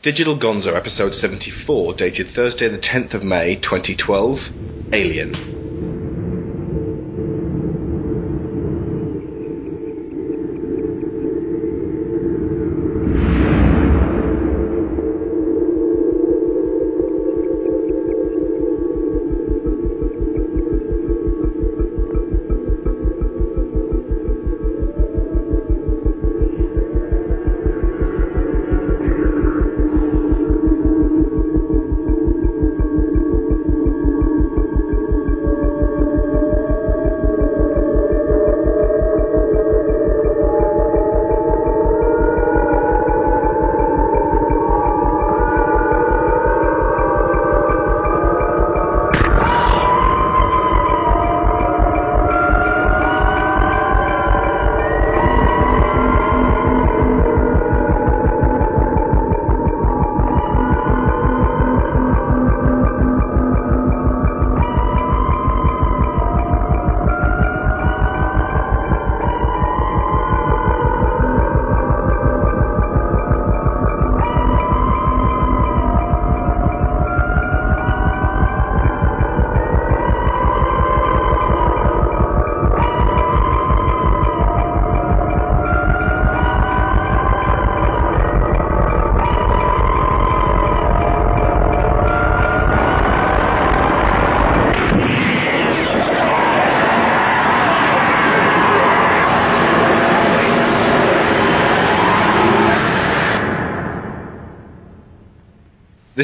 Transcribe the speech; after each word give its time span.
Digital 0.00 0.38
Gonzo, 0.38 0.76
episode 0.76 1.12
74, 1.12 1.94
dated 1.94 2.28
Thursday, 2.32 2.68
the 2.68 2.78
10th 2.78 3.14
of 3.14 3.24
May, 3.24 3.56
2012. 3.56 4.38
Alien. 4.92 5.57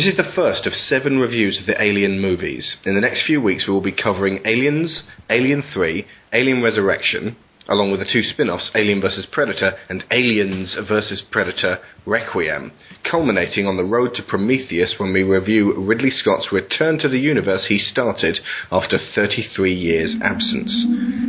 This 0.05 0.13
is 0.13 0.19
the 0.19 0.33
first 0.35 0.67
of 0.67 0.75
seven 0.75 1.19
reviews 1.19 1.59
of 1.59 1.65
the 1.65 1.83
Alien 1.83 2.21
movies. 2.21 2.77
In 2.85 2.95
the 2.95 3.01
next 3.01 3.25
few 3.25 3.41
weeks, 3.41 3.67
we 3.67 3.73
will 3.73 3.81
be 3.81 3.91
covering 3.91 4.41
Aliens, 4.45 5.03
Alien 5.31 5.63
3, 5.73 6.05
Alien 6.31 6.63
Resurrection, 6.63 7.37
along 7.69 7.91
with 7.91 8.01
the 8.01 8.13
two 8.13 8.23
spin 8.23 8.51
offs, 8.51 8.71
Alien 8.75 9.01
vs. 9.01 9.25
Predator 9.33 9.79
and 9.89 10.05
Aliens 10.11 10.77
vs. 10.87 11.23
Predator 11.31 11.79
Requiem, 12.05 12.73
culminating 13.11 13.67
on 13.67 13.79
the 13.79 13.83
road 13.83 14.15
to 14.17 14.23
Prometheus 14.23 14.97
when 14.99 15.15
we 15.15 15.23
review 15.23 15.73
Ridley 15.73 16.11
Scott's 16.11 16.53
return 16.53 16.99
to 16.99 17.09
the 17.09 17.19
universe 17.19 17.65
he 17.71 17.79
started 17.79 18.41
after 18.71 18.99
33 18.99 19.73
years' 19.73 20.17
absence, 20.23 20.85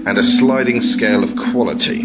and 0.06 0.18
a 0.18 0.38
sliding 0.38 0.82
scale 0.82 1.24
of 1.24 1.54
quality. 1.54 2.04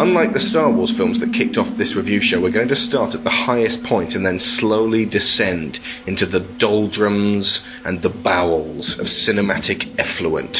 Unlike 0.00 0.32
the 0.32 0.48
Star 0.48 0.72
Wars 0.72 0.94
films 0.96 1.20
that 1.20 1.36
kicked 1.36 1.58
off 1.58 1.76
this 1.76 1.94
review 1.94 2.22
show, 2.22 2.40
we're 2.40 2.50
going 2.56 2.72
to 2.72 2.88
start 2.88 3.14
at 3.14 3.22
the 3.22 3.44
highest 3.44 3.84
point 3.84 4.14
and 4.14 4.24
then 4.24 4.40
slowly 4.56 5.04
descend 5.04 5.76
into 6.06 6.24
the 6.24 6.40
doldrums 6.58 7.60
and 7.84 8.00
the 8.00 8.08
bowels 8.08 8.96
of 8.98 9.04
cinematic 9.04 9.84
effluent. 10.00 10.56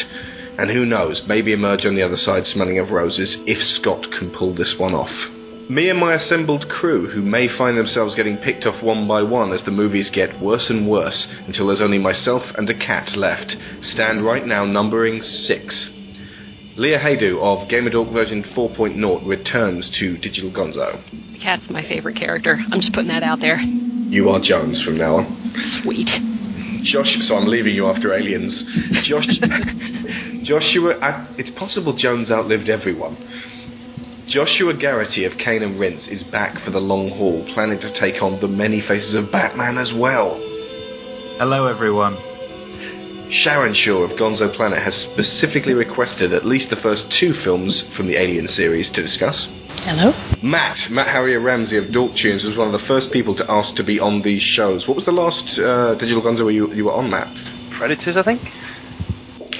And 0.58 0.70
who 0.70 0.84
knows, 0.84 1.22
maybe 1.26 1.54
emerge 1.54 1.86
on 1.86 1.96
the 1.96 2.02
other 2.02 2.20
side 2.20 2.44
smelling 2.44 2.78
of 2.80 2.90
roses 2.90 3.38
if 3.46 3.56
Scott 3.80 4.04
can 4.18 4.28
pull 4.28 4.54
this 4.54 4.76
one 4.78 4.92
off. 4.92 5.08
Me 5.70 5.88
and 5.88 5.98
my 5.98 6.12
assembled 6.12 6.68
crew, 6.68 7.08
who 7.08 7.22
may 7.22 7.48
find 7.56 7.78
themselves 7.78 8.14
getting 8.14 8.36
picked 8.36 8.66
off 8.66 8.84
one 8.84 9.08
by 9.08 9.22
one 9.22 9.54
as 9.54 9.64
the 9.64 9.70
movies 9.70 10.10
get 10.12 10.38
worse 10.42 10.68
and 10.68 10.86
worse 10.86 11.26
until 11.46 11.68
there's 11.68 11.80
only 11.80 11.96
myself 11.96 12.42
and 12.58 12.68
a 12.68 12.76
cat 12.76 13.16
left, 13.16 13.56
stand 13.84 14.22
right 14.22 14.44
now 14.44 14.66
numbering 14.66 15.22
six. 15.22 15.59
Leah 16.80 16.98
Haydu 16.98 17.36
of 17.44 17.68
GamerDork 17.68 18.10
version 18.10 18.42
4.0 18.56 19.28
returns 19.28 19.90
to 20.00 20.16
Digital 20.16 20.50
Gonzo. 20.50 20.96
The 21.12 21.38
cat's 21.38 21.68
my 21.68 21.82
favorite 21.82 22.16
character. 22.16 22.56
I'm 22.72 22.80
just 22.80 22.94
putting 22.94 23.08
that 23.08 23.22
out 23.22 23.38
there. 23.38 23.60
You 23.60 24.30
are 24.30 24.40
Jones 24.40 24.82
from 24.82 24.96
now 24.96 25.16
on. 25.16 25.28
Sweet. 25.82 26.08
Josh, 26.88 27.12
so 27.28 27.36
I'm 27.36 27.48
leaving 27.48 27.74
you 27.74 27.84
after 27.84 28.14
Aliens. 28.14 28.56
Josh, 29.04 29.28
Joshua, 30.42 30.96
I, 31.04 31.28
it's 31.36 31.50
possible 31.58 31.94
Jones 31.94 32.30
outlived 32.30 32.70
everyone. 32.70 33.18
Joshua 34.26 34.72
Garrity 34.72 35.26
of 35.26 35.32
Cane 35.36 35.62
and 35.62 35.78
Rinse 35.78 36.08
is 36.08 36.24
back 36.32 36.64
for 36.64 36.70
the 36.70 36.80
long 36.80 37.10
haul, 37.10 37.44
planning 37.52 37.78
to 37.80 37.92
take 38.00 38.22
on 38.22 38.40
the 38.40 38.48
many 38.48 38.80
faces 38.80 39.14
of 39.14 39.30
Batman 39.30 39.76
as 39.76 39.92
well. 39.94 40.40
Hello, 41.36 41.66
everyone. 41.66 42.16
Sharon 43.30 43.74
Shaw 43.74 44.02
of 44.02 44.18
Gonzo 44.18 44.52
Planet 44.56 44.82
has 44.82 44.94
specifically 45.12 45.72
requested 45.72 45.89
at 46.08 46.46
least 46.46 46.70
the 46.70 46.80
first 46.80 47.04
two 47.20 47.32
films 47.44 47.84
from 47.96 48.06
the 48.06 48.16
Alien 48.16 48.48
series 48.48 48.90
to 48.92 49.02
discuss. 49.02 49.46
Hello. 49.84 50.12
Matt, 50.42 50.90
Matt 50.90 51.08
Harrier 51.08 51.40
Ramsey 51.40 51.76
of 51.76 51.92
Dork 51.92 52.16
Tunes 52.16 52.44
was 52.44 52.56
one 52.56 52.72
of 52.72 52.80
the 52.80 52.86
first 52.86 53.12
people 53.12 53.36
to 53.36 53.44
ask 53.50 53.76
to 53.76 53.84
be 53.84 54.00
on 54.00 54.22
these 54.22 54.42
shows. 54.42 54.88
What 54.88 54.96
was 54.96 55.04
the 55.04 55.12
last 55.12 55.58
uh, 55.58 55.94
Digital 55.94 56.22
Gonzo 56.22 56.44
where 56.44 56.52
you, 56.52 56.72
you 56.72 56.84
were 56.86 56.92
on, 56.92 57.10
Matt? 57.10 57.28
Predators, 57.76 58.16
I 58.16 58.22
think. 58.22 58.40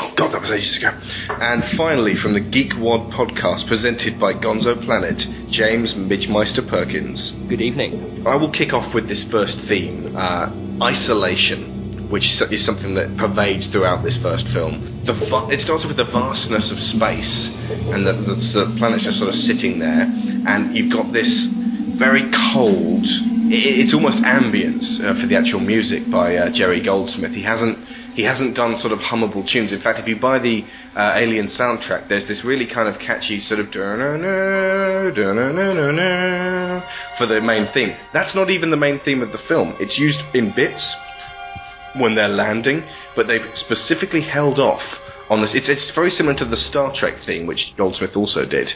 Oh 0.01 0.13
god, 0.17 0.33
that 0.33 0.41
was 0.41 0.51
ages 0.51 0.77
ago. 0.81 0.97
And 1.29 1.61
finally, 1.77 2.17
from 2.17 2.33
the 2.33 2.41
Geek 2.41 2.73
Wad 2.81 3.13
podcast 3.13 3.69
presented 3.69 4.19
by 4.19 4.33
Gonzo 4.33 4.81
Planet, 4.85 5.21
James 5.53 5.93
Midgemeister 5.93 6.65
Perkins. 6.65 7.33
Good 7.49 7.61
evening. 7.61 8.25
I 8.27 8.37
will 8.37 8.53
kick 8.53 8.73
off 8.73 8.95
with 8.95 9.09
this 9.09 9.25
first 9.31 9.57
theme 9.69 10.17
uh, 10.17 10.49
isolation 10.81 11.70
which 12.11 12.27
is 12.51 12.67
something 12.67 12.95
that 12.95 13.17
pervades 13.17 13.71
throughout 13.71 14.03
this 14.03 14.19
first 14.21 14.45
film. 14.53 15.03
The 15.07 15.15
it 15.55 15.63
starts 15.63 15.87
with 15.87 15.97
the 15.97 16.11
vastness 16.11 16.71
of 16.71 16.79
space, 16.79 17.49
and 17.95 18.05
the, 18.05 18.13
the, 18.13 18.35
the 18.35 18.67
planet's 18.79 19.05
just 19.05 19.19
sort 19.19 19.31
of 19.31 19.39
sitting 19.47 19.79
there, 19.79 20.11
and 20.51 20.75
you've 20.77 20.93
got 20.93 21.13
this 21.15 21.31
very 21.97 22.27
cold. 22.53 23.07
It, 23.47 23.87
it's 23.87 23.95
almost 23.95 24.19
ambience 24.27 24.83
uh, 24.99 25.15
for 25.23 25.27
the 25.31 25.39
actual 25.39 25.61
music 25.61 26.11
by 26.11 26.37
uh, 26.37 26.51
Jerry 26.51 26.83
Goldsmith. 26.83 27.31
He 27.33 27.47
hasn't 27.47 27.79
he 28.19 28.27
hasn't 28.27 28.57
done 28.57 28.75
sort 28.81 28.93
of 28.93 28.99
hummable 28.99 29.47
tunes. 29.47 29.71
In 29.73 29.81
fact, 29.81 30.01
if 30.01 30.09
you 30.09 30.19
buy 30.19 30.41
the 30.41 30.67
uh, 30.99 31.15
Alien 31.15 31.47
soundtrack, 31.47 32.09
there's 32.09 32.27
this 32.27 32.43
really 32.45 32.67
kind 32.67 32.89
of 32.89 32.99
catchy 33.01 33.39
sort 33.41 33.61
of 33.61 33.71
for 37.17 37.27
the 37.27 37.41
main 37.41 37.71
theme. 37.73 37.95
That's 38.13 38.35
not 38.35 38.51
even 38.51 38.71
the 38.71 38.77
main 38.77 38.99
theme 39.05 39.23
of 39.23 39.31
the 39.31 39.39
film. 39.47 39.77
It's 39.79 39.97
used 39.97 40.19
in 40.35 40.53
bits 40.57 40.83
when 41.97 42.15
they're 42.15 42.29
landing, 42.29 42.83
but 43.17 43.27
they've 43.27 43.47
specifically 43.55 44.23
held 44.23 44.59
off 44.59 44.83
on 45.29 45.41
this. 45.41 45.53
It's, 45.55 45.69
it's 45.69 45.93
very 45.95 46.11
similar 46.11 46.37
to 46.39 46.45
the 46.45 46.57
Star 46.57 46.93
Trek 46.95 47.15
theme, 47.25 47.47
which 47.47 47.73
Goldsmith 47.77 48.17
also 48.17 48.45
did. 48.45 48.69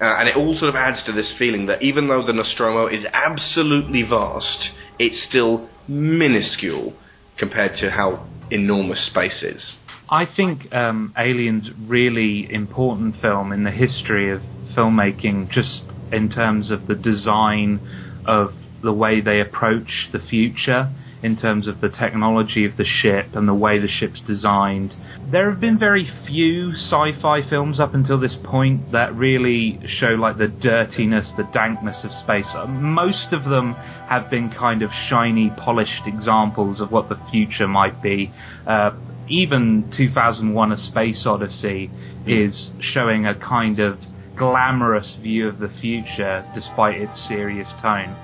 Uh, 0.00 0.16
and 0.18 0.28
it 0.28 0.36
all 0.36 0.56
sort 0.56 0.68
of 0.68 0.76
adds 0.76 1.02
to 1.04 1.12
this 1.12 1.32
feeling 1.38 1.66
that 1.66 1.82
even 1.82 2.06
though 2.06 2.24
the 2.24 2.32
Nostromo 2.32 2.86
is 2.86 3.04
absolutely 3.12 4.02
vast, 4.02 4.70
it's 4.98 5.26
still 5.28 5.68
minuscule 5.88 6.94
compared 7.36 7.72
to 7.78 7.90
how 7.90 8.26
enormous 8.50 9.06
space 9.06 9.42
is. 9.42 9.74
I 10.08 10.24
think 10.24 10.72
um, 10.72 11.12
Alien's 11.18 11.70
really 11.86 12.52
important 12.52 13.16
film 13.20 13.52
in 13.52 13.64
the 13.64 13.70
history 13.70 14.30
of 14.30 14.40
filmmaking, 14.76 15.50
just 15.50 15.82
in 16.12 16.30
terms 16.30 16.70
of 16.70 16.86
the 16.86 16.94
design 16.94 17.80
of 18.26 18.50
the 18.82 18.92
way 18.92 19.20
they 19.20 19.40
approach 19.40 20.08
the 20.12 20.18
future 20.18 20.90
in 21.22 21.36
terms 21.36 21.66
of 21.66 21.80
the 21.80 21.88
technology 21.88 22.64
of 22.64 22.76
the 22.76 22.84
ship 22.84 23.26
and 23.34 23.48
the 23.48 23.54
way 23.54 23.78
the 23.78 23.88
ship's 23.88 24.20
designed. 24.26 24.94
There 25.30 25.50
have 25.50 25.60
been 25.60 25.78
very 25.78 26.08
few 26.26 26.72
sci-fi 26.72 27.48
films 27.48 27.80
up 27.80 27.94
until 27.94 28.18
this 28.20 28.36
point 28.44 28.92
that 28.92 29.14
really 29.14 29.80
show 29.86 30.10
like 30.10 30.38
the 30.38 30.48
dirtiness, 30.48 31.32
the 31.36 31.48
dankness 31.52 32.04
of 32.04 32.10
space. 32.12 32.46
Uh, 32.54 32.66
most 32.66 33.32
of 33.32 33.44
them 33.44 33.74
have 34.08 34.30
been 34.30 34.50
kind 34.50 34.82
of 34.82 34.90
shiny, 35.08 35.50
polished 35.56 36.06
examples 36.06 36.80
of 36.80 36.90
what 36.92 37.08
the 37.08 37.18
future 37.30 37.68
might 37.68 38.02
be. 38.02 38.32
Uh, 38.66 38.90
even 39.28 39.92
2001: 39.96 40.72
A 40.72 40.76
Space 40.76 41.24
Odyssey 41.26 41.90
is 42.26 42.70
showing 42.80 43.26
a 43.26 43.34
kind 43.34 43.78
of 43.80 43.98
glamorous 44.36 45.16
view 45.20 45.48
of 45.48 45.58
the 45.58 45.68
future 45.80 46.44
despite 46.54 46.96
its 46.96 47.26
serious 47.28 47.68
tone. 47.82 48.16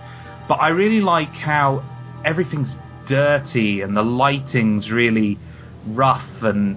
but 0.48 0.54
I 0.54 0.68
really 0.68 1.00
like 1.00 1.30
how 1.30 1.82
everything's 2.24 2.74
dirty 3.08 3.80
and 3.80 3.96
the 3.96 4.02
lighting's 4.02 4.90
really 4.90 5.38
rough 5.86 6.42
and 6.42 6.76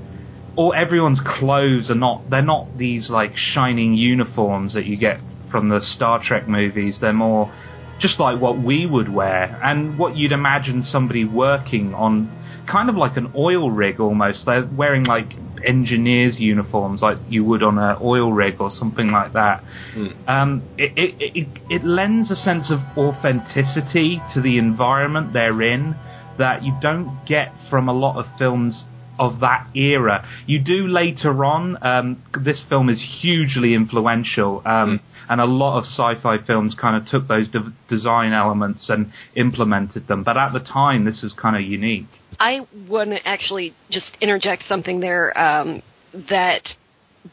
all 0.55 0.73
everyone's 0.73 1.21
clothes 1.39 1.89
are 1.89 1.95
not 1.95 2.29
they're 2.29 2.41
not 2.41 2.77
these 2.77 3.09
like 3.09 3.31
shining 3.35 3.93
uniforms 3.93 4.73
that 4.73 4.85
you 4.85 4.97
get 4.97 5.19
from 5.51 5.69
the 5.69 5.79
Star 5.81 6.21
Trek 6.21 6.47
movies. 6.47 6.97
They're 6.99 7.13
more 7.13 7.53
just 7.99 8.19
like 8.19 8.39
what 8.39 8.61
we 8.61 8.85
would 8.85 9.11
wear 9.11 9.59
and 9.63 9.97
what 9.97 10.15
you'd 10.15 10.31
imagine 10.31 10.83
somebody 10.83 11.25
working 11.25 11.93
on 11.93 12.31
kind 12.69 12.89
of 12.89 12.95
like 12.95 13.17
an 13.17 13.31
oil 13.35 13.71
rig 13.71 13.99
almost. 13.99 14.45
They're 14.45 14.65
wearing 14.65 15.03
like 15.03 15.27
engineers 15.65 16.39
uniforms 16.39 17.01
like 17.01 17.17
you 17.29 17.43
would 17.43 17.63
on 17.63 17.77
an 17.77 17.97
oil 18.01 18.31
rig 18.31 18.59
or 18.59 18.69
something 18.69 19.09
like 19.09 19.33
that. 19.33 19.63
Mm. 19.95 20.29
Um, 20.29 20.63
it, 20.77 20.91
it, 20.95 21.31
it, 21.35 21.47
it 21.69 21.83
lends 21.83 22.29
a 22.29 22.35
sense 22.35 22.71
of 22.71 22.79
authenticity 22.97 24.21
to 24.33 24.41
the 24.41 24.57
environment 24.57 25.33
they're 25.33 25.61
in 25.61 25.95
that 26.37 26.63
you 26.63 26.73
don't 26.81 27.25
get 27.25 27.53
from 27.69 27.87
a 27.87 27.93
lot 27.93 28.17
of 28.17 28.25
films 28.37 28.85
of 29.19 29.39
that 29.39 29.67
era. 29.75 30.27
You 30.45 30.59
do 30.59 30.87
later 30.87 31.43
on. 31.43 31.77
Um, 31.85 32.23
this 32.43 32.63
film 32.69 32.89
is 32.89 33.03
hugely 33.21 33.73
influential, 33.73 34.61
um, 34.65 34.99
and 35.29 35.41
a 35.41 35.45
lot 35.45 35.77
of 35.77 35.85
sci-fi 35.85 36.37
films 36.45 36.75
kind 36.79 36.95
of 36.95 37.07
took 37.09 37.27
those 37.27 37.49
de- 37.49 37.73
design 37.89 38.33
elements 38.33 38.89
and 38.89 39.11
implemented 39.35 40.07
them. 40.07 40.23
But 40.23 40.37
at 40.37 40.53
the 40.53 40.59
time, 40.59 41.05
this 41.05 41.21
was 41.23 41.33
kind 41.33 41.55
of 41.55 41.63
unique. 41.63 42.07
I 42.39 42.67
want 42.87 43.09
to 43.11 43.27
actually 43.27 43.73
just 43.89 44.11
interject 44.21 44.63
something 44.67 44.99
there 44.99 45.37
um, 45.37 45.81
that 46.29 46.61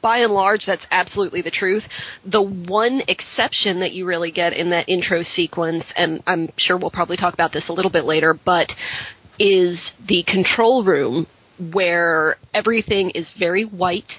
by 0.02 0.19
and 0.19 0.32
large, 0.32 0.64
that's 0.67 0.85
absolutely 0.91 1.43
the 1.43 1.50
truth. 1.50 1.85
The 2.31 2.43
one 2.43 3.02
exception 3.08 3.81
that 3.81 3.93
you 3.93 4.06
really 4.06 4.31
get 4.31 4.52
in 4.52 4.70
that 4.70 4.88
intro 4.88 5.23
sequence, 5.23 5.85
and 5.96 6.23
I'm 6.26 6.50
sure 6.56 6.76
we'll 6.76 6.91
probably 6.91 7.17
talk 7.17 7.35
about 7.35 7.52
this 7.52 7.64
a 7.69 7.73
little 7.73 7.91
bit 7.91 8.05
later, 8.05 8.38
but 8.44 8.69
is 9.38 9.93
the 10.06 10.25
control 10.26 10.85
room 10.85 11.26
where 11.73 12.37
everything 12.52 13.11
is 13.11 13.26
very 13.38 13.64
white. 13.64 14.11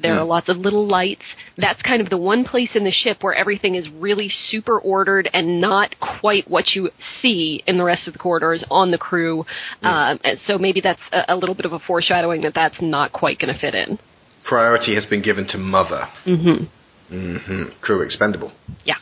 There 0.00 0.14
are 0.18 0.24
lots 0.24 0.48
of 0.48 0.56
little 0.56 0.86
lights. 0.86 1.22
That's 1.56 1.80
kind 1.82 2.02
of 2.02 2.10
the 2.10 2.18
one 2.18 2.44
place 2.44 2.70
in 2.74 2.84
the 2.84 2.90
ship 2.90 3.22
where 3.22 3.32
everything 3.34 3.76
is 3.76 3.88
really 3.90 4.28
super 4.28 4.78
ordered 4.80 5.30
and 5.32 5.60
not 5.60 5.94
quite 6.20 6.50
what 6.50 6.74
you 6.74 6.90
see 7.22 7.62
in 7.66 7.78
the 7.78 7.84
rest 7.84 8.06
of 8.06 8.12
the 8.12 8.18
corridors 8.18 8.64
on 8.70 8.90
the 8.90 8.98
crew. 8.98 9.46
Um, 9.82 10.18
and 10.24 10.38
so 10.46 10.58
maybe 10.58 10.80
that's 10.80 11.00
a, 11.12 11.34
a 11.34 11.36
little 11.36 11.54
bit 11.54 11.64
of 11.64 11.72
a 11.72 11.78
foreshadowing 11.78 12.42
that 12.42 12.54
that's 12.54 12.76
not 12.82 13.12
quite 13.12 13.38
going 13.38 13.54
to 13.54 13.58
fit 13.58 13.74
in. 13.74 13.98
Priority 14.46 14.94
has 14.94 15.06
been 15.06 15.22
given 15.22 15.46
to 15.48 15.58
Mother. 15.58 16.08
Mm-hmm. 16.26 17.14
Mm-hmm. 17.14 17.62
Crew 17.80 18.02
expendable. 18.02 18.52
Yeah. 18.84 18.96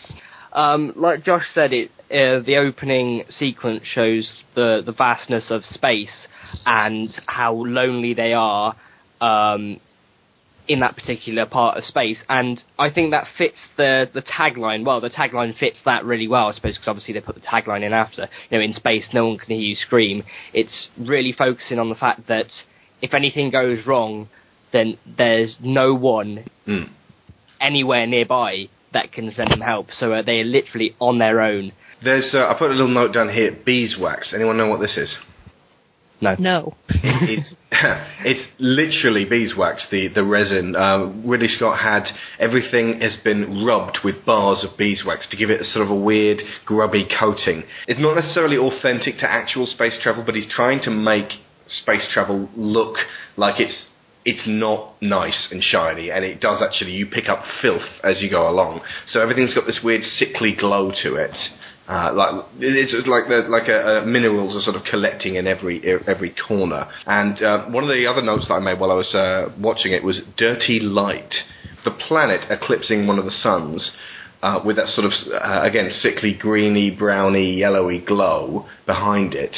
Um, 0.52 0.92
like 0.96 1.24
Josh 1.24 1.46
said, 1.54 1.72
it 1.72 1.90
uh, 2.10 2.44
the 2.44 2.56
opening 2.58 3.24
sequence 3.38 3.82
shows 3.84 4.32
the 4.54 4.82
the 4.84 4.92
vastness 4.92 5.50
of 5.50 5.64
space 5.64 6.26
and 6.66 7.08
how 7.26 7.54
lonely 7.54 8.12
they 8.12 8.34
are 8.34 8.76
um, 9.20 9.80
in 10.68 10.80
that 10.80 10.94
particular 10.94 11.46
part 11.46 11.78
of 11.78 11.84
space. 11.84 12.18
And 12.28 12.62
I 12.78 12.90
think 12.90 13.12
that 13.12 13.26
fits 13.38 13.58
the 13.76 14.10
the 14.12 14.22
tagline 14.22 14.84
well. 14.84 15.00
The 15.00 15.10
tagline 15.10 15.56
fits 15.58 15.78
that 15.86 16.04
really 16.04 16.28
well, 16.28 16.48
I 16.48 16.52
suppose, 16.52 16.74
because 16.74 16.88
obviously 16.88 17.14
they 17.14 17.20
put 17.20 17.34
the 17.34 17.40
tagline 17.40 17.82
in 17.82 17.92
after. 17.92 18.28
You 18.50 18.58
know, 18.58 18.64
in 18.64 18.74
space, 18.74 19.08
no 19.14 19.28
one 19.28 19.38
can 19.38 19.54
hear 19.54 19.64
you 19.64 19.74
scream. 19.74 20.22
It's 20.52 20.88
really 20.98 21.32
focusing 21.32 21.78
on 21.78 21.88
the 21.88 21.94
fact 21.94 22.26
that 22.28 22.48
if 23.00 23.14
anything 23.14 23.50
goes 23.50 23.86
wrong, 23.86 24.28
then 24.72 24.98
there's 25.18 25.56
no 25.60 25.94
one 25.94 26.44
Mm. 26.66 26.88
anywhere 27.60 28.06
nearby 28.06 28.68
that 28.92 29.12
can 29.12 29.30
send 29.32 29.50
them 29.50 29.60
help. 29.60 29.90
So 29.92 30.12
uh, 30.12 30.22
they're 30.22 30.44
literally 30.44 30.94
on 31.00 31.18
their 31.18 31.40
own. 31.40 31.72
There's, 32.04 32.34
uh, 32.34 32.46
I 32.48 32.54
put 32.58 32.70
a 32.70 32.74
little 32.74 32.88
note 32.88 33.14
down 33.14 33.30
here. 33.32 33.56
Beeswax. 33.64 34.32
Anyone 34.34 34.56
know 34.56 34.68
what 34.68 34.80
this 34.80 34.96
is? 34.96 35.14
No. 36.20 36.36
No. 36.38 36.74
it's 36.88 37.54
it's 38.24 38.40
literally 38.60 39.24
beeswax, 39.24 39.86
the 39.90 40.06
the 40.08 40.22
resin. 40.22 40.76
Uh, 40.76 41.06
Ridley 41.24 41.48
Scott 41.48 41.80
had 41.80 42.04
everything 42.38 43.00
has 43.00 43.16
been 43.24 43.64
rubbed 43.64 44.00
with 44.04 44.24
bars 44.24 44.64
of 44.64 44.78
beeswax 44.78 45.26
to 45.30 45.36
give 45.36 45.50
it 45.50 45.60
a 45.60 45.64
sort 45.64 45.84
of 45.84 45.90
a 45.90 45.96
weird 45.98 46.40
grubby 46.64 47.08
coating. 47.18 47.64
It's 47.88 47.98
not 48.00 48.14
necessarily 48.14 48.56
authentic 48.56 49.18
to 49.18 49.28
actual 49.30 49.66
space 49.66 49.98
travel, 50.00 50.22
but 50.24 50.36
he's 50.36 50.48
trying 50.48 50.80
to 50.82 50.90
make 50.90 51.28
space 51.66 52.06
travel 52.12 52.48
look 52.56 52.96
like 53.36 53.58
it's 53.58 53.86
it's 54.24 54.46
not 54.46 54.94
nice 55.02 55.48
and 55.50 55.62
shiny, 55.62 56.10
and 56.10 56.24
it 56.24 56.40
does 56.40 56.62
actually. 56.62 56.92
You 56.92 57.06
pick 57.06 57.28
up 57.28 57.42
filth 57.60 57.88
as 58.04 58.22
you 58.22 58.30
go 58.30 58.48
along, 58.48 58.80
so 59.08 59.20
everything's 59.20 59.54
got 59.54 59.66
this 59.66 59.80
weird 59.82 60.02
sickly 60.02 60.54
glow 60.58 60.92
to 61.02 61.16
it. 61.16 61.36
Uh, 61.88 62.12
like 62.14 62.44
it's 62.60 63.08
like 63.08 63.26
the 63.28 63.48
like 63.48 63.68
a, 63.68 64.02
a 64.02 64.06
minerals 64.06 64.56
are 64.56 64.62
sort 64.62 64.76
of 64.76 64.84
collecting 64.84 65.34
in 65.34 65.46
every 65.46 65.82
every 66.06 66.34
corner. 66.46 66.88
And 67.06 67.42
uh, 67.42 67.66
one 67.66 67.82
of 67.82 67.90
the 67.90 68.06
other 68.06 68.22
notes 68.22 68.46
that 68.48 68.54
I 68.54 68.60
made 68.60 68.78
while 68.78 68.92
I 68.92 68.94
was 68.94 69.14
uh, 69.14 69.52
watching 69.58 69.92
it 69.92 70.04
was 70.04 70.20
dirty 70.36 70.78
light. 70.78 71.34
The 71.84 71.90
planet 71.90 72.42
eclipsing 72.48 73.06
one 73.06 73.18
of 73.18 73.24
the 73.24 73.32
suns. 73.32 73.92
Uh, 74.42 74.60
with 74.64 74.74
that 74.74 74.88
sort 74.88 75.04
of 75.04 75.12
uh, 75.32 75.62
again 75.62 75.88
sickly 75.92 76.34
greeny 76.34 76.90
browny 76.90 77.54
yellowy 77.54 78.00
glow 78.00 78.66
behind 78.86 79.34
it 79.34 79.54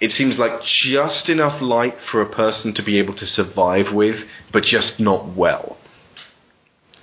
it 0.00 0.10
seems 0.12 0.38
like 0.38 0.52
just 0.62 1.28
enough 1.28 1.60
light 1.60 1.94
for 2.10 2.22
a 2.22 2.32
person 2.32 2.74
to 2.74 2.84
be 2.84 2.98
able 2.98 3.16
to 3.16 3.26
survive 3.26 3.92
with, 3.92 4.16
but 4.52 4.62
just 4.62 5.00
not 5.00 5.36
well. 5.36 5.76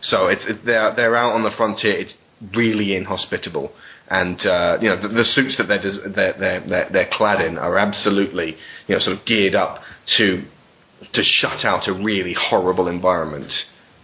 So 0.01 0.27
it's 0.27 0.45
it, 0.47 0.65
they're 0.65 0.95
they're 0.95 1.15
out 1.15 1.33
on 1.33 1.43
the 1.43 1.51
frontier. 1.55 1.99
It's 1.99 2.13
really 2.55 2.95
inhospitable, 2.95 3.71
and 4.09 4.39
uh, 4.45 4.77
you 4.81 4.89
know 4.89 5.01
the, 5.01 5.07
the 5.09 5.23
suits 5.23 5.57
that 5.57 5.67
they're, 5.67 5.81
des- 5.81 6.09
they're 6.15 6.35
they're 6.39 6.63
they're 6.67 6.89
they're 6.91 7.09
clad 7.11 7.41
in 7.41 7.57
are 7.57 7.77
absolutely 7.77 8.55
you 8.87 8.95
know 8.95 8.99
sort 8.99 9.17
of 9.17 9.25
geared 9.25 9.55
up 9.55 9.81
to 10.17 10.43
to 11.13 11.23
shut 11.23 11.65
out 11.65 11.87
a 11.87 11.93
really 11.93 12.35
horrible 12.37 12.87
environment. 12.87 13.51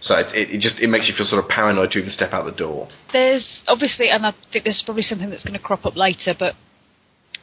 So 0.00 0.16
it, 0.16 0.34
it, 0.34 0.50
it 0.56 0.60
just 0.60 0.80
it 0.80 0.88
makes 0.88 1.08
you 1.08 1.14
feel 1.16 1.26
sort 1.26 1.42
of 1.44 1.48
paranoid 1.48 1.92
to 1.92 1.98
even 1.98 2.10
step 2.10 2.32
out 2.32 2.44
the 2.44 2.52
door. 2.52 2.88
There's 3.12 3.62
obviously, 3.68 4.10
and 4.10 4.26
I 4.26 4.34
think 4.52 4.64
this 4.64 4.76
is 4.76 4.82
probably 4.84 5.02
something 5.02 5.30
that's 5.30 5.44
going 5.44 5.58
to 5.58 5.64
crop 5.64 5.86
up 5.86 5.96
later, 5.96 6.34
but 6.36 6.54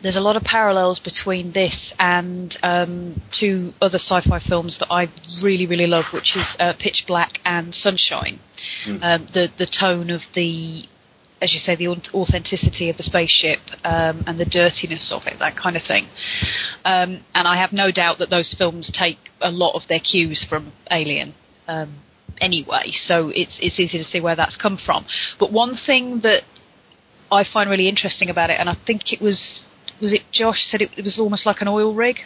there's 0.01 0.15
a 0.15 0.21
lot 0.21 0.35
of 0.35 0.43
parallels 0.43 0.99
between 0.99 1.51
this 1.51 1.93
and 1.99 2.57
um, 2.63 3.21
two 3.37 3.73
other 3.81 3.97
sci-fi 3.97 4.39
films 4.39 4.77
that 4.79 4.87
I 4.89 5.07
really, 5.43 5.67
really 5.67 5.87
love, 5.87 6.05
which 6.13 6.35
is 6.35 6.45
uh, 6.59 6.73
Pitch 6.79 7.03
Black 7.07 7.39
and 7.43 7.73
Sunshine. 7.73 8.39
Um, 9.03 9.27
the 9.33 9.47
the 9.57 9.67
tone 9.67 10.09
of 10.09 10.21
the, 10.35 10.83
as 11.41 11.53
you 11.53 11.59
say, 11.59 11.75
the 11.75 11.87
authenticity 11.87 12.89
of 12.89 12.97
the 12.97 13.03
spaceship 13.03 13.59
um, 13.83 14.23
and 14.25 14.39
the 14.39 14.45
dirtiness 14.45 15.11
of 15.13 15.23
it, 15.25 15.37
that 15.39 15.57
kind 15.57 15.75
of 15.75 15.83
thing. 15.83 16.07
Um, 16.85 17.25
and 17.33 17.47
I 17.47 17.57
have 17.57 17.73
no 17.73 17.91
doubt 17.91 18.19
that 18.19 18.29
those 18.29 18.55
films 18.57 18.91
take 18.97 19.17
a 19.41 19.51
lot 19.51 19.75
of 19.75 19.83
their 19.89 19.99
cues 19.99 20.45
from 20.49 20.73
Alien. 20.89 21.33
Um, 21.67 21.99
anyway, 22.39 22.91
so 22.93 23.29
it's 23.35 23.57
it's 23.61 23.79
easy 23.79 23.97
to 23.97 24.03
see 24.05 24.21
where 24.21 24.35
that's 24.35 24.55
come 24.55 24.77
from. 24.83 25.05
But 25.39 25.51
one 25.51 25.77
thing 25.85 26.21
that 26.23 26.43
I 27.31 27.43
find 27.43 27.69
really 27.69 27.89
interesting 27.89 28.29
about 28.29 28.49
it, 28.49 28.57
and 28.59 28.69
I 28.69 28.77
think 28.87 29.11
it 29.13 29.21
was 29.21 29.65
was 30.01 30.13
it 30.13 30.21
Josh 30.31 30.63
said 30.67 30.81
it, 30.81 30.89
it 30.97 31.03
was 31.03 31.19
almost 31.19 31.45
like 31.45 31.61
an 31.61 31.67
oil 31.67 31.93
rig. 31.93 32.17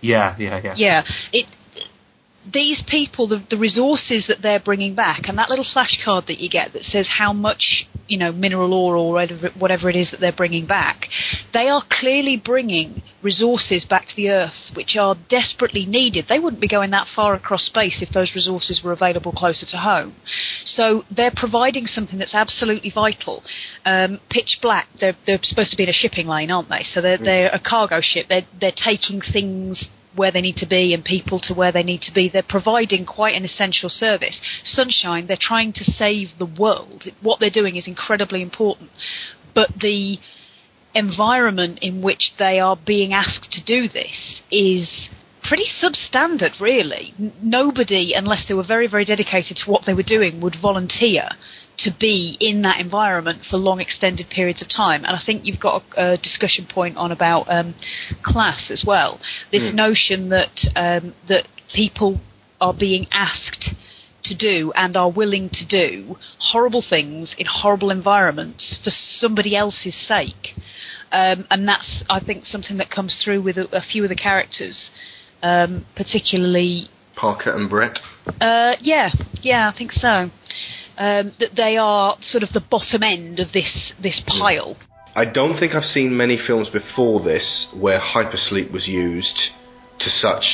Yeah, 0.00 0.36
yeah, 0.38 0.60
yeah. 0.62 0.74
Yeah, 0.76 1.02
it. 1.32 1.46
These 2.52 2.82
people, 2.88 3.28
the, 3.28 3.44
the 3.50 3.58
resources 3.58 4.26
that 4.28 4.38
they're 4.42 4.60
bringing 4.60 4.94
back, 4.94 5.28
and 5.28 5.36
that 5.38 5.50
little 5.50 5.64
flashcard 5.64 6.26
that 6.26 6.38
you 6.38 6.48
get 6.48 6.72
that 6.72 6.84
says 6.84 7.06
how 7.18 7.32
much 7.32 7.86
you 8.10 8.18
know 8.18 8.32
mineral 8.32 8.74
ore 8.74 8.96
or 8.96 9.12
whatever, 9.12 9.88
it 9.88 9.96
is 9.96 10.10
that 10.10 10.20
they're 10.20 10.32
bringing 10.32 10.66
back, 10.66 11.06
they 11.52 11.68
are 11.68 11.82
clearly 11.88 12.36
bringing 12.36 13.02
resources 13.22 13.84
back 13.88 14.06
to 14.08 14.16
the 14.16 14.30
Earth 14.30 14.72
which 14.74 14.96
are 14.98 15.14
desperately 15.28 15.86
needed. 15.86 16.26
They 16.28 16.38
wouldn't 16.38 16.60
be 16.60 16.68
going 16.68 16.90
that 16.90 17.06
far 17.14 17.34
across 17.34 17.64
space 17.64 18.02
if 18.02 18.12
those 18.12 18.32
resources 18.34 18.80
were 18.82 18.92
available 18.92 19.32
closer 19.32 19.66
to 19.66 19.76
home. 19.76 20.16
So 20.64 21.04
they're 21.14 21.32
providing 21.34 21.86
something 21.86 22.18
that's 22.18 22.34
absolutely 22.34 22.90
vital. 22.90 23.42
Um, 23.84 24.20
pitch 24.30 24.58
black. 24.60 24.88
They're, 24.98 25.16
they're 25.26 25.38
supposed 25.42 25.70
to 25.70 25.76
be 25.76 25.84
in 25.84 25.88
a 25.88 25.92
shipping 25.92 26.26
lane, 26.26 26.50
aren't 26.50 26.68
they? 26.68 26.82
So 26.82 27.00
they're, 27.00 27.18
they're 27.18 27.50
a 27.50 27.60
cargo 27.60 28.00
ship. 28.02 28.26
They're 28.28 28.46
they're 28.60 28.72
taking 28.72 29.20
things 29.20 29.88
where 30.14 30.32
they 30.32 30.40
need 30.40 30.56
to 30.56 30.66
be 30.66 30.92
and 30.92 31.04
people 31.04 31.38
to 31.40 31.54
where 31.54 31.72
they 31.72 31.82
need 31.82 32.02
to 32.02 32.12
be. 32.12 32.28
They're 32.28 32.42
providing 32.42 33.06
quite 33.06 33.34
an 33.34 33.44
essential 33.44 33.88
service. 33.88 34.40
Sunshine, 34.64 35.26
they're 35.26 35.38
trying 35.40 35.72
to 35.74 35.84
save 35.84 36.30
the 36.38 36.46
world. 36.46 37.04
What 37.20 37.40
they're 37.40 37.50
doing 37.50 37.76
is 37.76 37.86
incredibly 37.86 38.42
important. 38.42 38.90
But 39.54 39.70
the 39.80 40.18
environment 40.94 41.78
in 41.82 42.02
which 42.02 42.32
they 42.38 42.58
are 42.58 42.76
being 42.76 43.12
asked 43.12 43.52
to 43.52 43.64
do 43.64 43.88
this 43.88 44.42
is 44.50 45.08
pretty 45.42 45.66
substandard, 45.82 46.60
really. 46.60 47.14
Nobody, 47.42 48.12
unless 48.14 48.46
they 48.48 48.54
were 48.54 48.66
very, 48.66 48.88
very 48.88 49.04
dedicated 49.04 49.56
to 49.58 49.70
what 49.70 49.82
they 49.86 49.94
were 49.94 50.02
doing, 50.02 50.40
would 50.40 50.56
volunteer 50.60 51.30
to 51.84 51.90
be 51.98 52.36
in 52.40 52.62
that 52.62 52.80
environment 52.80 53.42
for 53.48 53.56
long, 53.56 53.80
extended 53.80 54.26
periods 54.28 54.62
of 54.62 54.68
time. 54.68 55.04
And 55.04 55.16
I 55.16 55.20
think 55.24 55.44
you've 55.44 55.60
got 55.60 55.82
a, 55.96 56.12
a 56.12 56.16
discussion 56.16 56.66
point 56.72 56.96
on 56.96 57.12
about 57.12 57.50
um, 57.50 57.74
class 58.22 58.70
as 58.70 58.84
well. 58.86 59.20
This 59.52 59.72
notion 59.74 60.28
that 60.30 60.56
um, 60.76 61.14
that 61.28 61.46
people 61.74 62.20
are 62.60 62.74
being 62.74 63.06
asked 63.12 63.74
to 64.24 64.36
do 64.36 64.72
and 64.74 64.96
are 64.96 65.10
willing 65.10 65.48
to 65.50 65.66
do 65.66 66.16
horrible 66.38 66.84
things 66.88 67.34
in 67.38 67.46
horrible 67.46 67.90
environments 67.90 68.78
for 68.84 68.90
somebody 68.90 69.56
else's 69.56 69.96
sake. 70.06 70.54
Um, 71.12 71.46
and 71.50 71.66
that's, 71.66 72.04
I 72.08 72.20
think, 72.20 72.44
something 72.44 72.76
that 72.76 72.90
comes 72.90 73.18
through 73.24 73.42
with 73.42 73.56
a, 73.56 73.66
a 73.76 73.80
few 73.80 74.02
of 74.04 74.10
the 74.10 74.16
characters, 74.16 74.90
um, 75.42 75.86
particularly. 75.96 76.88
Parker 77.16 77.56
and 77.56 77.68
Brett. 77.68 77.98
Uh, 78.40 78.76
yeah, 78.80 79.10
yeah, 79.40 79.70
I 79.72 79.76
think 79.76 79.90
so. 79.90 80.30
Um, 81.00 81.32
that 81.40 81.56
they 81.56 81.78
are 81.78 82.18
sort 82.20 82.42
of 82.42 82.50
the 82.52 82.60
bottom 82.60 83.02
end 83.02 83.40
of 83.40 83.52
this 83.52 83.94
this 84.02 84.20
pile. 84.26 84.76
I 85.16 85.24
don't 85.24 85.58
think 85.58 85.74
I've 85.74 85.82
seen 85.82 86.14
many 86.14 86.36
films 86.36 86.68
before 86.68 87.24
this 87.24 87.68
where 87.74 87.98
hypersleep 87.98 88.70
was 88.70 88.86
used 88.86 89.48
to 90.00 90.10
such 90.10 90.44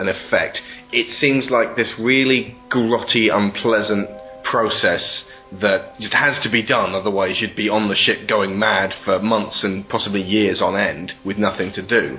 an 0.00 0.08
effect. 0.08 0.60
It 0.90 1.16
seems 1.20 1.48
like 1.48 1.76
this 1.76 1.94
really 1.96 2.56
grotty, 2.70 3.32
unpleasant 3.32 4.10
process 4.42 5.24
that 5.60 5.94
just 6.00 6.14
has 6.14 6.40
to 6.42 6.50
be 6.50 6.64
done, 6.64 6.94
otherwise 6.94 7.40
you'd 7.40 7.56
be 7.56 7.68
on 7.68 7.88
the 7.88 7.94
ship 7.94 8.28
going 8.28 8.58
mad 8.58 8.92
for 9.04 9.18
months 9.18 9.62
and 9.62 9.88
possibly 9.88 10.22
years 10.22 10.60
on 10.60 10.76
end 10.76 11.12
with 11.24 11.38
nothing 11.38 11.72
to 11.74 11.86
do. 11.86 12.18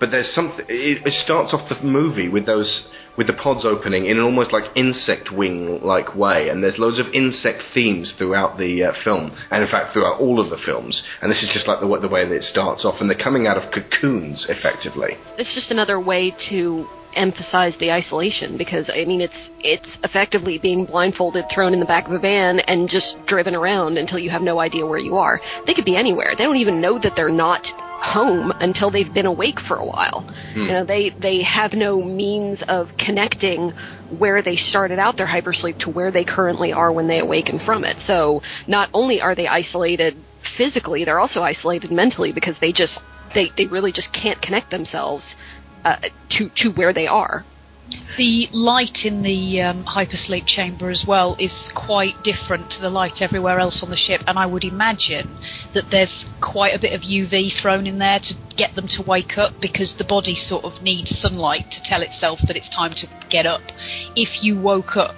But 0.00 0.10
there's 0.10 0.34
something. 0.34 0.64
It, 0.68 1.06
it 1.06 1.12
starts 1.24 1.54
off 1.54 1.68
the 1.68 1.80
movie 1.86 2.28
with 2.28 2.46
those 2.46 2.88
with 3.16 3.26
the 3.26 3.32
pods 3.34 3.64
opening 3.64 4.06
in 4.06 4.16
an 4.16 4.24
almost 4.24 4.52
like 4.52 4.64
insect 4.74 5.30
wing 5.30 5.80
like 5.82 6.16
way, 6.16 6.48
and 6.48 6.62
there's 6.62 6.78
loads 6.78 6.98
of 6.98 7.06
insect 7.12 7.62
themes 7.74 8.14
throughout 8.16 8.58
the 8.58 8.84
uh, 8.84 8.92
film, 9.04 9.36
and 9.50 9.62
in 9.62 9.68
fact 9.68 9.92
throughout 9.92 10.18
all 10.20 10.40
of 10.40 10.50
the 10.50 10.58
films. 10.64 11.02
And 11.20 11.30
this 11.30 11.42
is 11.42 11.50
just 11.52 11.68
like 11.68 11.80
the, 11.80 11.86
the 12.00 12.08
way 12.08 12.26
that 12.26 12.34
it 12.34 12.42
starts 12.44 12.84
off, 12.84 13.00
and 13.00 13.08
they're 13.08 13.18
coming 13.22 13.46
out 13.46 13.56
of 13.56 13.70
cocoons 13.72 14.46
effectively. 14.48 15.16
It's 15.38 15.54
just 15.54 15.70
another 15.70 16.00
way 16.00 16.34
to 16.50 16.88
emphasize 17.14 17.74
the 17.80 17.90
isolation 17.90 18.56
because 18.56 18.88
I 18.92 19.04
mean 19.04 19.20
it's 19.20 19.32
it's 19.60 19.98
effectively 20.02 20.58
being 20.58 20.84
blindfolded, 20.84 21.44
thrown 21.52 21.72
in 21.72 21.80
the 21.80 21.86
back 21.86 22.06
of 22.06 22.12
a 22.12 22.18
van, 22.18 22.60
and 22.60 22.88
just 22.88 23.14
driven 23.26 23.54
around 23.54 23.98
until 23.98 24.18
you 24.18 24.30
have 24.30 24.42
no 24.42 24.58
idea 24.58 24.86
where 24.86 24.98
you 24.98 25.16
are. 25.16 25.40
They 25.66 25.74
could 25.74 25.84
be 25.84 25.96
anywhere. 25.96 26.34
They 26.36 26.44
don't 26.44 26.56
even 26.56 26.80
know 26.80 26.98
that 26.98 27.12
they're 27.16 27.30
not 27.30 27.64
home 28.02 28.52
until 28.58 28.90
they've 28.90 29.14
been 29.14 29.26
awake 29.26 29.58
for 29.68 29.76
a 29.76 29.86
while. 29.86 30.22
Hmm. 30.52 30.62
You 30.62 30.72
know, 30.72 30.84
they 30.84 31.10
they 31.20 31.42
have 31.42 31.72
no 31.72 32.02
means 32.02 32.62
of 32.68 32.88
connecting 32.98 33.72
where 34.18 34.42
they 34.42 34.56
started 34.56 34.98
out 34.98 35.16
their 35.16 35.26
hypersleep 35.26 35.78
to 35.80 35.90
where 35.90 36.10
they 36.10 36.24
currently 36.24 36.72
are 36.72 36.92
when 36.92 37.08
they 37.08 37.20
awaken 37.20 37.60
from 37.64 37.84
it. 37.84 37.96
So 38.06 38.42
not 38.66 38.88
only 38.92 39.20
are 39.20 39.34
they 39.34 39.46
isolated 39.46 40.16
physically, 40.56 41.04
they're 41.04 41.20
also 41.20 41.40
isolated 41.40 41.92
mentally 41.92 42.32
because 42.32 42.56
they 42.60 42.72
just 42.72 42.98
they 43.34 43.50
they 43.56 43.66
really 43.66 43.92
just 43.92 44.12
can't 44.12 44.40
connect 44.42 44.70
themselves 44.70 45.22
uh, 45.84 45.96
to 46.30 46.50
to 46.56 46.70
where 46.70 46.92
they 46.92 47.06
are. 47.06 47.44
The 48.16 48.48
light 48.52 49.04
in 49.04 49.22
the 49.22 49.60
um, 49.60 49.84
hypersleep 49.84 50.46
chamber 50.46 50.90
as 50.90 51.04
well 51.06 51.36
is 51.38 51.70
quite 51.74 52.22
different 52.22 52.70
to 52.72 52.80
the 52.80 52.88
light 52.88 53.20
everywhere 53.20 53.58
else 53.58 53.82
on 53.82 53.90
the 53.90 53.96
ship, 53.96 54.22
and 54.26 54.38
I 54.38 54.46
would 54.46 54.64
imagine 54.64 55.36
that 55.74 55.90
there's 55.90 56.24
quite 56.40 56.74
a 56.74 56.78
bit 56.78 56.94
of 56.94 57.02
UV 57.02 57.60
thrown 57.60 57.86
in 57.86 57.98
there 57.98 58.18
to 58.18 58.34
get 58.56 58.74
them 58.76 58.86
to 58.96 59.02
wake 59.06 59.36
up 59.36 59.54
because 59.60 59.94
the 59.98 60.04
body 60.04 60.36
sort 60.36 60.64
of 60.64 60.82
needs 60.82 61.10
sunlight 61.20 61.70
to 61.72 61.82
tell 61.84 62.02
itself 62.02 62.38
that 62.46 62.56
it's 62.56 62.74
time 62.74 62.92
to 62.96 63.06
get 63.30 63.44
up. 63.44 63.62
If 64.14 64.42
you 64.42 64.58
woke 64.58 64.96
up 64.96 65.16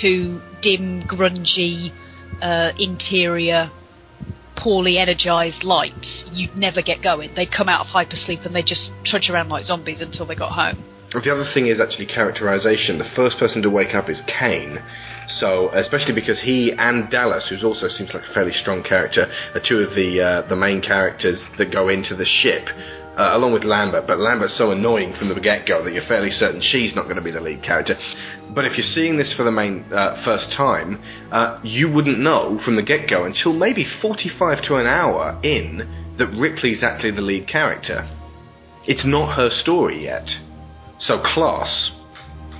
to 0.00 0.40
dim, 0.62 1.02
grungy 1.02 1.92
uh, 2.42 2.72
interior, 2.78 3.70
poorly 4.56 4.98
energized 4.98 5.62
lights, 5.62 6.24
you'd 6.32 6.56
never 6.56 6.82
get 6.82 7.02
going. 7.02 7.30
They'd 7.34 7.52
come 7.52 7.68
out 7.68 7.86
of 7.86 7.92
hypersleep 7.92 8.44
and 8.44 8.54
they'd 8.54 8.66
just 8.66 8.90
trudge 9.04 9.28
around 9.30 9.48
like 9.48 9.64
zombies 9.64 10.00
until 10.00 10.26
they 10.26 10.34
got 10.34 10.52
home. 10.52 10.82
The 11.12 11.32
other 11.32 11.48
thing 11.54 11.68
is 11.68 11.80
actually 11.80 12.06
characterization. 12.06 12.98
The 12.98 13.08
first 13.14 13.38
person 13.38 13.62
to 13.62 13.70
wake 13.70 13.94
up 13.94 14.10
is 14.10 14.20
Kane. 14.26 14.78
So, 15.28 15.70
especially 15.70 16.14
because 16.14 16.40
he 16.40 16.72
and 16.72 17.10
Dallas, 17.10 17.48
who 17.48 17.66
also 17.66 17.88
seems 17.88 18.12
like 18.12 18.24
a 18.24 18.34
fairly 18.34 18.52
strong 18.52 18.82
character, 18.82 19.26
are 19.54 19.60
two 19.66 19.78
of 19.78 19.94
the 19.94 20.20
uh, 20.20 20.48
the 20.48 20.56
main 20.56 20.82
characters 20.82 21.40
that 21.58 21.72
go 21.72 21.88
into 21.88 22.14
the 22.14 22.24
ship, 22.24 22.66
uh, 23.16 23.30
along 23.32 23.52
with 23.52 23.64
Lambert. 23.64 24.06
But 24.06 24.18
Lambert's 24.18 24.56
so 24.56 24.70
annoying 24.70 25.14
from 25.18 25.28
the 25.28 25.40
get 25.40 25.66
go 25.66 25.82
that 25.84 25.92
you're 25.92 26.06
fairly 26.06 26.30
certain 26.30 26.60
she's 26.60 26.94
not 26.94 27.04
going 27.04 27.16
to 27.16 27.22
be 27.22 27.30
the 27.30 27.40
lead 27.40 27.62
character. 27.62 27.96
But 28.54 28.64
if 28.64 28.76
you're 28.76 28.86
seeing 28.86 29.16
this 29.16 29.32
for 29.36 29.44
the 29.44 29.50
main 29.50 29.84
uh, 29.92 30.22
first 30.24 30.52
time, 30.56 31.02
uh, 31.32 31.58
you 31.62 31.90
wouldn't 31.90 32.18
know 32.18 32.60
from 32.64 32.76
the 32.76 32.82
get 32.82 33.08
go 33.08 33.24
until 33.24 33.52
maybe 33.52 33.86
45 34.00 34.64
to 34.68 34.76
an 34.76 34.86
hour 34.86 35.40
in 35.42 36.14
that 36.18 36.28
Ripley's 36.28 36.82
actually 36.82 37.12
the 37.12 37.20
lead 37.20 37.48
character. 37.48 38.08
It's 38.86 39.04
not 39.04 39.36
her 39.36 39.50
story 39.50 40.04
yet. 40.04 40.28
So, 41.00 41.20
class. 41.34 41.90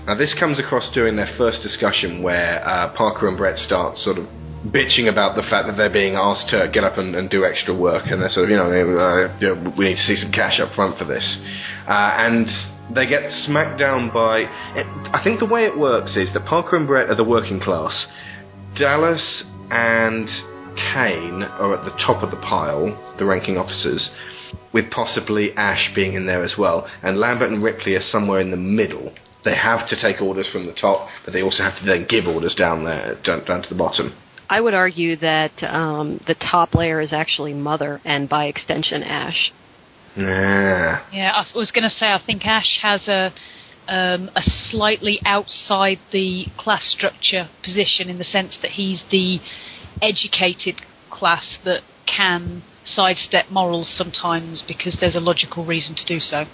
Now, 0.06 0.16
this 0.16 0.36
comes 0.38 0.58
across 0.58 0.90
during 0.92 1.16
their 1.16 1.32
first 1.38 1.62
discussion 1.62 2.22
where 2.22 2.66
uh, 2.66 2.94
Parker 2.94 3.28
and 3.28 3.36
Brett 3.36 3.58
start 3.58 3.96
sort 3.96 4.18
of 4.18 4.26
bitching 4.72 5.08
about 5.08 5.36
the 5.36 5.42
fact 5.42 5.68
that 5.68 5.76
they're 5.76 5.92
being 5.92 6.14
asked 6.14 6.48
to 6.50 6.68
get 6.72 6.84
up 6.84 6.98
and, 6.98 7.14
and 7.14 7.30
do 7.30 7.44
extra 7.44 7.74
work, 7.74 8.04
and 8.06 8.20
they're 8.20 8.28
sort 8.28 8.44
of, 8.44 8.50
you 8.50 8.56
know, 8.56 8.70
uh, 8.70 9.38
you 9.40 9.54
know, 9.54 9.74
we 9.76 9.86
need 9.86 9.96
to 9.96 10.02
see 10.02 10.16
some 10.16 10.32
cash 10.32 10.60
up 10.60 10.74
front 10.74 10.98
for 10.98 11.04
this. 11.04 11.38
Uh, 11.88 12.14
and 12.18 12.48
they 12.94 13.06
get 13.06 13.30
smacked 13.30 13.78
down 13.78 14.10
by. 14.12 14.44
I 15.12 15.20
think 15.22 15.40
the 15.40 15.46
way 15.46 15.64
it 15.64 15.78
works 15.78 16.16
is 16.16 16.32
that 16.34 16.44
Parker 16.46 16.76
and 16.76 16.86
Brett 16.86 17.10
are 17.10 17.16
the 17.16 17.24
working 17.24 17.60
class. 17.60 18.06
Dallas 18.78 19.44
and 19.70 20.28
Kane 20.92 21.42
are 21.42 21.74
at 21.74 21.84
the 21.84 21.96
top 22.04 22.22
of 22.22 22.30
the 22.30 22.36
pile, 22.36 23.14
the 23.18 23.24
ranking 23.24 23.56
officers, 23.56 24.10
with 24.72 24.90
possibly 24.90 25.52
Ash 25.56 25.90
being 25.94 26.14
in 26.14 26.26
there 26.26 26.44
as 26.44 26.54
well. 26.58 26.88
And 27.02 27.18
Lambert 27.18 27.50
and 27.50 27.62
Ripley 27.62 27.94
are 27.94 28.02
somewhere 28.02 28.40
in 28.40 28.50
the 28.50 28.56
middle. 28.56 29.12
They 29.44 29.54
have 29.54 29.88
to 29.88 30.00
take 30.00 30.20
orders 30.20 30.48
from 30.52 30.66
the 30.66 30.72
top, 30.72 31.08
but 31.24 31.32
they 31.32 31.42
also 31.42 31.62
have 31.62 31.78
to 31.78 31.86
then 31.86 32.06
give 32.08 32.26
orders 32.26 32.54
down 32.54 32.84
there, 32.84 33.16
down, 33.24 33.44
down 33.44 33.62
to 33.62 33.68
the 33.68 33.74
bottom. 33.76 34.12
I 34.48 34.60
would 34.60 34.74
argue 34.74 35.16
that 35.16 35.52
um, 35.62 36.20
the 36.26 36.34
top 36.34 36.74
layer 36.74 37.00
is 37.00 37.12
actually 37.12 37.54
Mother, 37.54 38.00
and 38.04 38.28
by 38.28 38.46
extension, 38.46 39.02
Ash. 39.02 39.52
Nah. 40.16 41.00
Yeah, 41.12 41.32
I 41.34 41.44
was 41.54 41.70
going 41.70 41.84
to 41.84 41.90
say 41.90 42.06
I 42.06 42.20
think 42.24 42.46
Ash 42.46 42.78
has 42.82 43.06
a 43.08 43.32
um, 43.88 44.30
a 44.34 44.42
slightly 44.42 45.20
outside 45.24 45.98
the 46.12 46.46
class 46.58 46.84
structure 46.84 47.48
position 47.62 48.08
in 48.08 48.18
the 48.18 48.24
sense 48.24 48.58
that 48.62 48.72
he's 48.72 49.04
the 49.10 49.38
educated 50.02 50.76
class 51.10 51.58
that 51.64 51.82
can 52.06 52.62
sidestep 52.84 53.46
morals 53.50 53.88
sometimes 53.96 54.64
because 54.66 54.96
there's 55.00 55.16
a 55.16 55.20
logical 55.20 55.64
reason 55.64 55.94
to 55.94 56.04
do 56.04 56.20
so. 56.20 56.44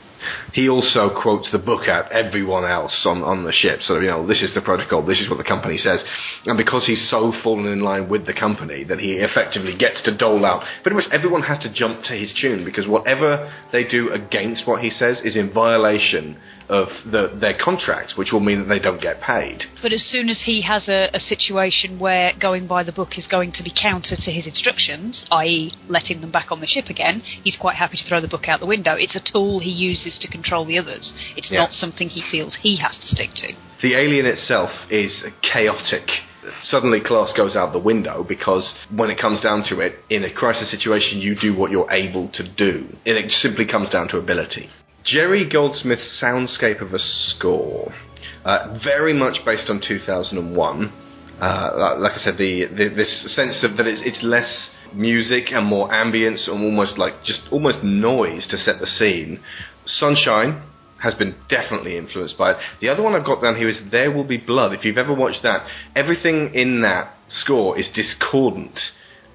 He 0.52 0.68
also 0.68 1.10
quotes 1.10 1.50
the 1.52 1.58
book 1.58 1.88
at 1.88 2.10
everyone 2.12 2.64
else 2.64 3.04
on, 3.06 3.22
on 3.22 3.44
the 3.44 3.52
ship. 3.52 3.80
So, 3.82 3.98
you 3.98 4.08
know, 4.08 4.26
this 4.26 4.42
is 4.42 4.54
the 4.54 4.60
protocol, 4.60 5.04
this 5.04 5.20
is 5.20 5.28
what 5.28 5.38
the 5.38 5.44
company 5.44 5.76
says. 5.76 6.04
And 6.46 6.56
because 6.56 6.86
he's 6.86 7.08
so 7.10 7.32
fallen 7.42 7.66
in 7.66 7.80
line 7.80 8.08
with 8.08 8.26
the 8.26 8.34
company 8.34 8.84
that 8.84 8.98
he 8.98 9.12
effectively 9.14 9.76
gets 9.76 10.02
to 10.02 10.16
dole 10.16 10.44
out, 10.44 10.64
pretty 10.82 10.96
much 10.96 11.06
everyone 11.12 11.42
has 11.42 11.58
to 11.60 11.72
jump 11.72 12.04
to 12.04 12.14
his 12.14 12.32
tune 12.40 12.64
because 12.64 12.86
whatever 12.86 13.52
they 13.72 13.84
do 13.84 14.10
against 14.12 14.66
what 14.66 14.82
he 14.82 14.90
says 14.90 15.20
is 15.24 15.36
in 15.36 15.52
violation 15.52 16.36
of 16.68 16.88
the, 17.10 17.36
their 17.38 17.56
contract, 17.62 18.14
which 18.16 18.32
will 18.32 18.40
mean 18.40 18.60
that 18.60 18.68
they 18.68 18.78
don't 18.78 19.00
get 19.00 19.20
paid. 19.20 19.64
But 19.82 19.92
as 19.92 20.02
soon 20.02 20.28
as 20.28 20.42
he 20.46 20.62
has 20.62 20.88
a, 20.88 21.10
a 21.12 21.20
situation 21.20 21.98
where 21.98 22.32
going 22.40 22.66
by 22.66 22.82
the 22.82 22.92
book 22.92 23.18
is 23.18 23.26
going 23.26 23.52
to 23.52 23.62
be 23.62 23.70
counter 23.70 24.16
to 24.16 24.30
his 24.30 24.46
instructions, 24.46 25.26
i.e., 25.30 25.72
letting 25.88 26.20
them 26.20 26.32
back 26.32 26.50
on 26.50 26.60
the 26.60 26.66
ship 26.66 26.86
again, 26.86 27.22
he's 27.44 27.58
quite 27.60 27.76
happy 27.76 27.98
to 27.98 28.08
throw 28.08 28.20
the 28.20 28.28
book 28.28 28.48
out 28.48 28.60
the 28.60 28.66
window. 28.66 28.94
It's 28.94 29.16
a 29.16 29.20
tool 29.20 29.60
he 29.60 29.70
uses 29.70 30.11
to 30.20 30.28
control 30.28 30.64
the 30.64 30.78
others. 30.78 31.12
It's 31.36 31.50
Yeah. 31.50 31.60
not 31.60 31.72
something 31.72 32.08
he 32.08 32.22
feels 32.22 32.54
he 32.56 32.76
has 32.76 32.96
to 32.98 33.08
stick 33.08 33.30
to. 33.34 33.54
The 33.80 33.94
alien 33.94 34.26
itself 34.26 34.70
is 34.90 35.22
chaotic. 35.42 36.08
Suddenly, 36.62 37.00
class 37.00 37.32
goes 37.32 37.54
out 37.54 37.72
the 37.72 37.78
window 37.78 38.24
because 38.24 38.72
when 38.90 39.10
it 39.10 39.18
comes 39.18 39.40
down 39.40 39.62
to 39.64 39.80
it, 39.80 39.98
in 40.10 40.24
a 40.24 40.30
crisis 40.30 40.70
situation, 40.70 41.20
you 41.20 41.34
do 41.36 41.54
what 41.54 41.70
you're 41.70 41.90
able 41.90 42.28
to 42.30 42.42
do. 42.42 42.86
And 43.06 43.16
it 43.16 43.30
simply 43.30 43.64
comes 43.64 43.88
down 43.90 44.08
to 44.08 44.18
ability. 44.18 44.68
Jerry 45.04 45.44
Goldsmith's 45.48 46.20
soundscape 46.22 46.80
of 46.80 46.94
a 46.94 46.98
score, 46.98 47.92
uh, 48.44 48.78
very 48.84 49.12
much 49.12 49.44
based 49.44 49.68
on 49.68 49.80
2001. 49.80 50.92
Uh, 51.40 51.96
like 51.98 52.12
I 52.12 52.18
said, 52.18 52.38
the, 52.38 52.66
the 52.66 52.88
this 52.88 53.34
sense 53.34 53.64
of 53.64 53.76
that 53.76 53.86
it's, 53.86 54.02
it's 54.04 54.22
less 54.22 54.70
music 54.94 55.50
and 55.50 55.66
more 55.66 55.88
ambience 55.88 56.46
and 56.48 56.62
almost 56.62 56.98
like 56.98 57.14
just 57.24 57.40
almost 57.50 57.82
noise 57.82 58.46
to 58.48 58.56
set 58.56 58.78
the 58.78 58.86
scene. 58.86 59.40
Sunshine 59.86 60.62
has 61.02 61.14
been 61.14 61.34
definitely 61.48 61.96
influenced 61.96 62.38
by 62.38 62.52
it. 62.52 62.56
The 62.80 62.88
other 62.88 63.02
one 63.02 63.14
I've 63.14 63.24
got 63.26 63.42
down 63.42 63.56
here 63.56 63.68
is 63.68 63.80
There 63.90 64.12
Will 64.12 64.24
Be 64.24 64.36
Blood. 64.36 64.72
If 64.72 64.84
you've 64.84 64.98
ever 64.98 65.12
watched 65.14 65.42
that, 65.42 65.66
everything 65.96 66.54
in 66.54 66.82
that 66.82 67.14
score 67.28 67.76
is 67.78 67.88
discordant 67.94 68.78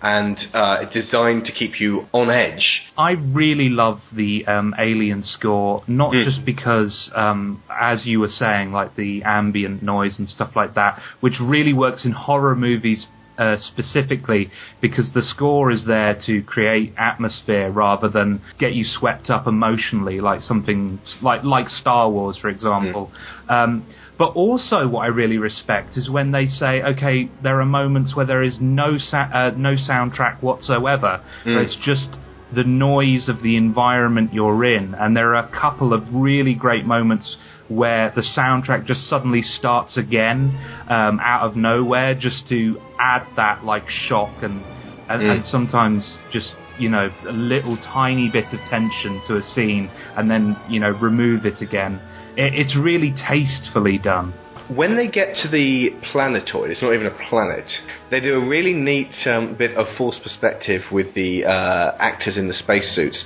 and 0.01 0.37
uh, 0.53 0.77
it's 0.81 0.93
designed 0.93 1.43
to 1.45 1.51
keep 1.51 1.79
you 1.81 2.05
on 2.13 2.29
edge. 2.29 2.83
I 2.97 3.11
really 3.11 3.67
love 3.67 3.99
the 4.15 4.45
um, 4.45 4.75
Alien 4.77 5.23
score, 5.23 5.83
not 5.87 6.13
Mm. 6.13 6.23
just 6.23 6.45
because, 6.45 7.09
um, 7.15 7.63
as 7.69 8.05
you 8.05 8.19
were 8.19 8.27
saying, 8.27 8.71
like 8.71 8.95
the 8.95 9.23
ambient 9.23 9.81
noise 9.81 10.19
and 10.19 10.29
stuff 10.29 10.51
like 10.55 10.75
that, 10.75 11.01
which 11.19 11.33
really 11.41 11.73
works 11.73 12.05
in 12.05 12.11
horror 12.11 12.55
movies 12.55 13.07
uh, 13.37 13.55
specifically 13.57 14.49
because 14.81 15.11
the 15.13 15.21
score 15.21 15.71
is 15.71 15.85
there 15.85 16.19
to 16.25 16.41
create 16.43 16.93
atmosphere 16.97 17.69
rather 17.69 18.07
than 18.09 18.41
get 18.59 18.73
you 18.73 18.83
swept 18.83 19.29
up 19.29 19.47
emotionally, 19.47 20.19
like 20.21 20.41
something 20.41 20.99
like 21.21 21.43
like 21.43 21.69
Star 21.69 22.09
Wars, 22.09 22.37
for 22.37 22.49
example. 22.49 23.11
Um, 23.49 23.85
but 24.17 24.29
also, 24.29 24.87
what 24.87 25.01
I 25.01 25.07
really 25.07 25.37
respect 25.37 25.95
is 25.95 26.09
when 26.09 26.31
they 26.31 26.47
say, 26.47 26.81
"Okay, 26.81 27.29
there 27.41 27.61
are 27.61 27.65
moments 27.65 28.15
where 28.15 28.25
there 28.25 28.43
is 28.43 28.59
no 28.59 28.97
sa- 28.97 29.29
uh, 29.33 29.51
no 29.55 29.73
soundtrack 29.75 30.41
whatsoever. 30.41 31.21
Where 31.45 31.61
it's 31.61 31.75
just 31.75 32.17
the 32.51 32.63
noise 32.63 33.27
of 33.27 33.43
the 33.43 33.55
environment 33.57 34.33
you're 34.33 34.63
in, 34.63 34.95
and 34.95 35.15
there 35.15 35.35
are 35.35 35.43
a 35.45 35.49
couple 35.49 35.93
of 35.93 36.01
really 36.13 36.53
great 36.53 36.85
moments 36.85 37.37
where 37.69 38.11
the 38.15 38.21
soundtrack 38.21 38.85
just 38.85 39.07
suddenly 39.07 39.41
starts 39.41 39.97
again 39.97 40.55
um, 40.89 41.19
out 41.21 41.47
of 41.47 41.55
nowhere, 41.55 42.15
just 42.15 42.47
to 42.49 42.79
add 42.99 43.27
that 43.35 43.63
like 43.63 43.87
shock 43.89 44.43
and 44.43 44.63
and, 45.09 45.21
and 45.23 45.45
sometimes 45.45 46.17
just 46.31 46.53
you 46.79 46.89
know 46.89 47.09
a 47.27 47.31
little 47.31 47.77
tiny 47.77 48.29
bit 48.31 48.45
of 48.53 48.59
tension 48.69 49.21
to 49.27 49.37
a 49.37 49.41
scene, 49.41 49.89
and 50.15 50.29
then 50.29 50.55
you 50.69 50.79
know 50.79 50.91
remove 50.91 51.45
it 51.45 51.61
again. 51.61 51.99
It, 52.35 52.53
it's 52.53 52.75
really 52.75 53.13
tastefully 53.13 53.97
done. 53.97 54.33
When 54.73 54.97
they 54.97 55.07
get 55.07 55.35
to 55.43 55.47
the 55.47 55.91
planetoid, 56.11 56.71
it's 56.71 56.81
not 56.81 56.93
even 56.93 57.07
a 57.07 57.17
planet. 57.29 57.69
They 58.11 58.19
do 58.19 58.35
a 58.35 58.45
really 58.45 58.73
neat 58.73 59.13
um, 59.25 59.55
bit 59.57 59.77
of 59.77 59.87
forced 59.97 60.21
perspective 60.23 60.81
with 60.91 61.15
the 61.15 61.45
uh, 61.45 61.95
actors 61.99 62.37
in 62.37 62.49
the 62.49 62.53
spacesuits. 62.53 63.23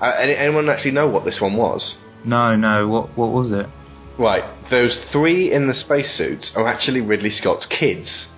Uh, 0.00 0.12
any, 0.20 0.36
anyone 0.36 0.68
actually 0.68 0.92
know 0.92 1.08
what 1.08 1.24
this 1.24 1.38
one 1.40 1.56
was? 1.56 1.96
No, 2.24 2.54
no, 2.56 2.88
what 2.88 3.16
what 3.18 3.32
was 3.32 3.52
it? 3.52 3.66
Right, 4.18 4.44
those 4.70 4.98
three 5.10 5.52
in 5.52 5.66
the 5.66 5.74
spacesuits 5.74 6.52
are 6.54 6.68
actually 6.68 7.00
Ridley 7.00 7.30
Scott's 7.30 7.66
kids. 7.66 8.28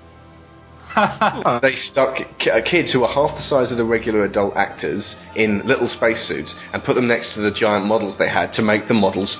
they 1.60 1.76
stuck 1.76 2.16
uh, 2.50 2.60
kids 2.64 2.90
who 2.90 3.04
are 3.04 3.12
half 3.12 3.36
the 3.36 3.42
size 3.42 3.70
of 3.70 3.76
the 3.76 3.84
regular 3.84 4.24
adult 4.24 4.56
actors 4.56 5.14
in 5.34 5.60
little 5.66 5.88
spacesuits 5.88 6.54
and 6.72 6.82
put 6.82 6.94
them 6.94 7.06
next 7.06 7.34
to 7.34 7.40
the 7.42 7.50
giant 7.50 7.84
models 7.84 8.16
they 8.18 8.30
had 8.30 8.50
to 8.54 8.62
make 8.62 8.88
the 8.88 8.94
models 8.94 9.36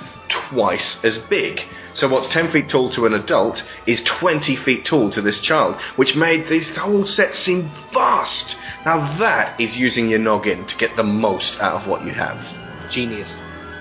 twice 0.51 0.99
as 1.03 1.19
big. 1.31 1.61
So 1.95 2.09
what's 2.09 2.33
10 2.35 2.53
feet 2.53 2.67
tall 2.71 2.93
to 2.95 3.07
an 3.07 3.15
adult 3.15 3.63
is 3.87 4.03
20 4.21 4.57
feet 4.67 4.85
tall 4.85 5.11
to 5.13 5.23
this 5.23 5.41
child, 5.41 5.81
which 5.97 6.15
made 6.15 6.47
this 6.51 6.69
whole 6.77 7.07
set 7.07 7.35
seem 7.35 7.63
vast. 7.95 8.55
Now 8.85 9.19
that 9.19 9.59
is 9.59 9.77
using 9.77 10.11
your 10.11 10.19
noggin 10.19 10.67
to 10.67 10.77
get 10.77 10.95
the 10.95 11.03
most 11.03 11.59
out 11.61 11.81
of 11.81 11.89
what 11.89 12.05
you 12.05 12.13
have. 12.13 12.37
Genius. 12.93 13.29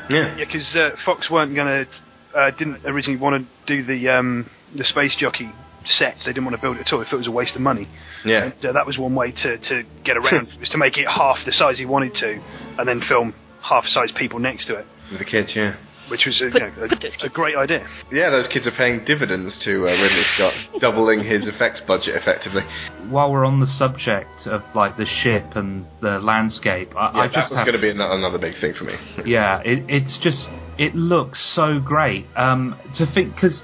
Yeah. 0.10 0.34
Yeah, 0.38 0.46
because 0.46 0.74
uh, 0.76 0.96
Fox 1.04 1.30
weren't 1.30 1.56
gonna, 1.56 1.88
uh, 2.36 2.52
didn't 2.52 2.86
originally 2.86 3.20
want 3.20 3.48
to 3.48 3.48
do 3.66 3.86
the 3.86 4.10
um, 4.10 4.50
the 4.76 4.84
space 4.84 5.16
jockey 5.16 5.52
set. 5.86 6.16
They 6.26 6.34
didn't 6.34 6.46
want 6.46 6.56
to 6.56 6.62
build 6.62 6.78
it 6.78 6.88
at 6.88 6.94
all. 6.94 7.00
They 7.00 7.06
thought 7.06 7.16
it 7.16 7.20
was 7.20 7.28
a 7.28 7.32
waste 7.32 7.56
of 7.56 7.62
money. 7.62 7.88
Yeah. 8.26 8.46
And, 8.46 8.66
uh, 8.66 8.72
that 8.74 8.86
was 8.86 8.98
one 8.98 9.16
way 9.16 9.32
to, 9.32 9.58
to 9.58 9.84
get 10.04 10.18
around 10.18 10.50
was 10.60 10.70
to 10.70 10.78
make 10.78 10.98
it 10.98 11.08
half 11.08 11.38
the 11.46 11.52
size 11.52 11.78
he 11.78 11.86
wanted 11.86 12.14
to, 12.16 12.42
and 12.80 12.88
then 12.88 13.02
film 13.08 13.34
half 13.62 13.86
size 13.86 14.12
people 14.18 14.40
next 14.40 14.66
to 14.68 14.76
it, 14.76 14.86
With 15.12 15.20
the 15.20 15.26
kids, 15.26 15.54
yeah. 15.56 15.76
Which 16.10 16.26
was 16.26 16.42
a, 16.42 16.52
Put- 16.52 16.62
you 16.62 16.88
know, 16.88 16.88
a, 17.24 17.26
a 17.26 17.30
great 17.30 17.56
idea. 17.56 17.88
Yeah, 18.12 18.30
those 18.30 18.48
kids 18.52 18.68
are 18.68 18.72
paying 18.78 19.04
dividends 19.06 19.58
to 19.66 19.88
uh, 19.88 19.92
Ridley 19.92 20.24
Scott, 20.36 20.54
doubling 20.82 21.24
his 21.24 21.48
effects 21.48 21.82
budget 21.88 22.16
effectively. 22.16 22.62
While 23.10 23.32
we're 23.32 23.46
on 23.46 23.60
the 23.60 23.68
subject 23.68 24.46
of 24.48 24.62
like 24.76 24.98
the 24.98 25.06
ship 25.06 25.56
and 25.56 25.86
the 26.02 26.20
landscape, 26.20 26.96
I, 26.96 27.12
Yeah, 27.12 27.20
I 27.20 27.28
that 27.28 27.34
just 27.34 27.52
was 27.52 27.64
going 27.66 27.76
to 27.76 27.82
be 27.82 27.90
ano- 27.90 28.16
another 28.16 28.38
big 28.38 28.60
thing 28.62 28.74
for 28.78 28.84
me. 28.86 28.96
yeah, 29.26 29.62
it, 29.66 29.84
it's 29.90 30.18
just 30.22 30.48
it 30.78 30.96
looks 30.96 31.40
so 31.56 31.80
great. 31.80 32.26
Um, 32.36 32.80
to 32.98 33.06
think 33.14 33.34
because 33.36 33.64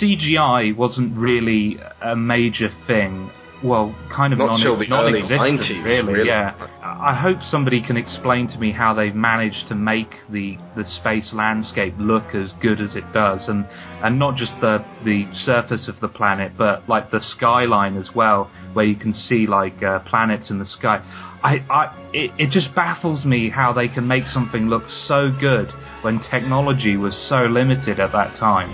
CGI 0.00 0.74
wasn't 0.76 1.16
really 1.16 1.78
a 2.00 2.14
major 2.16 2.68
thing. 2.86 3.30
Well, 3.62 3.94
kind 4.10 4.32
of 4.32 4.38
Not 4.40 4.46
non- 4.46 4.60
till 4.60 4.76
the 4.76 4.92
early 4.92 5.20
non-existent, 5.22 5.60
90s, 5.60 5.84
really, 5.84 6.12
really. 6.12 6.28
Yeah, 6.28 6.54
I 6.82 7.14
hope 7.14 7.42
somebody 7.42 7.80
can 7.80 7.96
explain 7.96 8.48
to 8.48 8.58
me 8.58 8.72
how 8.72 8.92
they've 8.94 9.14
managed 9.14 9.68
to 9.68 9.74
make 9.74 10.10
the 10.30 10.58
the 10.76 10.84
space 10.84 11.32
landscape 11.32 11.94
look 11.98 12.34
as 12.34 12.52
good 12.60 12.80
as 12.80 12.96
it 12.96 13.12
does, 13.12 13.48
and 13.48 13.64
and 14.02 14.18
not 14.18 14.36
just 14.36 14.60
the 14.60 14.84
the 15.04 15.26
surface 15.32 15.86
of 15.86 16.00
the 16.00 16.08
planet, 16.08 16.52
but 16.58 16.88
like 16.88 17.10
the 17.10 17.20
skyline 17.20 17.96
as 17.96 18.10
well, 18.14 18.50
where 18.72 18.84
you 18.84 18.96
can 18.96 19.12
see 19.14 19.46
like 19.46 19.82
uh, 19.82 20.00
planets 20.00 20.50
in 20.50 20.58
the 20.58 20.66
sky. 20.66 21.00
I, 21.44 21.64
I 21.70 22.10
it, 22.12 22.30
it 22.38 22.50
just 22.50 22.74
baffles 22.74 23.24
me 23.24 23.48
how 23.50 23.72
they 23.72 23.88
can 23.88 24.06
make 24.06 24.26
something 24.26 24.68
look 24.68 24.88
so 24.88 25.30
good 25.40 25.70
when 26.02 26.18
technology 26.30 26.96
was 26.96 27.16
so 27.28 27.42
limited 27.46 28.00
at 28.00 28.12
that 28.12 28.36
time. 28.36 28.68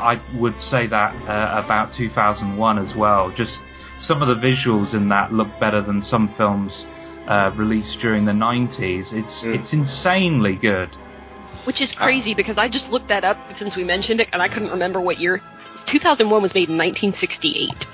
I 0.00 0.20
would 0.40 0.60
say 0.60 0.86
that 0.88 1.14
uh, 1.28 1.62
about 1.64 1.94
2001 1.96 2.78
as 2.78 2.96
well. 2.96 3.32
Just 3.36 3.58
some 3.98 4.22
of 4.22 4.28
the 4.28 4.46
visuals 4.46 4.94
in 4.94 5.08
that 5.08 5.32
look 5.32 5.48
better 5.60 5.80
than 5.80 6.02
some 6.02 6.28
films 6.36 6.86
uh, 7.26 7.52
released 7.56 7.98
during 8.00 8.24
the 8.24 8.32
90s. 8.32 9.12
It's 9.12 9.42
it's 9.44 9.72
insanely 9.72 10.56
good. 10.56 10.90
Which 11.66 11.80
is 11.80 11.92
crazy 11.92 12.34
because 12.34 12.58
I 12.58 12.68
just 12.68 12.88
looked 12.88 13.08
that 13.08 13.24
up 13.24 13.38
since 13.58 13.74
we 13.76 13.84
mentioned 13.84 14.20
it 14.20 14.28
and 14.32 14.42
I 14.42 14.48
couldn't 14.48 14.70
remember 14.70 15.00
what 15.00 15.18
year. 15.18 15.40
2001 15.90 16.42
was 16.42 16.54
made 16.54 16.68
in 16.68 16.76
1968. 16.76 17.86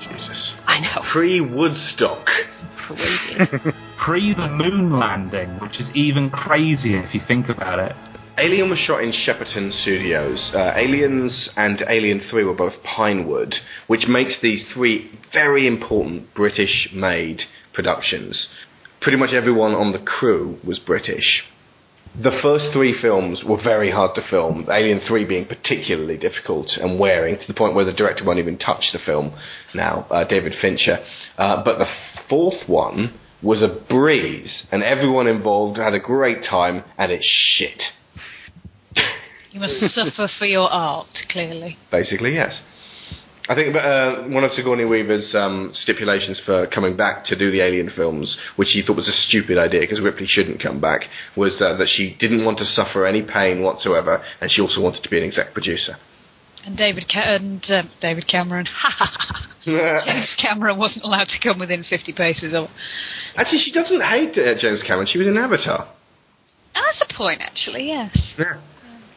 Jesus. 0.00 0.52
I 0.66 0.80
know. 0.80 1.02
Pre 1.10 1.40
Woodstock. 1.40 2.28
Crazy. 2.76 3.72
Pre 3.96 4.34
the 4.34 4.48
moon 4.48 4.98
landing, 4.98 5.48
which 5.60 5.80
is 5.80 5.90
even 5.94 6.28
crazier 6.30 7.00
if 7.00 7.14
you 7.14 7.20
think 7.26 7.48
about 7.48 7.78
it. 7.78 7.96
Alien 8.36 8.68
was 8.68 8.80
shot 8.80 9.04
in 9.04 9.12
Shepperton 9.12 9.70
Studios. 9.82 10.50
Uh, 10.52 10.72
Aliens 10.74 11.48
and 11.56 11.84
Alien 11.88 12.20
3 12.28 12.44
were 12.44 12.54
both 12.54 12.82
Pinewood, 12.82 13.54
which 13.86 14.08
makes 14.08 14.36
these 14.42 14.64
three 14.74 15.08
very 15.32 15.68
important 15.68 16.34
British 16.34 16.88
made 16.92 17.42
productions. 17.72 18.48
Pretty 19.00 19.18
much 19.18 19.32
everyone 19.32 19.72
on 19.72 19.92
the 19.92 20.00
crew 20.00 20.58
was 20.64 20.80
British. 20.80 21.44
The 22.20 22.36
first 22.42 22.72
three 22.72 23.00
films 23.00 23.44
were 23.44 23.62
very 23.62 23.92
hard 23.92 24.16
to 24.16 24.28
film, 24.28 24.66
Alien 24.68 25.00
3 25.06 25.24
being 25.26 25.46
particularly 25.46 26.16
difficult 26.16 26.76
and 26.76 26.98
wearing, 26.98 27.38
to 27.38 27.46
the 27.46 27.54
point 27.54 27.76
where 27.76 27.84
the 27.84 27.92
director 27.92 28.24
won't 28.24 28.40
even 28.40 28.58
touch 28.58 28.90
the 28.92 28.98
film 28.98 29.32
now, 29.74 30.08
uh, 30.10 30.24
David 30.24 30.56
Fincher. 30.60 30.98
Uh, 31.38 31.62
but 31.62 31.78
the 31.78 31.88
fourth 32.28 32.68
one 32.68 33.14
was 33.42 33.62
a 33.62 33.68
breeze, 33.88 34.64
and 34.72 34.82
everyone 34.82 35.28
involved 35.28 35.78
had 35.78 35.94
a 35.94 36.00
great 36.00 36.42
time, 36.42 36.82
and 36.98 37.12
it's 37.12 37.26
shit. 37.26 37.80
You 39.54 39.60
must 39.60 39.78
suffer 39.94 40.28
for 40.36 40.46
your 40.46 40.68
art, 40.68 41.06
clearly. 41.30 41.78
Basically, 41.92 42.34
yes. 42.34 42.60
I 43.48 43.54
think 43.54 43.76
uh, 43.76 44.24
one 44.34 44.42
of 44.42 44.50
Sigourney 44.50 44.84
Weaver's 44.84 45.32
um, 45.32 45.70
stipulations 45.74 46.42
for 46.44 46.66
coming 46.66 46.96
back 46.96 47.24
to 47.26 47.38
do 47.38 47.52
the 47.52 47.60
Alien 47.60 47.88
films, 47.94 48.36
which 48.56 48.70
he 48.70 48.82
thought 48.82 48.96
was 48.96 49.06
a 49.06 49.12
stupid 49.12 49.56
idea 49.56 49.82
because 49.82 50.00
Ripley 50.00 50.26
shouldn't 50.26 50.60
come 50.60 50.80
back, 50.80 51.02
was 51.36 51.62
uh, 51.62 51.76
that 51.76 51.86
she 51.86 52.16
didn't 52.18 52.44
want 52.44 52.58
to 52.58 52.64
suffer 52.64 53.06
any 53.06 53.22
pain 53.22 53.62
whatsoever, 53.62 54.24
and 54.40 54.50
she 54.50 54.60
also 54.60 54.80
wanted 54.80 55.04
to 55.04 55.08
be 55.08 55.18
an 55.18 55.24
exec 55.24 55.52
producer. 55.52 55.98
And 56.66 56.76
David 56.76 57.04
Ca- 57.08 57.36
and 57.36 57.64
uh, 57.68 57.82
David 58.00 58.26
Cameron. 58.26 58.66
James 59.64 60.34
Cameron 60.42 60.78
wasn't 60.78 61.04
allowed 61.04 61.28
to 61.28 61.38
come 61.40 61.60
within 61.60 61.84
50 61.88 62.12
paces 62.14 62.52
of. 62.54 62.70
Actually, 63.36 63.60
she 63.60 63.70
doesn't 63.70 64.00
hate 64.00 64.36
uh, 64.36 64.58
James 64.58 64.82
Cameron. 64.82 65.06
She 65.06 65.18
was 65.18 65.28
in 65.28 65.36
Avatar. 65.36 65.86
And 66.74 66.84
that's 66.84 67.08
a 67.08 67.16
point, 67.16 67.40
actually. 67.40 67.86
Yes. 67.86 68.34
Yeah. 68.36 68.60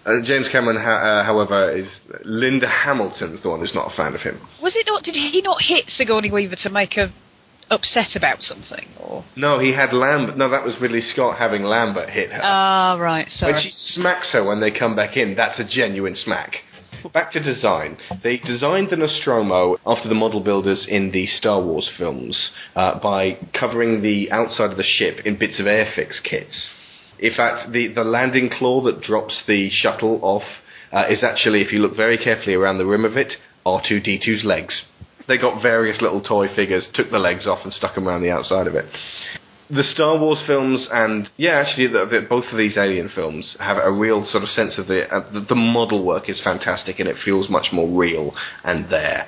Uh, 0.08 0.22
James 0.24 0.48
Cameron, 0.52 0.78
ha- 0.82 1.20
uh, 1.20 1.24
however, 1.26 1.78
is 1.78 1.88
Linda 2.24 2.67
Hamilton's 2.67 3.41
the 3.43 3.50
one 3.50 3.60
who's 3.60 3.76
not 3.76 3.91
a 3.91 3.96
fan 3.96 4.15
of 4.15 4.22
him. 4.22 4.39
Was 4.63 4.74
it 4.76 4.86
not? 4.88 5.04
Did 5.04 5.15
he 5.15 5.41
not 5.41 5.58
hit 5.62 5.86
Sigourney 5.89 6.32
Weaver 6.32 6.56
to 6.63 6.70
make 6.70 6.93
her 6.93 7.12
upset 7.70 8.15
about 8.15 8.41
something? 8.41 8.88
Or 9.00 9.26
No, 9.36 9.60
he 9.60 9.74
had 9.74 9.91
Lambert. 9.93 10.38
No, 10.38 10.50
that 10.50 10.63
was 10.63 10.76
Ridley 10.80 11.02
Scott 11.02 11.38
having 11.38 11.63
Lambert 11.63 12.10
hit 12.10 12.32
her. 12.32 12.39
ah, 12.41 12.96
right. 12.98 13.28
Sorry. 13.30 13.52
When 13.54 13.62
she 13.62 13.72
smacks 13.72 14.32
her 14.32 14.43
when 14.43 14.62
they 14.62 14.72
come 14.72 14.96
back 14.96 15.17
in, 15.17 15.36
that's 15.36 15.60
a 15.60 15.65
genuine 15.67 16.15
smack. 16.15 16.54
Back 17.13 17.32
to 17.34 17.43
design. 17.43 17.98
They 18.24 18.38
designed 18.38 18.89
the 18.89 18.96
Nostromo 18.96 19.78
after 19.86 20.10
the 20.10 20.15
model 20.15 20.39
builders 20.39 20.88
in 20.89 21.12
the 21.12 21.26
Star 21.28 21.62
Wars 21.62 21.89
films 21.98 22.52
uh, 22.76 23.00
by 23.00 23.38
covering 23.58 24.02
the 24.02 24.32
outside 24.32 24.72
of 24.72 24.78
the 24.78 24.84
ship 24.84 25.26
in 25.26 25.38
bits 25.38 25.60
of 25.60 25.65
airfix 25.67 26.22
kits. 26.24 26.70
In 27.19 27.34
fact, 27.36 27.71
the, 27.71 27.88
the 27.93 28.03
landing 28.03 28.49
claw 28.49 28.84
that 28.84 29.01
drops 29.01 29.43
the 29.47 29.69
shuttle 29.69 30.19
off 30.21 30.43
uh, 30.91 31.06
is 31.10 31.23
actually, 31.23 31.62
if 31.62 31.71
you 31.71 31.80
look 31.80 31.95
very 31.95 32.17
carefully 32.17 32.56
around 32.56 32.77
the 32.77 32.86
rim 32.86 33.06
of 33.06 33.17
it, 33.17 33.34
R2D2's 33.65 34.45
legs. 34.45 34.84
They 35.27 35.38
got 35.38 35.62
various 35.62 36.01
little 36.01 36.21
toy 36.21 36.47
figures, 36.56 36.88
took 36.93 37.12
the 37.12 37.19
legs 37.19 37.47
off, 37.47 37.60
and 37.63 37.73
stuck 37.73 37.95
them 37.95 38.08
around 38.08 38.21
the 38.21 38.32
outside 38.32 38.67
of 38.67 38.75
it 38.75 38.86
the 39.69 39.84
Star 39.84 40.17
Wars 40.17 40.41
films 40.47 40.88
and 40.91 41.30
yeah, 41.38 41.51
actually, 41.51 41.88
the, 41.88 42.06
the, 42.06 42.25
both 42.27 42.45
of 42.51 42.58
these 42.58 42.77
Alien 42.77 43.10
films 43.13 43.58
have 43.60 43.77
a 43.77 43.91
real 43.91 44.25
sort 44.25 44.43
of 44.43 44.49
sense 44.49 44.77
of 44.77 44.88
the, 44.88 45.13
uh, 45.13 45.32
the 45.32 45.41
the 45.41 45.56
model 45.56 46.06
work 46.06 46.30
is 46.30 46.41
fantastic 46.41 46.99
and 46.99 47.10
it 47.10 47.17
feels 47.23 47.49
much 47.49 47.67
more 47.73 47.88
real 47.88 48.34
and 48.63 48.89
there. 48.89 49.27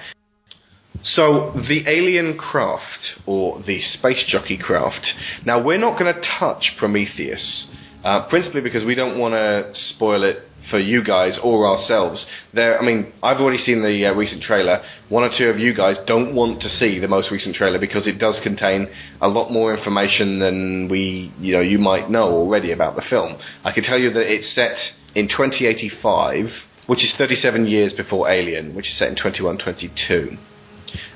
So, 1.01 1.53
the 1.55 1.87
alien 1.87 2.37
craft, 2.37 3.21
or 3.25 3.63
the 3.65 3.79
space 3.79 4.25
jockey 4.27 4.57
craft. 4.57 5.13
Now, 5.45 5.63
we're 5.63 5.77
not 5.77 5.97
going 5.97 6.13
to 6.13 6.21
touch 6.39 6.73
Prometheus, 6.77 7.67
uh, 8.03 8.27
principally 8.29 8.61
because 8.61 8.85
we 8.85 8.95
don't 8.95 9.17
want 9.17 9.33
to 9.33 9.71
spoil 9.73 10.23
it 10.23 10.43
for 10.69 10.79
you 10.79 11.03
guys 11.03 11.37
or 11.41 11.67
ourselves. 11.67 12.25
There, 12.53 12.79
I 12.79 12.85
mean, 12.85 13.11
I've 13.23 13.37
already 13.37 13.57
seen 13.57 13.81
the 13.81 14.05
uh, 14.05 14.13
recent 14.13 14.43
trailer. 14.43 14.81
One 15.09 15.23
or 15.23 15.31
two 15.35 15.45
of 15.45 15.57
you 15.57 15.73
guys 15.73 15.97
don't 16.05 16.35
want 16.35 16.61
to 16.61 16.69
see 16.69 16.99
the 16.99 17.07
most 17.07 17.31
recent 17.31 17.55
trailer 17.55 17.79
because 17.79 18.07
it 18.07 18.19
does 18.19 18.39
contain 18.43 18.87
a 19.21 19.27
lot 19.27 19.51
more 19.51 19.75
information 19.75 20.39
than 20.39 20.89
we, 20.89 21.33
you 21.39 21.53
know, 21.53 21.61
you 21.61 21.79
might 21.79 22.09
know 22.09 22.29
already 22.31 22.71
about 22.71 22.95
the 22.95 23.03
film. 23.09 23.37
I 23.63 23.71
can 23.71 23.83
tell 23.83 23.99
you 23.99 24.11
that 24.13 24.31
it's 24.31 24.53
set 24.53 24.77
in 25.15 25.27
2085, 25.27 26.45
which 26.87 27.03
is 27.03 27.13
37 27.17 27.65
years 27.65 27.93
before 27.93 28.29
Alien, 28.29 28.75
which 28.75 28.87
is 28.87 28.97
set 28.97 29.09
in 29.09 29.15
2122 29.15 30.37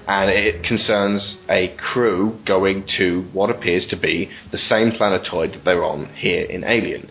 and 0.08 0.30
it 0.30 0.64
concerns 0.64 1.38
a 1.50 1.76
crew 1.78 2.40
going 2.46 2.86
to 2.98 3.22
what 3.34 3.50
appears 3.50 3.88
to 3.90 4.00
be 4.00 4.30
the 4.52 4.58
same 4.58 4.92
planetoid 4.92 5.54
that 5.54 5.66
they're 5.66 5.84
on 5.84 6.14
here 6.16 6.44
in 6.44 6.64
Alien. 6.64 7.10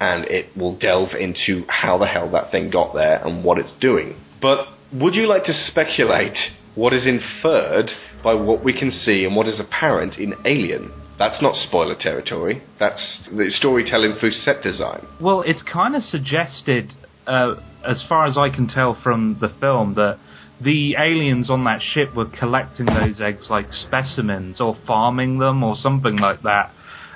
And 0.00 0.24
it 0.26 0.56
will 0.56 0.76
delve 0.78 1.14
into 1.18 1.64
how 1.68 1.98
the 1.98 2.06
hell 2.06 2.30
that 2.32 2.50
thing 2.50 2.70
got 2.70 2.94
there 2.94 3.24
and 3.24 3.44
what 3.44 3.58
it's 3.58 3.72
doing. 3.80 4.20
But 4.42 4.66
would 4.92 5.14
you 5.14 5.26
like 5.26 5.44
to 5.44 5.54
speculate 5.54 6.36
what 6.74 6.92
is 6.92 7.06
inferred 7.06 7.90
by 8.22 8.34
what 8.34 8.64
we 8.64 8.78
can 8.78 8.90
see 8.90 9.24
and 9.24 9.34
what 9.36 9.46
is 9.46 9.60
apparent 9.60 10.18
in 10.18 10.34
Alien? 10.44 10.90
That's 11.18 11.40
not 11.40 11.54
spoiler 11.54 11.94
territory. 11.98 12.62
That's 12.78 13.28
the 13.30 13.46
storytelling 13.48 14.14
through 14.18 14.32
set 14.32 14.62
design. 14.62 15.06
Well, 15.20 15.42
it's 15.42 15.62
kind 15.62 15.94
of 15.94 16.02
suggested, 16.02 16.92
uh, 17.26 17.54
as 17.86 18.04
far 18.08 18.26
as 18.26 18.36
I 18.36 18.50
can 18.50 18.66
tell 18.66 18.98
from 19.00 19.38
the 19.40 19.48
film, 19.60 19.94
that 19.94 20.18
the 20.60 20.96
aliens 20.98 21.50
on 21.50 21.64
that 21.64 21.80
ship 21.82 22.14
were 22.14 22.26
collecting 22.26 22.86
those 22.86 23.20
eggs 23.20 23.46
like 23.50 23.66
specimens 23.72 24.60
or 24.60 24.76
farming 24.86 25.38
them 25.38 25.62
or 25.62 25.76
something 25.76 26.16
like 26.16 26.42
that, 26.42 26.72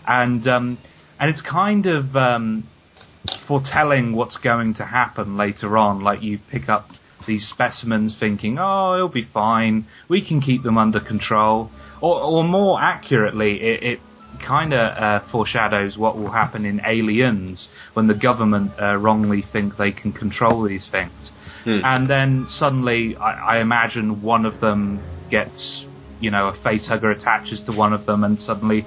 and 0.07 0.47
um, 0.49 0.79
and 1.21 1.31
it's 1.31 1.43
kind 1.43 1.87
of 1.87 2.17
um, 2.17 2.69
foretelling 3.47 4.15
what's 4.15 4.37
going 4.37 4.75
to 4.75 4.85
happen 4.85 5.37
later 5.37 5.77
on. 5.77 6.03
Like 6.03 6.23
you 6.23 6.39
pick 6.51 6.69
up 6.69 6.89
these 7.27 7.49
specimens, 7.49 8.17
thinking, 8.19 8.59
"Oh, 8.59 8.95
it'll 8.95 9.09
be 9.09 9.29
fine. 9.33 9.87
We 10.09 10.27
can 10.27 10.41
keep 10.41 10.63
them 10.63 10.79
under 10.79 11.01
control." 11.01 11.71
Or, 12.01 12.21
or 12.21 12.45
more 12.45 12.81
accurately, 12.81 13.61
it, 13.61 13.83
it 13.83 13.99
kind 14.47 14.73
of 14.73 14.97
uh, 14.97 15.27
foreshadows 15.31 15.97
what 15.97 16.17
will 16.17 16.31
happen 16.31 16.65
in 16.65 16.81
Aliens 16.87 17.69
when 17.95 18.07
the 18.07 18.15
government 18.15 18.73
uh, 18.81 18.97
wrongly 18.97 19.45
think 19.53 19.77
they 19.77 19.93
can 19.93 20.13
control 20.13 20.63
these 20.67 20.87
things. 20.91 21.31
Hmm. 21.69 21.85
And 21.85 22.09
then 22.09 22.47
suddenly, 22.49 23.15
I, 23.17 23.57
I 23.57 23.59
imagine 23.61 24.23
one 24.23 24.47
of 24.47 24.59
them 24.61 25.03
gets, 25.31 25.85
you 26.19 26.31
know, 26.31 26.49
a 26.49 26.63
face 26.63 26.87
hugger 26.87 27.11
attaches 27.11 27.63
to 27.67 27.73
one 27.73 27.93
of 27.93 28.07
them, 28.07 28.25
and 28.25 28.39
suddenly, 28.41 28.87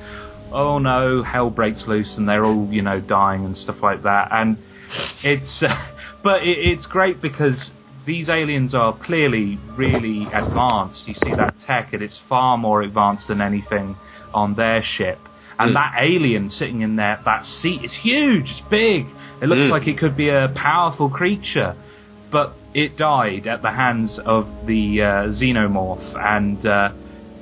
oh 0.51 0.79
no, 0.79 1.21
hell 1.21 1.51
breaks 1.51 1.83
loose, 1.87 2.15
and 2.17 2.27
they're 2.27 2.43
all, 2.43 2.67
you 2.71 2.81
know, 2.81 2.99
dying 2.99 3.45
and 3.45 3.55
stuff 3.55 3.77
like 3.83 4.01
that. 4.03 4.29
And 4.31 4.57
it's, 5.23 5.61
uh, 5.61 5.75
but 6.23 6.41
it, 6.41 6.57
it's 6.57 6.87
great 6.87 7.21
because 7.21 7.69
these 8.07 8.29
aliens 8.29 8.73
are 8.73 8.97
clearly 9.05 9.59
really 9.77 10.25
advanced. 10.33 11.07
You 11.07 11.13
see 11.13 11.35
that 11.35 11.53
tech, 11.67 11.93
and 11.93 12.01
it's 12.01 12.19
far 12.27 12.57
more 12.57 12.81
advanced 12.81 13.27
than 13.27 13.41
anything 13.41 13.95
on 14.33 14.55
their 14.55 14.81
ship. 14.83 15.19
And 15.59 15.71
Mm. 15.71 15.73
that 15.75 15.93
alien 16.01 16.49
sitting 16.49 16.81
in 16.81 16.95
there, 16.95 17.19
that 17.25 17.45
seat 17.45 17.83
is 17.83 17.93
huge, 18.01 18.45
it's 18.49 18.61
big. 18.71 19.05
It 19.39 19.47
looks 19.49 19.67
Mm. 19.67 19.69
like 19.69 19.87
it 19.87 19.99
could 19.99 20.17
be 20.17 20.29
a 20.29 20.51
powerful 20.55 21.09
creature. 21.09 21.75
But 22.31 22.53
it 22.73 22.97
died 22.97 23.47
at 23.47 23.61
the 23.61 23.71
hands 23.71 24.19
of 24.25 24.45
the 24.65 25.01
uh, 25.01 25.05
xenomorph, 25.39 26.15
and 26.15 26.65
uh, 26.65 26.89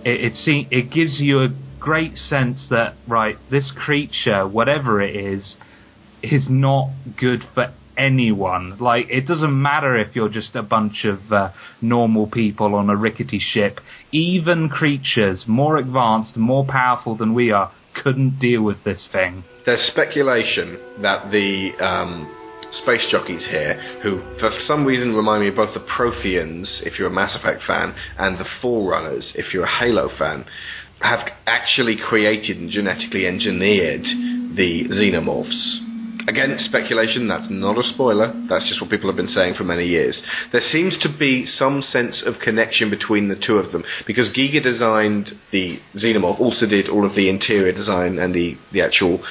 it 0.04 0.32
it, 0.32 0.34
se- 0.34 0.68
it 0.72 0.92
gives 0.92 1.20
you 1.20 1.42
a 1.42 1.50
great 1.80 2.16
sense 2.16 2.68
that 2.70 2.96
right, 3.08 3.38
this 3.50 3.72
creature, 3.76 4.48
whatever 4.48 5.02
it 5.02 5.16
is, 5.16 5.56
is 6.22 6.48
not 6.50 6.90
good 7.18 7.42
for 7.54 7.74
anyone. 7.98 8.78
Like, 8.80 9.08
it 9.10 9.28
doesn't 9.28 9.62
matter 9.62 9.98
if 9.98 10.16
you're 10.16 10.30
just 10.30 10.56
a 10.56 10.64
bunch 10.64 11.06
of 11.06 11.32
uh, 11.32 11.52
normal 11.82 12.28
people 12.28 12.76
on 12.76 12.90
a 12.90 12.96
rickety 12.96 13.40
ship. 13.40 13.80
Even 14.12 14.70
creatures 14.70 15.46
more 15.48 15.78
advanced, 15.78 16.38
more 16.38 16.66
powerful 16.66 17.16
than 17.18 17.34
we 17.34 17.52
are, 17.52 17.72
couldn't 18.02 18.40
deal 18.40 18.64
with 18.64 18.84
this 18.86 19.08
thing. 19.12 19.44
There's 19.66 19.82
speculation 19.92 20.80
that 21.02 21.32
the 21.32 21.72
um, 21.84 22.34
space 22.72 23.06
jockeys 23.10 23.48
here, 23.50 23.74
who 24.04 24.22
for 24.40 24.50
some 24.60 24.86
reason 24.86 25.16
remind 25.16 25.44
me 25.44 25.50
of 25.50 25.56
both 25.56 25.74
the 25.74 25.80
Protheans, 25.80 26.82
if 26.84 27.00
you're 27.00 27.10
a 27.10 27.12
Mass 27.12 27.36
Effect 27.36 27.62
fan, 27.66 27.96
and 28.18 28.38
the 28.38 28.46
Forerunners, 28.62 29.34
if 29.36 29.54
you're 29.54 29.66
a 29.66 29.80
Halo 29.80 30.10
fan, 30.18 30.46
have 31.02 31.28
actually 31.48 31.98
created 31.98 32.58
and 32.58 32.70
genetically 32.70 33.26
engineered 33.26 34.04
the 34.56 34.86
xenomorphs. 34.90 35.86
Again, 36.28 36.56
speculation, 36.60 37.28
that's 37.28 37.48
not 37.50 37.80
a 37.80 37.84
spoiler, 37.84 38.34
that's 38.50 38.68
just 38.68 38.82
what 38.82 38.92
people 38.92 39.10
have 39.10 39.18
been 39.18 39.30
saying 39.30 39.56
for 39.56 39.64
many 39.64 39.88
years. 39.88 40.22
There 40.52 40.62
seems 40.62 40.98
to 41.00 41.10
be 41.18 41.46
some 41.46 41.82
sense 41.82 42.22
of 42.24 42.36
connection 42.44 42.90
between 42.90 43.30
the 43.30 43.36
two 43.36 43.56
of 43.58 43.72
them, 43.72 43.84
because 44.06 44.30
Giger 44.30 44.62
designed 44.62 45.32
the 45.52 45.80
xenomorph, 45.96 46.40
also 46.40 46.68
did 46.68 46.90
all 46.90 47.06
of 47.06 47.16
the 47.16 47.30
interior 47.30 47.72
design 47.72 48.20
and 48.20 48.36
the, 48.36 48.58
the 48.74 48.82
actual 48.82 49.24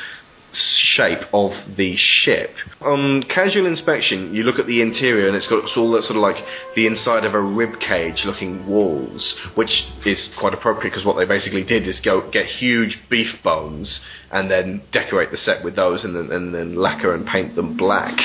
shape 0.53 1.23
of 1.33 1.53
the 1.77 1.95
ship. 1.97 2.51
On 2.81 3.23
casual 3.23 3.67
inspection, 3.67 4.35
you 4.35 4.43
look 4.43 4.59
at 4.59 4.67
the 4.67 4.81
interior 4.81 5.29
and 5.29 5.37
it's 5.37 5.47
got 5.47 5.65
all 5.77 5.93
that 5.93 6.03
sort 6.05 6.17
of 6.17 6.23
like 6.23 6.43
the 6.75 6.87
inside 6.87 7.25
of 7.25 7.35
a 7.35 7.41
rib 7.41 7.79
cage 7.81 8.23
looking 8.25 8.67
walls, 8.67 9.35
which 9.55 9.85
is 10.07 10.29
quite 10.39 10.55
appropriate 10.55 10.91
because 10.91 11.05
what 11.05 11.17
they 11.17 11.25
basically 11.25 11.65
did 11.65 11.87
is 11.87 12.01
go 12.01 12.31
get 12.31 12.47
huge 12.47 12.99
beef 13.11 13.43
bones 13.43 14.01
and 14.31 14.51
then 14.51 14.83
decorate 14.93 15.31
the 15.31 15.37
set 15.37 15.65
with 15.65 15.77
those 15.77 16.05
and 16.05 16.15
then, 16.15 16.33
and 16.33 16.55
then 16.55 16.75
lacquer 16.75 17.15
and 17.15 17.27
paint 17.27 17.55
them 17.55 17.77
black. 17.77 18.19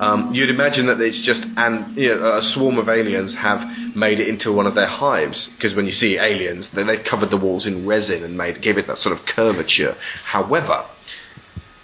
Um, 0.00 0.30
you'd 0.32 0.50
imagine 0.50 0.86
that 0.86 1.00
it's 1.00 1.24
just 1.26 1.42
and 1.56 1.96
you 1.96 2.14
know, 2.14 2.38
a 2.38 2.42
swarm 2.54 2.78
of 2.78 2.88
aliens 2.88 3.34
have 3.34 3.60
made 3.96 4.20
it 4.20 4.28
into 4.28 4.52
one 4.52 4.66
of 4.66 4.74
their 4.74 4.86
hives 4.86 5.48
because 5.56 5.74
when 5.74 5.86
you 5.86 5.92
see 5.92 6.18
aliens, 6.18 6.68
then 6.74 6.86
they've 6.86 7.04
covered 7.08 7.30
the 7.30 7.36
walls 7.36 7.66
in 7.66 7.86
resin 7.86 8.22
and 8.22 8.36
made 8.36 8.62
gave 8.62 8.78
it 8.78 8.86
that 8.86 8.98
sort 8.98 9.18
of 9.18 9.26
curvature. 9.26 9.96
However, 10.24 10.84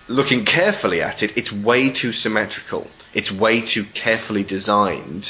looking 0.08 0.44
carefully 0.44 1.00
at 1.00 1.22
it, 1.22 1.32
it's 1.36 1.52
way 1.52 1.92
too 1.92 2.12
symmetrical. 2.12 2.88
It's 3.14 3.32
way 3.32 3.60
too 3.60 3.84
carefully 3.94 4.42
designed. 4.42 5.24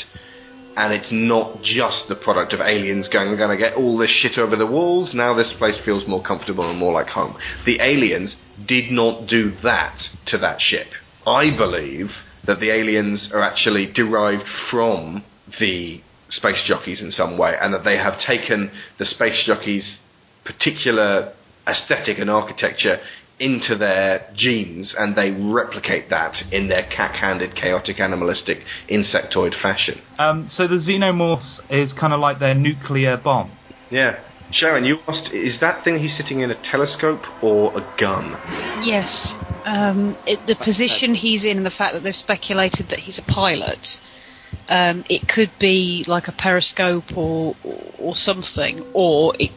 And 0.77 0.93
it's 0.93 1.13
not 1.13 1.63
just 1.63 2.09
the 2.09 2.17
product 2.17 2.53
of 2.53 2.61
aliens 2.61 3.09
going, 3.09 3.29
I'm 3.29 3.37
going 3.37 3.57
to 3.57 3.63
get 3.63 3.77
all 3.77 3.97
this 3.97 4.11
shit 4.11 4.39
over 4.39 4.57
the 4.57 4.67
walls, 4.67 5.15
now 5.15 5.33
this 5.35 5.55
place 5.57 5.79
feels 5.85 6.09
more 6.09 6.23
comfortable 6.23 6.69
and 6.69 6.79
more 6.79 6.93
like 6.93 7.07
home. 7.07 7.37
The 7.65 7.81
aliens 7.81 8.35
did 8.67 8.91
not 8.91 9.29
do 9.29 9.53
that 9.63 9.97
to 10.27 10.39
that 10.39 10.61
ship. 10.61 10.89
I 11.27 11.57
believe 11.57 12.11
that 12.47 12.59
the 12.59 12.71
aliens 12.71 13.31
are 13.33 13.43
actually 13.43 13.87
derived 13.93 14.45
from 14.71 15.25
the 15.61 16.01
space 16.29 16.63
jockeys 16.67 17.01
in 17.01 17.13
some 17.13 17.39
way, 17.39 17.55
and 17.61 17.73
that 17.73 17.85
they 17.85 17.97
have 17.97 18.19
taken 18.21 18.71
the 18.99 19.07
space 19.07 19.45
jockeys' 19.47 20.01
particular 20.45 21.33
aesthetic 21.67 22.19
and 22.19 22.29
architecture 22.29 22.99
into 23.41 23.77
their 23.77 24.33
genes 24.37 24.95
and 24.97 25.17
they 25.17 25.31
replicate 25.31 26.09
that 26.11 26.35
in 26.53 26.69
their 26.69 26.87
cack-handed, 26.89 27.55
chaotic, 27.57 27.99
animalistic, 27.99 28.59
insectoid 28.89 29.61
fashion. 29.61 30.01
Um, 30.19 30.49
so 30.51 30.69
the 30.69 30.77
xenomorph 30.77 31.43
is 31.71 31.93
kind 31.93 32.13
of 32.13 32.21
like 32.21 32.39
their 32.39 32.55
nuclear 32.55 33.17
bomb. 33.17 33.57
Yeah. 33.91 34.23
Sharon, 34.53 34.85
you 34.85 34.99
asked, 35.09 35.33
is 35.33 35.59
that 35.61 35.83
thing 35.83 35.99
he's 35.99 36.17
sitting 36.17 36.41
in 36.41 36.51
a 36.51 36.63
telescope 36.71 37.23
or 37.43 37.77
a 37.77 37.97
gun? 37.99 38.37
Yes. 38.85 39.33
Um, 39.65 40.17
it, 40.27 40.47
the 40.47 40.55
position 40.55 41.15
he's 41.15 41.43
in 41.43 41.57
and 41.57 41.67
the 41.67 41.71
fact 41.77 41.95
that 41.95 42.03
they've 42.05 42.15
speculated 42.15 42.87
that 42.91 43.01
he's 43.01 43.19
a 43.19 43.33
pilot, 43.33 43.79
um, 44.69 45.05
it 45.09 45.27
could 45.29 45.51
be 45.59 46.05
like 46.07 46.29
a 46.29 46.33
periscope 46.33 47.17
or, 47.17 47.57
or 47.99 48.15
something, 48.15 48.89
or 48.95 49.35
it, 49.39 49.51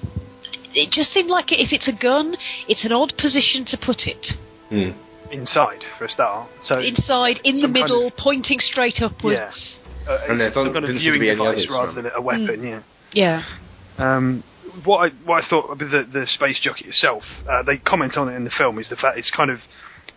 it 0.78 0.92
just 0.92 1.12
seemed 1.14 1.30
like 1.30 1.48
if 1.52 1.72
it's 1.74 1.88
a 1.88 1.98
gun, 2.10 2.36
it's 2.68 2.86
an 2.86 2.92
odd 2.92 3.14
position 3.18 3.66
to 3.72 3.78
put 3.78 4.06
it. 4.08 4.24
Hmm. 4.70 4.92
inside 5.32 5.82
for 5.98 6.06
a 6.06 6.10
start. 6.10 6.50
So 6.64 6.80
Inside, 6.80 7.38
in 7.44 7.56
the 7.56 7.62
some 7.62 7.74
kind 7.74 7.84
middle, 7.84 8.08
of- 8.08 8.18
pointing 8.18 8.60
straight 8.60 9.02
upwards. 9.02 9.80
uh, 10.08 10.20
And 10.30 10.40
there 10.40 10.48
it's 10.48 10.56
some 10.56 10.72
kind 10.74 10.78
of 10.78 10.84
didn't 10.92 11.02
seem 11.02 11.14
to 11.14 11.20
viewing 11.20 11.38
device 11.38 11.48
others 11.48 11.68
rather 11.70 11.92
from 11.94 12.04
than 12.04 12.12
a 12.16 12.22
weapon. 12.22 12.64
Yeah. 12.64 12.82
Yeah. 13.12 13.44
Um, 13.98 14.44
what 14.86 15.00
I 15.06 15.10
what 15.26 15.44
I 15.44 15.48
thought 15.50 15.68
of 15.72 15.80
the 15.80 16.08
the 16.12 16.26
space 16.28 16.60
jockey 16.62 16.86
itself, 16.88 17.24
uh, 17.50 17.64
they 17.64 17.78
comment 17.78 18.16
on 18.18 18.30
it 18.30 18.36
in 18.36 18.44
the 18.44 18.52
film, 18.58 18.78
is 18.80 18.88
the 18.90 18.96
fact 18.96 19.18
it's 19.18 19.32
kind 19.32 19.50
of 19.52 19.60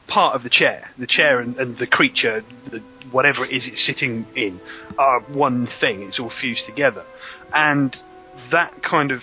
part 0.06 0.34
of 0.36 0.42
the 0.42 0.50
chair. 0.50 0.90
The 0.98 1.06
chair 1.06 1.40
and, 1.40 1.56
and 1.56 1.78
the 1.78 1.86
creature, 1.86 2.42
the, 2.70 2.80
whatever 3.10 3.44
it 3.46 3.52
is 3.52 3.66
it's 3.66 3.84
sitting 3.86 4.26
in, 4.36 4.60
are 4.98 5.20
one 5.32 5.66
thing. 5.80 6.02
It's 6.02 6.18
all 6.20 6.32
fused 6.40 6.66
together, 6.66 7.04
and 7.54 7.96
that 8.52 8.82
kind 8.82 9.10
of 9.12 9.20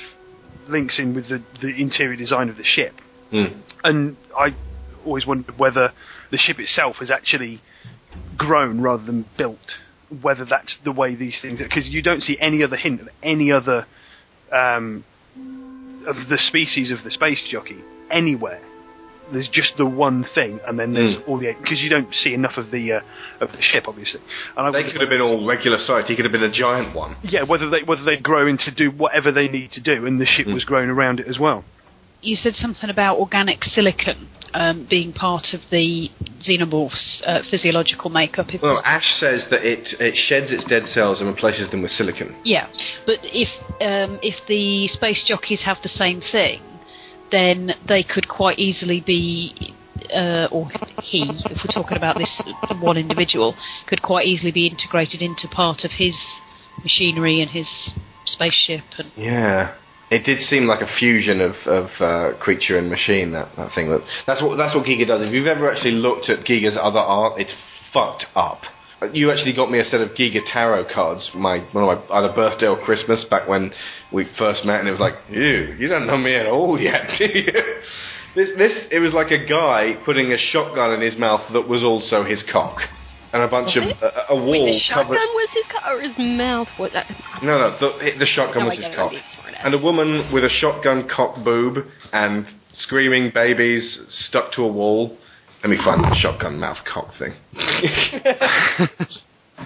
links 0.69 0.99
in 0.99 1.15
with 1.15 1.29
the, 1.29 1.43
the 1.61 1.69
interior 1.69 2.15
design 2.15 2.49
of 2.49 2.57
the 2.57 2.63
ship. 2.63 2.93
Hmm. 3.31 3.59
And 3.83 4.17
I 4.37 4.55
always 5.05 5.25
wondered 5.25 5.57
whether 5.57 5.91
the 6.31 6.37
ship 6.37 6.59
itself 6.59 6.97
has 6.99 7.11
actually 7.11 7.61
grown 8.37 8.81
rather 8.81 9.05
than 9.05 9.25
built. 9.37 9.75
Whether 10.21 10.45
that's 10.45 10.77
the 10.85 10.93
way 10.93 11.15
these 11.15 11.37
things, 11.41 11.59
because 11.59 11.87
you 11.87 12.01
don't 12.01 12.21
see 12.21 12.37
any 12.39 12.63
other 12.63 12.77
hint 12.77 13.01
of 13.01 13.09
any 13.21 13.51
other 13.51 13.85
um, 14.53 15.03
of 16.07 16.15
the 16.29 16.37
species 16.47 16.91
of 16.91 17.03
the 17.03 17.11
space 17.11 17.43
jockey 17.51 17.83
anywhere. 18.09 18.61
There's 19.31 19.47
just 19.49 19.75
the 19.77 19.85
one 19.85 20.25
thing, 20.35 20.59
and 20.67 20.77
then 20.79 20.93
there's 20.93 21.15
Mm. 21.15 21.27
all 21.27 21.37
the 21.37 21.53
because 21.61 21.81
you 21.81 21.89
don't 21.89 22.13
see 22.15 22.33
enough 22.33 22.57
of 22.57 22.71
the 22.71 22.93
uh, 22.93 23.01
of 23.41 23.51
the 23.51 23.61
ship, 23.61 23.85
obviously. 23.87 24.21
And 24.55 24.67
I 24.67 24.71
They 24.71 24.89
could 24.91 25.01
have 25.01 25.09
been 25.09 25.21
all 25.21 25.45
regular 25.45 25.77
sized. 25.79 26.07
He 26.07 26.15
could 26.15 26.25
have 26.25 26.31
been 26.31 26.43
a 26.43 26.51
giant 26.51 26.95
one. 26.95 27.15
yeah, 27.23 27.43
whether 27.43 27.69
they 27.69 27.83
whether 27.83 28.03
they'd 28.03 28.23
grow 28.23 28.47
into 28.47 28.71
do 28.71 28.91
whatever 28.91 29.31
they 29.31 29.47
need 29.47 29.71
to 29.73 29.81
do, 29.81 30.05
and 30.05 30.19
the 30.19 30.25
ship 30.25 30.47
Mm. 30.47 30.53
was 30.53 30.63
growing 30.63 30.89
around 30.89 31.19
it 31.19 31.27
as 31.27 31.37
well. 31.39 31.63
You 32.21 32.35
said 32.35 32.55
something 32.55 32.89
about 32.89 33.19
organic 33.19 33.63
silicon 33.63 34.27
um, 34.53 34.87
being 34.89 35.13
part 35.13 35.53
of 35.53 35.61
the 35.69 36.09
xenomorph's 36.39 37.21
uh, 37.25 37.41
physiological 37.49 38.09
makeup. 38.09 38.53
If 38.53 38.61
Well, 38.61 38.81
Ash 38.83 39.05
says 39.19 39.45
that 39.51 39.63
it, 39.63 39.93
it 39.99 40.15
sheds 40.15 40.51
its 40.51 40.63
dead 40.65 40.85
cells 40.87 41.19
and 41.19 41.29
replaces 41.29 41.69
them 41.69 41.81
with 41.81 41.91
silicon. 41.91 42.35
Yeah, 42.43 42.67
but 43.05 43.19
if 43.23 43.49
um, 43.81 44.19
if 44.23 44.35
the 44.47 44.87
space 44.87 45.23
jockeys 45.27 45.61
have 45.63 45.77
the 45.83 45.89
same 45.89 46.21
thing, 46.21 46.61
then 47.31 47.71
they 47.87 48.03
could 48.03 48.27
quite 48.27 48.59
easily 48.59 49.01
be, 49.05 49.73
uh, 50.13 50.47
or 50.51 50.69
he, 51.03 51.23
if 51.45 51.59
we're 51.63 51.73
talking 51.73 51.97
about 51.97 52.17
this 52.17 52.41
one 52.79 52.97
individual, 52.97 53.55
could 53.87 54.01
quite 54.01 54.25
easily 54.25 54.51
be 54.51 54.67
integrated 54.67 55.21
into 55.21 55.47
part 55.47 55.83
of 55.83 55.91
his 55.97 56.15
machinery 56.83 57.41
and 57.41 57.51
his 57.51 57.93
spaceship. 58.25 58.83
And 58.97 59.11
Yeah. 59.15 59.75
It 60.09 60.23
did 60.23 60.39
seem 60.41 60.67
like 60.67 60.81
a 60.81 60.87
fusion 60.87 61.41
of, 61.41 61.55
of 61.65 61.89
uh, 61.99 62.37
creature 62.39 62.77
and 62.77 62.89
machine. 62.89 63.31
That, 63.33 63.49
that 63.57 63.71
thing. 63.75 63.89
That's 64.25 64.41
what 64.41 64.55
that's 64.55 64.73
what 64.73 64.85
Giger 64.85 65.05
does. 65.05 65.27
If 65.27 65.33
you've 65.33 65.47
ever 65.47 65.69
actually 65.69 65.99
looked 65.99 66.29
at 66.29 66.45
Giger's 66.45 66.77
other 66.81 66.99
art, 66.99 67.41
it's 67.41 67.53
fucked 67.91 68.25
up. 68.33 68.61
You 69.13 69.29
actually 69.31 69.53
got 69.53 69.69
me 69.69 69.79
a 69.79 69.83
set 69.83 70.01
of 70.01 70.09
Giger 70.15 70.41
tarot 70.51 70.85
cards, 70.93 71.29
my 71.35 71.59
one 71.71 71.83
of 71.87 72.09
my 72.09 72.15
either 72.17 72.33
birthday 72.33 72.65
or 72.65 72.79
Christmas, 72.83 73.23
back 73.29 73.47
when 73.47 73.71
we 74.11 74.25
first 74.39 74.65
met, 74.65 74.79
and 74.79 74.87
it 74.87 74.91
was 74.91 74.99
like, 74.99 75.13
you, 75.29 75.75
you 75.77 75.87
don't 75.87 76.07
know 76.07 76.17
me 76.17 76.35
at 76.35 76.47
all 76.47 76.79
yet, 76.79 77.07
do 77.19 77.25
you? 77.25 77.51
This, 78.35 78.49
this, 78.57 78.71
it 78.91 78.99
was 78.99 79.13
like 79.13 79.29
a 79.31 79.45
guy 79.45 79.97
putting 80.03 80.31
a 80.31 80.37
shotgun 80.37 80.93
in 80.93 81.01
his 81.01 81.15
mouth 81.17 81.41
that 81.53 81.67
was 81.67 81.83
also 81.83 82.23
his 82.23 82.43
cock, 82.51 82.79
and 83.33 83.43
a 83.43 83.47
bunch 83.47 83.75
Was 83.75 83.93
of 83.93 84.13
a, 84.29 84.35
wall 84.35 84.49
Wait, 84.49 84.73
the 84.73 84.79
shotgun 84.79 85.05
covered. 85.05 85.33
was 85.35 85.49
his 85.53 85.65
co- 85.65 85.93
or 85.95 86.01
his 86.01 86.17
mouth 86.17 86.67
was 86.79 86.91
that? 86.93 87.05
No, 87.43 87.59
no, 87.59 87.77
the, 87.79 88.17
the 88.17 88.25
shotgun 88.25 88.63
No, 88.63 88.69
was 88.69 88.77
his 88.77 88.95
cock. 88.95 89.05
I'm 89.05 89.09
being 89.11 89.23
smart 89.39 89.53
ass. 89.53 89.61
And 89.63 89.73
a 89.75 89.77
woman 89.77 90.31
with 90.33 90.43
a 90.43 90.49
shotgun 90.49 91.07
cock 91.07 91.43
boob 91.43 91.85
and 92.13 92.47
screaming 92.73 93.31
babies 93.31 93.99
stuck 94.09 94.53
to 94.53 94.63
a 94.63 94.67
wall. 94.67 95.17
Let 95.67 95.77
me 95.77 95.83
find 95.83 96.01
the 96.01 96.15
shotgun 96.15 96.59
mouth 96.61 96.77
cock 96.85 97.09
thing. 97.19 97.33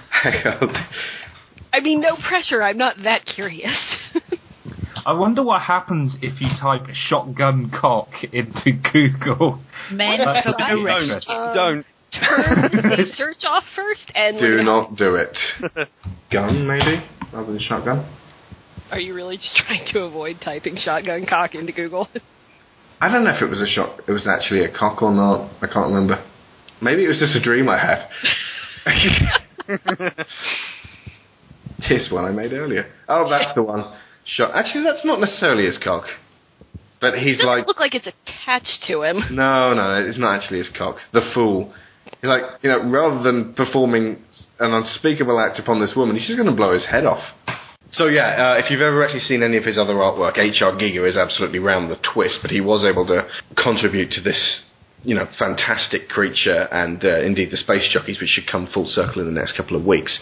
Hang 0.09 0.47
on. 0.47 0.75
I 1.71 1.79
mean, 1.79 2.01
no 2.01 2.15
pressure. 2.27 2.63
I'm 2.63 2.79
not 2.79 2.95
that 3.03 3.23
curious. 3.27 3.77
I 5.05 5.13
wonder 5.13 5.43
what 5.43 5.61
happens 5.61 6.15
if 6.23 6.41
you 6.41 6.47
type 6.59 6.87
shotgun 7.07 7.69
cock 7.69 8.09
into 8.33 8.71
Google. 8.91 9.61
men 9.91 10.17
That's 10.25 10.47
are 10.47 10.55
a 10.55 10.57
going 10.57 10.69
to 10.69 10.75
big 10.75 10.85
arrest 10.85 11.03
interest. 11.05 11.29
you. 11.29 11.35
Um, 11.35 11.53
Don't. 11.53 11.85
Turn 12.13 12.61
the 12.97 13.05
search 13.13 13.43
off 13.45 13.63
first, 13.75 14.11
and 14.15 14.39
Do 14.39 14.63
not 14.63 14.95
do 14.95 15.13
it. 15.13 15.37
Gun, 16.31 16.65
maybe? 16.65 17.05
Rather 17.31 17.51
than 17.51 17.59
shotgun? 17.61 18.11
Are 18.89 18.99
you 18.99 19.13
really 19.13 19.37
just 19.37 19.55
trying 19.55 19.85
to 19.93 19.99
avoid 19.99 20.37
typing 20.43 20.77
shotgun 20.77 21.27
cock 21.29 21.53
into 21.53 21.71
Google? 21.71 22.09
I 23.01 23.11
don't 23.11 23.23
know 23.23 23.31
if 23.35 23.41
it 23.41 23.49
was 23.49 23.61
a 23.61 23.65
shot. 23.65 23.99
It 24.07 24.11
was 24.11 24.27
actually 24.27 24.63
a 24.63 24.69
cock 24.71 25.01
or 25.01 25.11
not. 25.11 25.49
I 25.61 25.67
can't 25.67 25.87
remember. 25.87 26.23
Maybe 26.81 27.03
it 27.03 27.07
was 27.07 27.19
just 27.19 27.35
a 27.35 27.41
dream 27.41 27.67
I 27.67 27.77
had. 27.77 28.07
Here's 31.79 32.09
one 32.11 32.25
I 32.25 32.31
made 32.31 32.53
earlier. 32.53 32.85
Oh, 33.07 33.27
that's 33.29 33.53
the 33.55 33.63
one. 33.63 33.91
Shot. 34.25 34.51
Actually, 34.53 34.83
that's 34.83 35.03
not 35.03 35.19
necessarily 35.19 35.65
his 35.65 35.79
cock. 35.83 36.05
But 36.99 37.15
he's 37.17 37.37
Doesn't 37.37 37.49
like, 37.49 37.67
look 37.67 37.79
like 37.79 37.95
it's 37.95 38.07
attached 38.07 38.83
to 38.87 39.01
him. 39.01 39.17
no, 39.31 39.73
no, 39.73 40.05
it's 40.07 40.19
not 40.19 40.35
actually 40.35 40.59
his 40.59 40.69
cock. 40.77 40.97
The 41.13 41.21
fool. 41.33 41.73
He's 42.21 42.27
like, 42.29 42.41
you 42.61 42.69
know, 42.69 42.87
rather 42.89 43.23
than 43.23 43.55
performing 43.55 44.17
an 44.59 44.73
unspeakable 44.73 45.39
act 45.39 45.57
upon 45.57 45.79
this 45.81 45.93
woman, 45.95 46.15
he's 46.15 46.27
just 46.27 46.37
going 46.37 46.49
to 46.49 46.55
blow 46.55 46.73
his 46.73 46.85
head 46.85 47.05
off. 47.05 47.23
So 47.93 48.08
yeah, 48.08 48.54
uh, 48.54 48.63
if 48.63 48.71
you've 48.71 48.82
ever 48.82 49.04
actually 49.04 49.21
seen 49.21 49.43
any 49.43 49.58
of 49.58 49.65
his 49.65 49.77
other 49.77 49.95
artwork, 49.95 50.38
H.R. 50.38 50.71
Giger 50.73 51.08
is 51.08 51.17
absolutely 51.17 51.60
round 51.60 51.91
the 51.91 51.97
twist, 52.13 52.39
but 52.41 52.49
he 52.49 52.62
was 52.62 52.86
able 52.89 53.06
to 53.08 53.27
contribute 53.62 54.12
to 54.12 54.21
this, 54.21 54.63
you 55.04 55.13
know, 55.13 55.27
fantastic 55.38 56.08
creature 56.08 56.69
and 56.71 57.04
uh, 57.04 57.19
indeed 57.19 57.51
the 57.51 57.58
space 57.58 57.89
jockeys, 57.91 58.19
which 58.21 58.30
should 58.30 58.47
come 58.49 58.67
full 58.73 58.88
circle 58.88 59.21
in 59.21 59.27
the 59.27 59.38
next 59.38 59.58
couple 59.58 59.75
of 59.75 59.86
weeks. 59.86 60.19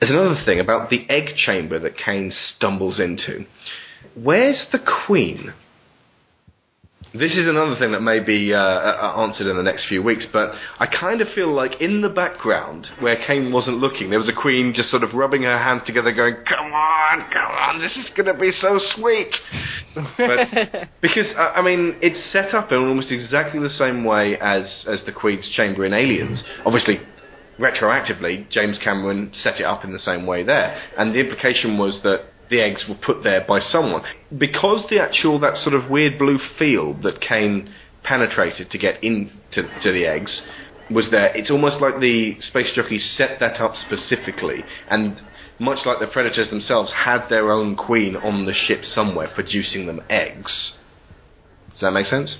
There's 0.00 0.10
another 0.10 0.40
thing 0.44 0.58
about 0.58 0.88
the 0.88 1.04
egg 1.10 1.36
chamber 1.36 1.78
that 1.78 1.96
Kane 1.96 2.32
stumbles 2.32 2.98
into. 2.98 3.44
Where's 4.14 4.64
the 4.72 4.80
queen? 5.06 5.52
This 7.14 7.36
is 7.36 7.46
another 7.46 7.76
thing 7.78 7.92
that 7.92 8.00
may 8.00 8.20
be 8.20 8.54
uh, 8.54 8.58
uh, 8.58 9.20
answered 9.20 9.46
in 9.46 9.54
the 9.58 9.62
next 9.62 9.86
few 9.86 10.02
weeks, 10.02 10.26
but 10.32 10.52
I 10.78 10.86
kind 10.86 11.20
of 11.20 11.28
feel 11.34 11.52
like 11.52 11.78
in 11.78 12.00
the 12.00 12.08
background, 12.08 12.86
where 13.00 13.16
Kane 13.26 13.52
wasn't 13.52 13.78
looking, 13.78 14.08
there 14.08 14.18
was 14.18 14.30
a 14.30 14.40
queen 14.40 14.72
just 14.74 14.88
sort 14.88 15.02
of 15.02 15.12
rubbing 15.12 15.42
her 15.42 15.58
hands 15.58 15.82
together, 15.84 16.10
going, 16.10 16.36
"Come 16.48 16.72
on, 16.72 17.30
come 17.30 17.52
on, 17.52 17.80
this 17.80 17.94
is 17.98 18.08
going 18.16 18.34
to 18.34 18.40
be 18.40 18.50
so 18.50 18.80
sweet." 18.96 19.34
But 20.16 20.88
because 21.02 21.26
uh, 21.36 21.52
I 21.54 21.60
mean, 21.60 21.96
it's 22.00 22.32
set 22.32 22.54
up 22.54 22.72
in 22.72 22.78
almost 22.78 23.12
exactly 23.12 23.60
the 23.60 23.68
same 23.68 24.04
way 24.04 24.38
as 24.38 24.86
as 24.88 25.04
the 25.04 25.12
Queen's 25.12 25.50
chamber 25.50 25.84
in 25.84 25.92
Aliens. 25.92 26.42
Obviously, 26.64 26.98
retroactively, 27.58 28.48
James 28.48 28.78
Cameron 28.82 29.32
set 29.34 29.60
it 29.60 29.64
up 29.64 29.84
in 29.84 29.92
the 29.92 29.98
same 29.98 30.24
way 30.24 30.44
there, 30.44 30.80
and 30.96 31.14
the 31.14 31.20
implication 31.20 31.76
was 31.76 32.00
that 32.04 32.31
the 32.52 32.60
eggs 32.60 32.84
were 32.88 32.94
put 32.94 33.24
there 33.24 33.44
by 33.48 33.58
someone 33.58 34.02
because 34.36 34.86
the 34.90 35.00
actual 35.00 35.40
that 35.40 35.56
sort 35.56 35.74
of 35.74 35.90
weird 35.90 36.18
blue 36.18 36.38
field 36.58 37.02
that 37.02 37.20
Kane 37.20 37.74
penetrated 38.04 38.70
to 38.70 38.78
get 38.78 39.02
into 39.02 39.32
to 39.82 39.90
the 39.90 40.06
eggs 40.06 40.42
was 40.90 41.10
there. 41.10 41.34
It's 41.36 41.50
almost 41.50 41.80
like 41.80 42.00
the 42.00 42.36
space 42.40 42.70
jockeys 42.74 43.14
set 43.16 43.40
that 43.40 43.60
up 43.60 43.74
specifically, 43.74 44.62
and 44.88 45.20
much 45.58 45.86
like 45.86 45.98
the 46.00 46.06
predators 46.06 46.50
themselves 46.50 46.92
had 46.92 47.28
their 47.28 47.50
own 47.50 47.74
queen 47.76 48.16
on 48.16 48.44
the 48.44 48.52
ship 48.52 48.84
somewhere 48.84 49.30
producing 49.34 49.86
them 49.86 50.00
eggs. 50.10 50.74
Does 51.70 51.80
that 51.80 51.92
make 51.92 52.06
sense? 52.06 52.36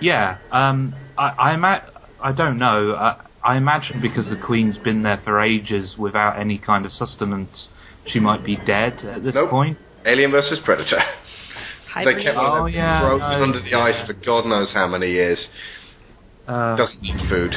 Yeah, 0.00 0.38
um, 0.50 0.94
I, 1.16 1.28
I, 1.28 1.54
ima- 1.54 1.90
I 2.20 2.32
don't 2.32 2.58
know. 2.58 2.94
I, 2.94 3.24
I 3.42 3.56
imagine 3.56 4.00
because 4.00 4.28
the 4.28 4.36
Queen's 4.36 4.78
been 4.78 5.02
there 5.02 5.20
for 5.24 5.40
ages 5.40 5.94
without 5.98 6.38
any 6.38 6.58
kind 6.58 6.84
of 6.84 6.92
sustenance, 6.92 7.68
she 8.08 8.18
might 8.20 8.44
be 8.44 8.56
dead 8.66 8.98
at 9.04 9.22
this 9.22 9.34
Nope. 9.34 9.50
point. 9.50 9.78
Alien 10.06 10.30
versus 10.30 10.60
Predator. 10.64 10.96
they 10.96 12.04
kept 12.04 12.26
Hibernating. 12.26 12.34
her 12.34 12.60
Oh, 12.62 12.66
yeah, 12.66 13.00
frozen 13.00 13.30
no, 13.38 13.42
under 13.42 13.60
the 13.60 13.68
yeah. 13.70 13.78
ice 13.80 14.06
for 14.06 14.12
God 14.14 14.46
knows 14.46 14.72
how 14.72 14.86
many 14.86 15.10
years. 15.12 15.48
Uh, 16.46 16.76
Doesn't 16.76 17.04
eat 17.04 17.20
food. 17.28 17.52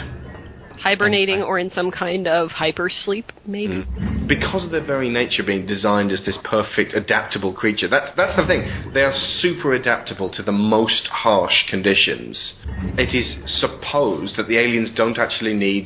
Hibernating 0.79 1.43
or 1.43 1.59
in 1.59 1.69
some 1.69 1.91
kind 1.91 2.27
of 2.27 2.49
hypersleep, 2.49 3.25
maybe. 3.45 3.85
Mm. 3.85 4.27
Because 4.27 4.65
of 4.65 4.71
their 4.71 4.83
very 4.83 5.09
nature 5.09 5.43
being 5.43 5.67
designed 5.67 6.11
as 6.11 6.25
this 6.25 6.39
perfect, 6.43 6.93
adaptable 6.95 7.53
creature. 7.53 7.87
That's, 7.87 8.09
that's 8.17 8.35
the 8.35 8.47
thing. 8.47 8.91
They 8.91 9.03
are 9.03 9.13
super 9.39 9.73
adaptable 9.75 10.31
to 10.31 10.41
the 10.41 10.51
most 10.51 11.07
harsh 11.11 11.69
conditions. 11.69 12.55
It 12.97 13.13
is 13.13 13.37
supposed 13.59 14.37
that 14.37 14.47
the 14.47 14.57
aliens 14.57 14.91
don't 14.95 15.19
actually 15.19 15.53
need 15.53 15.85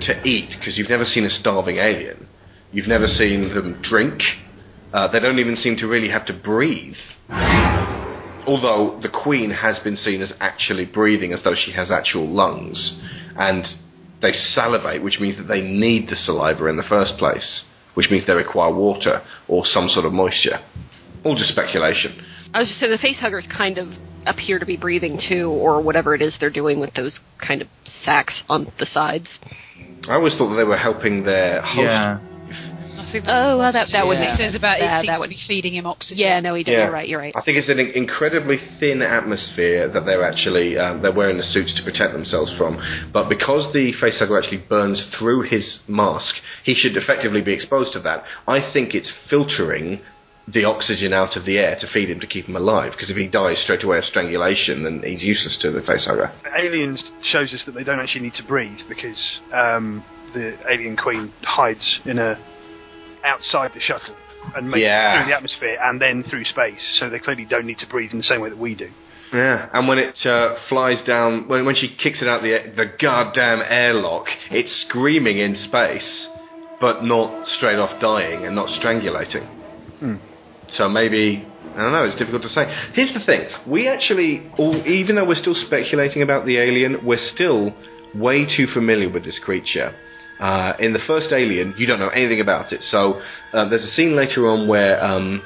to 0.00 0.22
eat, 0.26 0.54
because 0.58 0.78
you've 0.78 0.88
never 0.88 1.04
seen 1.04 1.24
a 1.26 1.30
starving 1.30 1.76
alien. 1.76 2.26
You've 2.72 2.88
never 2.88 3.06
seen 3.06 3.54
them 3.54 3.80
drink. 3.82 4.20
Uh, 4.92 5.10
they 5.10 5.20
don't 5.20 5.38
even 5.38 5.56
seem 5.56 5.76
to 5.76 5.86
really 5.86 6.08
have 6.08 6.26
to 6.26 6.32
breathe. 6.32 6.96
Although 8.46 8.98
the 9.00 9.08
Queen 9.08 9.50
has 9.50 9.78
been 9.80 9.96
seen 9.96 10.20
as 10.22 10.32
actually 10.40 10.84
breathing 10.84 11.32
as 11.32 11.42
though 11.44 11.54
she 11.54 11.72
has 11.72 11.90
actual 11.90 12.28
lungs. 12.28 12.98
And 13.36 13.64
they 14.20 14.32
salivate, 14.32 15.02
which 15.02 15.18
means 15.20 15.36
that 15.36 15.48
they 15.48 15.60
need 15.60 16.08
the 16.08 16.16
saliva 16.16 16.66
in 16.66 16.76
the 16.76 16.82
first 16.82 17.14
place, 17.18 17.62
which 17.94 18.10
means 18.10 18.26
they 18.26 18.32
require 18.32 18.72
water 18.72 19.22
or 19.48 19.64
some 19.64 19.88
sort 19.88 20.06
of 20.06 20.12
moisture. 20.12 20.58
All 21.24 21.36
just 21.36 21.52
speculation. 21.52 22.24
I 22.54 22.60
was 22.60 22.68
just 22.68 22.80
saying 22.80 22.92
the 22.92 22.98
facehuggers 22.98 23.48
kind 23.54 23.78
of 23.78 23.88
appear 24.26 24.58
to 24.58 24.66
be 24.66 24.76
breathing 24.76 25.20
too, 25.28 25.50
or 25.50 25.82
whatever 25.82 26.14
it 26.14 26.22
is 26.22 26.36
they're 26.40 26.50
doing 26.50 26.80
with 26.80 26.94
those 26.94 27.18
kind 27.46 27.60
of 27.62 27.68
sacks 28.04 28.34
on 28.48 28.72
the 28.78 28.86
sides. 28.86 29.26
I 30.08 30.14
always 30.14 30.34
thought 30.34 30.50
that 30.50 30.56
they 30.56 30.64
were 30.64 30.76
helping 30.76 31.24
their 31.24 31.62
host. 31.62 31.78
yeah. 31.78 32.18
I 33.14 33.20
Oh, 33.26 33.58
well, 33.58 33.72
that 33.72 33.88
that 33.92 34.06
what 34.06 34.18
would 34.18 34.26
it 34.26 34.36
says 34.36 34.54
about 34.54 34.80
Yeah, 34.80 34.98
it 34.98 35.02
seems 35.02 35.08
that 35.08 35.14
to 35.14 35.20
would. 35.20 35.30
be 35.30 35.38
feeding 35.46 35.74
him 35.74 35.86
oxygen. 35.86 36.18
Yeah, 36.18 36.40
no, 36.40 36.54
he 36.54 36.64
did. 36.64 36.72
Yeah. 36.72 36.84
You're 36.84 36.92
right. 36.92 37.08
You're 37.08 37.20
right. 37.20 37.34
I 37.36 37.42
think 37.42 37.58
it's 37.58 37.68
an 37.68 37.78
incredibly 37.78 38.58
thin 38.80 39.02
atmosphere 39.02 39.88
that 39.88 40.04
they're 40.06 40.24
actually 40.24 40.78
um, 40.78 41.02
they're 41.02 41.12
wearing 41.12 41.36
the 41.36 41.42
suits 41.44 41.74
to 41.76 41.82
protect 41.82 42.12
themselves 42.12 42.52
from. 42.56 42.78
But 43.12 43.28
because 43.28 43.72
the 43.72 43.92
face 44.00 44.12
facehugger 44.20 44.38
actually 44.42 44.64
burns 44.68 45.04
through 45.18 45.42
his 45.42 45.80
mask, 45.88 46.34
he 46.64 46.74
should 46.74 46.96
effectively 46.96 47.40
be 47.42 47.52
exposed 47.52 47.92
to 47.94 48.00
that. 48.00 48.24
I 48.46 48.60
think 48.72 48.94
it's 48.94 49.12
filtering 49.28 50.00
the 50.52 50.64
oxygen 50.64 51.12
out 51.12 51.36
of 51.36 51.44
the 51.44 51.56
air 51.58 51.76
to 51.80 51.86
feed 51.92 52.10
him 52.10 52.18
to 52.20 52.26
keep 52.26 52.46
him 52.46 52.56
alive. 52.56 52.92
Because 52.92 53.10
if 53.10 53.16
he 53.16 53.28
dies 53.28 53.60
straight 53.62 53.84
away 53.84 53.98
of 53.98 54.04
strangulation, 54.04 54.82
then 54.84 55.02
he's 55.04 55.22
useless 55.22 55.56
to 55.62 55.70
the 55.70 55.80
facehugger. 55.80 56.32
Aliens 56.58 57.12
shows 57.22 57.52
us 57.54 57.62
that 57.66 57.72
they 57.72 57.84
don't 57.84 58.00
actually 58.00 58.22
need 58.22 58.34
to 58.34 58.42
breathe 58.44 58.78
because 58.88 59.38
um, 59.52 60.04
the 60.34 60.56
alien 60.68 60.96
queen 60.96 61.32
hides 61.42 62.00
in 62.04 62.18
a 62.18 62.36
outside 63.24 63.72
the 63.74 63.80
shuttle 63.80 64.14
and 64.56 64.70
makes 64.70 64.80
Yeah. 64.82 65.14
it 65.14 65.16
through 65.18 65.30
the 65.30 65.36
atmosphere 65.36 65.78
and 65.82 66.00
then 66.00 66.22
through 66.24 66.44
space. 66.44 66.80
So 66.98 67.08
they 67.08 67.18
clearly 67.18 67.44
don't 67.44 67.66
need 67.66 67.78
to 67.78 67.86
breathe 67.86 68.12
in 68.12 68.18
the 68.18 68.24
same 68.24 68.40
way 68.40 68.48
that 68.50 68.58
we 68.58 68.74
do. 68.74 68.88
Yeah, 69.32 69.70
and 69.72 69.88
when 69.88 69.98
it 69.98 70.14
uh, 70.26 70.56
flies 70.68 71.00
down, 71.06 71.48
when, 71.48 71.64
when 71.64 71.74
she 71.74 71.88
kicks 71.96 72.20
it 72.20 72.28
out 72.28 72.42
the 72.42 72.70
the 72.76 72.84
goddamn 73.00 73.62
airlock, 73.66 74.26
it's 74.50 74.70
screaming 74.88 75.38
in 75.38 75.56
space, 75.56 76.28
but 76.82 77.02
not 77.02 77.46
straight 77.56 77.78
off 77.78 77.98
dying 77.98 78.44
and 78.44 78.54
not 78.54 78.68
strangulating. 78.78 79.48
So 80.68 80.88
maybe 80.88 81.46
I 81.74 81.80
don't 81.80 81.92
know. 81.92 82.04
It's 82.04 82.16
difficult 82.16 82.42
to 82.42 82.50
say. 82.50 82.64
Here's 82.92 83.14
the 83.14 83.20
thing: 83.24 83.48
we 83.66 83.88
actually, 83.88 84.50
all, 84.58 84.76
even 84.86 85.16
though 85.16 85.24
we're 85.24 85.34
still 85.46 85.54
speculating 85.54 86.20
about 86.22 86.44
the 86.44 86.58
alien, 86.58 87.04
we're 87.04 87.16
still 87.34 87.74
way 88.14 88.44
too 88.44 88.66
familiar 88.66 89.08
with 89.08 89.24
this 89.24 89.38
creature. 89.38 89.94
Uh, 90.42 90.74
in 90.80 90.92
the 90.92 90.98
first 91.06 91.30
Alien, 91.30 91.72
you 91.76 91.86
don't 91.86 92.00
know 92.00 92.08
anything 92.08 92.40
about 92.40 92.72
it. 92.72 92.82
So 92.82 93.22
uh, 93.52 93.68
there's 93.68 93.84
a 93.84 93.92
scene 93.94 94.16
later 94.16 94.48
on 94.48 94.66
where 94.66 95.02
um, 95.02 95.40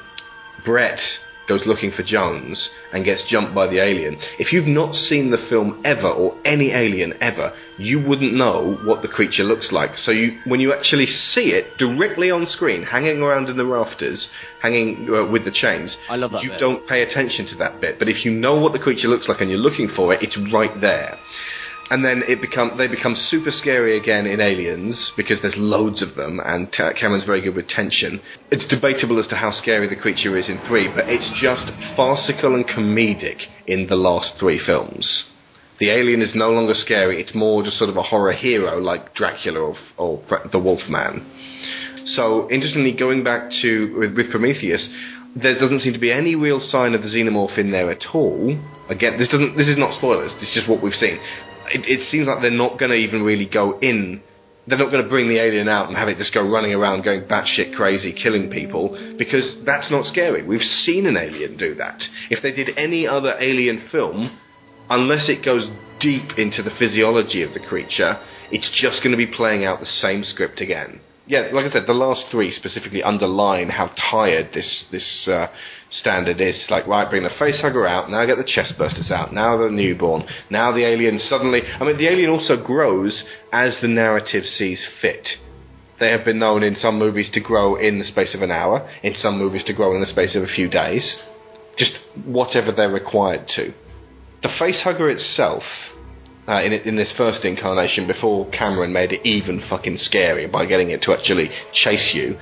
Brett 0.65 0.99
goes 1.47 1.61
looking 1.67 1.91
for 1.91 2.01
Jones 2.01 2.69
and 2.91 3.05
gets 3.05 3.23
jumped 3.29 3.53
by 3.53 3.67
the 3.67 3.79
alien. 3.79 4.17
If 4.39 4.51
you've 4.51 4.67
not 4.67 4.95
seen 4.95 5.29
the 5.29 5.37
film 5.49 5.81
ever 5.85 6.09
or 6.09 6.35
any 6.43 6.71
alien 6.71 7.13
ever, 7.21 7.53
you 7.77 8.03
wouldn't 8.05 8.33
know 8.33 8.77
what 8.85 9.03
the 9.03 9.07
creature 9.07 9.43
looks 9.43 9.69
like. 9.71 9.91
So 9.97 10.11
you, 10.11 10.39
when 10.45 10.59
you 10.59 10.73
actually 10.73 11.05
see 11.05 11.53
it 11.53 11.77
directly 11.77 12.31
on 12.31 12.47
screen, 12.47 12.81
hanging 12.81 13.21
around 13.21 13.49
in 13.49 13.57
the 13.57 13.65
rafters, 13.65 14.27
hanging 14.63 15.07
uh, 15.09 15.31
with 15.31 15.45
the 15.45 15.51
chains, 15.51 15.95
I 16.09 16.15
love 16.15 16.31
that 16.31 16.43
you 16.43 16.49
bit. 16.49 16.59
don't 16.59 16.87
pay 16.87 17.03
attention 17.03 17.45
to 17.47 17.55
that 17.57 17.79
bit. 17.79 17.99
But 17.99 18.09
if 18.09 18.25
you 18.25 18.31
know 18.31 18.59
what 18.59 18.73
the 18.73 18.79
creature 18.79 19.07
looks 19.07 19.29
like 19.29 19.41
and 19.41 19.49
you're 19.49 19.59
looking 19.59 19.89
for 19.95 20.13
it, 20.13 20.21
it's 20.21 20.37
right 20.51 20.73
there. 20.81 21.17
And 21.89 22.03
then 22.03 22.23
it 22.27 22.41
become 22.41 22.77
they 22.77 22.87
become 22.87 23.15
super 23.15 23.51
scary 23.51 23.97
again 23.97 24.25
in 24.25 24.41
Aliens 24.41 25.13
because 25.15 25.41
there's 25.41 25.55
loads 25.55 26.01
of 26.01 26.15
them, 26.15 26.41
and 26.43 26.71
T- 26.71 26.83
Cameron's 26.99 27.23
very 27.23 27.41
good 27.41 27.55
with 27.55 27.67
tension. 27.67 28.19
It's 28.51 28.67
debatable 28.67 29.19
as 29.19 29.27
to 29.27 29.35
how 29.35 29.51
scary 29.51 29.87
the 29.87 29.95
creature 29.95 30.37
is 30.37 30.49
in 30.49 30.59
three, 30.67 30.89
but 30.93 31.07
it's 31.07 31.29
just 31.39 31.65
farcical 31.95 32.55
and 32.55 32.67
comedic 32.67 33.39
in 33.67 33.87
the 33.87 33.95
last 33.95 34.33
three 34.37 34.59
films. 34.59 35.23
The 35.79 35.91
alien 35.91 36.21
is 36.21 36.35
no 36.35 36.49
longer 36.49 36.73
scary; 36.73 37.21
it's 37.21 37.35
more 37.35 37.63
just 37.63 37.77
sort 37.77 37.89
of 37.89 37.95
a 37.95 38.03
horror 38.03 38.33
hero 38.33 38.79
like 38.79 39.13
Dracula 39.13 39.59
or, 39.59 39.75
or 39.97 40.41
the 40.51 40.59
Wolfman. 40.59 41.25
So, 42.15 42.49
interestingly, 42.49 42.93
going 42.93 43.23
back 43.23 43.49
to 43.61 43.97
with, 43.97 44.15
with 44.15 44.31
Prometheus, 44.31 44.89
there 45.35 45.53
doesn't 45.53 45.79
seem 45.79 45.93
to 45.93 45.99
be 45.99 46.11
any 46.11 46.35
real 46.35 46.59
sign 46.59 46.95
of 46.95 47.01
the 47.01 47.07
xenomorph 47.07 47.57
in 47.57 47.71
there 47.71 47.91
at 47.91 48.03
all. 48.13 48.57
Again, 48.89 49.17
this 49.17 49.27
doesn't. 49.27 49.55
This 49.55 49.67
is 49.67 49.77
not 49.77 49.97
spoilers. 49.97 50.33
This 50.39 50.49
is 50.49 50.55
just 50.55 50.69
what 50.69 50.81
we've 50.81 50.93
seen. 50.93 51.19
It, 51.69 51.85
it 51.87 52.09
seems 52.09 52.27
like 52.27 52.41
they're 52.41 52.51
not 52.51 52.79
going 52.79 52.91
to 52.91 52.97
even 52.97 53.23
really 53.23 53.47
go 53.47 53.79
in. 53.79 54.21
They're 54.67 54.77
not 54.77 54.91
going 54.91 55.03
to 55.03 55.09
bring 55.09 55.29
the 55.29 55.39
alien 55.39 55.69
out 55.69 55.87
and 55.87 55.97
have 55.97 56.09
it 56.09 56.17
just 56.17 56.33
go 56.33 56.41
running 56.47 56.73
around 56.73 57.03
going 57.03 57.21
batshit 57.21 57.75
crazy, 57.75 58.11
killing 58.11 58.49
people, 58.49 59.15
because 59.17 59.55
that's 59.65 59.89
not 59.89 60.05
scary. 60.05 60.45
We've 60.45 60.61
seen 60.61 61.05
an 61.05 61.15
alien 61.15 61.57
do 61.57 61.75
that. 61.75 62.01
If 62.29 62.43
they 62.43 62.51
did 62.51 62.77
any 62.77 63.07
other 63.07 63.35
alien 63.39 63.87
film, 63.91 64.37
unless 64.89 65.29
it 65.29 65.43
goes 65.43 65.69
deep 65.99 66.37
into 66.37 66.61
the 66.63 66.75
physiology 66.77 67.43
of 67.43 67.53
the 67.53 67.61
creature, 67.61 68.19
it's 68.51 68.69
just 68.81 69.03
going 69.03 69.11
to 69.11 69.17
be 69.17 69.27
playing 69.27 69.65
out 69.65 69.79
the 69.79 69.85
same 69.85 70.23
script 70.23 70.59
again. 70.59 70.99
Yeah, 71.27 71.49
like 71.51 71.65
I 71.65 71.69
said, 71.69 71.87
the 71.87 71.93
last 71.93 72.25
three 72.31 72.53
specifically 72.53 73.03
underline 73.03 73.67
how 73.67 73.91
tired 74.09 74.51
this 74.53 74.85
this 74.91 75.27
uh, 75.27 75.47
standard 75.91 76.39
is. 76.39 76.65
Like, 76.69 76.87
right, 76.87 77.09
bring 77.09 77.23
the 77.23 77.29
face 77.37 77.59
hugger 77.61 77.85
out, 77.85 78.09
now 78.09 78.25
get 78.25 78.37
the 78.37 78.45
chest 78.45 78.75
bursters 78.79 79.11
out, 79.11 79.33
now 79.33 79.57
the 79.57 79.69
newborn, 79.69 80.23
now 80.49 80.71
the 80.71 80.85
alien 80.85 81.19
suddenly. 81.19 81.61
I 81.63 81.83
mean, 81.83 81.97
the 81.97 82.07
alien 82.07 82.29
also 82.29 82.55
grows 82.55 83.25
as 83.51 83.77
the 83.81 83.89
narrative 83.89 84.45
sees 84.45 84.85
fit. 85.01 85.27
They 85.99 86.11
have 86.11 86.23
been 86.23 86.39
known 86.39 86.63
in 86.63 86.75
some 86.75 86.97
movies 86.97 87.29
to 87.33 87.41
grow 87.41 87.75
in 87.75 87.99
the 87.99 88.05
space 88.05 88.33
of 88.33 88.41
an 88.41 88.51
hour, 88.51 88.89
in 89.03 89.13
some 89.13 89.37
movies 89.37 89.63
to 89.65 89.73
grow 89.73 89.95
in 89.95 90.01
the 90.01 90.07
space 90.07 90.35
of 90.35 90.43
a 90.43 90.47
few 90.47 90.69
days. 90.69 91.17
Just 91.77 91.93
whatever 92.25 92.71
they're 92.71 92.89
required 92.89 93.47
to. 93.55 93.73
The 94.43 94.49
facehugger 94.49 95.13
itself, 95.13 95.63
uh, 96.47 96.63
in, 96.63 96.73
in 96.73 96.95
this 96.95 97.13
first 97.17 97.43
incarnation, 97.43 98.07
before 98.07 98.49
Cameron 98.51 98.93
made 98.93 99.11
it 99.11 99.25
even 99.25 99.61
fucking 99.69 99.97
scary 99.97 100.47
by 100.47 100.65
getting 100.65 100.91
it 100.91 101.01
to 101.03 101.11
actually 101.11 101.49
chase 101.73 102.11
you, 102.13 102.37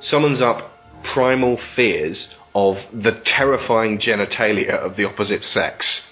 summons 0.00 0.40
up 0.40 0.70
primal 1.12 1.58
fears 1.74 2.28
of 2.54 2.76
the 2.92 3.20
terrifying 3.24 3.98
genitalia 3.98 4.74
of 4.74 4.96
the 4.96 5.04
opposite 5.04 5.42
sex. 5.42 6.02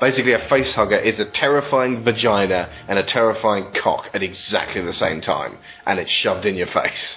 Basically, 0.00 0.32
a 0.32 0.48
facehugger 0.48 1.04
is 1.04 1.20
a 1.20 1.30
terrifying 1.30 2.02
vagina 2.02 2.68
and 2.88 2.98
a 2.98 3.04
terrifying 3.04 3.72
cock 3.82 4.06
at 4.14 4.22
exactly 4.22 4.82
the 4.82 4.92
same 4.92 5.20
time, 5.20 5.58
and 5.86 5.98
it's 5.98 6.10
shoved 6.10 6.46
in 6.46 6.54
your 6.56 6.68
face. 6.68 7.16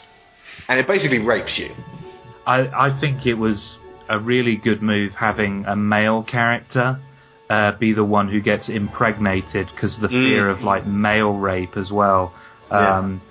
And 0.68 0.80
it 0.80 0.88
basically 0.88 1.20
rapes 1.20 1.58
you. 1.58 1.74
I, 2.46 2.90
I 2.90 3.00
think 3.00 3.26
it 3.26 3.36
was 3.36 3.78
a 4.10 4.20
really 4.20 4.58
good 4.58 4.82
move 4.82 5.14
having 5.14 5.64
a 5.66 5.76
male 5.76 6.24
character 6.24 7.00
uh, 7.50 7.72
be 7.78 7.94
the 7.94 8.04
one 8.04 8.30
who 8.30 8.42
gets 8.42 8.70
impregnated 8.70 9.68
because 9.74 9.98
the 10.02 10.08
fear 10.08 10.50
of 10.50 10.62
like 10.62 10.86
male 10.88 11.34
rape 11.34 11.78
as 11.78 11.92
well. 11.92 12.34
Yeah. 12.72 13.00
Um, 13.00 13.22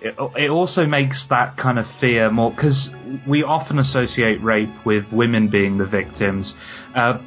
it, 0.00 0.14
it 0.36 0.50
also 0.50 0.86
makes 0.86 1.24
that 1.30 1.56
kind 1.56 1.78
of 1.78 1.86
fear 2.00 2.30
more 2.30 2.50
because 2.50 2.88
we 3.26 3.42
often 3.42 3.78
associate 3.78 4.42
rape 4.42 4.84
with 4.84 5.04
women 5.12 5.50
being 5.50 5.78
the 5.78 5.86
victims, 5.86 6.52
uh, 6.94 7.18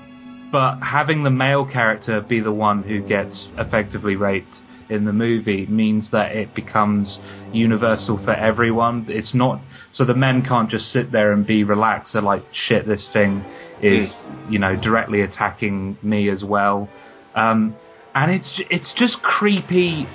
but 0.51 0.79
having 0.79 1.23
the 1.23 1.29
male 1.29 1.65
character 1.65 2.21
be 2.21 2.39
the 2.39 2.51
one 2.51 2.83
who 2.83 3.01
gets 3.01 3.47
effectively 3.57 4.15
raped 4.15 4.55
in 4.89 5.05
the 5.05 5.13
movie 5.13 5.65
means 5.67 6.09
that 6.11 6.35
it 6.35 6.53
becomes 6.55 7.19
universal 7.51 8.17
for 8.23 8.33
everyone. 8.33 9.05
It's 9.07 9.33
not 9.35 9.61
so 9.91 10.05
the 10.05 10.15
men 10.15 10.43
can't 10.47 10.69
just 10.69 10.91
sit 10.91 11.11
there 11.11 11.31
and 11.31 11.45
be 11.45 11.63
relaxed. 11.63 12.13
They're 12.13 12.21
like, 12.21 12.43
shit, 12.53 12.87
this 12.87 13.07
thing 13.13 13.45
is 13.81 14.09
you 14.47 14.59
know 14.59 14.75
directly 14.75 15.21
attacking 15.21 15.97
me 16.01 16.29
as 16.29 16.43
well, 16.43 16.91
um, 17.35 17.79
and 18.13 18.31
it's 18.31 18.61
it's 18.69 18.93
just 18.97 19.21
creepy. 19.21 20.07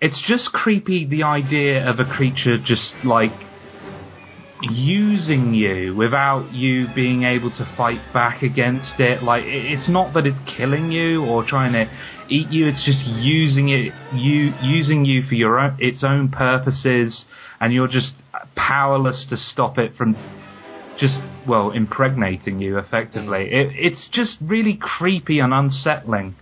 It's 0.00 0.20
just 0.26 0.52
creepy 0.52 1.06
the 1.06 1.22
idea 1.22 1.88
of 1.88 1.98
a 1.98 2.04
creature 2.04 2.58
just 2.58 3.04
like 3.04 3.46
using 4.60 5.52
you 5.54 5.94
without 5.94 6.52
you 6.52 6.88
being 6.88 7.22
able 7.24 7.50
to 7.50 7.66
fight 7.76 8.12
back 8.12 8.42
against 8.42 8.98
it. 9.00 9.22
Like 9.22 9.44
it's 9.46 9.88
not 9.88 10.14
that 10.14 10.26
it's 10.26 10.38
killing 10.56 10.90
you 10.90 11.24
or 11.24 11.44
trying 11.44 11.72
to 11.72 11.86
eat 12.28 12.48
you. 12.50 12.66
It's 12.66 12.84
just 12.84 13.04
using 13.04 13.68
it, 13.68 13.94
you 14.10 14.54
using 14.58 15.04
you 15.04 15.22
for 15.22 15.34
your 15.34 15.58
own 15.58 15.76
its 15.78 16.02
own 16.04 16.30
purposes, 16.30 17.24
and 17.60 17.72
you're 17.72 17.88
just 17.88 18.12
powerless 18.56 19.26
to 19.30 19.36
stop 19.36 19.78
it 19.78 19.96
from 19.96 20.22
just 20.98 21.18
well 21.46 21.70
impregnating 21.70 22.60
you 22.60 22.78
effectively. 22.78 23.48
It, 23.50 23.72
it's 23.74 24.08
just 24.12 24.36
really 24.40 24.78
creepy 24.80 25.40
and 25.40 25.52
unsettling. 25.52 26.36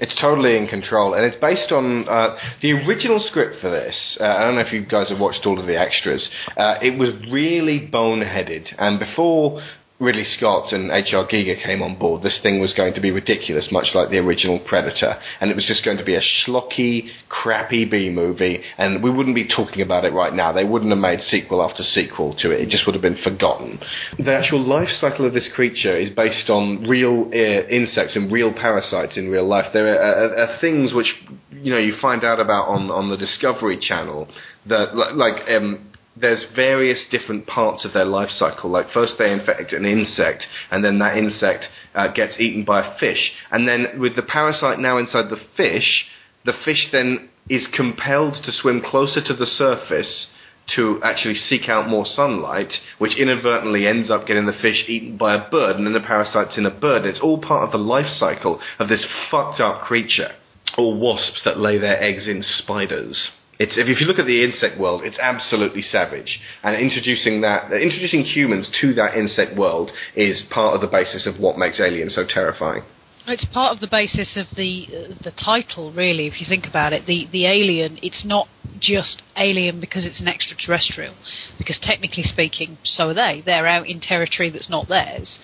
It's 0.00 0.14
totally 0.20 0.56
in 0.56 0.68
control, 0.68 1.14
and 1.14 1.24
it's 1.24 1.40
based 1.40 1.72
on 1.72 2.08
uh, 2.08 2.36
the 2.62 2.70
original 2.70 3.18
script 3.18 3.60
for 3.60 3.68
this. 3.68 4.16
Uh, 4.20 4.24
I 4.24 4.44
don't 4.44 4.54
know 4.54 4.60
if 4.60 4.72
you 4.72 4.86
guys 4.86 5.08
have 5.08 5.18
watched 5.18 5.44
all 5.44 5.58
of 5.58 5.66
the 5.66 5.76
extras. 5.76 6.30
Uh, 6.56 6.74
it 6.80 6.96
was 6.96 7.10
really 7.32 7.80
boneheaded, 7.92 8.72
and 8.78 9.00
before 9.00 9.60
Ridley 10.00 10.24
Scott 10.24 10.72
and 10.72 10.92
H.R. 10.92 11.26
Giger 11.26 11.60
came 11.60 11.82
on 11.82 11.98
board, 11.98 12.22
this 12.22 12.38
thing 12.40 12.60
was 12.60 12.72
going 12.72 12.94
to 12.94 13.00
be 13.00 13.10
ridiculous, 13.10 13.68
much 13.72 13.88
like 13.94 14.10
the 14.10 14.18
original 14.18 14.60
Predator, 14.60 15.16
and 15.40 15.50
it 15.50 15.54
was 15.54 15.66
just 15.66 15.84
going 15.84 15.98
to 15.98 16.04
be 16.04 16.14
a 16.14 16.20
schlocky, 16.20 17.08
crappy 17.28 17.84
B 17.84 18.08
movie, 18.08 18.62
and 18.78 19.02
we 19.02 19.10
wouldn't 19.10 19.34
be 19.34 19.48
talking 19.48 19.82
about 19.82 20.04
it 20.04 20.12
right 20.12 20.32
now. 20.32 20.52
They 20.52 20.64
wouldn't 20.64 20.92
have 20.92 21.00
made 21.00 21.20
sequel 21.22 21.62
after 21.68 21.82
sequel 21.82 22.36
to 22.38 22.52
it. 22.52 22.60
It 22.60 22.68
just 22.68 22.86
would 22.86 22.94
have 22.94 23.02
been 23.02 23.20
forgotten. 23.24 23.80
The 24.18 24.32
actual 24.32 24.60
life 24.60 24.88
cycle 25.00 25.26
of 25.26 25.34
this 25.34 25.50
creature 25.52 25.96
is 25.96 26.10
based 26.10 26.48
on 26.48 26.84
real 26.84 27.28
uh, 27.34 27.66
insects 27.68 28.14
and 28.14 28.30
real 28.30 28.52
parasites 28.52 29.16
in 29.16 29.30
real 29.30 29.48
life. 29.48 29.66
There 29.72 30.00
are, 30.00 30.28
are, 30.28 30.38
are 30.44 30.60
things 30.60 30.92
which 30.94 31.12
you 31.50 31.72
know 31.72 31.78
you 31.78 31.96
find 32.00 32.22
out 32.22 32.38
about 32.38 32.68
on 32.68 32.88
on 32.90 33.10
the 33.10 33.16
Discovery 33.16 33.78
Channel 33.80 34.28
that 34.66 34.94
like 34.94 35.48
um, 35.50 35.87
there's 36.20 36.46
various 36.54 37.04
different 37.10 37.46
parts 37.46 37.84
of 37.84 37.92
their 37.92 38.04
life 38.04 38.30
cycle. 38.30 38.70
Like 38.70 38.90
first 38.92 39.14
they 39.18 39.30
infect 39.30 39.72
an 39.72 39.84
insect, 39.84 40.46
and 40.70 40.84
then 40.84 40.98
that 40.98 41.16
insect 41.16 41.66
uh, 41.94 42.08
gets 42.12 42.38
eaten 42.38 42.64
by 42.64 42.86
a 42.86 42.98
fish, 42.98 43.32
and 43.50 43.66
then 43.66 43.98
with 43.98 44.16
the 44.16 44.22
parasite 44.22 44.78
now 44.78 44.98
inside 44.98 45.30
the 45.30 45.40
fish, 45.56 46.06
the 46.44 46.52
fish 46.64 46.88
then 46.92 47.28
is 47.48 47.66
compelled 47.74 48.34
to 48.44 48.52
swim 48.52 48.82
closer 48.84 49.22
to 49.22 49.34
the 49.34 49.46
surface 49.46 50.28
to 50.76 51.00
actually 51.02 51.34
seek 51.34 51.68
out 51.68 51.88
more 51.88 52.04
sunlight, 52.04 52.74
which 52.98 53.16
inadvertently 53.16 53.86
ends 53.86 54.10
up 54.10 54.26
getting 54.26 54.46
the 54.46 54.52
fish 54.52 54.84
eaten 54.86 55.16
by 55.16 55.34
a 55.34 55.50
bird, 55.50 55.76
and 55.76 55.86
then 55.86 55.94
the 55.94 56.00
parasite's 56.00 56.58
in 56.58 56.66
a 56.66 56.70
bird. 56.70 57.06
It's 57.06 57.20
all 57.20 57.40
part 57.40 57.64
of 57.64 57.72
the 57.72 57.78
life 57.78 58.10
cycle 58.10 58.60
of 58.78 58.88
this 58.88 59.06
fucked 59.30 59.60
up 59.60 59.82
creature. 59.82 60.32
Or 60.76 60.94
wasps 60.94 61.42
that 61.44 61.58
lay 61.58 61.78
their 61.78 62.00
eggs 62.02 62.28
in 62.28 62.42
spiders. 62.42 63.30
It's, 63.58 63.76
if 63.76 64.00
you 64.00 64.06
look 64.06 64.18
at 64.18 64.26
the 64.26 64.44
insect 64.44 64.78
world, 64.78 65.02
it's 65.04 65.18
absolutely 65.18 65.82
savage. 65.82 66.38
And 66.62 66.76
introducing 66.76 67.40
that, 67.40 67.72
introducing 67.72 68.22
humans 68.22 68.70
to 68.80 68.94
that 68.94 69.16
insect 69.16 69.56
world 69.56 69.90
is 70.14 70.44
part 70.50 70.74
of 70.74 70.80
the 70.80 70.86
basis 70.86 71.26
of 71.26 71.40
what 71.40 71.58
makes 71.58 71.80
Alien 71.80 72.10
so 72.10 72.24
terrifying. 72.26 72.82
It's 73.26 73.44
part 73.44 73.74
of 73.74 73.80
the 73.80 73.88
basis 73.88 74.38
of 74.38 74.56
the 74.56 74.86
uh, 74.88 75.14
the 75.22 75.32
title, 75.32 75.92
really. 75.92 76.26
If 76.26 76.40
you 76.40 76.46
think 76.48 76.64
about 76.66 76.94
it, 76.94 77.04
the 77.04 77.28
the 77.30 77.44
alien. 77.44 77.98
It's 78.00 78.24
not 78.24 78.48
just 78.80 79.22
alien 79.36 79.80
because 79.80 80.06
it's 80.06 80.20
an 80.20 80.28
extraterrestrial, 80.28 81.14
because 81.58 81.78
technically 81.82 82.22
speaking, 82.22 82.78
so 82.84 83.10
are 83.10 83.14
they. 83.14 83.42
They're 83.44 83.66
out 83.66 83.86
in 83.86 84.00
territory 84.00 84.48
that's 84.48 84.70
not 84.70 84.88
theirs. 84.88 85.38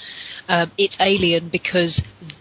Um, 0.48 0.72
it's 0.78 0.96
alien 0.98 1.50
because 1.50 2.00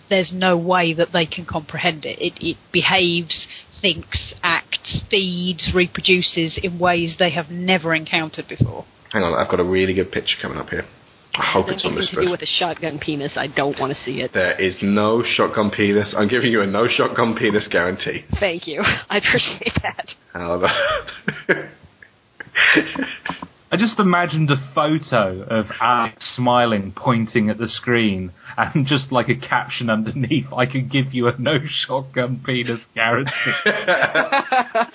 there's 0.10 0.32
no 0.34 0.56
way 0.58 0.94
that 0.94 1.10
they 1.12 1.26
can 1.26 1.46
comprehend 1.46 2.06
it. 2.06 2.20
It, 2.22 2.34
it 2.40 2.58
behaves, 2.72 3.48
thinks, 3.84 4.34
acts, 4.42 5.02
feeds, 5.12 5.72
reproduces 5.76 6.58
in 6.64 6.80
ways 6.80 7.18
they 7.20 7.30
have 7.32 7.50
never 7.52 7.94
encountered 7.94 8.48
before. 8.48 8.86
Hang 9.12 9.22
on, 9.22 9.34
I've 9.40 9.52
got 9.52 9.60
a 9.60 9.64
really 9.64 9.94
good 9.94 10.12
picture 10.12 10.38
coming 10.42 10.58
up 10.58 10.70
here. 10.70 10.86
I 11.36 11.52
hope 11.52 11.66
it's 11.70 11.84
on 11.84 11.92
Anything 11.92 12.00
this 12.00 12.10
to 12.12 12.16
do 12.16 12.22
list. 12.22 12.32
with 12.32 12.42
a 12.44 12.46
shotgun 12.46 13.00
penis. 13.00 13.34
I 13.36 13.48
don't 13.48 13.80
want 13.80 13.92
to 13.96 14.00
see 14.04 14.22
it. 14.22 14.32
There 14.34 14.60
is 14.60 14.78
no 14.82 15.24
shotgun 15.26 15.72
penis. 15.72 16.14
I'm 16.18 16.28
giving 16.28 16.52
you 16.52 16.62
a 16.62 16.68
no 16.68 16.88
shotgun 16.88 17.36
penis 17.36 17.68
guarantee. 17.70 18.24
Thank 18.40 18.68
you. 18.68 18.82
I 19.10 19.18
appreciate 19.18 19.74
that. 19.82 20.10
I 23.74 23.76
just 23.76 23.98
imagined 23.98 24.52
a 24.52 24.74
photo 24.76 25.42
of 25.42 25.66
Alex 25.82 26.36
smiling, 26.36 26.94
pointing 26.96 27.50
at 27.50 27.58
the 27.58 27.68
screen, 27.68 28.32
and 28.56 28.86
just 28.86 29.12
like 29.12 29.30
a 29.30 29.36
caption 29.36 29.90
underneath, 29.90 30.46
I 30.56 30.68
could 30.68 30.92
give 30.92 31.12
you 31.12 31.28
a 31.28 31.36
no 31.40 31.58
shotgun 31.68 32.44
penis 32.46 32.82
guarantee. 32.94 33.32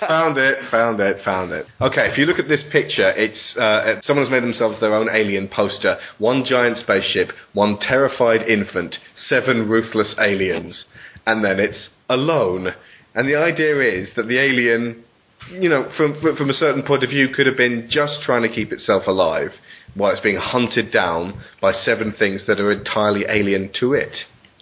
found 0.06 0.38
it, 0.38 0.58
found 0.70 1.00
it, 1.00 1.24
found 1.24 1.50
it. 1.50 1.66
Okay, 1.80 2.08
if 2.08 2.18
you 2.18 2.24
look 2.24 2.38
at 2.38 2.46
this 2.46 2.62
picture, 2.70 3.10
it's 3.16 3.56
uh, 3.56 4.00
someone's 4.02 4.30
made 4.30 4.44
themselves 4.44 4.78
their 4.78 4.94
own 4.94 5.08
alien 5.12 5.48
poster. 5.48 5.96
One 6.18 6.44
giant 6.44 6.76
spaceship, 6.76 7.30
one 7.54 7.78
terrified 7.80 8.48
infant, 8.48 8.94
seven 9.16 9.68
ruthless 9.68 10.14
aliens, 10.20 10.84
and 11.26 11.44
then 11.44 11.58
it's 11.58 11.88
alone. 12.08 12.68
And 13.16 13.28
the 13.28 13.34
idea 13.34 13.80
is 14.00 14.10
that 14.14 14.28
the 14.28 14.38
alien, 14.38 15.02
you 15.50 15.68
know, 15.68 15.90
from 15.96 16.14
from 16.36 16.50
a 16.50 16.52
certain 16.52 16.82
point 16.82 17.04
of 17.04 17.10
view, 17.10 17.28
could 17.28 17.46
have 17.46 17.56
been 17.56 17.86
just 17.90 18.20
trying 18.22 18.42
to 18.42 18.48
keep 18.48 18.72
itself 18.72 19.06
alive 19.06 19.50
while 19.94 20.10
it's 20.12 20.20
being 20.20 20.36
hunted 20.36 20.92
down 20.92 21.40
by 21.60 21.72
seven 21.72 22.12
things 22.12 22.44
that 22.46 22.60
are 22.60 22.70
entirely 22.70 23.24
alien 23.28 23.70
to 23.80 23.94
it. 23.94 24.12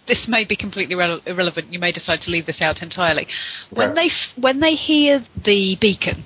this 0.07 0.25
may 0.29 0.45
be 0.45 0.55
completely 0.55 0.95
irre- 0.95 1.21
irrelevant. 1.27 1.67
You 1.73 1.79
may 1.79 1.91
decide 1.91 2.21
to 2.21 2.31
leave 2.31 2.45
this 2.45 2.61
out 2.61 2.81
entirely. 2.81 3.27
When 3.71 3.87
Right. 3.89 3.95
they 3.95 4.05
f- 4.07 4.37
when 4.37 4.59
they 4.61 4.75
hear 4.75 5.25
the 5.43 5.75
beacon, 5.81 6.23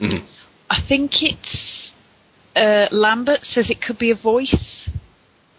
Mhm. 0.00 0.22
I 0.68 0.80
think 0.88 1.22
it's 1.22 1.92
uh, 2.56 2.88
Lambert 2.90 3.44
says 3.44 3.70
it 3.70 3.80
could 3.80 3.98
be 3.98 4.10
a 4.10 4.16
voice 4.16 4.88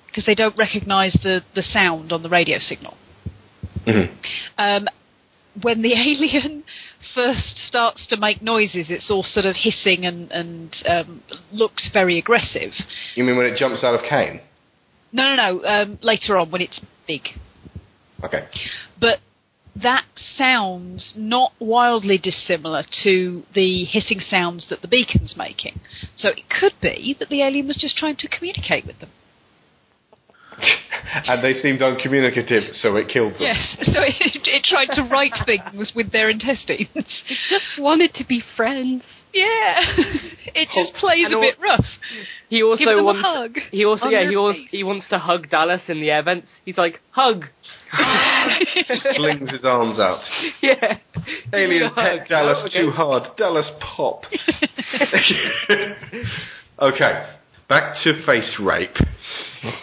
because 0.08 0.26
they 0.26 0.36
don't 0.36 0.58
recognise 0.58 1.14
the 1.24 1.42
the 1.54 1.64
sound 1.64 2.12
on 2.12 2.22
the 2.24 2.30
radio 2.30 2.60
signal. 2.60 2.98
Mhm. 3.88 4.10
Um, 4.58 4.88
when 5.62 5.82
the 5.82 5.94
alien 6.10 6.64
first 7.16 7.58
starts 7.58 8.08
to 8.08 8.18
make 8.18 8.42
noises, 8.42 8.88
it's 8.90 9.10
all 9.10 9.24
sort 9.24 9.46
of 9.46 9.56
hissing 9.56 10.06
and 10.06 10.32
and 10.32 10.76
um, 10.88 11.24
looks 11.52 11.90
very 11.92 12.18
aggressive. 12.18 12.72
You 13.16 13.24
mean 13.24 13.38
when 13.38 13.46
it 13.46 13.58
jumps 13.58 13.84
out 13.84 13.96
of 13.96 14.02
Kane? 14.08 14.42
No, 15.12 15.36
no, 15.36 15.36
no. 15.36 15.66
Um, 15.66 16.00
later 16.02 16.38
on, 16.38 16.52
when 16.52 16.62
it's 16.62 16.80
big. 17.08 17.22
Okay. 18.24 18.48
but 19.00 19.20
that 19.76 20.06
sounds 20.16 21.14
not 21.16 21.54
wildly 21.60 22.18
dissimilar 22.18 22.84
to 23.04 23.44
the 23.56 23.86
hissing 23.86 24.20
sounds 24.20 24.68
that 24.70 24.82
the 24.82 24.88
beacon's 24.88 25.36
making. 25.38 25.80
So 26.16 26.30
it 26.30 26.50
could 26.50 26.74
be 26.82 27.16
that 27.20 27.30
the 27.30 27.42
alien 27.42 27.68
was 27.68 27.78
just 27.78 27.98
trying 27.98 28.18
to 28.18 28.28
communicate 28.28 28.86
with 28.86 29.00
them. 29.00 29.10
and 31.28 31.44
they 31.44 31.54
seemed 31.62 31.82
uncommunicative, 31.82 32.74
so 32.76 32.96
it 32.96 33.08
killed 33.10 33.34
them. 33.34 33.42
Yes, 33.42 33.76
so 33.82 34.02
it, 34.02 34.16
it 34.46 34.64
tried 34.64 34.94
to 34.96 35.04
write 35.04 35.34
things 35.46 35.92
with 35.96 36.12
their 36.12 36.30
intestines. 36.30 36.88
It 36.96 37.06
just 37.50 37.80
wanted 37.80 38.14
to 38.16 38.26
be 38.26 38.42
friends. 38.56 39.04
Yeah, 39.34 39.80
it 40.54 40.68
just 40.76 40.94
plays 41.00 41.24
And 41.26 41.34
a 41.34 41.38
al- 41.38 41.42
bit 41.42 41.56
rough. 41.62 41.86
He 42.50 42.62
also 42.64 42.80
Give 42.80 42.90
them 42.90 43.00
a 43.00 43.04
wants. 43.04 43.22
hug 43.24 43.58
He 43.72 43.86
also 43.86 44.08
yeah. 44.10 44.30
He 44.30 44.36
wants. 44.36 44.60
face. 44.60 44.68
He 44.72 44.84
wants 44.84 45.08
to 45.10 45.20
hug 45.20 45.50
Dallas 45.50 45.82
in 45.88 46.02
the 46.02 46.12
air 46.12 46.22
vents. 46.22 46.50
He's 46.66 46.78
like 46.78 47.00
hug. 47.12 47.46
Just 48.90 49.08
slings 49.16 49.50
his 49.50 49.64
arms 49.64 50.00
out. 50.00 50.20
yeah. 50.62 50.98
Alien 51.54 51.94
pet 51.96 52.28
Dallas 52.28 52.58
Oh, 52.62 52.66
okay. 52.68 52.82
too 52.82 52.92
hard. 52.92 53.24
Dallas 53.38 53.72
pop. 53.80 54.24
okay, 56.82 57.26
back 57.72 57.96
to 58.04 58.26
face 58.26 58.60
rape. 58.62 58.96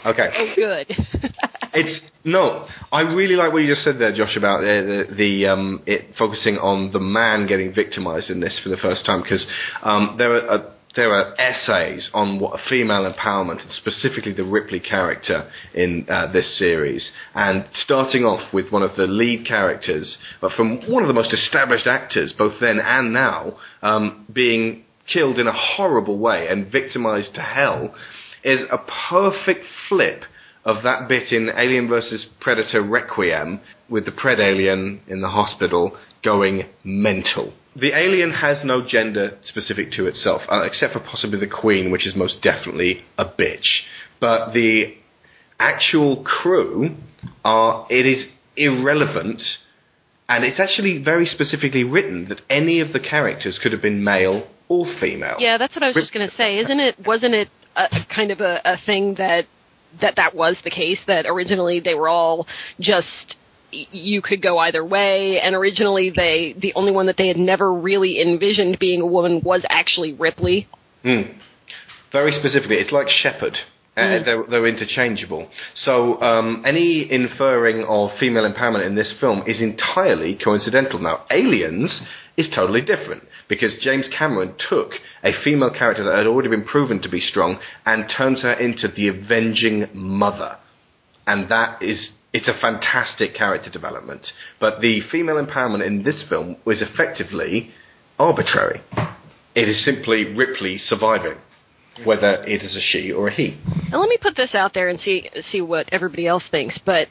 Okay, 0.05 0.29
Oh, 0.37 0.53
good. 0.55 0.87
it's 1.73 2.01
no. 2.23 2.69
I 2.93 3.01
really 3.01 3.35
like 3.35 3.51
what 3.51 3.63
you 3.63 3.69
just 3.69 3.83
said 3.83 3.99
there, 3.99 4.15
Josh, 4.15 4.37
about 4.37 4.61
the 4.61 5.07
the, 5.09 5.15
the 5.15 5.47
um, 5.47 5.83
it 5.87 6.15
focusing 6.19 6.59
on 6.59 6.93
the 6.93 7.01
man 7.01 7.47
getting 7.47 7.73
victimized 7.75 8.29
in 8.29 8.41
this 8.41 8.61
for 8.63 8.69
the 8.69 8.77
first 8.77 9.07
time 9.07 9.23
because 9.23 9.47
um, 9.83 10.17
there 10.19 10.33
are. 10.35 10.51
Uh, 10.51 10.73
there 10.97 11.15
are 11.15 11.39
essays 11.39 12.11
on 12.13 12.41
what 12.41 12.59
female 12.69 13.13
empowerment, 13.13 13.61
and 13.63 13.71
specifically 13.71 14.33
the 14.33 14.43
Ripley 14.43 14.81
character 14.81 15.49
in 15.73 16.07
uh, 16.09 16.33
this 16.33 16.59
series. 16.59 17.13
And 17.35 17.67
starting 17.73 18.25
off 18.25 18.53
with 18.53 18.73
one 18.73 18.83
of 18.83 18.97
the 18.97 19.07
lead 19.07 19.47
characters, 19.47 20.17
but 20.41 20.53
from 20.53 20.91
one 20.91 21.05
of 21.05 21.07
the 21.07 21.15
most 21.15 21.33
established 21.33 21.87
actors, 21.87 22.35
both 22.37 22.55
then 22.61 22.81
and 22.81 23.13
now, 23.13 23.59
um, 23.83 24.27
being 24.33 24.87
killed 25.13 25.39
in 25.39 25.47
a 25.47 25.53
horrible 25.53 26.19
way 26.19 26.47
and 26.49 26.71
victimized 26.71 27.35
to 27.35 27.43
hell, 27.43 27.95
is 28.45 28.61
a 28.71 28.79
perfect 29.11 29.65
flip 29.89 30.25
of 30.65 30.83
that 30.83 31.09
bit 31.09 31.33
in 31.33 31.49
Alien 31.49 31.89
vs. 31.89 32.27
Predator 32.41 32.83
Requiem 32.83 33.61
with 33.89 34.05
the 34.05 34.13
Pred 34.13 34.39
alien 34.39 35.01
in 35.09 35.21
the 35.21 35.29
hospital 35.29 35.97
going 36.23 36.65
mental. 36.85 37.53
The 37.75 37.97
alien 37.97 38.33
has 38.33 38.65
no 38.65 38.87
gender 38.87 39.39
specific 39.43 39.93
to 39.93 40.07
itself, 40.07 40.43
uh, 40.51 40.63
except 40.63 40.93
for 40.93 41.01
possibly 41.01 41.39
the 41.39 41.47
Queen, 41.47 41.91
which 41.91 42.07
is 42.07 42.17
most 42.17 42.43
definitely 42.43 43.05
a 43.17 43.25
bitch. 43.25 43.83
But 44.21 44.53
the 44.53 44.97
actual 45.61 46.25
crew 46.25 46.97
are, 47.45 47.87
it 47.89 48.05
is 48.05 48.27
irrelevant, 48.57 49.43
and 50.29 50.45
it's 50.45 50.61
actually 50.61 51.03
very 51.03 51.25
specifically 51.25 51.85
written 51.85 52.29
that 52.29 52.41
any 52.51 52.81
of 52.81 52.93
the 52.93 53.01
characters 53.01 53.59
could 53.63 53.73
have 53.73 53.83
been 53.83 54.03
male 54.03 54.49
or 54.69 54.87
female. 55.01 55.37
Yeah, 55.39 55.59
that's 55.59 55.75
what 55.75 55.83
I 55.83 55.89
was 55.89 55.97
just 55.97 56.13
going 56.13 56.29
to 56.29 56.35
say. 56.35 56.59
Isn't 56.59 56.81
it? 56.81 56.97
Wasn't 57.07 57.35
it 57.35 57.49
a, 57.77 57.87
kind 58.15 58.31
of 58.31 58.41
a, 58.41 58.61
a 58.65 58.77
thing 58.85 59.15
that 59.19 59.45
that 60.01 60.17
that 60.17 60.35
was 60.35 60.57
the 60.65 60.71
case? 60.71 60.99
That 61.07 61.27
originally 61.27 61.81
they 61.81 61.95
were 61.95 62.09
all 62.09 62.47
just 62.81 63.37
you 63.71 64.23
could 64.23 64.43
go 64.43 64.59
either 64.59 64.85
way, 64.85 65.41
and 65.43 65.55
originally 65.55 66.11
they 66.15 66.55
the 66.61 66.73
only 66.75 66.93
one 66.93 67.07
that 67.07 67.17
they 67.17 67.29
had 67.29 67.37
never 67.37 67.73
really 67.73 68.21
envisioned 68.21 68.79
being 68.79 69.01
a 69.01 69.07
woman 69.07 69.43
was 69.45 69.65
actually 69.69 70.13
Ripley. 70.15 70.69
Mm. 71.05 71.39
Very 72.13 72.33
specifically, 72.33 72.77
it's 72.77 72.93
like 72.93 73.09
shepherd. 73.09 73.57
Uh, 73.97 74.23
they're, 74.25 74.45
they're 74.49 74.67
interchangeable. 74.69 75.51
So 75.75 76.23
um, 76.23 76.63
any 76.65 77.11
inferring 77.11 77.85
of 77.85 78.11
female 78.21 78.49
empowerment 78.49 78.87
in 78.87 78.95
this 78.95 79.13
film 79.21 79.43
is 79.45 79.61
entirely 79.61 80.39
coincidental. 80.43 81.01
Now, 81.01 81.25
Aliens 81.33 82.01
is 82.39 82.49
totally 82.55 82.81
different 82.81 83.25
because 83.49 83.77
James 83.83 84.09
Cameron 84.17 84.55
took 84.71 84.93
a 85.23 85.33
female 85.45 85.71
character 85.71 86.05
that 86.05 86.17
had 86.17 86.27
already 86.27 86.49
been 86.49 86.65
proven 86.65 87.03
to 87.03 87.09
be 87.11 87.21
strong 87.21 87.59
and 87.85 88.11
turns 88.17 88.41
her 88.41 88.53
into 88.53 88.89
the 88.89 89.09
avenging 89.09 89.89
mother 89.93 90.57
and 91.27 91.51
that 91.51 91.83
is 91.83 92.11
it's 92.33 92.49
a 92.49 92.61
fantastic 92.61 93.35
character 93.35 93.71
development. 93.71 94.27
But 94.61 94.81
the 94.81 95.01
female 95.11 95.43
empowerment 95.43 95.87
in 95.87 96.03
this 96.03 96.25
film 96.29 96.57
was 96.65 96.83
effectively 96.83 97.71
arbitrary. 98.19 98.83
It 99.55 99.69
is 99.69 99.83
simply 99.85 100.35
Ripley 100.35 100.77
surviving, 100.79 101.39
whether 102.05 102.45
it 102.45 102.63
is 102.63 102.77
a 102.77 102.81
she 102.81 103.11
or 103.11 103.29
a 103.29 103.35
he. 103.35 103.59
Now 103.91 104.01
let 104.01 104.09
me 104.09 104.19
put 104.21 104.37
this 104.37 104.55
out 104.55 104.75
there 104.75 104.89
and 104.89 105.01
see 105.01 105.31
see 105.51 105.61
what 105.61 105.89
everybody 105.91 106.27
else 106.27 106.45
thinks, 106.51 106.79
but 106.85 107.09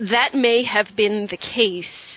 that 0.00 0.34
may 0.34 0.64
have 0.64 0.88
been 0.96 1.28
the 1.30 1.36
case 1.36 2.15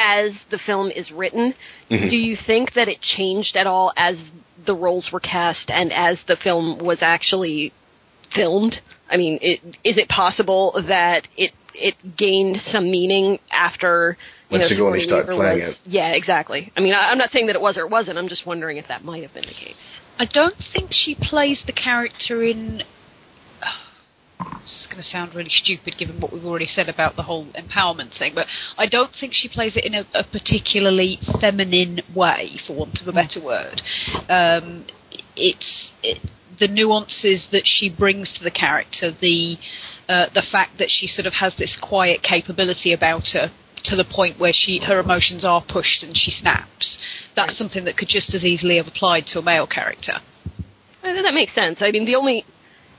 as 0.00 0.32
the 0.50 0.58
film 0.58 0.90
is 0.90 1.10
written. 1.10 1.54
Mhm. 1.90 2.10
Do 2.10 2.16
you 2.16 2.36
think 2.36 2.72
that 2.74 2.88
it 2.88 3.00
changed 3.00 3.56
at 3.56 3.66
all 3.66 3.92
as 3.96 4.16
the 4.64 4.74
roles 4.74 5.12
were 5.12 5.20
cast 5.20 5.70
and 5.70 5.92
as 5.92 6.18
the 6.26 6.36
film 6.36 6.78
was 6.78 6.98
actually 7.02 7.72
filmed? 8.34 8.80
I 9.10 9.16
mean, 9.16 9.38
it, 9.42 9.60
is 9.84 9.98
it 9.98 10.08
possible 10.08 10.82
that 10.86 11.28
it 11.36 11.52
it 11.74 11.94
gained 12.16 12.60
some 12.72 12.90
meaning 12.90 13.38
after 13.52 14.16
you 14.48 14.54
When 14.54 14.60
know, 14.60 14.66
Sigourney 14.68 15.02
Sigourney 15.02 15.06
started 15.06 15.28
Weaver 15.28 15.42
playing 15.42 15.66
was, 15.66 15.76
it. 15.76 15.82
Yeah, 15.86 16.12
exactly. 16.12 16.72
I 16.76 16.80
mean, 16.80 16.94
I, 16.94 17.10
I'm 17.10 17.18
not 17.18 17.30
saying 17.30 17.46
that 17.46 17.54
it 17.54 17.62
was 17.62 17.76
or 17.76 17.82
it 17.82 17.90
wasn't. 17.90 18.18
I'm 18.18 18.28
just 18.28 18.46
wondering 18.46 18.76
if 18.78 18.88
that 18.88 19.04
might 19.04 19.22
have 19.22 19.32
been 19.32 19.46
the 19.46 19.54
case. 19.54 19.76
I 20.18 20.26
don't 20.26 20.56
think 20.72 20.90
she 20.92 21.14
plays 21.14 21.62
the 21.66 21.72
character 21.72 22.42
in. 22.42 22.82
This 24.62 24.80
is 24.80 24.86
going 24.86 25.02
to 25.02 25.08
sound 25.08 25.34
really 25.34 25.50
stupid 25.50 25.94
given 25.98 26.20
what 26.20 26.32
we've 26.32 26.44
already 26.44 26.66
said 26.66 26.88
about 26.88 27.16
the 27.16 27.22
whole 27.22 27.46
empowerment 27.52 28.18
thing, 28.18 28.32
but 28.34 28.46
I 28.76 28.86
don't 28.86 29.12
think 29.18 29.32
she 29.34 29.48
plays 29.48 29.76
it 29.76 29.84
in 29.84 29.94
a, 29.94 30.06
a 30.14 30.24
particularly 30.24 31.18
feminine 31.40 32.00
way, 32.14 32.58
for 32.66 32.76
want 32.76 32.98
of 33.00 33.08
a 33.08 33.12
better 33.12 33.42
word. 33.42 33.82
Um, 34.28 34.86
it's 35.36 35.92
it, 36.02 36.30
the 36.58 36.68
nuances 36.68 37.48
that 37.52 37.62
she 37.64 37.88
brings 37.88 38.32
to 38.38 38.44
the 38.44 38.50
character, 38.50 39.10
the 39.18 39.56
uh, 40.08 40.26
the 40.34 40.42
fact 40.50 40.78
that 40.78 40.88
she 40.90 41.06
sort 41.06 41.26
of 41.26 41.34
has 41.34 41.56
this 41.56 41.78
quiet 41.80 42.22
capability 42.22 42.92
about 42.92 43.28
her 43.32 43.50
to 43.84 43.96
the 43.96 44.04
point 44.04 44.38
where 44.38 44.52
she 44.54 44.80
her 44.80 45.00
emotions 45.00 45.44
are 45.44 45.62
pushed 45.66 46.02
and 46.02 46.16
she 46.16 46.30
snaps. 46.30 46.98
that's 47.36 47.56
something 47.56 47.84
that 47.84 47.96
could 47.96 48.08
just 48.08 48.34
as 48.34 48.44
easily 48.44 48.76
have 48.76 48.86
applied 48.86 49.24
to 49.26 49.38
a 49.38 49.42
male 49.42 49.66
character. 49.66 50.14
I 51.02 51.12
think 51.12 51.24
that 51.24 51.34
makes 51.34 51.54
sense. 51.54 51.78
I 51.80 51.90
mean, 51.90 52.04
the 52.04 52.16
only, 52.16 52.44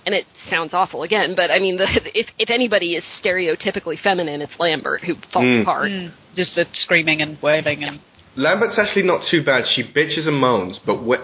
and 0.06 0.16
it 0.16 0.26
sounds 0.50 0.74
awful 0.74 1.04
again, 1.04 1.34
but 1.36 1.52
I 1.52 1.60
mean, 1.60 1.78
the, 1.78 1.88
if 2.14 2.28
if 2.38 2.50
anybody 2.50 2.96
is 2.96 3.04
stereotypically 3.24 4.00
feminine, 4.02 4.42
it's 4.42 4.54
Lambert 4.60 5.02
who 5.04 5.16
falls 5.34 5.46
Mm. 5.46 5.62
apart. 5.62 5.90
Just 6.36 6.56
the 6.56 6.66
screaming 6.74 7.22
and 7.22 7.38
wailing 7.42 7.84
and 7.84 8.00
Lambert's 8.38 8.78
actually 8.80 9.04
not 9.04 9.28
too 9.30 9.44
bad. 9.44 9.66
She 9.76 9.84
bitches 9.84 10.28
and 10.28 10.38
moans, 10.38 10.80
but 10.86 10.98
wh- 11.00 11.22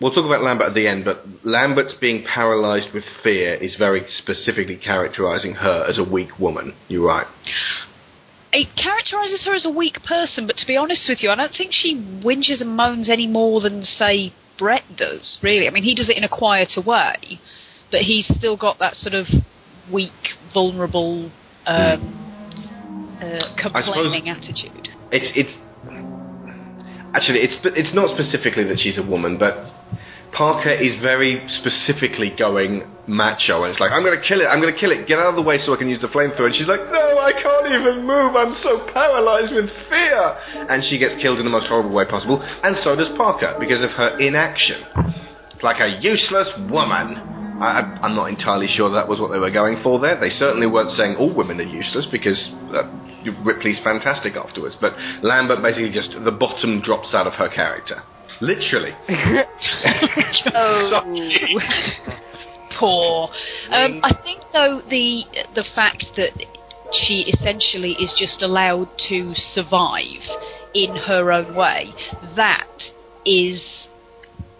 we'll 0.00 0.12
talk 0.12 0.24
about 0.24 0.42
Lambert 0.42 0.68
at 0.68 0.74
the 0.74 0.86
end. 0.86 1.04
But 1.04 1.24
Lambert's 1.44 1.94
being 2.00 2.22
paralysed 2.22 2.94
with 2.94 3.02
fear 3.24 3.54
is 3.54 3.74
very 3.76 4.04
specifically 4.08 4.76
characterising 4.76 5.54
her 5.54 5.84
as 5.88 5.98
a 5.98 6.04
weak 6.04 6.38
woman. 6.38 6.74
You're 6.88 7.08
right. 7.08 7.26
it 8.52 8.68
characterises 8.80 9.44
her 9.44 9.54
as 9.54 9.66
a 9.66 9.70
weak 9.70 9.98
person, 10.06 10.46
but 10.46 10.56
to 10.58 10.66
be 10.66 10.76
honest 10.76 11.06
with 11.08 11.18
you, 11.22 11.30
I 11.30 11.34
don't 11.34 11.52
think 11.52 11.72
she 11.72 11.96
whinges 11.96 12.60
and 12.60 12.76
moans 12.76 13.10
any 13.10 13.26
more 13.26 13.60
than, 13.60 13.82
say, 13.82 14.32
Brett 14.56 14.84
does, 14.96 15.38
really. 15.42 15.66
I 15.66 15.70
mean, 15.70 15.82
he 15.82 15.96
does 15.96 16.08
it 16.08 16.16
in 16.16 16.22
a 16.22 16.28
quieter 16.28 16.80
way, 16.80 17.40
but 17.94 18.02
he's 18.02 18.26
still 18.36 18.56
got 18.56 18.80
that 18.80 18.96
sort 18.96 19.14
of 19.14 19.24
weak, 19.92 20.34
vulnerable, 20.52 21.30
um, 21.64 22.02
uh, 23.22 23.54
complaining 23.54 24.28
attitude. 24.28 24.90
It's 25.14 25.30
it's 25.38 25.54
actually 27.14 27.46
it's 27.46 27.54
it's 27.62 27.94
not 27.94 28.10
specifically 28.10 28.64
that 28.64 28.82
she's 28.82 28.98
a 28.98 29.06
woman, 29.06 29.38
but 29.38 29.70
Parker 30.34 30.74
is 30.74 31.00
very 31.00 31.38
specifically 31.62 32.34
going 32.36 32.82
macho, 33.06 33.62
and 33.62 33.70
it's 33.70 33.78
like 33.78 33.92
I'm 33.92 34.02
going 34.02 34.18
to 34.18 34.26
kill 34.26 34.40
it, 34.42 34.50
I'm 34.50 34.58
going 34.58 34.74
to 34.74 34.80
kill 34.80 34.90
it, 34.90 35.06
get 35.06 35.22
out 35.22 35.30
of 35.30 35.36
the 35.38 35.46
way 35.46 35.62
so 35.62 35.70
I 35.72 35.78
can 35.78 35.86
use 35.86 36.02
the 36.02 36.10
flamethrower. 36.10 36.50
And 36.50 36.54
she's 36.58 36.66
like, 36.66 36.82
No, 36.90 37.22
I 37.22 37.30
can't 37.30 37.78
even 37.78 38.02
move, 38.02 38.34
I'm 38.34 38.58
so 38.58 38.90
paralyzed 38.90 39.54
with 39.54 39.70
fear, 39.86 40.34
and 40.66 40.82
she 40.90 40.98
gets 40.98 41.14
killed 41.22 41.38
in 41.38 41.46
the 41.46 41.54
most 41.54 41.70
horrible 41.70 41.94
way 41.94 42.10
possible, 42.10 42.42
and 42.42 42.74
so 42.82 42.98
does 42.98 43.14
Parker 43.16 43.54
because 43.60 43.84
of 43.86 43.90
her 43.90 44.18
inaction, 44.18 44.82
like 45.62 45.78
a 45.78 46.02
useless 46.02 46.50
woman. 46.66 47.33
I, 47.64 47.80
I- 47.80 47.98
I'm 48.02 48.14
not 48.14 48.26
entirely 48.28 48.66
sure 48.68 48.90
that 48.92 49.08
was 49.08 49.18
what 49.20 49.32
they 49.32 49.38
were 49.38 49.50
going 49.50 49.80
for 49.82 49.98
there. 49.98 50.18
They 50.20 50.28
certainly 50.30 50.66
weren't 50.66 50.90
saying 50.90 51.16
all 51.16 51.32
women 51.34 51.58
are 51.60 51.64
useless 51.64 52.06
because 52.10 52.52
uh, 52.72 52.82
Ripley's 53.44 53.80
fantastic 53.82 54.36
afterwards. 54.36 54.76
But 54.80 54.92
Lambert 55.22 55.62
basically 55.62 55.90
just 55.92 56.10
the 56.24 56.30
bottom 56.30 56.80
drops 56.82 57.14
out 57.14 57.26
of 57.26 57.32
her 57.34 57.48
character, 57.48 58.02
literally. 58.40 58.92
Oh, 60.54 61.02
Poor. 62.78 63.28
Um, 63.70 64.00
I 64.02 64.12
think 64.22 64.42
though 64.52 64.80
the 64.88 65.22
the 65.54 65.64
fact 65.74 66.04
that 66.16 66.32
she 67.06 67.32
essentially 67.32 67.92
is 67.92 68.14
just 68.18 68.42
allowed 68.42 68.88
to 69.08 69.32
survive 69.34 70.22
in 70.74 70.96
her 71.06 71.30
own 71.32 71.54
way, 71.54 71.92
that 72.36 72.66
is 73.24 73.86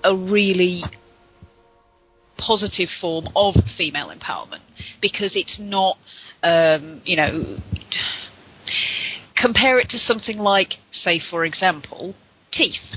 a 0.04 0.14
really 0.14 0.84
positive 2.38 2.88
form 3.00 3.28
of 3.36 3.54
female 3.76 4.12
empowerment 4.12 4.62
because 5.00 5.32
it's 5.34 5.58
not, 5.60 5.96
um, 6.42 7.02
you 7.04 7.16
know, 7.16 7.58
compare 9.36 9.78
it 9.78 9.88
to 9.90 9.98
something 9.98 10.38
like, 10.38 10.74
say, 10.92 11.20
for 11.30 11.44
example, 11.44 12.14
teeth 12.52 12.96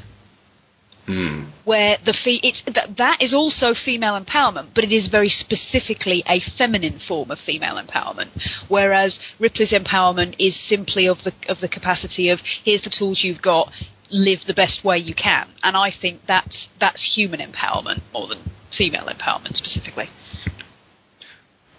Hmm. 1.07 1.45
where 1.63 1.97
the 2.05 2.11
fee, 2.11 2.41
it's 2.43 2.61
that 2.65 2.97
that 2.97 3.21
is 3.21 3.33
also 3.33 3.73
female 3.73 4.19
empowerment, 4.19 4.67
but 4.75 4.83
it 4.83 4.91
is 4.91 5.07
very 5.07 5.29
specifically 5.29 6.21
a 6.27 6.41
feminine 6.57 6.99
form 6.99 7.31
of 7.31 7.39
female 7.39 7.81
empowerment. 7.81 8.27
Whereas 8.67 9.17
Ripley's 9.39 9.71
empowerment 9.71 10.35
is 10.37 10.53
simply 10.67 11.07
of 11.07 11.19
the 11.23 11.31
of 11.47 11.61
the 11.61 11.69
capacity 11.69 12.27
of 12.27 12.39
here's 12.65 12.81
the 12.81 12.89
tools 12.89 13.21
you've 13.23 13.41
got, 13.41 13.71
live 14.11 14.39
the 14.47 14.53
best 14.53 14.83
way 14.83 14.97
you 14.97 15.15
can, 15.15 15.47
and 15.63 15.77
I 15.77 15.91
think 15.91 16.23
that's 16.27 16.67
that's 16.77 17.15
human 17.15 17.39
empowerment 17.39 18.01
more 18.13 18.27
than 18.27 18.39
female 18.75 19.07
empowerment 19.07 19.53
specifically. 19.53 20.09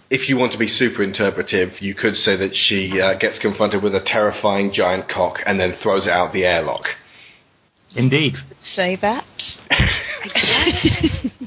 If 0.09 0.27
you 0.27 0.37
want 0.37 0.53
to 0.53 0.57
be 0.57 0.67
super 0.67 1.03
interpretive, 1.03 1.81
you 1.81 1.93
could 1.93 2.15
say 2.15 2.35
that 2.35 2.55
she 2.55 2.99
uh, 2.99 3.19
gets 3.19 3.37
confronted 3.39 3.83
with 3.83 3.93
a 3.93 4.01
terrifying 4.03 4.71
giant 4.73 5.07
cock 5.07 5.37
and 5.45 5.59
then 5.59 5.73
throws 5.83 6.07
it 6.07 6.11
out 6.11 6.33
the 6.33 6.45
airlock. 6.45 6.85
Indeed. 7.95 8.33
Say 8.59 8.97
that. 9.01 9.25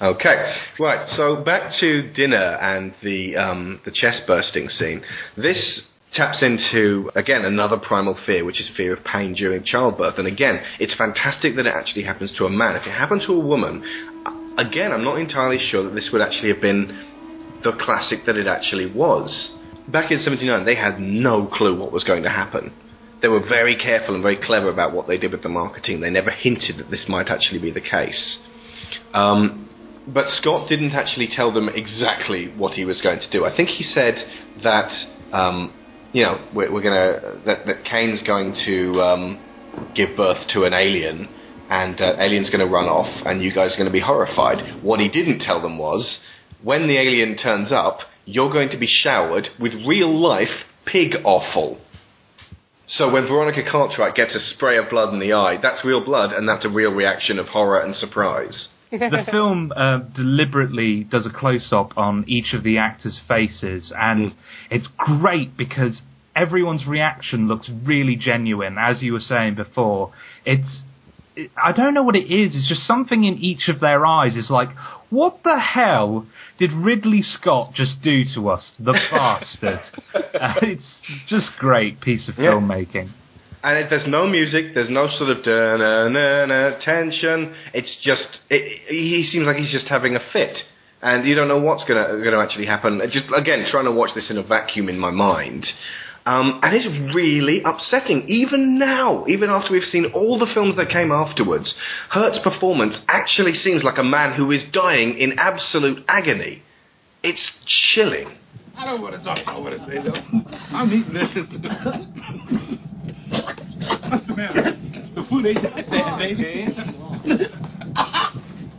Okay, 0.00 0.54
right. 0.78 1.08
So 1.08 1.36
back 1.42 1.72
to 1.80 2.12
dinner 2.12 2.56
and 2.56 2.94
the 3.02 3.34
um, 3.36 3.80
the 3.86 3.90
chest 3.90 4.22
bursting 4.26 4.68
scene. 4.68 5.02
This 5.38 5.82
taps 6.16 6.42
into 6.42 7.10
again 7.14 7.44
another 7.44 7.76
primal 7.76 8.18
fear, 8.26 8.44
which 8.44 8.60
is 8.60 8.68
fear 8.76 8.94
of 8.94 9.04
pain 9.04 9.34
during 9.34 9.62
childbirth. 9.62 10.18
And 10.18 10.26
again, 10.26 10.60
it's 10.80 10.94
fantastic 10.94 11.54
that 11.56 11.66
it 11.66 11.74
actually 11.74 12.04
happens 12.04 12.32
to 12.38 12.46
a 12.46 12.50
man. 12.50 12.76
If 12.76 12.86
it 12.86 12.90
happened 12.92 13.22
to 13.26 13.34
a 13.34 13.38
woman, 13.38 13.84
again, 14.58 14.92
I'm 14.92 15.04
not 15.04 15.18
entirely 15.18 15.58
sure 15.58 15.84
that 15.84 15.94
this 15.94 16.10
would 16.12 16.22
actually 16.22 16.52
have 16.52 16.62
been 16.62 17.60
the 17.62 17.72
classic 17.78 18.20
that 18.26 18.36
it 18.36 18.46
actually 18.46 18.90
was. 18.90 19.52
Back 19.88 20.10
in 20.10 20.18
'79, 20.18 20.64
they 20.64 20.74
had 20.74 20.98
no 20.98 21.46
clue 21.46 21.78
what 21.78 21.92
was 21.92 22.02
going 22.02 22.24
to 22.24 22.30
happen. 22.30 22.72
They 23.22 23.28
were 23.28 23.46
very 23.48 23.76
careful 23.76 24.14
and 24.14 24.22
very 24.22 24.36
clever 24.36 24.68
about 24.68 24.92
what 24.92 25.06
they 25.08 25.16
did 25.16 25.32
with 25.32 25.42
the 25.42 25.48
marketing. 25.48 26.00
They 26.00 26.10
never 26.10 26.30
hinted 26.30 26.78
that 26.78 26.90
this 26.90 27.06
might 27.08 27.28
actually 27.28 27.60
be 27.60 27.70
the 27.70 27.80
case. 27.80 28.38
Um, 29.14 29.68
but 30.06 30.26
Scott 30.28 30.68
didn't 30.68 30.92
actually 30.92 31.28
tell 31.34 31.52
them 31.52 31.68
exactly 31.68 32.52
what 32.56 32.74
he 32.74 32.84
was 32.84 33.00
going 33.00 33.18
to 33.20 33.30
do. 33.30 33.44
I 33.44 33.56
think 33.56 33.70
he 33.70 33.82
said 33.82 34.14
that 34.62 34.92
um, 35.32 35.72
you 36.12 36.22
know 36.22 36.38
we're, 36.54 36.72
we're 36.72 36.82
gonna 36.82 37.40
that, 37.46 37.66
that 37.66 37.84
Kane's 37.84 38.22
going 38.22 38.54
to 38.66 39.00
um, 39.00 39.40
give 39.94 40.16
birth 40.16 40.48
to 40.54 40.64
an 40.64 40.72
alien, 40.72 41.28
and 41.68 42.00
uh, 42.00 42.16
alien's 42.18 42.50
going 42.50 42.66
to 42.66 42.72
run 42.72 42.86
off, 42.86 43.26
and 43.26 43.42
you 43.42 43.52
guys 43.52 43.74
are 43.74 43.76
going 43.76 43.88
to 43.88 43.92
be 43.92 44.00
horrified. 44.00 44.82
What 44.82 45.00
he 45.00 45.08
didn't 45.08 45.40
tell 45.40 45.60
them 45.60 45.78
was 45.78 46.20
when 46.62 46.86
the 46.86 46.98
alien 46.98 47.36
turns 47.36 47.72
up, 47.72 47.98
you're 48.24 48.52
going 48.52 48.70
to 48.70 48.78
be 48.78 48.86
showered 48.86 49.48
with 49.60 49.72
real 49.86 50.12
life 50.18 50.64
pig 50.84 51.14
offal. 51.24 51.78
So 52.88 53.10
when 53.10 53.26
Veronica 53.26 53.62
Cartwright 53.68 54.14
gets 54.14 54.34
a 54.34 54.40
spray 54.40 54.78
of 54.78 54.88
blood 54.88 55.12
in 55.12 55.18
the 55.18 55.32
eye, 55.32 55.58
that's 55.60 55.84
real 55.84 56.04
blood, 56.04 56.32
and 56.32 56.48
that's 56.48 56.64
a 56.64 56.68
real 56.68 56.92
reaction 56.92 57.38
of 57.38 57.46
horror 57.46 57.80
and 57.80 57.94
surprise. 57.94 58.68
The 58.90 59.26
film 59.30 59.72
uh, 59.76 59.98
deliberately 60.14 61.04
does 61.04 61.26
a 61.26 61.30
close 61.30 61.72
up 61.72 61.96
on 61.96 62.24
each 62.26 62.52
of 62.54 62.62
the 62.62 62.78
actors' 62.78 63.20
faces, 63.26 63.92
and 63.98 64.34
it's 64.70 64.88
great 64.96 65.56
because 65.56 66.02
everyone's 66.34 66.86
reaction 66.86 67.48
looks 67.48 67.70
really 67.84 68.16
genuine. 68.16 68.76
As 68.78 69.02
you 69.02 69.12
were 69.12 69.20
saying 69.20 69.54
before, 69.56 70.12
it's 70.44 70.80
it, 71.34 71.50
I 71.62 71.72
don't 71.72 71.94
know 71.94 72.02
what 72.02 72.16
it 72.16 72.30
is. 72.32 72.54
It's 72.54 72.68
just 72.68 72.82
something 72.86 73.24
in 73.24 73.34
each 73.38 73.68
of 73.68 73.80
their 73.80 74.06
eyes 74.06 74.36
is 74.36 74.50
like, 74.50 74.70
what 75.10 75.42
the 75.44 75.58
hell 75.58 76.26
did 76.58 76.72
Ridley 76.72 77.22
Scott 77.22 77.72
just 77.74 78.00
do 78.02 78.22
to 78.34 78.48
us, 78.48 78.72
the 78.78 78.92
bastard? 79.10 79.80
Uh, 80.14 80.54
it's 80.62 80.82
just 81.28 81.50
great 81.58 82.00
piece 82.00 82.28
of 82.28 82.36
Yeah. 82.38 82.52
filmmaking. 82.52 83.10
And 83.66 83.76
it, 83.78 83.90
there's 83.90 84.06
no 84.06 84.26
music, 84.28 84.74
there's 84.74 84.88
no 84.88 85.08
sort 85.08 85.28
of 85.28 85.42
tension. 85.42 86.14
It's 87.74 87.96
just 88.00 88.38
it, 88.48 88.82
he 88.86 89.24
seems 89.24 89.44
like 89.44 89.56
he's 89.56 89.72
just 89.72 89.88
having 89.88 90.14
a 90.14 90.20
fit, 90.32 90.56
and 91.02 91.26
you 91.26 91.34
don't 91.34 91.48
know 91.48 91.58
what's 91.58 91.82
gonna 91.82 92.22
gonna 92.22 92.38
actually 92.38 92.66
happen. 92.66 93.02
Just 93.10 93.26
again, 93.36 93.66
trying 93.68 93.86
to 93.86 93.90
watch 93.90 94.10
this 94.14 94.30
in 94.30 94.38
a 94.38 94.44
vacuum 94.44 94.88
in 94.88 95.00
my 95.00 95.10
mind. 95.10 95.66
Um, 96.26 96.60
and 96.62 96.76
it's 96.76 96.86
really 97.12 97.62
upsetting, 97.64 98.28
even 98.28 98.78
now, 98.78 99.26
even 99.26 99.50
after 99.50 99.72
we've 99.72 99.82
seen 99.82 100.12
all 100.14 100.38
the 100.38 100.46
films 100.54 100.76
that 100.76 100.88
came 100.88 101.10
afterwards. 101.10 101.74
Hurt's 102.10 102.38
performance 102.38 103.00
actually 103.08 103.54
seems 103.54 103.82
like 103.82 103.98
a 103.98 104.04
man 104.04 104.34
who 104.36 104.52
is 104.52 104.62
dying 104.72 105.18
in 105.18 105.40
absolute 105.40 106.04
agony. 106.06 106.62
It's 107.24 107.50
chilling. 107.66 108.28
I 108.76 108.86
don't 108.86 109.02
want 109.02 109.16
to 109.16 109.22
talk 109.24 109.42
about 109.42 109.62
what 109.62 109.72
it 109.72 109.80
say 109.88 110.00
though. 110.02 110.14
I'm 110.70 110.92
eating 110.92 111.14
this. 111.14 111.34
What's 114.08 114.26
the 114.26 114.36
matter? 114.36 114.76
The 115.14 115.22
food 115.22 115.46
ain't 115.46 115.62
that 115.62 115.90
bad, 115.90 116.18
baby. 116.18 116.74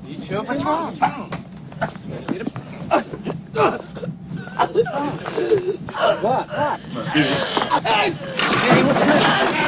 You 0.08 0.18
chill 0.24 0.44
What's 0.44 0.64
wrong? 0.64 0.94
What? 6.22 6.50
What? 6.50 6.50
Oh, 8.80 9.64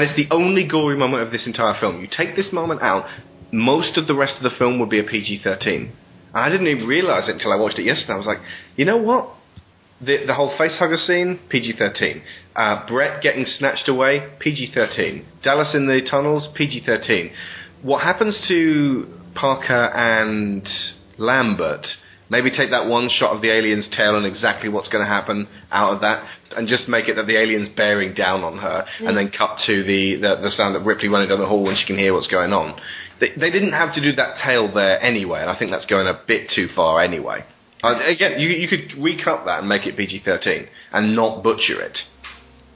And 0.00 0.08
it's 0.08 0.16
the 0.16 0.34
only 0.34 0.66
gory 0.66 0.96
moment 0.96 1.22
of 1.22 1.30
this 1.30 1.46
entire 1.46 1.78
film. 1.78 2.00
You 2.00 2.08
take 2.10 2.34
this 2.34 2.54
moment 2.54 2.80
out, 2.80 3.04
most 3.52 3.98
of 3.98 4.06
the 4.06 4.14
rest 4.14 4.36
of 4.38 4.42
the 4.42 4.56
film 4.56 4.80
would 4.80 4.88
be 4.88 4.98
a 4.98 5.04
PG 5.04 5.42
13. 5.44 5.74
And 5.74 5.92
I 6.32 6.48
didn't 6.48 6.68
even 6.68 6.86
realise 6.86 7.28
it 7.28 7.32
until 7.32 7.52
I 7.52 7.56
watched 7.56 7.78
it 7.78 7.82
yesterday. 7.82 8.14
I 8.14 8.16
was 8.16 8.24
like, 8.24 8.38
you 8.76 8.86
know 8.86 8.96
what? 8.96 9.28
The, 10.00 10.24
the 10.26 10.32
whole 10.32 10.56
facehugger 10.56 10.96
scene, 10.96 11.38
PG 11.50 11.74
13. 11.76 12.22
Uh, 12.56 12.86
Brett 12.88 13.22
getting 13.22 13.44
snatched 13.44 13.90
away, 13.90 14.26
PG 14.38 14.72
13. 14.74 15.26
Dallas 15.42 15.74
in 15.74 15.86
the 15.86 16.00
tunnels, 16.10 16.48
PG 16.54 16.84
13. 16.86 17.30
What 17.82 18.02
happens 18.02 18.42
to 18.48 19.06
Parker 19.34 19.84
and 19.84 20.66
Lambert? 21.18 21.86
Maybe 22.30 22.50
take 22.50 22.70
that 22.70 22.86
one 22.86 23.10
shot 23.10 23.34
of 23.34 23.42
the 23.42 23.50
alien's 23.50 23.88
tail 23.90 24.16
and 24.16 24.24
exactly 24.24 24.68
what's 24.68 24.88
going 24.88 25.04
to 25.04 25.10
happen 25.10 25.48
out 25.72 25.94
of 25.94 26.00
that, 26.02 26.24
and 26.56 26.68
just 26.68 26.88
make 26.88 27.08
it 27.08 27.16
that 27.16 27.26
the 27.26 27.36
alien's 27.36 27.68
bearing 27.70 28.14
down 28.14 28.44
on 28.44 28.58
her, 28.58 28.86
and 29.00 29.16
then 29.16 29.32
cut 29.36 29.58
to 29.66 29.82
the, 29.82 30.14
the 30.14 30.40
the 30.42 30.50
sound 30.50 30.76
of 30.76 30.86
Ripley 30.86 31.08
running 31.08 31.28
down 31.28 31.40
the 31.40 31.46
hall 31.46 31.64
when 31.64 31.76
she 31.76 31.84
can 31.84 31.98
hear 31.98 32.14
what's 32.14 32.28
going 32.28 32.52
on. 32.52 32.80
They, 33.18 33.30
they 33.38 33.50
didn't 33.50 33.72
have 33.72 33.92
to 33.94 34.00
do 34.00 34.12
that 34.12 34.38
tail 34.44 34.72
there 34.72 35.02
anyway, 35.02 35.40
and 35.40 35.50
I 35.50 35.58
think 35.58 35.72
that's 35.72 35.86
going 35.86 36.06
a 36.06 36.20
bit 36.26 36.50
too 36.54 36.68
far 36.74 37.02
anyway. 37.02 37.44
Uh, 37.82 37.98
again, 38.06 38.38
you 38.38 38.48
you 38.48 38.68
could 38.68 39.02
recut 39.02 39.44
that 39.46 39.60
and 39.60 39.68
make 39.68 39.86
it 39.86 39.96
PG-13 39.96 40.68
and 40.92 41.16
not 41.16 41.42
butcher 41.42 41.80
it. 41.80 41.98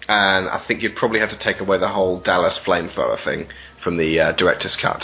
And 0.08 0.48
I 0.48 0.62
think 0.66 0.82
you'd 0.82 0.96
probably 0.96 1.20
have 1.20 1.30
to 1.30 1.38
take 1.38 1.60
away 1.60 1.78
the 1.78 1.88
whole 1.88 2.20
Dallas 2.20 2.58
flamethrower 2.66 3.22
thing 3.24 3.48
from 3.82 3.96
the 3.96 4.20
uh, 4.20 4.32
director's 4.36 4.76
cut. 4.80 5.02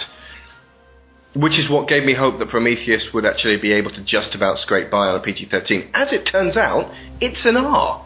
Which 1.34 1.58
is 1.60 1.70
what 1.70 1.86
gave 1.86 2.04
me 2.04 2.14
hope 2.14 2.40
that 2.40 2.48
Prometheus 2.48 3.10
would 3.14 3.24
actually 3.24 3.56
be 3.56 3.72
able 3.72 3.90
to 3.92 4.04
just 4.04 4.34
about 4.34 4.58
scrape 4.58 4.90
by 4.90 5.06
on 5.06 5.14
a 5.14 5.22
PG 5.22 5.46
13. 5.48 5.90
As 5.94 6.12
it 6.12 6.28
turns 6.30 6.56
out, 6.56 6.92
it's 7.20 7.46
an 7.46 7.56
R. 7.56 8.04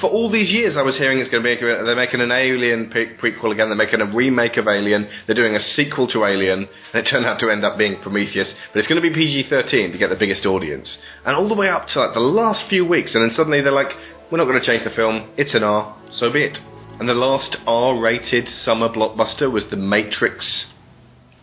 For 0.00 0.10
all 0.10 0.30
these 0.30 0.50
years, 0.50 0.76
I 0.76 0.82
was 0.82 0.98
hearing 0.98 1.18
it's 1.18 1.30
going 1.30 1.42
to 1.42 1.48
be 1.48 1.56
they're 1.56 1.96
making 1.96 2.20
an 2.20 2.32
Alien 2.32 2.90
pre- 2.90 3.16
prequel 3.16 3.52
again. 3.52 3.68
They're 3.68 3.76
making 3.76 4.00
a 4.00 4.12
remake 4.12 4.56
of 4.56 4.66
Alien. 4.66 5.08
They're 5.26 5.36
doing 5.36 5.54
a 5.54 5.60
sequel 5.60 6.08
to 6.08 6.24
Alien, 6.24 6.68
and 6.92 7.06
it 7.06 7.08
turned 7.08 7.26
out 7.26 7.38
to 7.40 7.50
end 7.50 7.64
up 7.64 7.78
being 7.78 7.96
Prometheus. 8.02 8.52
But 8.72 8.80
it's 8.80 8.88
going 8.88 9.00
to 9.00 9.08
be 9.08 9.14
PG-13 9.14 9.92
to 9.92 9.98
get 9.98 10.10
the 10.10 10.16
biggest 10.16 10.46
audience, 10.46 10.98
and 11.24 11.36
all 11.36 11.48
the 11.48 11.54
way 11.54 11.68
up 11.68 11.86
to 11.88 12.00
like 12.00 12.14
the 12.14 12.20
last 12.20 12.68
few 12.68 12.84
weeks, 12.84 13.14
and 13.14 13.22
then 13.22 13.30
suddenly 13.30 13.62
they're 13.62 13.72
like, 13.72 13.90
"We're 14.30 14.38
not 14.38 14.46
going 14.46 14.60
to 14.60 14.66
change 14.66 14.84
the 14.84 14.94
film. 14.94 15.30
It's 15.36 15.54
an 15.54 15.62
R, 15.62 15.96
so 16.12 16.32
be 16.32 16.44
it." 16.44 16.58
And 17.00 17.08
the 17.08 17.14
last 17.14 17.56
R-rated 17.66 18.48
summer 18.48 18.88
blockbuster 18.88 19.50
was 19.50 19.64
The 19.70 19.76
Matrix 19.76 20.66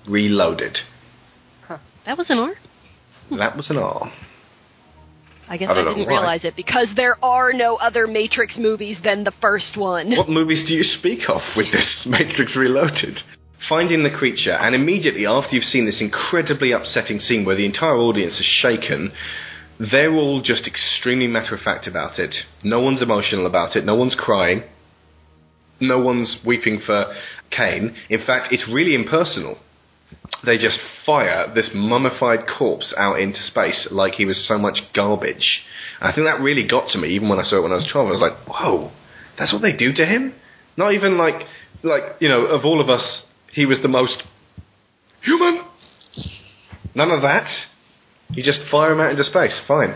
Reloaded. 0.08 0.78
That 2.06 2.18
was 2.18 2.30
an 2.30 2.38
R. 2.38 2.54
Hmm. 3.30 3.38
That 3.38 3.58
was 3.58 3.70
an 3.70 3.78
R. 3.78 4.12
I 5.48 5.58
guess 5.58 5.70
I 5.70 5.74
I, 5.74 5.76
didn't 5.84 6.08
realize 6.08 6.44
it 6.44 6.56
because 6.56 6.88
there 6.96 7.24
are 7.24 7.54
no 7.54 7.76
other 7.76 8.08
Matrix 8.08 8.58
movies 8.58 8.98
than 9.04 9.24
the 9.24 9.34
first 9.42 9.78
one. 9.78 10.16
What 10.16 10.30
movies 10.30 10.64
do 10.68 10.74
you 10.74 10.84
speak 10.84 11.30
of 11.30 11.42
with 11.56 11.72
this 11.72 12.04
Matrix 12.06 12.56
Reloaded? 12.56 13.20
Finding 13.70 14.04
the 14.04 14.10
creature, 14.10 14.54
and 14.54 14.76
immediately 14.76 15.26
after 15.26 15.56
you've 15.56 15.64
seen 15.64 15.86
this 15.86 16.02
incredibly 16.02 16.72
upsetting 16.72 17.20
scene 17.20 17.46
where 17.46 17.56
the 17.56 17.66
entire 17.66 17.96
audience 17.96 18.34
is 18.34 18.46
shaken, 18.46 19.12
they're 19.80 20.14
all 20.14 20.42
just 20.42 20.68
extremely 20.68 21.28
matter 21.28 21.56
of 21.56 21.62
fact 21.62 21.88
about 21.88 22.20
it. 22.20 22.36
No 22.64 22.82
one's 22.82 23.02
emotional 23.02 23.46
about 23.48 23.76
it, 23.76 23.86
no 23.86 23.96
one's 23.96 24.16
crying, 24.16 24.64
no 25.80 26.00
one's 26.00 26.38
weeping 26.46 26.82
for 26.86 27.14
Kane. 27.50 27.96
In 28.10 28.24
fact, 28.26 28.50
it's 28.52 28.68
really 28.72 28.94
impersonal. 28.94 29.58
They 30.46 30.58
just 30.58 30.80
fire 31.06 31.52
this 31.54 31.70
mummified 31.74 32.46
corpse 32.48 32.94
out 32.98 33.20
into 33.20 33.42
space 33.42 33.88
like 33.92 34.14
he 34.14 34.26
was 34.26 34.46
so 34.48 34.58
much 34.58 34.80
garbage. 34.94 35.62
And 36.00 36.10
I 36.10 36.14
think 36.14 36.28
that 36.28 36.42
really 36.42 36.68
got 36.68 36.90
to 36.92 36.98
me, 36.98 37.10
even 37.10 37.30
when 37.30 37.40
I 37.40 37.44
saw 37.44 37.58
it 37.58 37.62
when 37.62 37.72
I 37.72 37.76
was 37.76 37.90
12. 37.92 38.08
I 38.08 38.12
was 38.12 38.22
like, 38.22 38.48
whoa, 38.48 38.92
that's 39.38 39.54
what 39.54 39.62
they 39.62 39.76
do 39.76 39.94
to 39.94 40.06
him? 40.06 40.34
Not 40.78 40.94
even 40.94 41.18
like, 41.18 41.48
like 41.84 42.04
you 42.20 42.30
know, 42.30 42.46
of 42.46 42.66
all 42.66 42.82
of 42.82 42.90
us, 42.90 43.26
he 43.54 43.66
was 43.66 43.80
the 43.82 43.88
most 43.88 44.24
human. 45.24 45.64
None 46.94 47.12
of 47.12 47.22
that. 47.22 47.48
You 48.30 48.44
just 48.44 48.60
fire 48.72 48.92
him 48.92 49.00
out 49.00 49.12
into 49.12 49.24
space. 49.24 49.60
Fine. 49.68 49.96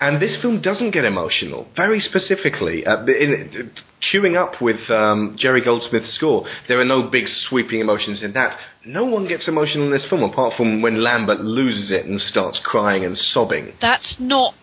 And 0.00 0.20
this 0.20 0.36
film 0.42 0.60
doesn't 0.60 0.90
get 0.90 1.04
emotional. 1.04 1.68
Very 1.76 2.00
specifically, 2.00 2.84
uh, 2.84 3.04
in, 3.06 3.70
queuing 4.12 4.36
up 4.36 4.60
with 4.60 4.90
um, 4.90 5.36
Jerry 5.38 5.62
Goldsmith's 5.62 6.14
score, 6.14 6.46
there 6.68 6.80
are 6.80 6.84
no 6.84 7.08
big 7.08 7.26
sweeping 7.28 7.80
emotions 7.80 8.22
in 8.22 8.32
that. 8.34 8.58
No 8.84 9.04
one 9.04 9.26
gets 9.28 9.48
emotional 9.48 9.86
in 9.86 9.92
this 9.92 10.06
film 10.08 10.22
apart 10.22 10.54
from 10.56 10.82
when 10.82 11.02
Lambert 11.02 11.40
loses 11.40 11.90
it 11.90 12.04
and 12.06 12.20
starts 12.20 12.60
crying 12.62 13.04
and 13.04 13.16
sobbing. 13.16 13.72
That's 13.80 14.16
not 14.18 14.54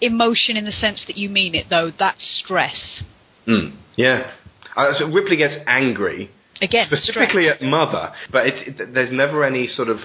emotion 0.00 0.56
in 0.56 0.64
the 0.64 0.72
sense 0.72 1.04
that 1.06 1.16
you 1.16 1.28
mean 1.28 1.54
it, 1.54 1.66
though. 1.70 1.90
That's 1.96 2.22
stress. 2.44 3.02
Mm, 3.46 3.76
yeah. 3.96 4.32
Uh, 4.76 4.92
so 4.98 5.06
Ripley 5.06 5.36
gets 5.36 5.54
angry, 5.66 6.30
Again, 6.60 6.86
specifically 6.88 7.44
stress. 7.46 7.58
at 7.60 7.62
Mother, 7.62 8.12
but 8.30 8.46
it, 8.46 8.80
it, 8.80 8.92
there's 8.94 9.12
never 9.12 9.44
any 9.44 9.66
sort 9.68 9.88
of 9.88 9.98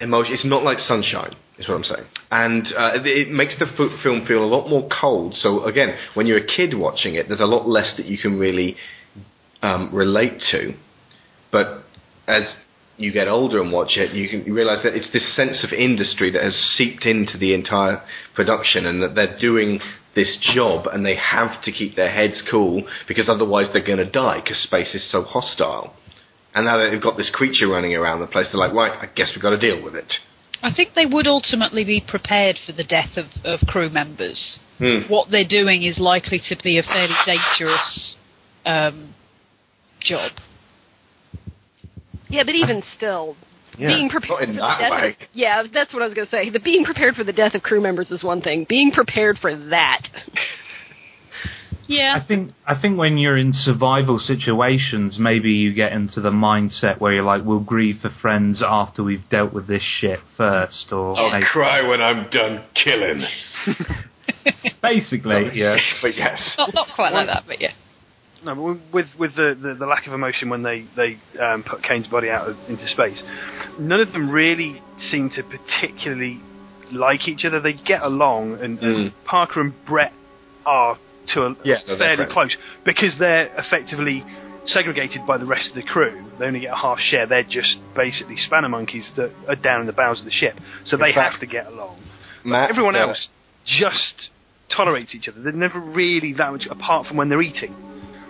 emotion. 0.00 0.34
It's 0.34 0.44
not 0.44 0.62
like 0.62 0.78
Sunshine, 0.78 1.34
is 1.58 1.68
what 1.68 1.76
I'm 1.76 1.84
saying. 1.84 2.04
And 2.30 2.66
uh, 2.76 2.90
it, 3.04 3.30
makes 3.30 3.56
the 3.58 3.66
f- 3.66 4.02
film 4.02 4.26
feel 4.26 4.44
a 4.44 4.46
lot 4.46 4.68
more 4.68 4.88
cold. 5.00 5.34
So 5.34 5.64
again, 5.64 5.94
when 6.14 6.26
you're 6.26 6.38
a 6.38 6.46
kid 6.46 6.74
watching 6.76 7.14
it, 7.14 7.28
there's 7.28 7.40
a 7.40 7.46
lot 7.46 7.68
less 7.68 7.94
that 7.96 8.06
you 8.06 8.18
can 8.18 8.38
really 8.38 8.76
um, 9.62 9.94
relate 9.94 10.40
to. 10.50 10.74
But 11.52 11.84
as 12.26 12.56
you 12.96 13.12
get 13.12 13.28
older 13.28 13.60
and 13.62 13.72
watch 13.72 13.96
it, 13.96 14.14
you 14.14 14.28
can 14.28 14.44
you 14.44 14.54
realize 14.54 14.82
that 14.82 14.94
it's 14.94 15.12
this 15.12 15.34
sense 15.36 15.64
of 15.64 15.72
industry 15.72 16.30
that 16.30 16.42
has 16.42 16.54
seeped 16.76 17.06
into 17.06 17.38
the 17.38 17.54
entire 17.54 18.02
production, 18.34 18.86
and 18.86 19.02
that 19.02 19.14
they're 19.14 19.38
doing 19.38 19.80
this 20.14 20.38
job, 20.54 20.86
and 20.86 21.04
they 21.04 21.16
have 21.16 21.62
to 21.62 21.72
keep 21.72 21.96
their 21.96 22.10
heads 22.10 22.42
cool 22.50 22.86
because 23.08 23.28
otherwise 23.28 23.66
they're 23.72 23.84
going 23.84 23.98
to 23.98 24.10
die 24.10 24.40
because 24.40 24.62
space 24.62 24.94
is 24.94 25.10
so 25.10 25.22
hostile. 25.22 25.94
And 26.54 26.66
now 26.66 26.78
that 26.78 26.90
they've 26.92 27.02
got 27.02 27.16
this 27.16 27.30
creature 27.34 27.66
running 27.66 27.94
around 27.94 28.20
the 28.20 28.28
place, 28.28 28.46
they're 28.52 28.60
like, 28.60 28.72
right, 28.72 28.92
I 28.92 29.12
guess 29.12 29.32
we've 29.34 29.42
got 29.42 29.50
to 29.50 29.58
deal 29.58 29.82
with 29.82 29.96
it. 29.96 30.12
I 30.64 30.72
think 30.74 30.94
they 30.94 31.04
would 31.04 31.26
ultimately 31.26 31.84
be 31.84 32.02
prepared 32.06 32.58
for 32.64 32.72
the 32.72 32.84
death 32.84 33.18
of, 33.18 33.26
of 33.44 33.60
crew 33.68 33.90
members. 33.90 34.58
Hmm. 34.78 35.00
What 35.08 35.30
they're 35.30 35.46
doing 35.46 35.82
is 35.82 35.98
likely 35.98 36.40
to 36.48 36.56
be 36.62 36.78
a 36.78 36.82
fairly 36.82 37.14
dangerous 37.26 38.16
um, 38.64 39.14
job. 40.00 40.32
Yeah, 42.28 42.44
but 42.44 42.54
even 42.54 42.82
still, 42.96 43.36
Yeah, 43.76 43.88
being 43.88 44.08
prepared 44.08 44.40
for 44.40 44.46
the 44.46 44.52
death 44.54 44.90
way. 44.90 45.08
Of, 45.10 45.28
yeah, 45.34 45.62
that's 45.72 45.92
what 45.92 46.02
I 46.02 46.06
was 46.06 46.14
going 46.14 46.26
to 46.26 46.30
say. 46.30 46.48
The 46.48 46.60
being 46.60 46.84
prepared 46.84 47.14
for 47.14 47.24
the 47.24 47.32
death 47.34 47.54
of 47.54 47.62
crew 47.62 47.82
members 47.82 48.10
is 48.10 48.24
one 48.24 48.40
thing. 48.40 48.64
Being 48.66 48.90
prepared 48.90 49.38
for 49.38 49.54
that. 49.68 50.08
Yeah. 51.86 52.18
I 52.22 52.26
think 52.26 52.52
I 52.66 52.80
think 52.80 52.98
when 52.98 53.18
you're 53.18 53.36
in 53.36 53.52
survival 53.52 54.18
situations, 54.18 55.18
maybe 55.18 55.50
you 55.52 55.72
get 55.74 55.92
into 55.92 56.20
the 56.20 56.30
mindset 56.30 57.00
where 57.00 57.12
you're 57.12 57.24
like, 57.24 57.42
we'll 57.44 57.60
grieve 57.60 57.96
for 58.02 58.10
friends 58.22 58.62
after 58.66 59.02
we've 59.02 59.28
dealt 59.30 59.52
with 59.52 59.66
this 59.66 59.82
shit 59.82 60.20
first, 60.36 60.92
or 60.92 61.18
I'll 61.18 61.30
maybe- 61.30 61.46
cry 61.46 61.86
when 61.86 62.00
I'm 62.00 62.28
done 62.30 62.64
killing. 62.74 63.24
basically, 64.82 65.50
yeah. 65.54 65.76
But 66.02 66.14
yes. 66.16 66.40
Not, 66.58 66.74
not 66.74 66.88
quite 66.94 67.12
like 67.12 67.26
that, 67.26 67.44
but 67.46 67.60
yeah. 67.60 67.72
No, 68.44 68.54
but 68.54 68.92
with 68.92 69.06
with 69.18 69.36
the, 69.36 69.56
the, 69.60 69.74
the 69.74 69.86
lack 69.86 70.06
of 70.06 70.12
emotion 70.12 70.50
when 70.50 70.62
they 70.62 70.86
they 70.96 71.18
um, 71.40 71.62
put 71.62 71.82
Kane's 71.82 72.06
body 72.06 72.28
out 72.28 72.48
of, 72.48 72.56
into 72.68 72.86
space, 72.88 73.22
none 73.78 74.00
of 74.00 74.12
them 74.12 74.30
really 74.30 74.82
seem 75.10 75.30
to 75.30 75.42
particularly 75.42 76.40
like 76.92 77.26
each 77.26 77.44
other. 77.46 77.58
They 77.60 77.72
get 77.72 78.02
along, 78.02 78.54
and, 78.60 78.78
and 78.80 79.12
Mm. 79.12 79.12
Parker 79.24 79.60
and 79.62 79.72
Brett 79.86 80.12
are 80.66 80.98
to 81.28 81.42
a 81.42 81.56
Yeah, 81.64 81.78
no, 81.86 81.96
fairly 81.98 82.26
close 82.30 82.56
because 82.84 83.14
they're 83.18 83.50
effectively 83.58 84.24
segregated 84.66 85.26
by 85.26 85.36
the 85.38 85.46
rest 85.46 85.70
of 85.70 85.76
the 85.76 85.82
crew. 85.82 86.24
They 86.38 86.46
only 86.46 86.60
get 86.60 86.72
a 86.72 86.76
half 86.76 86.98
share. 86.98 87.26
They're 87.26 87.42
just 87.42 87.76
basically 87.94 88.36
spanner 88.36 88.68
monkeys 88.68 89.10
that 89.16 89.30
are 89.48 89.56
down 89.56 89.80
in 89.82 89.86
the 89.86 89.92
bowels 89.92 90.20
of 90.20 90.24
the 90.24 90.30
ship, 90.30 90.54
so 90.84 90.96
they 90.96 91.12
fact, 91.12 91.32
have 91.32 91.40
to 91.40 91.46
get 91.46 91.66
along. 91.66 92.00
Matt, 92.44 92.70
Everyone 92.70 92.96
uh, 92.96 93.08
else 93.08 93.28
just 93.66 94.30
tolerates 94.74 95.14
each 95.14 95.28
other. 95.28 95.42
They're 95.42 95.52
never 95.52 95.80
really 95.80 96.32
that 96.34 96.52
much 96.52 96.66
apart 96.70 97.06
from 97.06 97.16
when 97.16 97.28
they're 97.28 97.42
eating 97.42 97.74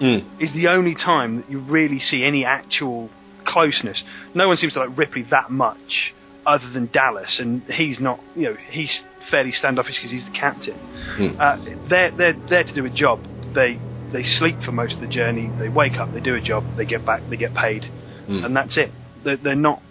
Mm. 0.00 0.42
is 0.42 0.52
the 0.54 0.68
only 0.68 0.94
time 0.94 1.36
that 1.36 1.50
you 1.50 1.60
really 1.60 2.00
see 2.00 2.24
any 2.24 2.44
actual 2.44 3.10
closeness. 3.46 4.02
No 4.34 4.48
one 4.48 4.56
seems 4.56 4.74
to 4.74 4.80
like 4.80 4.98
Ripley 4.98 5.22
that 5.30 5.50
much, 5.50 6.12
other 6.44 6.68
than 6.70 6.90
Dallas, 6.92 7.38
and 7.38 7.62
he's 7.62 8.00
not. 8.00 8.18
You 8.34 8.42
know, 8.50 8.56
he's 8.70 9.02
fairly 9.30 9.52
standoffish 9.52 9.96
because 9.96 10.10
he's 10.10 10.24
the 10.24 10.38
captain. 10.38 10.74
Hmm. 11.16 11.40
Uh, 11.40 11.56
they're 11.88 12.10
they're 12.16 12.36
there 12.48 12.64
to 12.64 12.74
do 12.74 12.84
a 12.84 12.90
job. 12.90 13.20
They 13.54 13.78
they 14.12 14.22
sleep 14.22 14.56
for 14.64 14.72
most 14.72 14.94
of 14.94 15.00
the 15.00 15.08
journey. 15.08 15.50
They 15.58 15.68
wake 15.68 15.94
up, 15.98 16.12
they 16.12 16.20
do 16.20 16.34
a 16.34 16.40
job, 16.40 16.64
they 16.76 16.84
get 16.84 17.04
back, 17.04 17.22
they 17.30 17.36
get 17.36 17.54
paid, 17.54 17.84
Hmm. 18.26 18.44
and 18.44 18.56
that's 18.56 18.76
it. 18.78 18.90
They're, 19.24 19.36
they're 19.36 19.54
not 19.54 19.82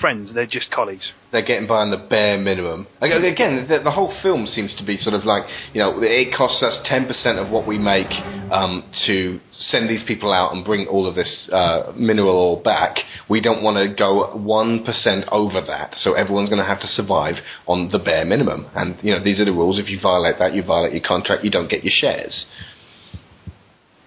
friends. 0.00 0.32
They're 0.34 0.46
just 0.46 0.70
colleagues. 0.70 1.12
They're 1.30 1.44
getting 1.44 1.66
by 1.66 1.76
on 1.76 1.90
the 1.90 2.06
bare 2.10 2.38
minimum. 2.38 2.86
Again, 3.00 3.66
the, 3.68 3.80
the 3.82 3.90
whole 3.90 4.14
film 4.22 4.46
seems 4.46 4.74
to 4.76 4.84
be 4.84 4.96
sort 4.98 5.14
of 5.14 5.24
like, 5.24 5.44
you 5.72 5.80
know, 5.80 6.02
it 6.02 6.34
costs 6.36 6.62
us 6.62 6.78
10% 6.90 7.44
of 7.44 7.50
what 7.50 7.66
we 7.66 7.78
make 7.78 8.10
um, 8.52 8.84
to 9.06 9.40
send 9.58 9.88
these 9.88 10.02
people 10.06 10.32
out 10.32 10.54
and 10.54 10.64
bring 10.64 10.86
all 10.86 11.06
of 11.06 11.14
this 11.14 11.48
uh, 11.52 11.92
mineral 11.96 12.36
ore 12.36 12.62
back. 12.62 12.96
We 13.28 13.40
don't 13.40 13.62
want 13.62 13.76
to 13.76 13.94
go 13.94 14.32
1% 14.36 15.28
over 15.32 15.60
that, 15.66 15.94
so 15.98 16.14
everyone's 16.14 16.50
going 16.50 16.62
to 16.62 16.68
have 16.68 16.80
to 16.80 16.88
survive 16.88 17.36
on 17.66 17.88
the 17.90 17.98
bare 17.98 18.24
minimum. 18.24 18.66
And, 18.74 18.96
you 19.02 19.12
know, 19.12 19.22
these 19.22 19.40
are 19.40 19.44
the 19.44 19.52
rules. 19.52 19.78
If 19.78 19.88
you 19.88 19.98
violate 20.02 20.38
that, 20.38 20.54
you 20.54 20.62
violate 20.62 20.92
your 20.92 21.04
contract, 21.06 21.44
you 21.44 21.50
don't 21.50 21.70
get 21.70 21.84
your 21.84 21.94
shares. 21.94 22.44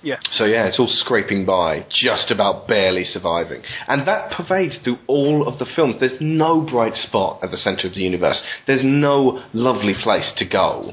Yeah. 0.05 0.17
So 0.33 0.45
yeah, 0.45 0.67
it's 0.67 0.77
all 0.77 0.87
scraping 0.87 1.45
by, 1.47 1.87
just 1.89 2.29
about 2.29 2.67
barely 2.67 3.03
surviving. 3.03 3.63
And 3.87 4.07
that 4.07 4.31
pervades 4.31 4.77
through 4.83 4.99
all 5.07 5.47
of 5.47 5.57
the 5.57 5.65
films. 5.75 5.95
There's 5.99 6.21
no 6.21 6.61
bright 6.61 6.93
spot 6.93 7.39
at 7.41 7.49
the 7.49 7.57
center 7.57 7.87
of 7.87 7.95
the 7.95 8.01
universe. 8.01 8.39
There's 8.67 8.83
no 8.83 9.43
lovely 9.51 9.95
place 9.99 10.31
to 10.37 10.47
go. 10.47 10.91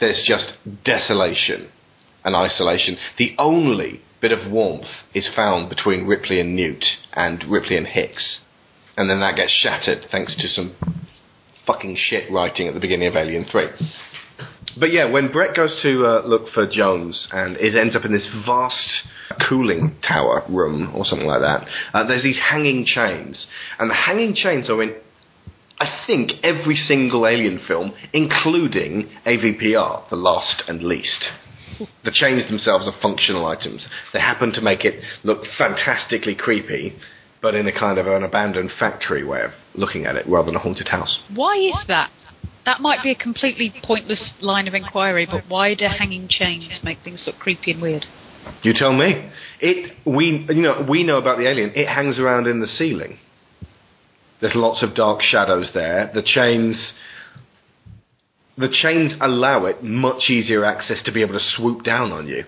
There's 0.00 0.22
just 0.26 0.52
desolation 0.84 1.70
and 2.24 2.36
isolation. 2.36 2.98
The 3.16 3.34
only 3.38 4.02
bit 4.20 4.32
of 4.32 4.52
warmth 4.52 4.84
is 5.14 5.30
found 5.34 5.70
between 5.70 6.06
Ripley 6.06 6.38
and 6.38 6.54
Newt 6.54 6.84
and 7.14 7.42
Ripley 7.50 7.78
and 7.78 7.86
Hicks. 7.86 8.40
And 8.98 9.08
then 9.08 9.20
that 9.20 9.36
gets 9.36 9.50
shattered 9.50 10.04
thanks 10.10 10.36
to 10.36 10.46
some 10.48 10.76
fucking 11.66 11.96
shit 11.98 12.30
writing 12.30 12.68
at 12.68 12.74
the 12.74 12.80
beginning 12.80 13.08
of 13.08 13.16
Alien 13.16 13.46
3. 13.50 13.68
But 14.78 14.92
yeah, 14.92 15.10
when 15.10 15.30
Brett 15.30 15.54
goes 15.54 15.78
to 15.82 16.06
uh, 16.06 16.22
look 16.26 16.48
for 16.48 16.66
Jones 16.66 17.28
and 17.32 17.56
it 17.56 17.76
ends 17.76 17.94
up 17.94 18.04
in 18.04 18.12
this 18.12 18.28
vast 18.46 19.02
cooling 19.48 19.96
tower 20.06 20.42
room 20.48 20.92
or 20.94 21.04
something 21.04 21.26
like 21.26 21.40
that, 21.40 21.68
uh, 21.92 22.06
there's 22.06 22.22
these 22.22 22.38
hanging 22.38 22.84
chains, 22.84 23.46
and 23.78 23.90
the 23.90 23.94
hanging 23.94 24.34
chains 24.34 24.70
are 24.70 24.82
in, 24.82 24.94
I 25.78 26.04
think, 26.06 26.32
every 26.42 26.76
single 26.76 27.26
Alien 27.26 27.60
film, 27.66 27.92
including 28.12 29.10
AVPR, 29.26 30.08
the 30.08 30.16
last 30.16 30.62
and 30.68 30.82
least. 30.82 31.30
The 32.04 32.12
chains 32.12 32.46
themselves 32.48 32.86
are 32.86 32.94
functional 33.00 33.46
items. 33.46 33.88
They 34.12 34.20
happen 34.20 34.52
to 34.52 34.60
make 34.60 34.84
it 34.84 35.02
look 35.24 35.44
fantastically 35.58 36.34
creepy, 36.34 36.94
but 37.40 37.54
in 37.54 37.66
a 37.66 37.72
kind 37.72 37.98
of 37.98 38.06
an 38.06 38.22
abandoned 38.22 38.70
factory 38.78 39.24
way 39.24 39.42
of 39.42 39.50
looking 39.74 40.06
at 40.06 40.16
it 40.16 40.26
rather 40.28 40.46
than 40.46 40.56
a 40.56 40.60
haunted 40.60 40.88
house. 40.88 41.18
Why 41.34 41.56
is 41.56 41.86
that? 41.88 42.10
That 42.64 42.80
might 42.80 43.02
be 43.02 43.10
a 43.10 43.14
completely 43.14 43.72
pointless 43.82 44.32
line 44.40 44.68
of 44.68 44.74
inquiry, 44.74 45.26
but 45.30 45.44
why 45.48 45.74
do 45.74 45.86
hanging 45.86 46.28
chains 46.28 46.80
make 46.84 46.98
things 47.02 47.24
look 47.26 47.36
creepy 47.38 47.72
and 47.72 47.82
weird? 47.82 48.06
You 48.62 48.72
tell 48.74 48.92
me. 48.92 49.30
It 49.60 49.92
we 50.04 50.46
you 50.48 50.62
know 50.62 50.86
we 50.88 51.04
know 51.04 51.18
about 51.18 51.38
the 51.38 51.48
alien. 51.48 51.72
It 51.74 51.88
hangs 51.88 52.18
around 52.18 52.46
in 52.46 52.60
the 52.60 52.66
ceiling. 52.66 53.18
There's 54.40 54.54
lots 54.54 54.82
of 54.82 54.94
dark 54.94 55.22
shadows 55.22 55.70
there. 55.74 56.10
The 56.12 56.22
chains 56.22 56.92
the 58.58 58.68
chains 58.68 59.14
allow 59.20 59.64
it 59.66 59.82
much 59.82 60.28
easier 60.28 60.64
access 60.64 61.02
to 61.04 61.12
be 61.12 61.22
able 61.22 61.34
to 61.34 61.44
swoop 61.56 61.84
down 61.84 62.12
on 62.12 62.28
you. 62.28 62.44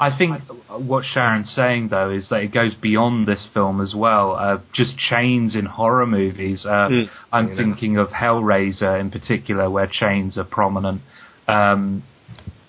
I 0.00 0.16
think 0.16 0.40
what 0.70 1.04
Sharon's 1.04 1.52
saying 1.54 1.88
though 1.88 2.10
is 2.10 2.28
that 2.30 2.40
it 2.42 2.54
goes 2.54 2.74
beyond 2.74 3.28
this 3.28 3.46
film 3.52 3.82
as 3.82 3.94
well. 3.94 4.32
Uh, 4.34 4.58
just 4.72 4.96
chains 4.96 5.54
in 5.54 5.66
horror 5.66 6.06
movies. 6.06 6.64
Uh, 6.64 6.88
Mm. 6.88 7.10
I'm 7.32 7.48
Yeah. 7.48 7.54
thinking 7.56 7.98
of 7.98 8.08
Hellraiser 8.08 8.98
in 8.98 9.10
particular, 9.10 9.68
where 9.68 9.86
chains 9.86 10.38
are 10.38 10.44
prominent. 10.44 11.02
Um, 11.46 12.02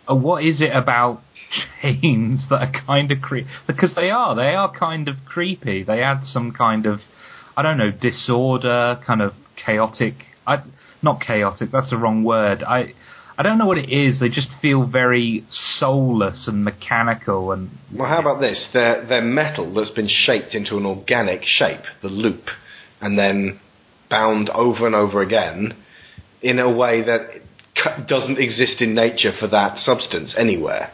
uh, 0.10 0.16
what 0.16 0.44
is 0.44 0.60
it 0.62 0.76
about 0.76 1.22
chains 1.82 2.48
that 2.50 2.62
are 2.62 2.72
kind 2.86 3.12
of 3.12 3.22
creepy? 3.22 3.48
Because 3.66 3.96
they 3.96 4.10
are. 4.12 4.36
They 4.36 4.54
are 4.54 4.70
kind 4.70 5.08
of 5.08 5.16
creepy. 5.26 5.84
They 5.84 6.04
add 6.04 6.26
some 6.26 6.52
kind 6.52 6.86
of, 6.86 7.00
I 7.56 7.62
don't 7.62 7.78
know, 7.78 7.92
disorder, 7.92 9.00
kind 9.06 9.22
of 9.22 9.34
chaotic. 9.56 10.16
I, 10.46 10.60
not 11.02 11.22
chaotic. 11.22 11.72
That's 11.72 11.92
the 11.92 11.98
wrong 11.98 12.24
word. 12.26 12.62
I. 12.64 12.94
I 13.38 13.44
don't 13.44 13.58
know 13.58 13.66
what 13.66 13.78
it 13.78 13.90
is. 13.90 14.20
They 14.20 14.30
just 14.30 14.50
feel 14.62 14.86
very 14.86 15.46
soulless 15.50 16.48
and 16.48 16.64
mechanical, 16.64 17.52
and 17.52 17.70
Well, 17.94 18.08
how 18.08 18.20
about 18.20 18.42
this? 18.42 18.70
They're, 18.74 19.06
they're 19.06 19.22
metal 19.22 19.74
that's 19.74 19.92
been 19.92 20.10
shaped 20.10 20.54
into 20.54 20.78
an 20.78 20.86
organic 20.86 21.44
shape, 21.44 21.82
the 22.02 22.10
loop, 22.10 22.44
and 23.00 23.18
then 23.18 23.60
bound 24.10 24.50
over 24.50 24.86
and 24.86 24.96
over 24.96 25.22
again 25.22 25.76
in 26.42 26.60
a 26.60 26.70
way 26.70 27.04
that 27.04 28.08
doesn't 28.08 28.38
exist 28.38 28.82
in 28.82 28.94
nature 28.94 29.32
for 29.40 29.48
that 29.48 29.78
substance 29.78 30.36
anywhere. 30.38 30.92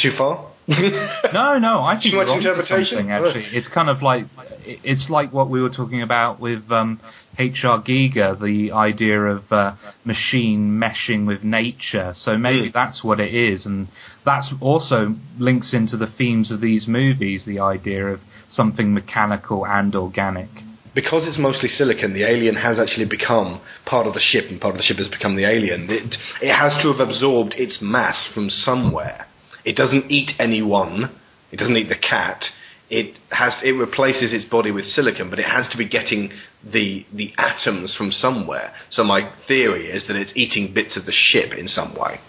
Too 0.00 0.12
far? 0.16 0.49
no, 1.32 1.58
no, 1.58 1.80
I 1.82 1.98
think 2.00 2.12
Too 2.12 2.16
much 2.18 2.28
interpretation? 2.36 2.98
something, 2.98 3.10
Actually, 3.10 3.46
it's 3.52 3.68
kind 3.68 3.88
of 3.88 4.02
like 4.02 4.26
it's 4.64 5.06
like 5.10 5.32
what 5.32 5.50
we 5.50 5.60
were 5.60 5.70
talking 5.70 6.02
about 6.02 6.38
with 6.40 6.70
um, 6.70 7.00
H.R. 7.38 7.82
Giger, 7.82 8.38
the 8.40 8.72
idea 8.72 9.20
of 9.20 9.50
uh, 9.50 9.74
machine 10.04 10.80
meshing 10.80 11.26
with 11.26 11.42
nature. 11.42 12.14
So 12.22 12.36
maybe 12.38 12.68
Mm. 12.68 12.72
that's 12.72 13.02
what 13.02 13.18
it 13.20 13.34
is, 13.34 13.66
and 13.66 13.88
that's 14.24 14.50
also 14.60 15.14
links 15.38 15.72
into 15.74 15.96
the 15.96 16.06
themes 16.06 16.50
of 16.52 16.60
these 16.60 16.86
movies. 16.86 17.44
The 17.46 17.58
idea 17.60 18.06
of 18.06 18.20
something 18.48 18.92
mechanical 18.94 19.66
and 19.66 19.94
organic. 19.94 20.48
because 20.94 21.26
it's 21.26 21.38
mostly 21.38 21.68
silicon, 21.68 22.12
the 22.12 22.24
alien 22.24 22.56
has 22.56 22.78
actually 22.78 23.06
become 23.06 23.60
part 23.86 24.06
of 24.06 24.12
the 24.14 24.20
ship, 24.20 24.44
and 24.50 24.60
part 24.60 24.74
of 24.74 24.78
the 24.78 24.82
ship 24.84 24.96
has 24.98 25.08
become 25.08 25.36
the 25.36 25.44
alien. 25.44 25.88
It, 25.88 26.16
it 26.42 26.52
has 26.52 26.72
to 26.82 26.92
have 26.92 27.00
absorbed 27.00 27.54
its 27.56 27.78
mass 27.80 28.28
from 28.34 28.50
somewhere. 28.50 29.26
It 29.64 29.76
doesn't 29.76 30.10
eat 30.10 30.32
anyone. 30.38 31.16
It 31.52 31.56
doesn't 31.56 31.76
eat 31.76 31.88
the 31.88 31.96
cat. 31.96 32.44
It 32.88 33.16
has 33.30 33.52
it 33.62 33.70
replaces 33.72 34.32
its 34.32 34.44
body 34.44 34.70
with 34.72 34.84
silicon, 34.84 35.30
but 35.30 35.38
it 35.38 35.46
has 35.46 35.68
to 35.70 35.78
be 35.78 35.88
getting 35.88 36.30
the 36.64 37.06
the 37.12 37.32
atoms 37.38 37.94
from 37.96 38.10
somewhere. 38.10 38.72
So 38.90 39.04
my 39.04 39.32
theory 39.46 39.90
is 39.90 40.06
that 40.08 40.16
it's 40.16 40.32
eating 40.34 40.74
bits 40.74 40.96
of 40.96 41.06
the 41.06 41.12
ship 41.12 41.52
in 41.56 41.68
some 41.68 41.94
way. 41.94 42.20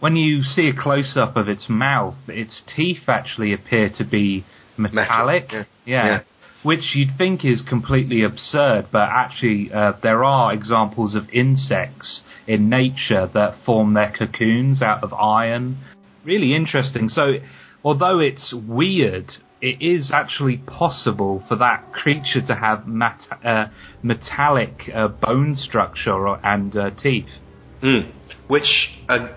When 0.00 0.16
you 0.16 0.42
see 0.42 0.68
a 0.68 0.74
close 0.78 1.16
up 1.16 1.36
of 1.36 1.48
its 1.48 1.66
mouth, 1.68 2.16
its 2.28 2.60
teeth 2.76 3.08
actually 3.08 3.52
appear 3.52 3.88
to 3.96 4.04
be 4.04 4.44
metallic. 4.76 5.46
yeah. 5.50 5.64
Yeah. 5.86 6.06
Yeah. 6.06 6.20
Which 6.64 6.94
you'd 6.94 7.16
think 7.18 7.44
is 7.44 7.62
completely 7.68 8.22
absurd, 8.24 8.86
but 8.90 9.08
actually 9.10 9.70
uh, 9.72 9.92
there 10.02 10.24
are 10.24 10.52
examples 10.52 11.14
of 11.14 11.28
insects 11.30 12.22
in 12.46 12.68
nature 12.68 13.28
that 13.32 13.54
form 13.64 13.94
their 13.94 14.12
cocoons 14.16 14.82
out 14.82 15.02
of 15.02 15.12
iron. 15.12 15.78
Really 16.24 16.54
interesting. 16.54 17.08
So, 17.08 17.34
although 17.82 18.18
it's 18.18 18.54
weird, 18.66 19.30
it 19.60 19.80
is 19.80 20.10
actually 20.12 20.58
possible 20.58 21.42
for 21.48 21.56
that 21.56 21.92
creature 21.92 22.46
to 22.46 22.54
have 22.54 22.86
mat- 22.86 23.26
uh, 23.44 23.66
metallic 24.02 24.90
uh, 24.94 25.08
bone 25.08 25.54
structure 25.54 26.12
or, 26.12 26.38
and 26.44 26.76
uh, 26.76 26.90
teeth. 26.90 27.28
Mm. 27.82 28.12
Which, 28.46 28.90
uh, 29.08 29.28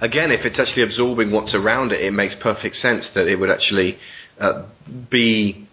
again, 0.00 0.32
if 0.32 0.44
it's 0.44 0.58
actually 0.58 0.82
absorbing 0.82 1.30
what's 1.30 1.54
around 1.54 1.92
it, 1.92 2.00
it 2.00 2.12
makes 2.12 2.36
perfect 2.42 2.76
sense 2.76 3.08
that 3.14 3.28
it 3.28 3.36
would 3.36 3.50
actually 3.50 3.96
uh, 4.40 4.66
be. 5.10 5.68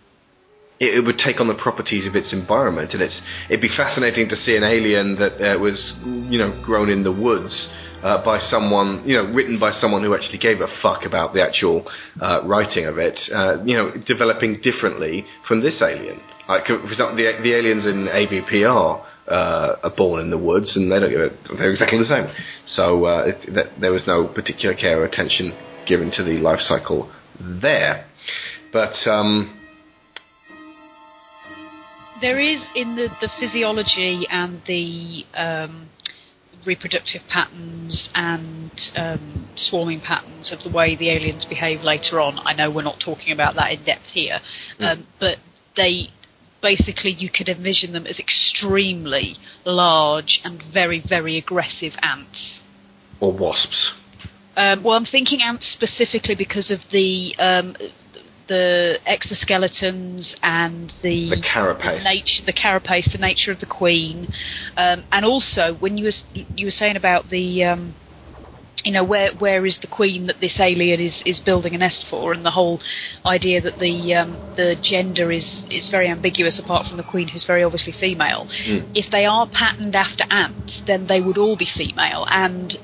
It, 0.79 1.03
would 1.03 1.17
take 1.17 1.39
on 1.39 1.47
the 1.47 1.55
properties 1.55 2.05
of 2.05 2.15
its 2.15 2.33
environment, 2.33 2.93
and 2.93 3.01
it's 3.01 3.19
it'd 3.49 3.61
be 3.61 3.75
fascinating 3.75 4.29
to 4.29 4.35
see 4.35 4.55
an 4.55 4.63
alien 4.63 5.15
that 5.17 5.41
uh, 5.41 5.57
was, 5.59 5.93
you 6.05 6.37
know, 6.37 6.53
grown 6.63 6.89
in 6.89 7.03
the 7.03 7.11
woods 7.11 7.67
uh, 8.03 8.23
by 8.23 8.39
someone, 8.39 9.03
you 9.05 9.15
know, 9.17 9.25
written 9.33 9.59
by 9.59 9.71
someone 9.71 10.03
who 10.03 10.13
actually 10.13 10.37
gave 10.37 10.61
a 10.61 10.67
fuck 10.81 11.03
about 11.05 11.33
the 11.33 11.41
actual 11.41 11.87
uh, 12.21 12.41
writing 12.45 12.85
of 12.85 12.97
it, 12.97 13.17
uh, 13.33 13.63
you 13.63 13.75
know, 13.75 13.91
developing 14.05 14.59
differently 14.61 15.25
from 15.47 15.61
this 15.61 15.81
alien. 15.81 16.19
Like, 16.47 16.67
for 16.67 16.75
example, 16.91 17.15
the, 17.15 17.31
the 17.41 17.53
aliens 17.53 17.85
in 17.85 18.07
AVPR 18.07 19.03
uh, 19.27 19.75
are 19.83 19.95
born 19.95 20.21
in 20.21 20.29
the 20.29 20.37
woods, 20.37 20.75
and 20.75 20.91
they 20.91 20.99
don't 20.99 21.09
give. 21.09 21.57
They're 21.57 21.71
exactly 21.71 21.99
the 21.99 22.05
same. 22.05 22.27
So 22.65 23.05
uh, 23.05 23.23
it, 23.27 23.53
that, 23.53 23.81
there 23.81 23.91
was 23.91 24.05
no 24.07 24.27
particular 24.27 24.75
care 24.75 25.01
or 25.01 25.05
attention 25.05 25.57
given 25.87 26.11
to 26.15 26.23
the 26.23 26.37
life 26.39 26.59
cycle 26.59 27.11
there. 27.39 28.05
But 28.71 28.95
um, 29.09 29.56
There 32.21 32.39
is 32.39 32.63
in 32.75 32.95
the, 32.95 33.09
the 33.21 33.29
physiology 33.39 34.25
and 34.29 34.61
the 34.67 35.23
um, 35.35 35.89
reproductive 36.65 37.21
patterns 37.29 38.09
and 38.15 38.71
um, 38.95 39.49
swarming 39.55 40.01
patterns 40.01 40.51
of 40.51 40.59
the 40.63 40.75
way 40.75 40.95
the 40.95 41.09
aliens 41.09 41.45
behave 41.45 41.81
later 41.81 42.19
on. 42.19 42.39
I 42.43 42.53
know 42.53 42.71
we're 42.71 42.81
not 42.81 42.99
talking 43.03 43.31
about 43.31 43.55
that 43.55 43.71
in 43.71 43.83
depth 43.83 44.07
here, 44.13 44.39
um, 44.79 45.07
but 45.19 45.37
they 45.75 46.09
basically 46.61 47.11
you 47.11 47.29
could 47.29 47.49
envision 47.49 47.93
them 47.93 48.07
as 48.07 48.19
extremely 48.19 49.37
large 49.63 50.39
and 50.43 50.63
very 50.73 51.03
very 51.07 51.37
aggressive 51.37 51.93
ants. 52.01 52.61
or 53.19 53.31
wasps. 53.31 53.91
Um, 54.55 54.83
well, 54.83 54.95
I'm 54.95 55.05
thinking 55.05 55.41
ants 55.43 55.71
specifically 55.71 56.33
because 56.35 56.71
of 56.71 56.79
the 56.91 57.35
um, 57.37 57.75
the 58.47 58.97
exoskeletons 59.07 60.35
and 60.43 60.91
the 61.03 61.29
The 61.29 61.41
carapace. 61.41 62.03
nature, 62.03 62.43
the 62.45 62.53
carapace, 62.53 63.09
the 63.11 63.17
nature 63.17 63.51
of 63.51 63.59
the 63.59 63.65
queen, 63.65 64.27
um, 64.77 65.03
and 65.11 65.25
also 65.25 65.75
when 65.79 65.97
you 65.97 66.05
were 66.05 66.39
you 66.55 66.67
were 66.67 66.71
saying 66.71 66.95
about 66.95 67.29
the. 67.29 67.63
Um, 67.63 67.95
you 68.83 68.93
know 68.93 69.03
where 69.03 69.33
where 69.33 69.65
is 69.65 69.79
the 69.81 69.87
queen 69.87 70.27
that 70.27 70.39
this 70.39 70.59
alien 70.59 71.01
is, 71.01 71.21
is 71.25 71.39
building 71.43 71.73
a 71.73 71.77
nest 71.79 72.05
for, 72.09 72.31
and 72.31 72.45
the 72.45 72.51
whole 72.51 72.79
idea 73.25 73.59
that 73.59 73.79
the 73.79 74.13
um, 74.13 74.37
the 74.55 74.75
gender 74.81 75.31
is 75.31 75.65
is 75.69 75.89
very 75.89 76.07
ambiguous 76.07 76.59
apart 76.59 76.85
from 76.85 76.95
the 76.95 77.03
queen 77.03 77.27
who's 77.27 77.43
very 77.43 77.63
obviously 77.63 77.91
female. 77.99 78.47
If 78.93 79.11
they 79.11 79.25
are 79.25 79.47
patterned 79.51 79.95
after 79.95 80.23
ants, 80.31 80.81
then 80.85 81.07
they 81.07 81.19
would 81.19 81.37
all 81.39 81.57
be 81.57 81.65
female, 81.75 82.27
and 82.29 82.77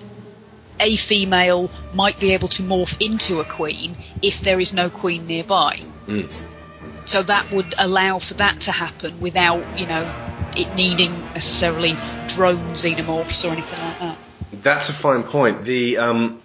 a 0.83 0.97
female 1.07 1.69
might 1.93 2.19
be 2.19 2.33
able 2.33 2.49
to 2.49 2.61
morph 2.61 2.93
into 2.99 3.39
a 3.39 3.55
queen 3.55 3.95
if 4.21 4.35
there 4.43 4.59
is 4.59 4.71
no 4.73 4.89
queen 4.89 5.25
nearby. 5.25 5.79
Mm. 6.07 6.27
So 7.07 7.23
that 7.23 7.51
would 7.53 7.73
allow 7.77 8.19
for 8.19 8.35
that 8.35 8.59
to 8.65 8.71
happen 8.71 9.21
without 9.21 9.63
you 9.79 9.87
know 9.87 10.03
it 10.55 10.75
needing 10.75 11.11
necessarily 11.33 11.93
drone 12.35 12.75
xenomorphs 12.75 13.43
or 13.43 13.51
anything 13.51 13.79
like 13.79 13.99
that. 13.99 14.17
That's 14.63 14.89
a 14.89 15.01
fine 15.01 15.23
point. 15.23 15.65
The 15.65 15.97
um, 15.97 16.41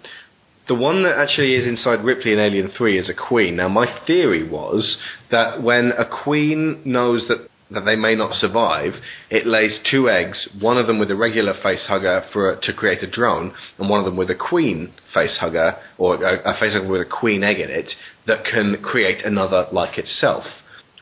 the 0.67 0.75
one 0.75 1.03
that 1.03 1.17
actually 1.17 1.55
is 1.55 1.67
inside 1.67 2.03
Ripley 2.03 2.33
in 2.33 2.39
Alien 2.39 2.69
Three 2.77 2.97
is 2.97 3.09
a 3.09 3.13
queen. 3.13 3.55
Now, 3.57 3.67
my 3.67 3.87
theory 4.05 4.47
was 4.47 4.97
that 5.31 5.61
when 5.61 5.91
a 5.91 6.05
queen 6.23 6.81
knows 6.85 7.27
that 7.27 7.49
that 7.71 7.85
they 7.85 7.95
may 7.95 8.15
not 8.15 8.33
survive, 8.33 8.93
it 9.29 9.45
lays 9.45 9.79
two 9.89 10.09
eggs, 10.09 10.49
one 10.59 10.77
of 10.77 10.87
them 10.87 10.99
with 10.99 11.11
a 11.11 11.15
regular 11.15 11.53
face 11.61 11.85
hugger 11.87 12.23
for 12.33 12.59
to 12.61 12.73
create 12.73 13.03
a 13.03 13.09
drone, 13.09 13.53
and 13.77 13.89
one 13.89 13.99
of 13.99 14.05
them 14.05 14.17
with 14.17 14.29
a 14.29 14.35
queen 14.35 14.93
face 15.13 15.37
hugger 15.39 15.75
or 15.97 16.15
a, 16.15 16.55
a 16.55 16.59
face 16.59 16.73
hugger 16.73 16.87
with 16.87 17.01
a 17.01 17.05
queen 17.05 17.43
egg 17.43 17.59
in 17.59 17.69
it 17.69 17.91
that 18.27 18.43
can 18.43 18.77
create 18.81 19.23
another 19.23 19.67
like 19.71 19.97
itself. 19.97 20.43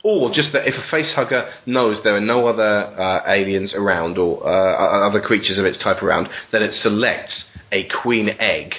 Or 0.04 0.32
just 0.32 0.54
that 0.54 0.68
if 0.68 0.76
a 0.76 0.92
face 0.92 1.14
hugger 1.16 1.50
knows 1.66 2.02
there 2.04 2.16
are 2.16 2.22
no 2.22 2.48
other 2.48 2.64
uh, 2.64 3.24
aliens 3.28 3.74
around 3.76 4.18
or 4.18 4.48
uh, 4.48 5.08
other 5.08 5.22
creatures 5.22 5.58
of 5.58 5.66
its 5.66 5.82
type 5.82 6.04
around, 6.04 6.30
then 6.52 6.62
it 6.62 6.74
selects 6.74 7.46
a 7.72 7.88
queen 8.02 8.30
egg 8.40 8.74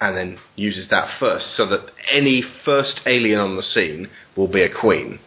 and 0.00 0.16
then 0.16 0.38
uses 0.56 0.88
that 0.90 1.18
first, 1.18 1.56
so 1.56 1.66
that 1.66 1.80
any 2.12 2.42
first 2.64 3.00
alien 3.06 3.40
on 3.40 3.56
the 3.56 3.62
scene 3.62 4.08
will 4.36 4.50
be 4.50 4.62
a 4.62 4.68
queen. 4.72 5.18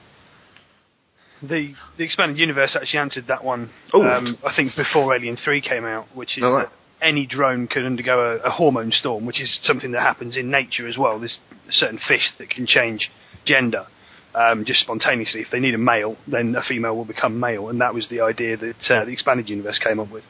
The 1.42 1.74
the 1.98 2.04
expanded 2.04 2.38
universe 2.38 2.76
actually 2.80 3.00
answered 3.00 3.26
that 3.28 3.44
one. 3.44 3.70
Oh. 3.94 4.04
Um, 4.04 4.38
I 4.46 4.56
think 4.56 4.76
before 4.76 5.16
Alien 5.16 5.38
Three 5.38 5.62
came 5.62 5.86
out, 5.86 6.08
which 6.16 6.38
is 6.38 6.44
Oh, 6.46 6.54
right. 6.54 6.68
that 6.70 7.06
any 7.06 7.26
drone 7.26 7.68
could 7.68 7.84
undergo 7.86 8.38
a, 8.44 8.48
a 8.48 8.50
hormone 8.52 8.92
storm, 8.92 9.26
which 9.26 9.42
is 9.42 9.60
something 9.64 9.92
that 9.92 10.02
happens 10.02 10.38
in 10.38 10.52
nature 10.52 10.88
as 10.88 10.98
well. 10.98 11.20
There's 11.20 11.40
certain 11.70 12.00
fish 12.08 12.30
that 12.38 12.50
can 12.50 12.68
change 12.68 13.10
gender 13.46 13.88
um, 14.36 14.66
just 14.66 14.82
spontaneously. 14.82 15.42
If 15.42 15.48
they 15.52 15.60
need 15.60 15.74
a 15.74 15.80
male, 15.80 16.16
then 16.28 16.56
a 16.56 16.62
female 16.62 16.96
will 16.96 17.06
become 17.06 17.40
male, 17.40 17.70
and 17.70 17.82
that 17.82 17.94
was 17.94 18.08
the 18.10 18.22
idea 18.22 18.56
that 18.58 18.92
uh, 18.92 19.06
the 19.06 19.12
expanded 19.12 19.50
universe 19.50 19.80
came 19.80 20.00
up 20.00 20.12
with. 20.12 20.24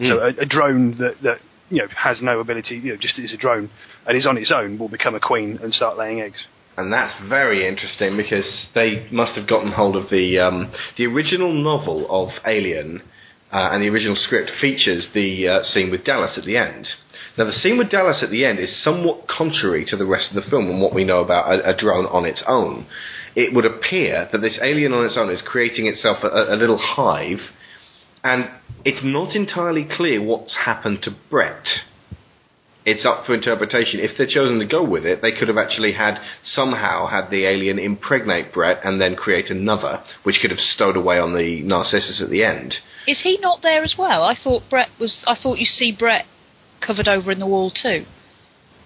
So 0.00 0.20
a, 0.20 0.28
a 0.28 0.46
drone 0.46 0.96
that 0.98 1.16
that 1.22 1.38
you 1.70 1.78
know 1.78 1.88
has 1.96 2.22
no 2.22 2.38
ability, 2.40 2.76
you 2.76 2.92
know, 2.92 2.96
just 3.00 3.18
is 3.18 3.32
a 3.32 3.36
drone 3.36 3.68
and 4.06 4.16
is 4.16 4.26
on 4.26 4.38
its 4.38 4.52
own, 4.54 4.78
will 4.78 4.88
become 4.88 5.14
a 5.14 5.20
queen 5.20 5.58
and 5.62 5.74
start 5.74 5.98
laying 5.98 6.20
eggs. 6.20 6.46
And 6.76 6.92
that's 6.92 7.14
very 7.28 7.68
interesting 7.68 8.16
because 8.16 8.66
they 8.74 9.06
must 9.10 9.36
have 9.36 9.46
gotten 9.46 9.72
hold 9.72 9.94
of 9.94 10.08
the 10.08 10.38
um, 10.38 10.72
the 10.96 11.06
original 11.06 11.52
novel 11.52 12.06
of 12.08 12.30
Alien, 12.46 13.02
uh, 13.52 13.68
and 13.72 13.82
the 13.82 13.88
original 13.88 14.16
script 14.16 14.50
features 14.58 15.08
the 15.12 15.48
uh, 15.48 15.62
scene 15.62 15.90
with 15.90 16.04
Dallas 16.04 16.38
at 16.38 16.44
the 16.44 16.56
end. 16.56 16.88
Now, 17.36 17.44
the 17.44 17.52
scene 17.52 17.78
with 17.78 17.90
Dallas 17.90 18.22
at 18.22 18.30
the 18.30 18.44
end 18.44 18.58
is 18.58 18.82
somewhat 18.82 19.28
contrary 19.28 19.84
to 19.86 19.96
the 19.96 20.06
rest 20.06 20.30
of 20.30 20.42
the 20.42 20.50
film 20.50 20.68
and 20.68 20.80
what 20.80 20.94
we 20.94 21.04
know 21.04 21.20
about 21.20 21.52
a, 21.52 21.70
a 21.70 21.76
drone 21.76 22.06
on 22.06 22.24
its 22.24 22.42
own. 22.46 22.86
It 23.34 23.54
would 23.54 23.64
appear 23.64 24.28
that 24.30 24.40
this 24.40 24.58
alien 24.62 24.92
on 24.92 25.04
its 25.04 25.16
own 25.16 25.30
is 25.30 25.42
creating 25.44 25.86
itself 25.86 26.18
a, 26.22 26.54
a 26.54 26.56
little 26.56 26.78
hive, 26.78 27.40
and 28.24 28.50
it's 28.84 29.00
not 29.02 29.34
entirely 29.34 29.86
clear 29.90 30.22
what's 30.22 30.54
happened 30.64 31.02
to 31.02 31.16
Brett 31.30 31.66
it's 32.84 33.06
up 33.06 33.24
for 33.26 33.34
interpretation. 33.34 34.00
If 34.00 34.16
they'd 34.18 34.28
chosen 34.28 34.58
to 34.58 34.66
go 34.66 34.82
with 34.82 35.04
it, 35.04 35.22
they 35.22 35.32
could 35.32 35.48
have 35.48 35.58
actually 35.58 35.92
had 35.92 36.18
somehow 36.42 37.06
had 37.06 37.30
the 37.30 37.46
alien 37.46 37.78
impregnate 37.78 38.52
Brett 38.52 38.80
and 38.84 39.00
then 39.00 39.14
create 39.14 39.50
another, 39.50 40.02
which 40.24 40.38
could 40.40 40.50
have 40.50 40.60
stowed 40.60 40.96
away 40.96 41.18
on 41.18 41.34
the 41.34 41.62
Narcissus 41.62 42.20
at 42.22 42.30
the 42.30 42.44
end. 42.44 42.76
Is 43.06 43.20
he 43.22 43.38
not 43.40 43.60
there 43.62 43.82
as 43.82 43.94
well? 43.98 44.22
I 44.22 44.36
thought 44.42 44.62
Brett 44.68 44.88
was. 44.98 45.22
I 45.26 45.36
thought 45.40 45.58
you 45.58 45.66
see 45.66 45.94
Brett 45.96 46.24
covered 46.84 47.08
over 47.08 47.30
in 47.30 47.38
the 47.38 47.46
wall 47.46 47.70
too. 47.70 48.04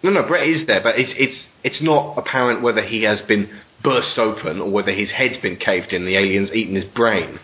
No, 0.03 0.11
no, 0.11 0.22
Brett 0.26 0.47
is 0.47 0.66
there, 0.66 0.82
but 0.82 0.99
it's 0.99 1.12
it's 1.16 1.47
it's 1.64 1.82
not 1.82 2.16
apparent 2.18 2.62
whether 2.62 2.82
he 2.82 3.03
has 3.05 3.22
been 3.22 3.51
burst 3.82 4.18
open 4.18 4.61
or 4.61 4.70
whether 4.70 4.92
his 4.92 5.12
head's 5.12 5.38
been 5.38 5.57
caved 5.57 5.92
in. 5.92 6.05
The 6.05 6.16
alien's 6.16 6.53
eaten 6.53 6.74
his 6.74 6.84
brain. 6.84 7.38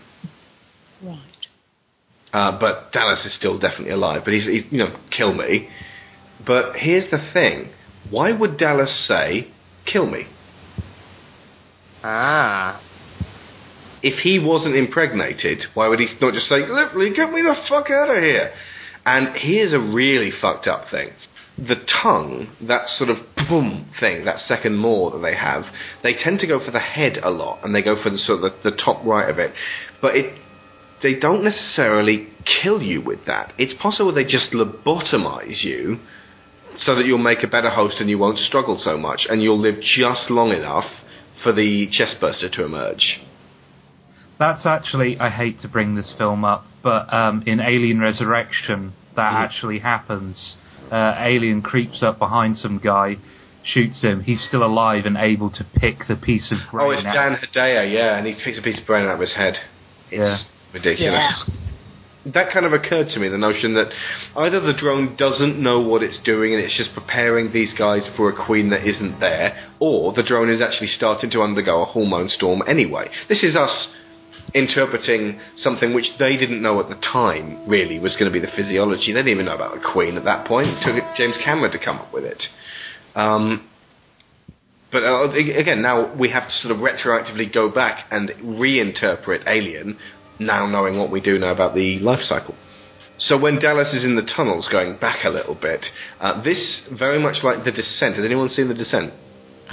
Right. 1.01 1.19
Uh, 2.31 2.57
but 2.59 2.91
Dallas 2.91 3.25
is 3.25 3.35
still 3.35 3.59
definitely 3.59 3.91
alive. 3.91 4.21
But 4.25 4.33
he's, 4.33 4.47
he's, 4.47 4.63
you 4.71 4.79
know, 4.79 4.97
kill 5.15 5.33
me. 5.33 5.69
But 6.45 6.75
here's 6.75 7.09
the 7.09 7.19
thing: 7.33 7.69
why 8.09 8.31
would 8.31 8.57
Dallas 8.57 9.05
say, 9.07 9.47
"Kill 9.85 10.07
me"? 10.09 10.27
Ah. 12.03 12.81
if 14.01 14.19
he 14.19 14.37
wasn't 14.37 14.75
impregnated, 14.75 15.63
why 15.73 15.87
would 15.87 15.99
he 15.99 16.07
not 16.19 16.33
just 16.33 16.49
say, 16.49 16.67
literally, 16.67 17.13
get 17.13 17.31
me 17.31 17.41
the 17.41 17.55
fuck 17.69 17.89
out 17.89 18.09
of 18.09 18.21
here"? 18.21 18.51
And 19.05 19.35
here's 19.37 19.71
a 19.71 19.79
really 19.79 20.31
fucked 20.31 20.67
up 20.67 20.89
thing: 20.89 21.11
the 21.57 21.77
tongue, 22.01 22.49
that 22.61 22.89
sort 22.89 23.09
of 23.09 23.17
boom 23.47 23.85
thing, 23.99 24.25
that 24.25 24.39
second 24.39 24.75
maw 24.75 25.11
that 25.11 25.19
they 25.19 25.35
have, 25.35 25.63
they 26.01 26.13
tend 26.13 26.39
to 26.39 26.47
go 26.47 26.59
for 26.59 26.71
the 26.71 26.79
head 26.79 27.19
a 27.23 27.29
lot, 27.29 27.59
and 27.63 27.73
they 27.73 27.81
go 27.81 27.95
for 28.01 28.09
the 28.09 28.17
sort 28.17 28.43
of 28.43 28.51
the, 28.63 28.71
the 28.71 28.77
top 28.77 29.05
right 29.05 29.29
of 29.29 29.39
it, 29.39 29.53
but 30.01 30.15
it. 30.15 30.39
They 31.01 31.15
don't 31.15 31.43
necessarily 31.43 32.29
kill 32.45 32.81
you 32.81 33.01
with 33.01 33.25
that. 33.25 33.51
It's 33.57 33.73
possible 33.73 34.13
they 34.13 34.23
just 34.23 34.53
lobotomize 34.53 35.61
you 35.61 35.99
so 36.77 36.95
that 36.95 37.05
you'll 37.05 37.17
make 37.17 37.43
a 37.43 37.47
better 37.47 37.69
host 37.69 37.99
and 37.99 38.09
you 38.09 38.17
won't 38.17 38.39
struggle 38.39 38.77
so 38.79 38.97
much, 38.97 39.25
and 39.29 39.41
you'll 39.41 39.59
live 39.59 39.75
just 39.81 40.29
long 40.29 40.51
enough 40.51 40.85
for 41.43 41.51
the 41.51 41.87
chestburster 41.87 42.51
to 42.53 42.63
emerge. 42.65 43.19
That's 44.39 44.65
actually, 44.65 45.19
I 45.19 45.29
hate 45.29 45.59
to 45.61 45.67
bring 45.67 45.95
this 45.95 46.13
film 46.17 46.43
up, 46.43 46.65
but 46.81 47.13
um, 47.13 47.43
in 47.45 47.59
Alien 47.59 47.99
Resurrection, 47.99 48.93
that 49.15 49.33
actually 49.33 49.79
happens. 49.79 50.57
Uh, 50.91 51.15
Alien 51.17 51.61
creeps 51.61 52.01
up 52.03 52.19
behind 52.19 52.57
some 52.57 52.79
guy, 52.83 53.17
shoots 53.63 54.01
him. 54.01 54.23
He's 54.23 54.43
still 54.43 54.63
alive 54.63 55.05
and 55.05 55.15
able 55.17 55.49
to 55.51 55.65
pick 55.75 55.99
the 56.07 56.15
piece 56.15 56.51
of 56.51 56.57
brain 56.71 56.87
Oh, 56.87 56.91
it's 56.91 57.05
out. 57.05 57.13
Dan 57.13 57.37
Hedaya, 57.37 57.91
yeah, 57.91 58.17
and 58.17 58.27
he 58.27 58.33
picks 58.43 58.57
a 58.59 58.61
piece 58.61 58.79
of 58.79 58.87
brain 58.87 59.05
out 59.05 59.15
of 59.15 59.19
his 59.19 59.33
head. 59.33 59.55
It's 60.11 60.51
ridiculous. 60.73 61.49
That 62.25 62.53
kind 62.53 62.65
of 62.65 62.71
occurred 62.71 63.09
to 63.09 63.19
me, 63.19 63.27
the 63.27 63.37
notion 63.37 63.73
that 63.73 63.91
either 64.37 64.61
the 64.61 64.73
drone 64.73 65.15
doesn't 65.17 65.61
know 65.61 65.81
what 65.81 66.03
it's 66.03 66.19
doing 66.23 66.53
and 66.53 66.63
it's 66.63 66.77
just 66.77 66.93
preparing 66.93 67.51
these 67.51 67.73
guys 67.73 68.09
for 68.15 68.29
a 68.29 68.45
queen 68.45 68.69
that 68.69 68.87
isn't 68.87 69.19
there, 69.19 69.71
or 69.79 70.13
the 70.13 70.23
drone 70.23 70.49
is 70.49 70.61
actually 70.61 70.87
starting 70.87 71.29
to 71.31 71.41
undergo 71.41 71.81
a 71.81 71.85
hormone 71.85 72.29
storm 72.29 72.63
anyway. 72.65 73.09
This 73.27 73.43
is 73.43 73.57
us 73.57 73.89
interpreting 74.53 75.39
something 75.57 75.93
which 75.93 76.07
they 76.19 76.37
didn't 76.37 76.61
know 76.61 76.79
at 76.79 76.87
the 76.87 76.95
time 76.95 77.67
really 77.67 77.99
was 77.99 78.15
going 78.15 78.31
to 78.31 78.39
be 78.39 78.39
the 78.39 78.51
physiology. 78.55 79.11
They 79.11 79.19
didn't 79.19 79.29
even 79.29 79.45
know 79.45 79.55
about 79.55 79.73
the 79.73 79.81
queen 79.91 80.15
at 80.15 80.23
that 80.23 80.47
point. 80.47 80.69
It 80.69 80.83
took 80.85 81.03
James 81.17 81.35
Cameron 81.43 81.71
to 81.71 81.79
come 81.83 81.97
up 81.97 82.13
with 82.13 82.23
it. 82.23 82.41
Um, 83.15 83.67
but 84.91 85.03
uh, 85.03 85.31
again, 85.31 85.81
now 85.81 86.13
we 86.15 86.29
have 86.29 86.47
to 86.47 86.53
sort 86.61 86.71
of 86.75 86.77
retroactively 86.77 87.51
go 87.51 87.69
back 87.69 88.05
and 88.11 88.29
reinterpret 88.29 89.47
Alien, 89.47 89.97
now 90.39 90.65
knowing 90.65 90.97
what 90.97 91.11
we 91.11 91.21
do 91.21 91.37
know 91.39 91.49
about 91.51 91.75
the 91.75 91.99
life 91.99 92.21
cycle. 92.21 92.55
So 93.17 93.37
when 93.37 93.59
Dallas 93.59 93.93
is 93.93 94.03
in 94.03 94.15
the 94.15 94.23
tunnels, 94.35 94.67
going 94.71 94.97
back 94.97 95.23
a 95.23 95.29
little 95.29 95.55
bit, 95.55 95.85
uh, 96.19 96.41
this 96.43 96.81
very 96.91 97.19
much 97.19 97.37
like 97.43 97.63
The 97.63 97.71
Descent. 97.71 98.15
Has 98.15 98.25
anyone 98.25 98.49
seen 98.49 98.67
The 98.67 98.73
Descent? 98.73 99.13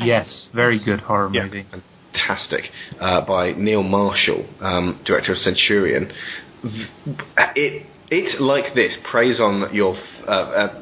Yes, 0.01 0.49
very 0.55 0.79
good 0.85 1.01
horror 1.01 1.31
Yeah. 1.33 1.45
movie. 1.45 1.67
fantastic 2.13 2.71
uh, 3.01 3.21
by 3.23 3.53
Neil 3.53 3.83
Marshall, 3.83 4.47
um, 4.61 5.01
director 5.05 5.33
of 5.33 5.39
Centurion. 5.39 6.13
V- 6.63 6.87
It 7.57 7.87
it 8.11 8.41
like 8.41 8.75
this 8.75 8.97
preys 9.11 9.41
on 9.41 9.73
your 9.75 9.95
uh, 10.27 10.81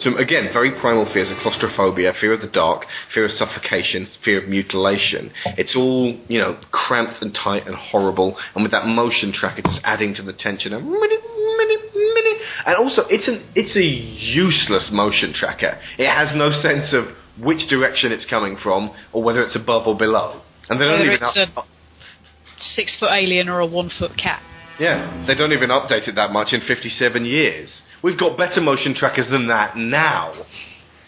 some 0.00 0.16
again 0.16 0.48
very 0.52 0.70
primal 0.80 1.06
fears 1.12 1.30
of 1.30 1.36
claustrophobia, 1.38 2.12
fear 2.20 2.32
of 2.32 2.40
the 2.40 2.46
dark, 2.48 2.86
fear 3.14 3.24
of 3.26 3.30
suffocation, 3.32 4.06
fear 4.24 4.42
of 4.42 4.48
mutilation. 4.48 5.32
It's 5.58 5.74
all 5.76 6.18
you 6.28 6.38
know 6.38 6.58
cramped 6.70 7.22
and 7.22 7.34
tight 7.34 7.66
and 7.66 7.74
horrible, 7.76 8.36
and 8.54 8.62
with 8.62 8.72
that 8.72 8.86
motion 8.86 9.32
tracker 9.32 9.62
just 9.62 9.80
adding 9.84 10.14
to 10.14 10.22
the 10.22 10.32
tension. 10.32 10.72
And. 10.72 10.86
And 12.66 12.76
also, 12.76 13.02
it's 13.08 13.26
an 13.28 13.42
it's 13.54 13.74
a 13.76 13.82
useless 13.84 14.90
motion 14.92 15.32
tracker. 15.32 15.78
It 15.98 16.08
has 16.10 16.34
no 16.36 16.50
sense 16.50 16.92
of 16.92 17.06
which 17.42 17.68
direction 17.68 18.12
it's 18.12 18.26
coming 18.26 18.56
from 18.62 18.90
or 19.12 19.22
whether 19.22 19.42
it's 19.42 19.56
above 19.56 19.86
or 19.86 19.96
below. 19.96 20.42
And 20.68 20.78
they 20.80 20.84
don't 20.84 20.98
Whether 21.00 21.12
even 21.12 21.24
it's 21.26 21.38
up- 21.56 21.64
a 21.66 22.62
six 22.62 22.96
foot 22.98 23.10
alien 23.10 23.48
or 23.48 23.60
a 23.60 23.66
one 23.66 23.88
foot 23.88 24.16
cat. 24.18 24.42
yeah, 24.78 25.24
they 25.26 25.34
don't 25.34 25.52
even 25.52 25.70
update 25.70 26.06
it 26.08 26.14
that 26.16 26.32
much 26.32 26.52
in 26.52 26.60
57 26.60 27.24
years. 27.24 27.82
We've 28.02 28.18
got 28.18 28.36
better 28.36 28.60
motion 28.60 28.94
trackers 28.94 29.28
than 29.30 29.48
that 29.48 29.76
now. 29.76 30.46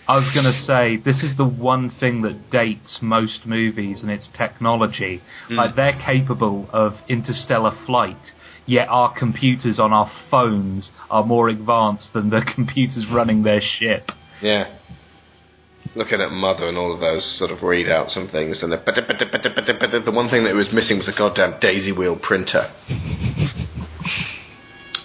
I 0.09 0.17
was 0.17 0.31
going 0.35 0.45
to 0.45 0.61
say 0.67 0.97
this 1.03 1.23
is 1.23 1.37
the 1.37 1.47
one 1.47 1.91
thing 2.01 2.23
that 2.23 2.51
dates 2.51 2.99
most 3.01 3.47
movies 3.47 4.03
and 4.03 4.11
its 4.11 4.29
technology. 4.37 5.23
Hmm. 5.49 5.55
Like 5.55 5.77
they're 5.77 5.99
capable 6.05 6.69
of 6.73 6.95
interstellar 7.09 7.73
flight, 7.87 8.33
yet 8.67 8.89
our 8.89 9.17
computers 9.17 9.79
on 9.79 9.93
our 9.93 10.11
phones 10.31 10.91
are 11.09 11.25
more 11.25 11.49
advanced 11.49 12.13
than 12.13 12.31
the 12.31 12.43
computers 12.55 13.07
running 13.13 13.45
their 13.45 13.61
ship. 13.61 14.11
Yeah. 14.43 14.77
Looking 15.95 16.21
at 16.21 16.31
Mother 16.31 16.69
and 16.69 16.77
all 16.77 16.95
of 16.95 17.01
those 17.01 17.39
sort 17.39 17.51
of 17.51 17.59
readouts 17.59 18.17
and 18.17 18.31
things, 18.31 18.63
and 18.63 18.73
the, 18.73 18.79
the 20.05 20.11
one 20.11 20.31
thing 20.31 20.45
that 20.45 20.55
was 20.55 20.73
missing 20.73 20.99
was 20.99 21.09
a 21.09 21.17
goddamn 21.17 21.61
daisy 21.61 21.93
wheel 21.93 22.19
printer. 22.21 22.73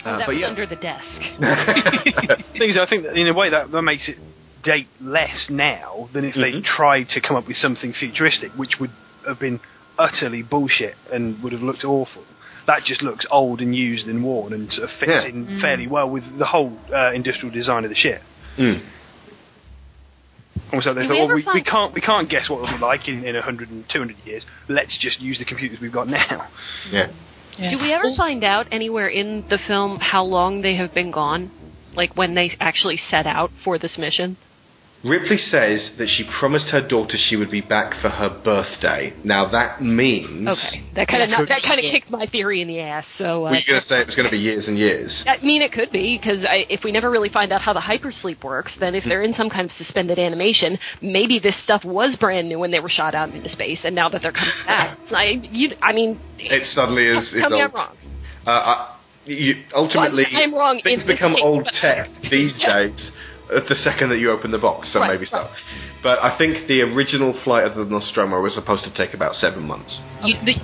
Uh, 0.08 0.18
that 0.20 0.26
but 0.28 0.34
was 0.34 0.41
yeah. 0.41 0.47
under 0.47 0.66
the 0.66 0.76
desk. 0.76 1.05
thing 2.58 2.70
is, 2.70 2.78
I 2.78 2.86
think 2.89 3.05
in 3.05 3.28
a 3.28 3.34
way 3.34 3.49
that, 3.49 3.72
that 3.72 3.82
makes 3.82 4.08
it 4.10 4.18
date 4.64 4.88
less 5.01 5.47
now 5.49 6.10
than 6.14 6.26
if 6.26 6.36
Mhm. 6.36 6.41
they 6.41 6.62
tried 6.62 7.10
to 7.10 7.22
come 7.22 7.36
up 7.38 7.47
with 7.47 7.58
something 7.58 7.93
futuristic, 7.93 8.51
which 8.53 8.80
would 8.80 8.91
have 9.28 9.39
been 9.39 9.60
utterly 9.99 10.41
bullshit 10.43 10.95
and 11.12 11.41
would 11.43 11.53
have 11.53 11.62
looked 11.62 11.84
awful. 11.84 12.24
That 12.66 12.84
just 12.84 13.01
looks 13.01 13.26
old 13.32 13.62
and 13.62 13.76
used 13.76 14.08
and 14.08 14.24
worn 14.24 14.51
and 14.53 14.70
sort 14.72 14.89
of 14.89 14.95
fits 14.99 15.24
Yeah. 15.24 15.30
in 15.30 15.60
fairly 15.62 15.88
well 15.88 16.10
with 16.10 16.24
the 16.38 16.45
whole 16.45 16.78
uh, 16.93 17.12
industrial 17.14 17.53
design 17.53 17.84
of 17.86 17.89
the 17.89 17.95
ship. 17.95 18.22
Mm. 18.58 18.82
Almost 20.74 20.88
like 20.88 20.95
they 20.95 21.01
Did 21.03 21.08
thought, 21.08 21.14
we 21.14 21.20
well, 21.20 21.26
ever 21.26 21.36
we, 21.36 21.62
we 21.62 21.64
can't 21.64 21.93
we 21.93 22.01
can't 22.01 22.30
guess 22.30 22.49
what 22.49 22.64
it'll 22.64 22.78
be 22.78 22.82
like 22.84 23.08
in, 23.08 23.24
in 23.24 23.36
100 23.36 23.70
and 23.70 23.86
200 23.89 24.18
years. 24.26 24.43
Let's 24.68 24.97
just 24.99 25.22
use 25.22 25.39
the 25.39 25.45
computers 25.45 25.80
we've 25.80 25.93
got 25.93 26.08
now. 26.10 26.49
Yeah. 26.91 27.08
Yeah. 27.58 27.72
Do 27.72 27.80
we 27.80 27.93
ever 27.93 28.12
find 28.16 28.43
out 28.43 28.68
anywhere 28.72 29.08
in 29.08 29.45
the 29.49 29.58
film 29.68 29.99
how 29.99 30.24
long 30.24 30.62
they 30.62 30.76
have 30.76 30.93
been 30.93 31.12
gone? 31.12 31.51
Like 31.95 32.16
when 32.16 32.36
they 32.36 32.55
actually 32.60 32.99
set 33.10 33.26
out 33.26 33.51
for 33.64 33.80
this 33.80 33.97
mission? 33.97 34.38
Ripley 35.04 35.38
says 35.38 35.91
that 36.00 36.08
she 36.08 36.26
promised 36.39 36.68
her 36.70 36.86
daughter 36.86 37.18
she 37.18 37.36
would 37.36 37.52
be 37.52 37.62
back 37.62 38.02
for 38.02 38.10
her 38.10 38.30
birthday. 38.43 39.14
Now 39.24 39.48
that 39.52 39.82
means. 39.82 40.48
Okay, 40.50 40.84
that 40.95 41.08
kind 41.08 41.22
of 41.24 41.38
Could- 41.38 41.50
that 41.50 41.62
kind 41.62 41.80
of 41.80 41.91
kicked 41.91 42.10
my 42.10 42.26
theory 42.26 42.62
in 42.62 42.68
the 42.68 42.80
ass. 42.80 43.06
So 43.18 43.45
uh, 43.45 43.52
Were 43.52 43.58
you 43.58 43.64
going 43.68 43.80
to 43.80 43.86
say 43.86 44.02
it 44.02 44.08
was 44.08 44.16
going 44.16 44.26
to 44.26 44.32
be 44.32 44.39
years 44.39 44.68
and 44.68 44.78
years? 44.78 45.24
I 45.28 45.38
mean, 45.45 45.62
it 45.62 45.72
could 45.72 45.91
be 45.91 46.18
because 46.18 46.39
if 46.70 46.84
we 46.84 46.91
never 46.91 47.12
really 47.12 47.30
find 47.30 47.54
out 47.54 47.62
how 47.62 47.74
the 47.74 47.80
hypersleep 47.80 48.43
works, 48.43 48.72
then 48.80 48.95
if 48.95 49.04
they're 49.04 49.22
in 49.22 49.34
some 49.36 49.50
kind 49.50 49.70
of 49.70 49.72
suspended 49.78 50.18
animation, 50.18 50.80
maybe 51.02 51.39
this 51.39 51.56
stuff 51.64 51.86
was 51.86 52.16
brand 52.20 52.50
new 52.50 52.58
when 52.58 52.72
they 52.72 52.80
were 52.80 52.89
shot 52.89 53.14
out 53.14 53.30
into 53.30 53.50
space, 53.50 53.80
and 53.84 53.93
now 53.95 54.10
that 54.10 54.22
they're 54.24 54.32
coming 54.32 54.54
back, 54.66 54.98
I, 55.12 55.26
you, 55.43 55.72
I 55.82 55.93
mean, 55.93 56.20
It 56.39 56.66
suddenly 56.74 57.06
is. 57.06 57.28
is 57.28 57.36
tell 57.39 57.50
me 57.52 57.62
I'm 57.62 57.72
wrong. 57.74 57.95
Uh, 58.48 58.50
I, 58.50 58.98
you, 59.26 59.64
ultimately, 59.76 60.26
Well, 60.34 60.41
I'm 60.41 60.54
wrong 60.56 60.80
things 60.84 61.04
become 61.04 61.34
case, 61.34 61.41
old 61.43 61.70
tech 61.80 62.08
these 62.32 62.54
Yeah. 62.58 62.84
days. 62.88 63.12
The 63.50 63.76
second 63.76 64.10
that 64.10 64.18
you 64.20 64.32
open 64.32 64.52
the 64.52 64.58
box, 64.58 64.91
so 64.91 65.00
Right, 65.00 65.14
maybe 65.14 65.26
so. 65.26 65.38
right. 65.38 65.50
But 66.04 66.20
I 66.22 66.38
think 66.38 66.68
the 66.68 66.82
original 66.82 67.34
flight 67.43 67.64
of 67.66 67.76
the 67.76 67.86
Nostromo 67.86 68.41
was 68.41 68.54
supposed 68.54 68.84
to 68.84 68.93
take 68.93 69.14
about 69.14 69.36
seven 69.36 69.64
months. 69.66 70.02
You, 70.22 70.36
the, 70.43 70.56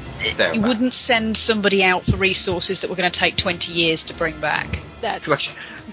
you 0.54 0.62
wouldn't 0.62 0.94
send 0.94 1.38
somebody 1.38 1.82
out 1.82 2.04
for 2.04 2.18
resources 2.18 2.80
that 2.82 2.90
were 2.90 2.98
going 2.98 3.10
to 3.12 3.20
take 3.20 3.38
20 3.38 3.72
years 3.72 4.04
to 4.08 4.18
bring 4.18 4.40
back. 4.42 4.68
That's 5.02 5.26
Like, 5.28 5.40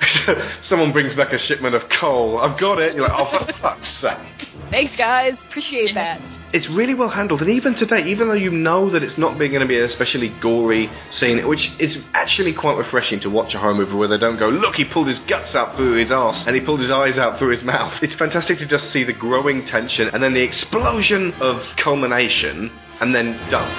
someone 0.65 0.93
brings 0.93 1.15
back 1.15 1.33
a 1.33 1.39
shipment 1.39 1.75
of 1.75 1.83
coal. 2.01 2.39
I've 2.39 2.59
got 2.59 2.79
it. 2.79 2.95
You're 2.95 3.09
like, 3.09 3.19
oh, 3.19 3.47
for 3.47 3.53
fuck's 3.61 4.01
sake. 4.01 4.49
thanks, 4.71 4.97
guys. 4.97 5.35
Appreciate 5.49 5.91
that. 5.95 6.21
It's 6.53 6.69
really 6.69 6.95
well 6.95 7.11
handled, 7.11 7.43
and 7.43 7.51
even 7.51 7.75
today, 7.77 8.03
even 8.11 8.27
though 8.27 8.35
you 8.35 8.51
know 8.51 8.91
that 8.91 9.05
it's 9.05 9.17
not 9.17 9.39
going 9.39 9.53
to 9.61 9.69
be 9.69 9.79
an 9.79 9.85
especially 9.85 10.35
gory 10.43 10.91
scene, 11.13 11.47
which 11.47 11.71
is 11.79 11.97
actually 12.13 12.55
quite 12.55 12.77
refreshing 12.77 13.21
to 13.21 13.31
watch 13.31 13.55
a 13.55 13.59
horror 13.59 13.75
movie 13.75 13.95
where 13.95 14.09
they 14.09 14.19
don't 14.19 14.37
go, 14.37 14.49
look, 14.49 14.75
he 14.75 14.85
pulled 14.85 15.07
his 15.07 15.21
guts 15.29 15.55
out 15.55 15.77
through 15.77 15.95
his 15.95 16.11
ass 16.11 16.43
and 16.49 16.57
he 16.57 16.65
pulled 16.65 16.81
his 16.81 16.91
eyes 16.91 17.19
out 17.19 17.39
through 17.39 17.53
his 17.53 17.63
mouth. 17.63 17.93
It's 18.03 18.17
fantastic 18.17 18.59
to 18.59 18.67
just 18.67 18.91
see 18.93 19.05
the 19.05 19.13
growing 19.13 19.65
tension 19.65 20.09
and 20.13 20.21
then 20.21 20.35
the 20.35 20.43
explosion 20.43 21.33
of 21.41 21.63
culmination, 21.83 22.77
and 23.01 23.15
then 23.15 23.39
done. 23.49 23.71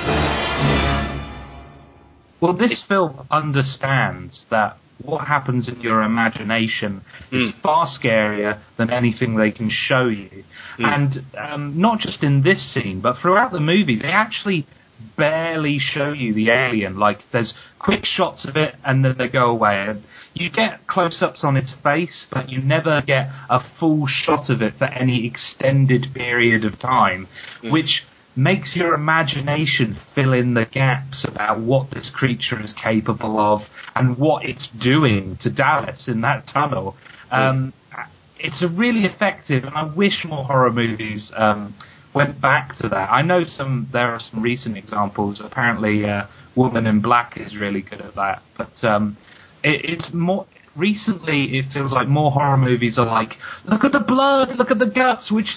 Well, 2.40 2.54
this 2.54 2.84
film 2.88 3.28
understands 3.30 4.46
that 4.50 4.78
what 5.04 5.28
happens 5.28 5.68
in 5.68 5.82
your 5.82 6.02
imagination 6.04 7.02
is 7.32 7.52
Mm. 7.52 7.62
far 7.62 7.88
scarier 7.88 8.60
than 8.78 8.90
anything 8.90 9.36
they 9.36 9.52
can 9.52 9.70
show 9.70 10.06
you. 10.08 10.44
And 10.80 11.24
um, 11.38 11.80
not 11.80 12.00
just 12.00 12.24
in 12.24 12.42
this 12.44 12.74
scene, 12.74 13.02
but 13.02 13.18
throughout 13.18 13.52
the 13.52 13.60
movie, 13.60 13.98
they 14.00 14.10
actually 14.12 14.66
barely 15.18 15.80
show 15.80 16.12
you 16.12 16.34
the 16.34 16.50
alien. 16.50 16.98
Like, 16.98 17.20
there's 17.32 17.54
quick 17.80 18.06
shots 18.06 18.46
of 18.46 18.56
it 18.56 18.76
and 18.86 19.04
then 19.04 19.16
they 19.18 19.28
go 19.28 19.46
away. 19.50 19.86
And 19.88 20.04
you 20.34 20.50
get 20.50 20.86
close 20.88 21.22
ups 21.22 21.44
on 21.44 21.58
its 21.58 21.74
face, 21.84 22.28
but 22.32 22.50
you 22.50 22.62
never 22.62 23.02
get 23.02 23.28
a 23.50 23.60
full 23.80 24.06
shot 24.08 24.50
of 24.50 24.62
it 24.62 24.76
for 24.78 24.86
any 24.86 25.26
extended 25.26 26.08
period 26.14 26.66
of 26.66 26.80
time, 26.80 27.28
which 27.64 28.04
makes 28.36 28.76
your 28.76 28.94
imagination 28.94 29.98
fill 30.16 30.34
in 30.34 30.54
the 30.54 30.66
gaps 30.66 31.26
about 31.28 31.60
what 31.60 31.92
this 31.92 32.10
creature 32.14 32.62
is 32.62 32.74
capable 32.82 33.40
of 33.40 33.62
and 33.96 34.18
what 34.18 34.46
it's 34.46 34.70
doing 34.82 35.38
to 35.42 35.52
Dallas 35.52 36.08
in 36.08 36.22
that 36.22 36.46
tunnel. 36.52 36.96
Um, 37.30 37.74
it's 38.40 38.62
a 38.64 38.68
really 38.68 39.06
effective, 39.06 39.64
and 39.64 39.76
I 39.76 39.84
wish 39.84 40.26
more 40.26 40.44
horror 40.46 40.72
movies 40.72 41.32
um, 41.36 41.76
went 42.14 42.42
back 42.42 42.76
to 42.82 42.90
that. 42.90 43.12
I 43.12 43.22
know 43.22 43.44
some 43.46 43.90
there 43.92 44.12
are 44.14 44.20
some 44.20 44.42
recent 44.42 44.78
examples. 44.78 45.42
Apparently, 45.44 46.06
uh, 46.06 46.24
Woman 46.56 46.88
in 46.88 47.02
Black 47.02 47.34
is 47.38 47.56
really 47.56 47.82
good 47.82 48.02
at 48.02 48.16
that, 48.16 48.42
but 48.58 48.72
um, 48.84 49.18
it, 49.64 49.82
it's 49.84 50.10
more. 50.14 50.48
Recently, 50.76 51.58
it 51.58 51.66
feels 51.74 51.92
like 51.92 52.08
more 52.08 52.32
horror 52.32 52.58
movies 52.58 52.98
are 52.98 53.06
like, 53.06 53.34
look 53.66 53.84
at 53.84 53.92
the 53.92 54.00
blood, 54.00 54.56
look 54.58 54.72
at 54.72 54.80
the 54.80 54.90
guts, 54.90 55.32
which 55.32 55.48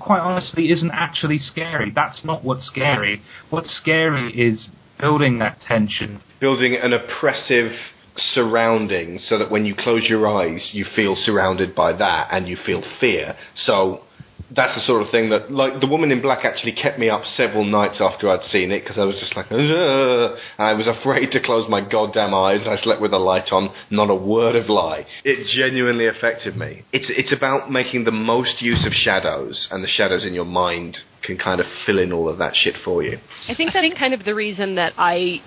quite 0.00 0.20
honestly 0.20 0.70
isn't 0.70 0.90
actually 0.92 1.38
scary. 1.38 1.92
That's 1.94 2.24
not 2.24 2.42
what's 2.44 2.64
scary. 2.64 3.22
What's 3.50 3.70
scary 3.70 4.32
is 4.32 4.68
building 4.98 5.38
that 5.40 5.58
tension, 5.60 6.22
Building 6.40 6.76
an 6.80 6.92
oppressive 6.92 7.72
surrounding 8.16 9.18
so 9.18 9.38
that 9.38 9.50
when 9.50 9.64
you 9.64 9.74
close 9.74 10.06
your 10.08 10.28
eyes, 10.28 10.70
you 10.72 10.84
feel 10.84 11.16
surrounded 11.16 11.74
by 11.74 11.92
that 11.92 12.28
and 12.30 12.48
you 12.48 12.56
feel 12.56 12.82
fear. 13.00 13.36
So 13.54 14.02
that's 14.50 14.74
the 14.74 14.80
sort 14.82 15.02
of 15.02 15.10
thing 15.10 15.30
that, 15.30 15.50
like, 15.50 15.80
the 15.80 15.86
woman 15.86 16.10
in 16.10 16.20
black 16.20 16.44
actually 16.44 16.72
kept 16.72 16.98
me 16.98 17.08
up 17.08 17.24
several 17.24 17.64
nights 17.64 18.00
after 18.00 18.30
I'd 18.30 18.42
seen 18.42 18.70
it 18.70 18.80
because 18.80 18.98
I 18.98 19.04
was 19.04 19.16
just 19.18 19.36
like, 19.36 19.46
"Ugh." 19.50 20.38
I 20.58 20.74
was 20.74 20.86
afraid 21.00 21.30
to 21.32 21.40
close 21.40 21.68
my 21.68 21.80
goddamn 21.80 22.34
eyes. 22.34 22.66
I 22.66 22.76
slept 22.76 23.00
with 23.00 23.12
the 23.12 23.18
light 23.18 23.52
on, 23.52 23.70
not 23.90 24.10
a 24.10 24.14
word 24.14 24.56
of 24.56 24.68
lie. 24.68 25.06
It 25.24 25.46
genuinely 25.56 26.06
affected 26.06 26.56
me. 26.56 26.84
It's 26.92 27.06
it's 27.08 27.32
about 27.32 27.70
making 27.70 28.04
the 28.04 28.12
most 28.12 28.60
use 28.60 28.84
of 28.86 28.92
shadows, 28.92 29.68
and 29.70 29.82
the 29.82 29.88
shadows 29.88 30.24
in 30.24 30.34
your 30.34 30.44
mind 30.44 30.98
can 31.22 31.38
kind 31.38 31.60
of 31.60 31.66
fill 31.86 31.98
in 31.98 32.12
all 32.12 32.28
of 32.28 32.38
that 32.38 32.54
shit 32.54 32.74
for 32.84 33.02
you. 33.02 33.18
I 33.48 33.54
think 33.54 33.72
that's 33.72 33.98
kind 33.98 34.14
of 34.14 34.24
the 34.24 34.34
reason 34.34 34.74
that 34.74 34.92
I 34.98 35.40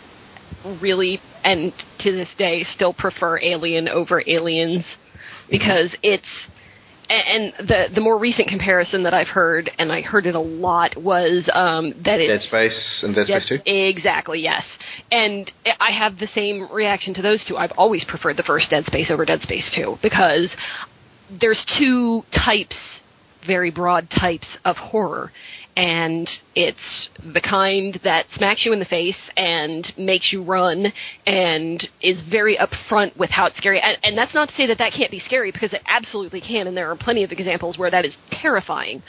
really, 0.82 1.22
and 1.44 1.74
to 2.00 2.12
this 2.12 2.30
day, 2.38 2.66
still 2.74 2.94
prefer 2.94 3.40
Alien 3.40 3.88
over 3.88 4.24
Aliens 4.26 4.86
because 5.50 5.96
it's. 6.02 6.26
And 7.08 7.54
the 7.68 7.86
the 7.94 8.02
more 8.02 8.18
recent 8.18 8.48
comparison 8.48 9.04
that 9.04 9.14
I've 9.14 9.28
heard, 9.28 9.70
and 9.78 9.92
I 9.92 10.02
heard 10.02 10.26
it 10.26 10.34
a 10.34 10.40
lot, 10.40 10.96
was 10.98 11.48
um, 11.54 11.94
that 12.04 12.20
it 12.20 12.28
Dead 12.28 12.42
Space 12.42 13.02
and 13.04 13.14
Dead 13.14 13.26
Yes, 13.28 13.46
Space 13.46 13.62
2? 13.64 13.70
exactly, 13.72 14.40
yes. 14.40 14.64
And 15.12 15.52
I 15.80 15.92
have 15.92 16.18
the 16.18 16.28
same 16.28 16.68
reaction 16.72 17.14
to 17.16 17.22
those 17.22 17.46
two. 17.46 17.58
I've 17.58 17.74
always 17.78 18.04
preferred 18.06 18.38
the 18.38 18.44
first 18.44 18.72
Dead 18.72 18.86
Space 18.86 19.12
over 19.12 19.24
Dead 19.24 19.42
Space 19.42 19.70
2 19.76 19.98
because 20.02 20.50
there's 21.40 21.64
two 21.78 22.24
types, 22.34 22.76
very 23.46 23.72
broad 23.72 24.10
types 24.10 24.48
of 24.64 24.76
horror. 24.78 25.32
And 25.76 26.30
it's 26.56 27.10
the 27.34 27.42
kind 27.42 28.00
that 28.04 28.26
smacks 28.36 28.66
you 28.66 28.72
in 28.72 28.80
the 28.80 28.86
face 28.86 29.18
and 29.36 29.86
makes 29.98 30.32
you 30.32 30.44
run 30.44 30.88
and 31.26 31.86
is 32.02 32.22
very 32.30 32.58
upfront 32.58 33.18
with 33.18 33.30
how 33.30 33.48
it's 33.48 33.58
scary. 33.58 33.82
And, 33.82 33.98
and 34.04 34.18
that's 34.18 34.34
not 34.34 34.50
to 34.50 34.56
say 34.56 34.68
that 34.68 34.78
that 34.78 34.94
can't 34.94 35.12
be 35.12 35.20
scary 35.20 35.52
because 35.52 35.74
it 35.74 35.82
absolutely 35.88 36.40
can. 36.40 36.68
And 36.68 36.78
there 36.78 36.90
are 36.90 36.96
plenty 36.96 37.24
of 37.24 37.32
examples 37.32 37.78
where 37.78 37.92
that 37.92 38.06
is 38.06 38.16
terrifying 38.32 39.04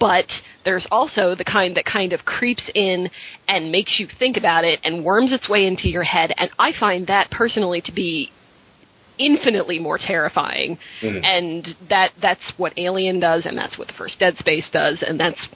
but 0.00 0.26
there's 0.64 0.86
also 0.90 1.34
the 1.34 1.44
kind 1.44 1.76
that 1.76 1.84
kind 1.84 2.12
of 2.12 2.24
creeps 2.24 2.62
in 2.74 3.08
and 3.48 3.70
makes 3.70 3.96
you 3.98 4.08
think 4.18 4.36
about 4.36 4.64
it 4.64 4.80
and 4.82 5.04
worms 5.04 5.32
its 5.32 5.48
way 5.48 5.66
into 5.66 5.88
your 5.88 6.02
head 6.02 6.32
and 6.36 6.50
i 6.58 6.72
find 6.78 7.06
that 7.06 7.30
personally 7.30 7.80
to 7.80 7.92
be 7.92 8.30
infinitely 9.18 9.78
more 9.78 9.98
terrifying 9.98 10.78
mm-hmm. 11.00 11.24
and 11.24 11.68
that 11.88 12.10
that's 12.20 12.52
what 12.56 12.72
alien 12.76 13.20
does 13.20 13.46
and 13.46 13.56
that's 13.56 13.78
what 13.78 13.86
the 13.86 13.94
first 13.94 14.18
dead 14.18 14.36
space 14.38 14.64
does 14.72 15.02
and 15.06 15.20
that's 15.20 15.48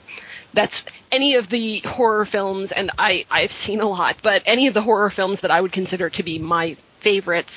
that's 0.53 0.81
any 1.11 1.35
of 1.35 1.49
the 1.49 1.79
horror 1.85 2.27
films 2.31 2.69
and 2.75 2.91
i 2.97 3.23
i've 3.29 3.51
seen 3.65 3.79
a 3.81 3.87
lot 3.87 4.15
but 4.23 4.41
any 4.45 4.67
of 4.67 4.73
the 4.73 4.81
horror 4.81 5.11
films 5.15 5.39
that 5.41 5.51
i 5.51 5.61
would 5.61 5.71
consider 5.71 6.09
to 6.09 6.23
be 6.23 6.39
my 6.39 6.75
favorites 7.03 7.49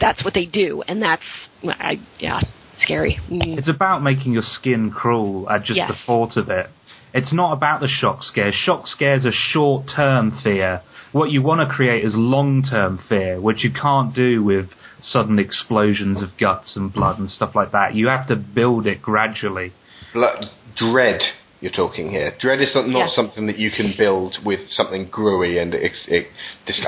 that's 0.00 0.24
what 0.24 0.34
they 0.34 0.46
do 0.46 0.82
and 0.88 1.02
that's 1.02 1.22
i 1.64 1.94
yeah 2.18 2.40
scary 2.82 3.18
Mm. 3.30 3.58
It's 3.58 3.68
about 3.68 4.02
making 4.02 4.32
your 4.32 4.42
skin 4.42 4.90
crawl 4.90 5.46
at 5.50 5.64
just 5.64 5.76
Yes. 5.76 5.90
the 5.90 5.96
thought 6.06 6.36
of 6.38 6.48
it. 6.48 6.68
It's 7.12 7.32
not 7.32 7.52
about 7.52 7.80
the 7.80 7.88
shock 7.88 8.22
scares. 8.22 8.54
Shock 8.54 8.86
scares 8.86 9.26
are 9.26 9.32
short 9.32 9.86
term 9.94 10.30
fear. 10.42 10.80
What 11.12 11.30
you 11.30 11.42
want 11.42 11.60
to 11.60 11.74
create 11.74 12.04
is 12.04 12.14
long 12.16 12.62
term 12.62 12.98
fear, 13.08 13.38
which 13.40 13.64
you 13.64 13.70
can't 13.70 14.14
do 14.14 14.42
with 14.42 14.70
sudden 15.02 15.38
explosions 15.38 16.22
of 16.22 16.30
guts 16.38 16.74
and 16.76 16.90
blood 16.92 17.18
and 17.18 17.28
stuff 17.28 17.54
like 17.54 17.72
that. 17.72 17.94
You 17.94 18.08
have 18.08 18.26
to 18.28 18.36
build 18.36 18.86
it 18.86 19.02
gradually. 19.02 19.72
Bla- 20.14 20.48
dread 20.76 21.20
you're 21.60 21.72
talking 21.72 22.10
here. 22.10 22.32
Dread 22.40 22.60
is 22.62 22.74
not, 22.74 22.88
not 22.88 23.08
Yeah. 23.08 23.14
something 23.14 23.46
that 23.46 23.58
you 23.58 23.70
can 23.70 23.92
build 23.98 24.38
with 24.44 24.60
something 24.70 25.06
gruey 25.08 25.60
and 25.60 25.74
ex- 25.74 26.06
it, 26.08 26.28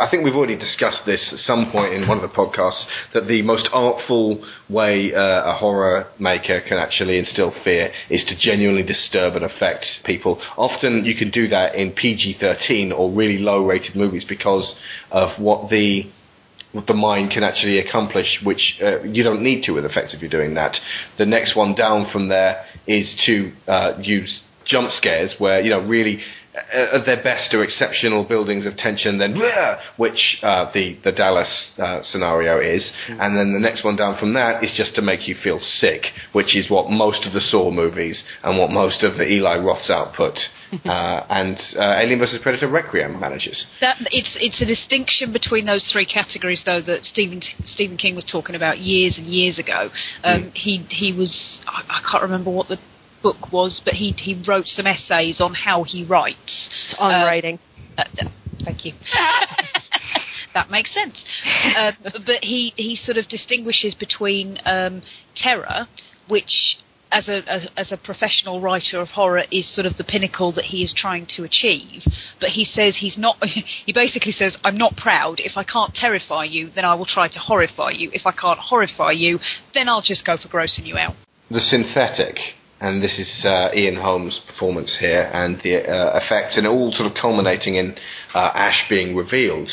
I 0.01 0.09
think 0.11 0.25
we've 0.25 0.35
already 0.35 0.57
discussed 0.57 1.05
this 1.05 1.31
at 1.33 1.41
some 1.41 1.71
point 1.71 1.93
in 1.93 2.09
one 2.09 2.19
of 2.19 2.23
the 2.23 2.35
podcasts 2.35 2.85
that 3.13 3.29
the 3.29 3.43
most 3.43 3.69
artful 3.73 4.43
way 4.71 5.13
uh, 5.13 5.51
a 5.53 5.55
horror 5.55 6.07
maker 6.19 6.61
can 6.67 6.79
actually 6.79 7.19
instill 7.19 7.51
fear 7.65 7.93
is 8.09 8.25
to 8.25 8.35
genuinely 8.39 8.83
disturb 8.83 9.37
and 9.37 9.45
affect 9.45 9.85
people. 10.05 10.41
Often 10.57 11.05
you 11.05 11.15
can 11.15 11.31
do 11.31 11.49
that 11.49 11.75
in 11.75 11.93
PG-13 11.93 12.93
or 12.99 13.11
really 13.13 13.39
low-rated 13.39 13.95
movies 13.95 14.25
because 14.25 14.75
of 15.11 15.39
what 15.39 15.69
the 15.71 16.07
what 16.73 16.87
the 16.87 16.95
mind 16.95 17.31
can 17.31 17.43
actually 17.45 17.79
accomplish, 17.79 18.41
which 18.43 18.79
uh, 18.83 19.03
you 19.03 19.23
don't 19.23 19.43
need 19.43 19.63
to 19.65 19.73
with 19.73 19.85
effects 19.85 20.15
if 20.15 20.23
you're 20.23 20.31
doing 20.31 20.55
that. 20.55 20.75
The 21.19 21.27
next 21.27 21.55
one 21.55 21.75
down 21.75 22.09
from 22.11 22.29
there 22.29 22.65
is 22.87 23.15
to 23.27 23.53
uh, 23.69 23.99
use 24.01 24.43
jump 24.65 24.91
scares, 24.93 25.35
where 25.39 25.61
you 25.61 25.71
know 25.71 25.81
really 25.81 26.21
uh, 26.55 26.99
at 26.99 27.07
their 27.07 27.23
best 27.23 27.55
are 27.55 27.65
exceptional 27.65 28.25
buildings 28.25 28.67
of 28.67 28.77
tension, 28.77 29.19
then 29.19 29.35
"Bleh!" 29.35 29.79
which 29.97 30.39
uh, 30.43 30.71
the 30.73 30.99
the 31.05 31.13
Dallas 31.13 31.73
uh, 31.79 32.01
scenario 32.03 32.61
is, 32.61 32.93
and 33.09 33.37
then 33.37 33.53
the 33.53 33.61
next 33.61 33.85
one 33.85 33.97
down 33.97 34.19
from 34.19 34.35
that 34.35 34.63
is 34.63 34.73
just 34.77 34.95
to 34.97 35.03
make 35.03 35.27
you 35.27 35.35
feel 35.35 35.59
sick, 35.59 36.07
which 36.33 36.55
is 36.55 36.71
what 36.71 36.91
most 36.91 37.27
of 37.27 37.33
the 37.33 37.41
Saw 37.41 37.71
movies 37.71 38.23
and 38.43 38.59
what 38.59 38.71
most 38.71 39.03
of 39.03 39.17
the 39.17 39.27
Eli 39.27 39.57
Roth's 39.59 39.91
output 39.91 40.39
uh, 40.85 41.25
and 41.31 41.59
uh, 41.77 42.01
Alien 42.01 42.19
vs 42.19 42.41
Predator 42.43 42.69
Requiem 42.69 43.19
manages. 43.19 43.65
That 43.81 43.97
it's 44.11 44.37
it's 44.41 44.61
a 44.61 44.67
distinction 44.67 45.33
between 45.33 45.67
those 45.67 45.85
three 45.91 46.07
categories, 46.07 46.63
though, 46.67 46.83
that 46.83 47.05
Stephen 47.05 47.41
Stephen 47.65 47.97
King 47.97 48.15
was 48.15 48.25
talking 48.25 48.55
about 48.55 48.79
years 48.79 49.17
and 49.17 49.27
years 49.27 49.59
ago. 49.59 49.89
Um, 50.23 50.53
He 50.55 50.85
he 50.91 51.13
was 51.13 51.61
I, 51.67 51.83
I 51.89 52.11
can't 52.11 52.23
remember 52.23 52.51
what 52.51 52.69
the 52.69 52.79
book 53.23 53.53
was, 53.53 53.81
but 53.85 53.95
he 53.95 54.13
he 54.13 54.43
wrote 54.47 54.67
some 54.67 54.87
essays 54.87 55.41
on 55.41 55.55
how 55.55 55.85
he 55.85 56.05
writes. 56.05 56.69
on 56.99 57.13
Uh, 57.13 57.25
writing. 57.25 57.59
Uh, 57.97 58.05
uh, 58.21 58.29
thank 58.65 58.85
you. 58.85 58.93
that 60.55 60.71
makes 60.71 60.93
sense. 60.93 61.23
Uh, 61.77 61.93
but 62.27 62.43
he, 62.43 62.73
he 62.77 62.97
sort 62.97 63.17
of 63.17 63.29
distinguishes 63.29 63.95
between 63.95 64.59
um, 64.65 65.03
terror, 65.37 65.89
which 66.29 66.77
as 67.11 67.29
a 67.29 67.43
as, 67.51 67.67
as 67.77 67.93
a 67.93 67.97
professional 67.97 68.61
writer 68.61 69.01
of 69.01 69.09
horror 69.09 69.45
is 69.51 69.73
sort 69.75 69.87
of 69.87 69.97
the 69.99 70.05
pinnacle 70.05 70.53
that 70.53 70.65
he 70.65 70.83
is 70.83 70.95
trying 70.97 71.27
to 71.37 71.45
achieve. 71.45 72.03
But 72.41 72.51
he 72.51 72.65
says 72.65 72.97
he's 73.01 73.19
not. 73.19 73.37
He 73.87 73.93
basically 73.93 74.33
says, 74.33 74.57
"I'm 74.65 74.79
not 74.79 74.97
proud. 74.97 75.41
If 75.41 75.57
I 75.57 75.65
can't 75.65 75.95
terrify 75.95 76.45
you, 76.45 76.71
then 76.75 76.85
I 76.85 76.95
will 76.95 77.07
try 77.07 77.29
to 77.29 77.39
horrify 77.39 77.91
you. 77.91 78.11
If 78.13 78.27
I 78.27 78.33
can't 78.33 78.59
horrify 78.59 79.13
you, 79.13 79.41
then 79.75 79.89
I'll 79.89 80.03
just 80.03 80.25
go 80.25 80.37
for 80.37 80.49
grossing 80.49 80.87
you 80.87 80.97
out." 80.97 81.15
the 81.53 81.61
synthetic, 81.61 82.39
and 82.83 83.01
this 83.01 83.17
is 83.17 83.45
uh, 83.45 83.69
Ian 83.75 83.95
Holm's 83.95 84.41
performance 84.49 84.97
here, 84.99 85.31
and 85.33 85.61
the 85.63 85.77
uh, 85.77 86.19
effects, 86.19 86.57
and 86.57 86.67
all 86.67 86.91
sort 86.91 87.09
of 87.09 87.17
culminating 87.17 87.77
in 87.77 87.95
uh, 88.35 88.51
Ash 88.55 88.85
being 88.91 89.15
revealed. 89.15 89.69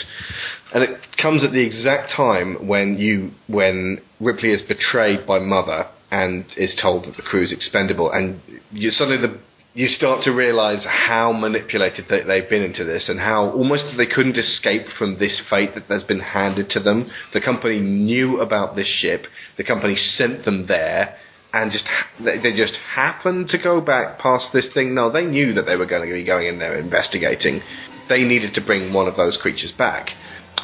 And 0.74 0.84
it 0.84 1.00
comes 1.20 1.44
at 1.44 1.52
the 1.52 1.66
exact 1.66 2.14
time 2.16 2.68
when 2.68 3.00
you, 3.00 3.32
when 3.48 4.02
Ripley 4.20 4.52
is 4.52 4.62
betrayed 4.62 5.26
by 5.26 5.40
Mother 5.40 5.88
and 6.12 6.46
is 6.56 6.78
told 6.80 7.06
that 7.06 7.16
the 7.16 7.24
crew 7.24 7.44
is 7.44 7.52
expendable, 7.52 8.12
and 8.12 8.42
you 8.72 8.92
suddenly 8.92 9.28
the 9.28 9.40
you 9.74 9.88
start 9.88 10.24
to 10.24 10.32
realise 10.32 10.84
how 10.86 11.32
manipulated 11.32 12.06
they, 12.10 12.22
they've 12.24 12.50
been 12.50 12.64
into 12.64 12.84
this, 12.84 13.06
and 13.08 13.20
how 13.20 13.50
almost 13.52 13.86
they 13.98 14.06
couldn't 14.06 14.38
escape 14.38 14.84
from 15.00 15.18
this 15.18 15.42
fate 15.50 15.74
that 15.74 15.86
has 15.86 16.04
been 16.04 16.20
handed 16.20 16.70
to 16.72 16.80
them. 16.80 17.10
The 17.34 17.42
company 17.42 17.80
knew 17.80 18.40
about 18.40 18.76
this 18.76 18.88
ship. 18.88 19.26
The 19.58 19.64
company 19.64 19.96
sent 19.96 20.46
them 20.46 20.68
there, 20.68 21.18
and 21.54 21.72
just 21.72 21.86
they 22.20 22.56
just 22.56 22.76
happened 22.94 23.50
to 23.50 23.58
go 23.58 23.82
back 23.82 24.20
past 24.20 24.50
this 24.54 24.70
thing. 24.74 24.94
No, 24.94 25.12
they 25.12 25.26
knew 25.26 25.54
that 25.54 25.66
they 25.66 25.76
were 25.76 25.86
going 25.86 26.08
to 26.08 26.14
be 26.14 26.24
going 26.24 26.48
in 26.48 26.60
there 26.60 26.78
investigating. 26.78 27.62
They 28.08 28.24
needed 28.24 28.54
to 28.56 28.62
bring 28.62 28.94
one 28.94 29.08
of 29.08 29.16
those 29.16 29.38
creatures 29.38 29.72
back. 29.72 30.10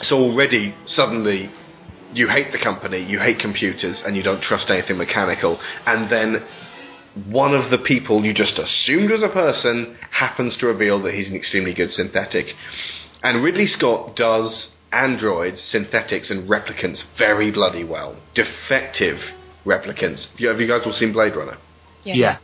So 0.03 0.17
already, 0.17 0.75
suddenly, 0.85 1.49
you 2.13 2.27
hate 2.27 2.51
the 2.51 2.59
company, 2.59 3.03
you 3.03 3.19
hate 3.19 3.39
computers, 3.39 4.01
and 4.05 4.15
you 4.15 4.23
don't 4.23 4.41
trust 4.41 4.69
anything 4.69 4.97
mechanical. 4.97 5.59
And 5.85 6.09
then 6.09 6.43
one 7.27 7.53
of 7.53 7.71
the 7.71 7.77
people 7.77 8.25
you 8.25 8.33
just 8.33 8.59
assumed 8.59 9.09
was 9.09 9.23
a 9.23 9.29
person 9.29 9.97
happens 10.11 10.57
to 10.57 10.67
reveal 10.67 11.01
that 11.03 11.13
he's 11.13 11.29
an 11.29 11.35
extremely 11.35 11.73
good 11.73 11.91
synthetic. 11.91 12.47
And 13.23 13.43
Ridley 13.43 13.67
Scott 13.67 14.15
does 14.15 14.69
androids, 14.91 15.61
synthetics, 15.61 16.29
and 16.29 16.49
replicants 16.49 17.01
very 17.17 17.51
bloody 17.51 17.83
well. 17.83 18.17
Defective 18.33 19.19
replicants. 19.65 20.29
Have 20.31 20.39
you- 20.39 20.47
Have 20.49 20.59
you 20.61 20.67
guys 20.67 20.81
all 20.85 20.93
seen 20.93 21.11
Blade 21.13 21.35
Runner? 21.35 21.57
Yes. 22.03 22.17
Yeah. 22.17 22.37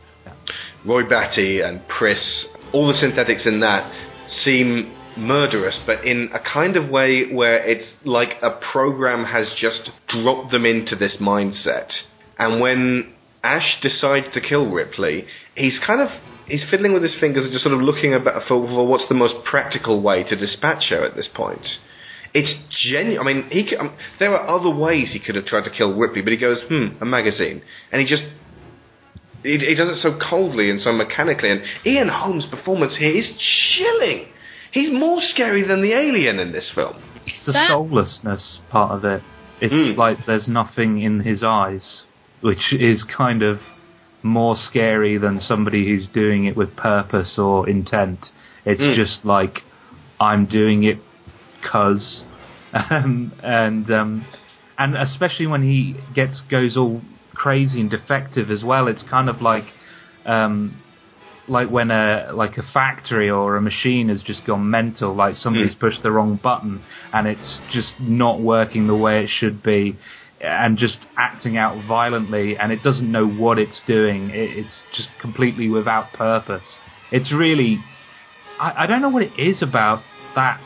Roy 0.84 1.04
Batty 1.04 1.60
and 1.60 1.86
Pris, 1.88 2.46
all 2.72 2.86
the 2.88 2.94
synthetics 2.94 3.46
in 3.46 3.60
that 3.60 3.90
seem 4.26 4.90
murderous, 5.16 5.78
but 5.86 6.04
in 6.04 6.30
a 6.32 6.38
kind 6.38 6.76
of 6.76 6.88
way 6.88 7.24
where 7.32 7.58
it's 7.58 7.86
like 8.04 8.36
a 8.42 8.50
program 8.72 9.24
has 9.24 9.50
just 9.56 9.90
dropped 10.08 10.50
them 10.50 10.64
into 10.64 10.96
this 10.96 11.18
mindset. 11.18 11.90
And 12.38 12.60
when 12.60 13.12
Ash 13.44 13.80
decides 13.80 14.26
to 14.34 14.40
kill 14.40 14.66
Ripley, 14.70 15.26
he's 15.54 15.78
kind 15.78 16.00
of 16.00 16.08
he's 16.46 16.64
fiddling 16.70 16.92
with 16.92 17.02
his 17.02 17.14
fingers 17.20 17.44
and 17.44 17.52
just 17.52 17.62
sort 17.64 17.74
of 17.74 17.80
looking 17.82 18.14
about 18.14 18.42
for, 18.48 18.66
for 18.66 18.86
what's 18.86 19.06
the 19.08 19.14
most 19.14 19.34
practical 19.44 20.00
way 20.00 20.22
to 20.24 20.34
dispatch 20.36 20.88
her 20.90 21.04
at 21.04 21.14
this 21.14 21.28
point. 21.28 21.66
It's 22.34 22.54
genuine. 22.70 23.20
I 23.20 23.32
mean, 23.32 23.50
he. 23.50 23.66
c- 23.68 23.76
Um, 23.76 23.92
there 24.18 24.34
are 24.36 24.48
other 24.48 24.70
ways 24.70 25.12
he 25.12 25.18
could 25.18 25.34
have 25.34 25.44
tried 25.44 25.64
to 25.64 25.70
kill 25.70 25.94
Ripley, 25.94 26.22
but 26.22 26.32
he 26.32 26.38
goes, 26.38 26.62
"Hmm, 26.62 26.88
a 27.00 27.04
magazine," 27.04 27.60
and 27.90 28.00
he 28.00 28.06
just 28.08 28.24
he, 29.42 29.58
he 29.58 29.74
does 29.74 29.90
it 29.90 29.96
so 29.96 30.16
coldly 30.18 30.70
and 30.70 30.80
so 30.80 30.92
mechanically. 30.92 31.50
And 31.50 31.62
Ian 31.84 32.08
Holm's 32.08 32.46
performance 32.46 32.96
here 32.96 33.10
is 33.10 33.30
chilling. 33.76 34.26
He's 34.70 34.90
more 34.92 35.20
scary 35.20 35.62
than 35.62 35.82
the 35.82 35.92
alien 35.92 36.38
in 36.38 36.52
this 36.52 36.70
film. 36.74 36.94
It's 37.26 37.44
the 37.46 37.52
That- 37.52 37.68
soullessness 37.68 38.60
part 38.70 38.92
of 38.92 39.04
it. 39.04 39.22
It's 39.60 39.74
Mm. 39.74 39.96
like 39.96 40.24
there's 40.26 40.48
nothing 40.48 41.00
in 41.02 41.20
his 41.20 41.42
eyes, 41.42 42.02
which 42.40 42.72
is 42.72 43.04
kind 43.04 43.42
of 43.42 43.60
more 44.22 44.56
scary 44.56 45.16
than 45.18 45.40
somebody 45.40 45.86
who's 45.88 46.06
doing 46.06 46.44
it 46.46 46.56
with 46.56 46.74
purpose 46.76 47.38
or 47.38 47.68
intent. 47.68 48.30
It's 48.64 48.82
Mm. 48.82 48.94
just 48.94 49.24
like 49.24 49.62
I'm 50.20 50.44
doing 50.46 50.84
it 50.84 50.98
cause, 51.62 52.24
um, 52.72 53.32
and 53.42 53.90
um, 53.90 54.26
and 54.78 54.96
especially 54.96 55.46
when 55.46 55.62
he 55.62 55.96
gets 56.14 56.40
goes 56.50 56.76
all 56.76 57.02
crazy 57.34 57.80
and 57.80 57.90
defective 57.90 58.50
as 58.50 58.62
well. 58.64 58.88
It's 58.88 59.02
kind 59.02 59.28
of 59.28 59.40
like 59.40 59.72
um, 60.26 60.82
like 61.48 61.70
when 61.70 61.90
a 61.90 62.30
like 62.34 62.56
a 62.58 62.62
factory 62.62 63.30
or 63.30 63.56
a 63.56 63.60
machine 63.62 64.08
has 64.08 64.22
just 64.22 64.44
gone 64.46 64.70
mental, 64.70 65.14
like 65.14 65.36
somebody's 65.36 65.74
pushed 65.80 66.02
the 66.02 66.12
wrong 66.12 66.36
button 66.42 66.84
and 67.12 67.26
it's 67.26 67.60
just 67.68 67.94
not 68.00 68.40
working 68.40 68.86
the 68.86 68.94
way 68.94 69.24
it 69.24 69.30
should 69.30 69.62
be, 69.62 69.96
and 70.40 70.78
just 70.78 70.98
acting 71.16 71.56
out 71.56 71.84
violently, 71.84 72.56
and 72.56 72.72
it 72.72 72.82
doesn't 72.82 73.10
know 73.10 73.26
what 73.26 73.58
it's 73.58 73.80
doing. 73.86 74.30
It, 74.30 74.58
it's 74.58 74.82
just 74.92 75.08
completely 75.20 75.68
without 75.68 76.12
purpose. 76.12 76.78
It's 77.10 77.32
really, 77.32 77.78
I, 78.58 78.84
I 78.84 78.86
don't 78.86 79.02
know 79.02 79.08
what 79.10 79.22
it 79.22 79.38
is 79.38 79.62
about 79.62 80.04
that. 80.34 80.60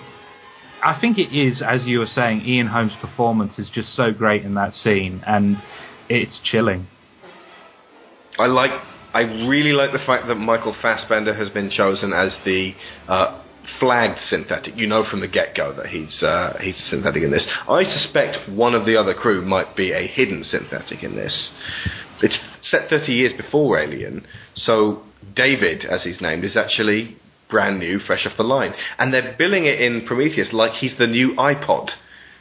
I 0.83 0.99
think 1.01 1.19
it 1.19 1.35
is, 1.35 1.63
as 1.63 1.87
you 1.87 2.01
were 2.01 2.07
saying, 2.07 2.43
Ian 2.43 2.69
Holm's 2.69 2.97
performance 2.97 3.59
is 3.59 3.71
just 3.73 3.95
so 3.95 4.13
great 4.13 4.45
in 4.45 4.55
that 4.55 4.75
scene, 4.75 5.23
and 5.27 5.59
it's 6.09 6.39
chilling. 6.45 6.87
I 8.39 8.47
like. 8.47 8.71
I 9.15 9.21
really 9.49 9.73
like 9.73 9.93
the 9.93 10.05
fact 10.05 10.27
that 10.29 10.35
Michael 10.35 10.77
Fassbender 10.83 11.35
has 11.35 11.49
been 11.49 11.71
chosen 11.71 12.13
as 12.13 12.37
the 12.45 12.75
uh, 13.09 13.43
flagged 13.81 14.21
synthetic. 14.21 14.77
You 14.77 14.87
know 14.87 15.05
from 15.11 15.21
the 15.21 15.29
get-go 15.29 15.75
that 15.77 15.87
he's 15.87 16.23
uh, 16.23 16.59
he's 16.61 16.79
a 16.79 16.87
synthetic 16.89 17.23
in 17.23 17.31
this. 17.31 17.47
I 17.69 17.85
suspect 17.85 18.51
one 18.51 18.75
of 18.75 18.85
the 18.85 18.97
other 18.97 19.15
crew 19.15 19.43
might 19.43 19.75
be 19.75 19.93
a 19.93 20.07
hidden 20.07 20.45
synthetic 20.45 21.03
in 21.03 21.17
this. 21.17 21.51
It's 22.23 22.39
set 22.63 22.89
30 22.91 23.13
years 23.13 23.33
before 23.37 23.79
Alien, 23.79 24.27
so 24.55 25.03
David, 25.35 25.85
as 25.85 26.05
he's 26.05 26.21
named, 26.21 26.45
is 26.45 26.57
actually 26.57 27.17
brand 27.49 27.79
new, 27.79 27.99
fresh 27.99 28.27
off 28.27 28.37
the 28.37 28.45
line, 28.45 28.73
and 28.99 29.13
they're 29.13 29.35
billing 29.39 29.67
it 29.67 29.81
in 29.81 30.07
Prometheus 30.07 30.53
like 30.53 30.73
he's 30.73 30.97
the 30.99 31.07
new 31.07 31.35
iPod. 31.35 31.91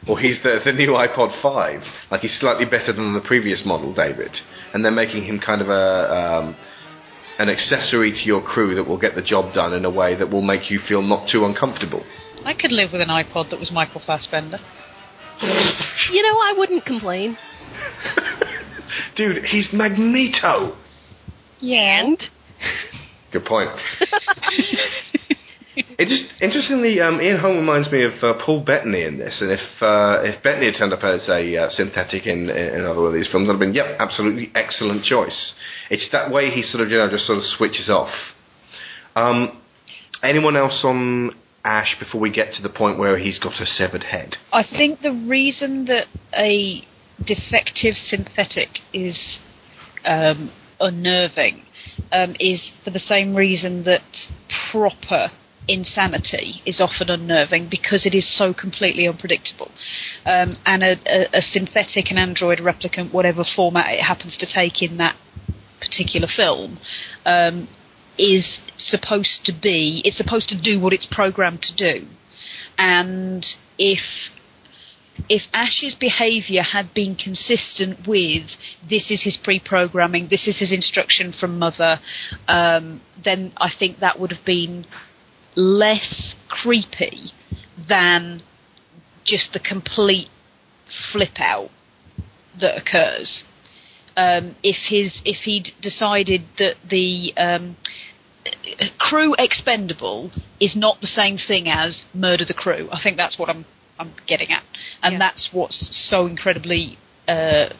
Or 0.06 0.20
he's 0.20 0.36
the, 0.42 0.60
the 0.64 0.72
new 0.72 0.90
iPod 0.90 1.40
5. 1.42 1.80
Like 2.10 2.20
he's 2.20 2.38
slightly 2.38 2.64
better 2.64 2.92
than 2.92 3.14
the 3.14 3.20
previous 3.20 3.64
model, 3.64 3.92
David. 3.94 4.30
And 4.72 4.84
they're 4.84 4.92
making 4.92 5.24
him 5.24 5.40
kind 5.40 5.62
of 5.62 5.68
a 5.68 6.14
um, 6.14 6.56
an 7.38 7.48
accessory 7.48 8.12
to 8.12 8.24
your 8.24 8.42
crew 8.42 8.74
that 8.74 8.84
will 8.84 8.98
get 8.98 9.14
the 9.14 9.22
job 9.22 9.52
done 9.52 9.72
in 9.72 9.84
a 9.84 9.90
way 9.90 10.14
that 10.14 10.30
will 10.30 10.42
make 10.42 10.70
you 10.70 10.78
feel 10.78 11.02
not 11.02 11.28
too 11.28 11.44
uncomfortable. 11.44 12.04
I 12.44 12.54
could 12.54 12.72
live 12.72 12.92
with 12.92 13.02
an 13.02 13.08
iPod 13.08 13.50
that 13.50 13.58
was 13.58 13.70
Michael 13.72 14.02
Fassbender. 14.04 14.58
You 16.12 16.22
know, 16.22 16.38
I 16.38 16.54
wouldn't 16.56 16.84
complain. 16.84 17.36
Dude, 19.16 19.44
he's 19.44 19.68
Magneto! 19.72 20.76
Yeah. 21.58 22.00
And 22.00 22.18
Good 23.36 23.44
point. 23.44 23.70
It 25.98 26.08
just 26.08 26.24
interestingly, 26.42 27.00
um, 27.00 27.20
Ian 27.20 27.38
Holm 27.38 27.56
reminds 27.56 27.90
me 27.92 28.02
of 28.02 28.12
uh, 28.22 28.32
Paul 28.44 28.60
Bettany 28.60 29.02
in 29.02 29.18
this, 29.18 29.38
and 29.42 29.50
if 29.50 29.60
uh, 29.82 30.22
if 30.24 30.42
Bettany 30.42 30.66
had 30.66 30.74
turned 30.78 30.92
up 30.94 31.04
as 31.04 31.28
a 31.28 31.56
uh, 31.56 31.68
synthetic 31.68 32.26
in, 32.26 32.48
another 32.48 33.00
one 33.00 33.08
of 33.08 33.14
these 33.14 33.28
films, 33.30 33.48
I'd 33.48 33.52
have 33.52 33.60
been, 33.60 33.74
yep, 33.74 33.96
absolutely 33.98 34.50
excellent 34.54 35.04
choice. 35.04 35.54
It's 35.90 36.08
that 36.12 36.30
way 36.30 36.50
he 36.50 36.62
sort 36.62 36.82
of 36.82 36.90
you 36.90 36.96
know 36.96 37.10
just 37.10 37.26
sort 37.26 37.36
of 37.36 37.44
switches 37.44 37.90
off. 37.90 38.12
Um, 39.14 39.60
anyone 40.22 40.56
else 40.56 40.80
on 40.82 41.32
Ash 41.62 41.94
before 41.98 42.22
we 42.22 42.30
get 42.30 42.54
to 42.54 42.62
the 42.62 42.70
point 42.70 42.98
where 42.98 43.18
he's 43.18 43.38
got 43.38 43.60
a 43.60 43.66
severed 43.66 44.04
head? 44.04 44.36
I 44.52 44.62
think 44.62 45.00
the 45.00 45.12
reason 45.12 45.86
that 45.86 46.06
a 46.34 46.82
defective 47.22 47.96
synthetic 47.96 48.80
is 48.94 49.38
um, 50.06 50.52
unnerving 50.80 51.66
um, 52.12 52.36
is 52.38 52.70
for 52.84 52.90
the 52.90 52.98
same 52.98 53.34
reason 53.34 53.84
that 53.84 54.02
proper 54.70 55.30
insanity 55.68 56.62
is 56.64 56.80
often 56.80 57.10
unnerving 57.10 57.68
because 57.68 58.06
it 58.06 58.14
is 58.14 58.36
so 58.36 58.54
completely 58.54 59.08
unpredictable. 59.08 59.70
Um, 60.24 60.56
and 60.64 60.82
a, 60.82 60.96
a, 61.06 61.38
a 61.38 61.42
synthetic, 61.42 62.10
an 62.10 62.18
android, 62.18 62.58
replicant, 62.58 63.12
whatever 63.12 63.44
format 63.44 63.92
it 63.92 64.02
happens 64.02 64.36
to 64.38 64.46
take 64.46 64.82
in 64.82 64.98
that 64.98 65.16
particular 65.80 66.28
film, 66.34 66.78
um, 67.24 67.68
is 68.18 68.58
supposed 68.76 69.44
to 69.44 69.52
be, 69.52 70.00
it's 70.04 70.16
supposed 70.16 70.48
to 70.48 70.60
do 70.60 70.80
what 70.80 70.92
it's 70.92 71.06
programmed 71.10 71.62
to 71.62 71.74
do. 71.74 72.06
And 72.78 73.44
if 73.78 74.00
if 75.28 75.42
Ash's 75.52 75.96
behaviour 75.98 76.62
had 76.62 76.92
been 76.94 77.14
consistent 77.14 78.06
with 78.06 78.44
this 78.88 79.10
is 79.10 79.22
his 79.22 79.38
pre-programming, 79.42 80.28
this 80.30 80.46
is 80.46 80.58
his 80.58 80.72
instruction 80.72 81.32
from 81.38 81.58
mother, 81.58 82.00
um, 82.48 83.00
then 83.22 83.52
I 83.56 83.70
think 83.76 83.98
that 84.00 84.20
would 84.20 84.32
have 84.32 84.44
been 84.44 84.86
less 85.54 86.34
creepy 86.48 87.32
than 87.88 88.42
just 89.24 89.52
the 89.52 89.60
complete 89.60 90.28
flip 91.12 91.38
out 91.40 91.70
that 92.60 92.76
occurs. 92.76 93.44
Um, 94.16 94.56
if 94.62 94.76
his 94.88 95.20
if 95.24 95.42
he'd 95.44 95.72
decided 95.82 96.42
that 96.58 96.76
the 96.88 97.34
um, 97.36 97.76
crew 98.98 99.34
expendable 99.38 100.30
is 100.58 100.74
not 100.74 101.00
the 101.00 101.06
same 101.06 101.36
thing 101.36 101.68
as 101.68 102.04
murder 102.14 102.44
the 102.44 102.54
crew, 102.54 102.88
I 102.90 103.00
think 103.02 103.18
that's 103.18 103.38
what 103.38 103.50
I'm 103.50 103.66
I'm 103.98 104.12
getting 104.26 104.50
at, 104.52 104.62
and 105.02 105.14
Yeah. 105.14 105.18
that's 105.18 105.50
what's 105.52 106.08
so 106.10 106.26
incredibly 106.26 106.98
uh, 107.28 107.70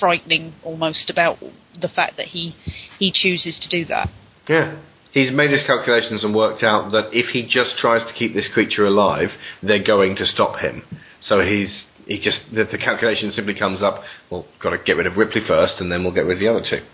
frightening 0.00 0.54
almost 0.64 1.10
about 1.10 1.38
the 1.80 1.88
fact 1.88 2.16
that 2.16 2.26
he 2.28 2.54
he 2.98 3.12
chooses 3.12 3.58
to 3.60 3.68
do 3.68 3.84
that. 3.86 4.08
Yeah. 4.48 4.76
He's 5.12 5.30
made 5.30 5.50
his 5.52 5.62
calculations 5.64 6.24
and 6.24 6.34
worked 6.34 6.64
out 6.64 6.90
that 6.90 7.10
if 7.12 7.26
he 7.26 7.46
just 7.48 7.78
tries 7.78 8.02
to 8.08 8.12
keep 8.12 8.34
this 8.34 8.48
creature 8.52 8.84
alive, 8.84 9.28
they're 9.62 9.82
going 9.84 10.16
to 10.16 10.26
stop 10.26 10.58
him. 10.58 10.82
So 11.20 11.40
he's 11.40 11.84
he 12.06 12.20
just 12.20 12.40
the, 12.52 12.64
the 12.64 12.78
calculation 12.78 13.30
simply 13.30 13.54
comes 13.56 13.82
up. 13.82 14.02
Well, 14.30 14.46
got 14.62 14.70
to 14.70 14.78
get 14.78 14.96
rid 14.96 15.06
of 15.06 15.16
Ripley 15.16 15.42
first, 15.46 15.74
and 15.80 15.90
then 15.92 16.02
we'll 16.02 16.14
get 16.14 16.24
rid 16.26 16.38
of 16.38 16.40
the 16.40 16.48
other 16.48 16.64
two. 16.68 16.84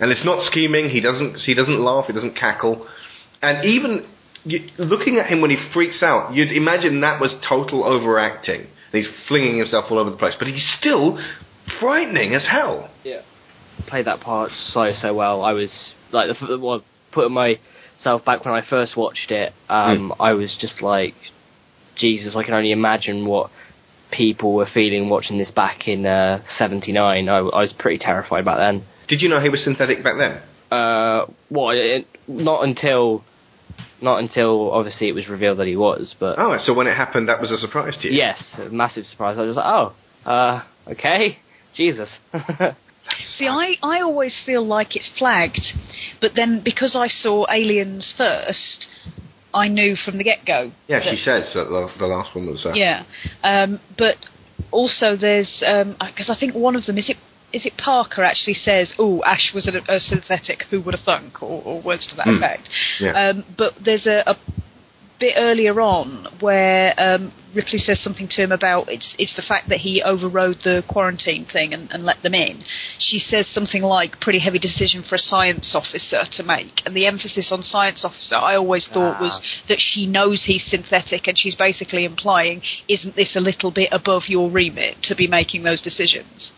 And 0.00 0.10
it's 0.10 0.24
not 0.24 0.42
scheming. 0.50 0.88
He 0.88 1.00
doesn't 1.00 1.36
he 1.40 1.54
doesn't 1.54 1.78
laugh. 1.78 2.06
He 2.06 2.12
doesn't 2.12 2.34
cackle. 2.34 2.86
And 3.42 3.64
even 3.66 4.06
you, 4.44 4.68
looking 4.78 5.18
at 5.18 5.26
him 5.26 5.40
when 5.40 5.50
he 5.50 5.56
freaks 5.72 6.02
out, 6.02 6.34
you'd 6.34 6.52
imagine 6.52 7.00
that 7.00 7.20
was 7.20 7.34
total 7.48 7.84
overacting. 7.84 8.66
He's 8.92 9.08
flinging 9.26 9.58
himself 9.58 9.86
all 9.90 9.98
over 9.98 10.10
the 10.10 10.16
place, 10.16 10.34
but 10.38 10.46
he's 10.46 10.64
still 10.78 11.18
frightening 11.80 12.34
as 12.34 12.46
hell. 12.48 12.90
Yeah. 13.02 13.22
Played 13.88 14.06
that 14.06 14.20
part 14.20 14.52
so 14.52 14.92
so 14.94 15.14
well. 15.14 15.42
I 15.42 15.52
was 15.52 15.92
like 16.12 16.28
the, 16.28 16.46
the 16.46 16.58
well, 16.58 16.82
putting 17.12 17.32
myself 17.32 18.24
back 18.24 18.44
when 18.44 18.54
I 18.54 18.62
first 18.68 18.96
watched 18.96 19.32
it. 19.32 19.52
Um, 19.68 20.14
I 20.20 20.32
was 20.32 20.56
just 20.60 20.80
like, 20.80 21.14
Jesus, 21.96 22.36
I 22.36 22.44
can 22.44 22.54
only 22.54 22.70
imagine 22.70 23.26
what 23.26 23.50
people 24.12 24.54
were 24.54 24.68
feeling 24.72 25.08
watching 25.08 25.38
this 25.38 25.50
back 25.50 25.88
in 25.88 26.06
uh, 26.06 26.42
'79. 26.56 27.28
I, 27.28 27.36
I 27.36 27.40
was 27.40 27.74
pretty 27.76 27.98
terrified 27.98 28.44
back 28.44 28.58
then. 28.58 28.84
Did 29.08 29.20
you 29.22 29.28
know 29.28 29.40
he 29.40 29.48
was 29.48 29.64
synthetic 29.64 30.04
back 30.04 30.14
then? 30.16 30.40
Uh, 30.70 31.26
well, 31.50 31.70
it, 31.70 32.06
not 32.28 32.62
until 32.62 33.24
not 34.02 34.18
until 34.18 34.70
obviously 34.72 35.08
it 35.08 35.12
was 35.14 35.28
revealed 35.28 35.58
that 35.58 35.66
he 35.66 35.76
was, 35.76 36.14
but 36.18 36.38
Oh, 36.38 36.56
so 36.58 36.74
when 36.74 36.86
it 36.86 36.96
happened, 36.96 37.28
that 37.28 37.40
was 37.40 37.50
a 37.50 37.58
surprise 37.58 37.96
to 38.02 38.08
you. 38.08 38.14
yes, 38.18 38.42
a 38.58 38.68
massive 38.70 39.06
surprise. 39.06 39.38
I 39.38 39.42
was 39.42 39.56
like, 39.56 39.64
oh, 39.66 39.94
uh, 40.30 40.62
okay, 40.88 41.38
Jesus. 41.74 42.08
See, 43.36 43.46
I, 43.46 43.74
I 43.82 44.00
always 44.00 44.34
feel 44.46 44.66
like 44.66 44.96
it's 44.96 45.10
flagged, 45.18 45.60
but 46.20 46.32
then 46.34 46.62
because 46.64 46.96
I 46.96 47.08
saw 47.08 47.44
Aliens 47.50 48.14
first, 48.16 48.86
I 49.52 49.68
knew 49.68 49.94
from 49.94 50.16
the 50.18 50.24
get 50.24 50.44
go. 50.46 50.72
Yeah, 50.88 51.00
she 51.02 51.16
says 51.16 51.50
that 51.54 51.64
the, 51.64 51.90
the 51.98 52.06
last 52.06 52.34
one 52.34 52.46
was. 52.46 52.64
Uh, 52.64 52.72
Yeah, 52.74 53.04
um, 53.42 53.80
but 53.98 54.16
also 54.70 55.16
there's 55.16 55.58
because 55.60 56.30
I 56.30 56.36
think 56.38 56.54
one 56.54 56.76
of 56.76 56.86
them 56.86 56.96
is 56.98 57.08
it 57.10 57.16
is 57.54 57.64
it 57.64 57.74
Parker 57.78 58.24
actually 58.24 58.54
says, 58.54 58.92
"Oh, 58.98 59.22
Ash 59.24 59.52
was 59.54 59.66
a, 59.68 59.72
a 59.92 60.00
synthetic. 60.00 60.64
Who 60.70 60.80
would 60.82 60.94
have 60.94 61.04
thunk?" 61.04 61.42
or, 61.42 61.62
or 61.64 61.80
words 61.80 62.06
to 62.08 62.16
that 62.16 62.26
Hmm. 62.26 62.36
effect. 62.36 62.68
Yeah. 63.00 63.12
Um, 63.28 63.44
but 63.56 63.72
there's 63.84 64.06
a, 64.06 64.22
a 64.26 64.36
bit 65.20 65.34
earlier 65.38 65.80
on 65.80 66.26
where 66.40 66.92
um, 66.98 67.32
Ripley 67.54 67.78
says 67.78 68.00
something 68.02 68.26
to 68.28 68.42
him 68.42 68.50
about 68.50 68.88
it's 68.88 69.14
it's 69.16 69.36
the 69.36 69.42
fact 69.42 69.68
that 69.68 69.78
he 69.78 70.02
overrode 70.02 70.58
the 70.64 70.82
quarantine 70.88 71.46
thing 71.50 71.72
and, 71.72 71.88
and 71.92 72.04
let 72.04 72.22
them 72.24 72.34
in. 72.34 72.64
She 72.98 73.18
says 73.18 73.46
something 73.48 73.82
like 73.82 74.20
"pretty 74.20 74.40
heavy 74.40 74.58
decision 74.58 75.04
for 75.08 75.14
a 75.14 75.18
science 75.18 75.72
officer 75.74 76.24
to 76.32 76.42
make," 76.42 76.82
and 76.84 76.96
the 76.96 77.06
emphasis 77.06 77.52
on 77.52 77.62
science 77.62 78.04
officer 78.04 78.34
I 78.34 78.56
always 78.56 78.88
thought 78.92 79.20
was 79.20 79.40
that 79.68 79.78
she 79.78 80.06
knows 80.06 80.44
he's 80.46 80.64
synthetic, 80.64 81.28
and 81.28 81.38
she's 81.38 81.54
basically 81.54 82.04
implying, 82.04 82.62
"Isn't 82.88 83.14
this 83.14 83.36
a 83.36 83.40
little 83.40 83.70
bit 83.70 83.90
above 83.92 84.24
your 84.28 84.50
remit 84.50 84.96
to 85.04 85.14
be 85.14 85.28
making 85.28 85.62
those 85.62 85.80
decisions?" 85.80 86.50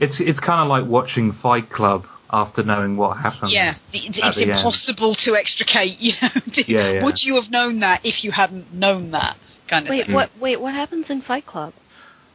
It's 0.00 0.16
it's 0.20 0.40
kind 0.40 0.60
of 0.60 0.68
like 0.68 0.90
watching 0.90 1.32
Fight 1.42 1.70
Club 1.70 2.04
after 2.32 2.62
knowing 2.62 2.96
what 2.96 3.18
happens. 3.18 3.52
Yeah, 3.52 3.72
it's, 3.92 4.18
at 4.22 4.28
it's 4.28 4.36
the 4.36 4.42
end. 4.42 4.50
impossible 4.52 5.14
to 5.24 5.34
extricate. 5.36 5.98
You 6.00 6.12
know, 6.22 6.28
Yeah, 6.66 6.90
yeah. 6.92 7.04
would 7.04 7.16
you 7.22 7.34
have 7.40 7.50
known 7.50 7.80
that 7.80 8.00
if 8.04 8.24
you 8.24 8.30
hadn't 8.30 8.72
known 8.72 9.10
that 9.12 9.36
kind 9.68 9.86
of 9.86 9.90
Wait, 9.90 10.06
thing? 10.06 10.14
what? 10.14 10.30
Wait, 10.40 10.60
what 10.60 10.74
happens 10.74 11.06
in 11.10 11.22
Fight 11.22 11.46
Club? 11.46 11.74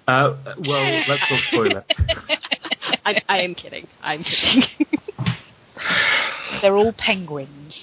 Uh, 0.08 0.36
well, 0.60 1.04
let's 1.10 1.24
not 1.32 1.40
spoil 1.52 1.78
it. 1.78 1.86
I, 3.06 3.22
I 3.28 3.42
am 3.42 3.56
kidding. 3.56 3.88
I'm 4.04 4.24
kidding. 4.24 4.64
They're 6.62 6.76
all 6.76 6.94
penguins. 6.98 7.76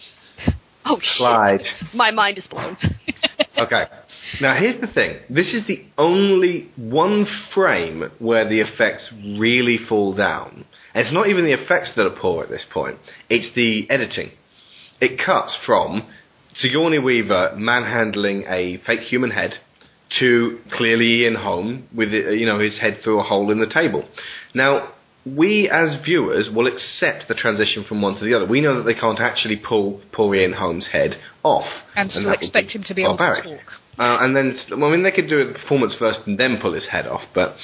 oh 0.85 0.99
shit! 1.01 1.17
Slide. 1.19 1.61
My 1.95 2.11
mind 2.11 2.39
is 2.39 2.47
blown. 2.47 2.77
Okay. 3.59 3.85
Now 4.41 4.57
here's 4.59 4.81
the 4.81 4.87
thing. 4.87 5.19
This 5.29 5.53
is 5.53 5.67
the 5.67 5.85
only 5.99 6.71
one 6.77 7.27
frame 7.55 8.11
where 8.19 8.49
the 8.49 8.61
effects 8.61 9.13
really 9.39 9.79
fall 9.89 10.15
down. 10.15 10.65
And 10.95 11.05
it's 11.05 11.13
not 11.13 11.29
even 11.29 11.45
the 11.45 11.53
effects 11.53 11.93
that 11.97 12.07
are 12.07 12.17
poor 12.21 12.45
at 12.45 12.51
this 12.51 12.67
point. 12.73 12.99
It's 13.29 13.55
the 13.55 13.91
editing. 13.91 14.31
It 15.01 15.21
cuts 15.25 15.57
from 15.67 16.09
Sigourney 16.55 16.99
Weaver 16.99 17.55
manhandling 17.57 18.45
a 18.47 18.79
fake 18.87 19.01
human 19.01 19.31
head 19.31 19.55
to 20.21 20.59
clearly 20.73 21.23
Ian 21.23 21.37
Holm 21.37 21.89
with 21.95 22.11
you 22.11 22.47
know 22.47 22.59
his 22.59 22.79
head 22.79 22.99
through 23.03 23.21
a 23.21 23.23
hole 23.23 23.51
in 23.51 23.61
the 23.61 23.67
table. 23.73 24.07
Now 24.55 24.93
we 25.25 25.71
as 25.71 26.03
viewers 26.05 26.51
will 26.55 26.67
accept 26.67 27.29
the 27.29 27.35
transition 27.35 27.85
from 27.89 28.03
one 28.03 28.17
to 28.17 28.25
the 28.25 28.35
other. 28.35 28.47
We 28.47 28.61
know 28.61 28.77
that 28.77 28.83
they 28.83 28.99
can't 28.99 29.21
actually 29.21 29.57
pull 29.57 30.01
poor 30.13 30.35
Ian 30.35 30.53
Holm's 30.53 30.89
head 30.93 31.17
off, 31.43 31.67
And 31.95 32.11
still 32.11 32.25
that 32.25 32.31
would 32.31 32.41
expect 32.41 32.73
him 32.73 32.83
to 32.87 32.95
be 32.95 33.03
able 33.03 33.17
to 33.17 33.43
talk. 33.43 33.61
Uh, 33.99 34.19
and 34.21 34.35
then, 34.35 34.57
well, 34.71 34.87
I 34.87 34.93
mean, 34.93 35.03
they 35.03 35.11
could 35.11 35.29
do 35.29 35.47
the 35.47 35.53
performance 35.53 35.95
first 35.99 36.21
and 36.27 36.39
then 36.39 36.59
pull 36.63 36.73
his 36.73 36.87
head 36.89 37.07
off, 37.07 37.23
but 37.35 37.57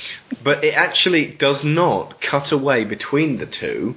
but 0.44 0.62
it 0.62 0.74
actually 0.74 1.34
does 1.38 1.60
not 1.64 2.16
cut 2.20 2.52
away 2.52 2.84
between 2.84 3.38
the 3.38 3.46
two. 3.46 3.94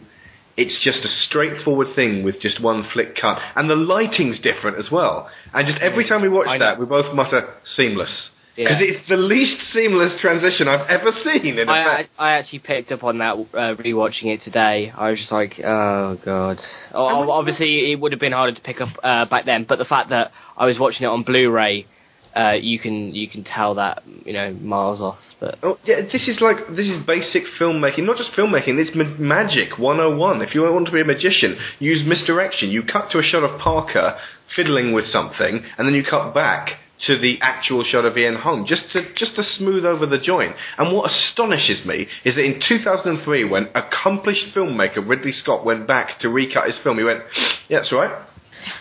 It's 0.57 0.79
just 0.83 1.03
a 1.03 1.09
straightforward 1.09 1.87
thing 1.95 2.23
with 2.23 2.39
just 2.41 2.61
one 2.61 2.87
flick 2.93 3.15
cut, 3.19 3.39
and 3.55 3.69
the 3.69 3.75
lighting's 3.75 4.39
different 4.39 4.77
as 4.77 4.89
well. 4.91 5.29
And 5.53 5.67
just 5.67 5.79
every 5.81 6.07
time 6.07 6.21
we 6.21 6.29
watch 6.29 6.57
that, 6.59 6.79
we 6.79 6.85
both 6.85 7.13
mutter 7.13 7.53
"seamless" 7.65 8.29
because 8.55 8.79
Yeah. 8.79 8.87
it's 8.95 9.07
the 9.09 9.17
least 9.17 9.61
seamless 9.73 10.19
transition 10.19 10.67
I've 10.67 10.87
ever 10.89 11.11
seen 11.23 11.57
in 11.57 11.69
I. 11.69 11.73
I 12.01 12.07
I 12.19 12.31
actually 12.33 12.59
picked 12.59 12.91
up 12.91 13.03
on 13.03 13.17
that 13.19 13.33
uh, 13.53 13.75
rewatching 13.75 14.25
it 14.33 14.41
today. 14.43 14.91
I 14.95 15.09
was 15.09 15.19
just 15.19 15.31
like, 15.31 15.59
oh 15.63 16.17
god. 16.23 16.59
Oh, 16.93 17.29
obviously, 17.31 17.91
it 17.91 17.99
would 17.99 18.11
have 18.11 18.21
been 18.21 18.33
harder 18.33 18.53
to 18.55 18.61
pick 18.61 18.79
up 18.81 18.89
uh, 19.03 19.25
back 19.25 19.45
then, 19.45 19.65
but 19.67 19.79
the 19.79 19.85
fact 19.85 20.09
that 20.09 20.31
I 20.57 20.65
was 20.65 20.77
watching 20.79 21.03
it 21.03 21.09
on 21.09 21.23
Blu-ray, 21.23 21.87
uh, 22.35 22.53
you 22.53 22.79
can 22.79 23.13
you 23.13 23.27
can 23.27 23.43
tell 23.43 23.75
that 23.75 24.03
you 24.25 24.33
know 24.33 24.53
miles 24.53 25.01
off. 25.01 25.19
But 25.39 25.57
Oh, 25.63 25.77
yeah, 25.85 26.01
this 26.11 26.27
is 26.27 26.39
like 26.39 26.57
this 26.69 26.87
is 26.87 27.05
basic 27.05 27.43
filmmaking, 27.59 28.05
not 28.05 28.17
just 28.17 28.31
filmmaking. 28.33 28.77
It's 28.79 28.95
ma- 28.95 29.03
magic 29.17 29.77
101. 29.77 30.41
If 30.41 30.53
you 30.53 30.61
want 30.61 30.85
to 30.85 30.91
be 30.91 31.01
a 31.01 31.05
magician, 31.05 31.57
use 31.79 32.03
misdirection. 32.05 32.69
You 32.69 32.83
cut 32.83 33.11
to 33.11 33.19
a 33.19 33.23
shot 33.23 33.43
of 33.43 33.59
Parker 33.59 34.17
fiddling 34.55 34.93
with 34.93 35.05
something, 35.05 35.63
and 35.77 35.87
then 35.87 35.95
you 35.95 36.03
cut 36.03 36.33
back 36.33 36.77
to 37.07 37.17
the 37.17 37.39
actual 37.41 37.83
shot 37.83 38.05
of 38.05 38.15
Ian 38.15 38.35
Holm, 38.35 38.65
just 38.67 38.91
to 38.91 39.13
just 39.15 39.35
to 39.35 39.43
smooth 39.43 39.83
over 39.85 40.05
the 40.05 40.19
joint. 40.19 40.55
And 40.77 40.95
what 40.95 41.09
astonishes 41.09 41.85
me 41.85 42.07
is 42.23 42.35
that 42.35 42.43
in 42.43 42.61
2003, 42.65 43.43
when 43.45 43.69
accomplished 43.73 44.53
filmmaker 44.55 45.07
Ridley 45.07 45.31
Scott 45.31 45.65
went 45.65 45.87
back 45.87 46.19
to 46.19 46.29
recut 46.29 46.67
his 46.67 46.77
film, 46.83 46.99
he 46.99 47.03
went, 47.03 47.23
"Yeah, 47.67 47.79
that's 47.79 47.91
right." 47.91 48.25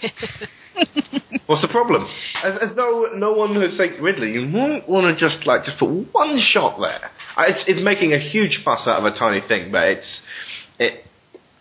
What's 1.47 1.63
the 1.63 1.69
problem? 1.69 2.07
As, 2.45 2.71
as 2.71 2.77
though 2.77 3.09
no 3.17 3.33
one 3.33 3.55
has 3.61 3.77
said 3.77 4.01
Ridley, 4.01 4.33
you 4.33 4.51
won't 4.53 4.89
want 4.89 5.17
to 5.17 5.21
just 5.29 5.47
like 5.47 5.65
just 5.65 5.79
put 5.79 5.89
one 6.13 6.39
shot 6.39 6.79
there. 6.81 7.11
Uh, 7.37 7.45
It's, 7.49 7.65
it's 7.67 7.83
making 7.85 8.13
a 8.13 8.19
huge 8.19 8.61
fuss 8.65 8.87
out 8.87 8.99
of 8.99 9.05
a 9.05 9.17
tiny 9.19 9.41
thing, 9.47 9.73
but 9.73 9.85
it's 9.89 10.21
it. 10.79 11.05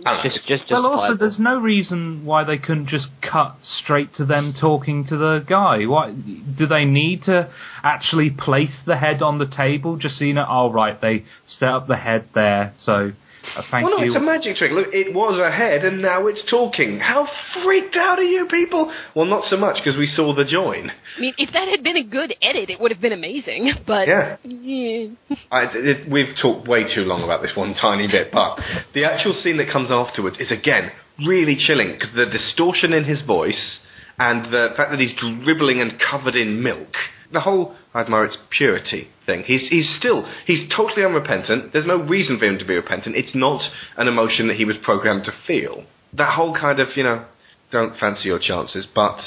I 0.06 0.14
don't 0.14 0.24
Just, 0.32 0.48
just, 0.48 0.64
well, 0.72 0.86
also, 0.86 0.96
justifiable. 1.14 1.18
there's 1.18 1.40
no 1.40 1.60
reason 1.60 2.24
why 2.26 2.46
they 2.46 2.58
couldn't 2.58 2.88
just 2.88 3.08
cut 3.22 3.58
straight 3.62 4.14
to 4.16 4.24
them 4.26 4.54
talking 4.58 5.04
to 5.10 5.18
the 5.18 5.44
guy. 5.46 5.84
Why 5.88 6.14
do 6.14 6.66
they 6.66 6.86
need 6.86 7.24
to 7.24 7.52
actually 7.84 8.30
place 8.30 8.80
the 8.86 8.96
head 8.96 9.22
on 9.22 9.40
the 9.40 9.46
table 9.46 9.98
just 9.98 10.18
so 10.18 10.24
you 10.24 10.34
know? 10.36 10.46
Oh, 10.48 10.72
right, 10.72 11.00
they 11.02 11.26
set 11.46 11.68
up 11.68 11.88
the 11.88 11.98
head 11.98 12.30
there. 12.34 12.74
So, 12.80 13.12
uh, 13.56 13.62
thank 13.72 13.86
Well, 13.88 13.98
no, 13.98 14.04
you. 14.04 14.12
it's 14.12 14.16
a 14.16 14.20
magic 14.20 14.58
trick. 14.58 14.72
Look, 14.72 14.88
it 14.94 15.14
was 15.14 15.40
a 15.40 15.50
head, 15.52 15.86
and 15.86 16.02
now 16.02 16.28
it's 16.28 16.44
talking. 16.50 17.00
How 17.00 17.28
freaked 17.64 17.96
out 17.96 18.20
are 18.20 18.24
you 18.24 18.48
people? 18.50 18.94
Well, 19.16 19.26
not 19.26 19.46
so 19.46 19.58
much 19.58 19.78
because 19.84 19.98
we 19.98 20.06
saw 20.06 20.34
the 20.36 20.46
join. 20.46 20.92
I 21.18 21.20
mean, 21.22 21.34
if 21.38 21.52
that 21.54 21.68
had 21.68 21.84
been 21.84 21.98
a 21.98 22.04
good 22.04 22.34
edit, 22.42 22.70
it 22.70 22.80
would 22.80 22.92
have 22.92 23.02
been 23.02 23.14
amazing. 23.14 23.74
But 23.88 24.08
Yeah. 24.08 24.38
yeah. 24.44 25.08
I, 25.52 25.64
it, 25.74 26.10
we've 26.12 26.36
talked 26.42 26.68
way 26.68 26.84
too 26.94 27.02
long 27.04 27.24
about 27.24 27.42
this 27.42 27.52
one 27.56 27.74
tiny 27.74 28.08
bit, 28.08 28.32
but 28.32 28.60
the 28.94 29.06
actual 29.06 29.34
scene 29.34 29.58
that 29.58 29.70
comes 29.72 29.90
afterwards 29.92 30.38
is 30.40 30.52
again 30.52 30.92
really 31.28 31.56
chilling 31.58 31.94
because 31.94 32.14
the 32.16 32.26
distortion 32.26 32.94
in 32.94 33.04
his 33.04 33.22
voice 33.24 33.80
and 34.18 34.46
the 34.54 34.70
fact 34.76 34.92
that 34.92 35.00
he's 35.00 35.14
dribbling 35.18 35.82
and 35.82 35.94
covered 36.00 36.36
in 36.36 36.62
milk. 36.62 36.94
The 37.32 37.40
whole 37.42 37.76
I 37.94 38.02
admire 38.02 38.26
its 38.26 38.38
purity 38.56 39.08
thing. 39.26 39.44
He's 39.44 39.68
he's 39.70 39.96
still 39.98 40.30
he's 40.46 40.68
totally 40.76 41.04
unrepentant. 41.04 41.74
There's 41.74 41.88
no 41.88 41.98
reason 41.98 42.38
for 42.38 42.46
him 42.46 42.60
to 42.60 42.66
be 42.66 42.76
repentant. 42.76 43.16
It's 43.16 43.34
not 43.34 43.62
an 43.98 44.08
emotion 44.08 44.48
that 44.48 44.58
he 44.58 44.66
was 44.66 44.78
programmed 44.84 45.26
to 45.26 45.32
feel. 45.48 45.86
That 46.14 46.34
whole 46.34 46.56
kind 46.56 46.80
of 46.80 46.90
you 46.96 47.04
know, 47.04 47.26
don't 47.72 47.96
fancy 47.98 48.30
your 48.30 48.40
chances, 48.40 48.88
but 48.94 49.18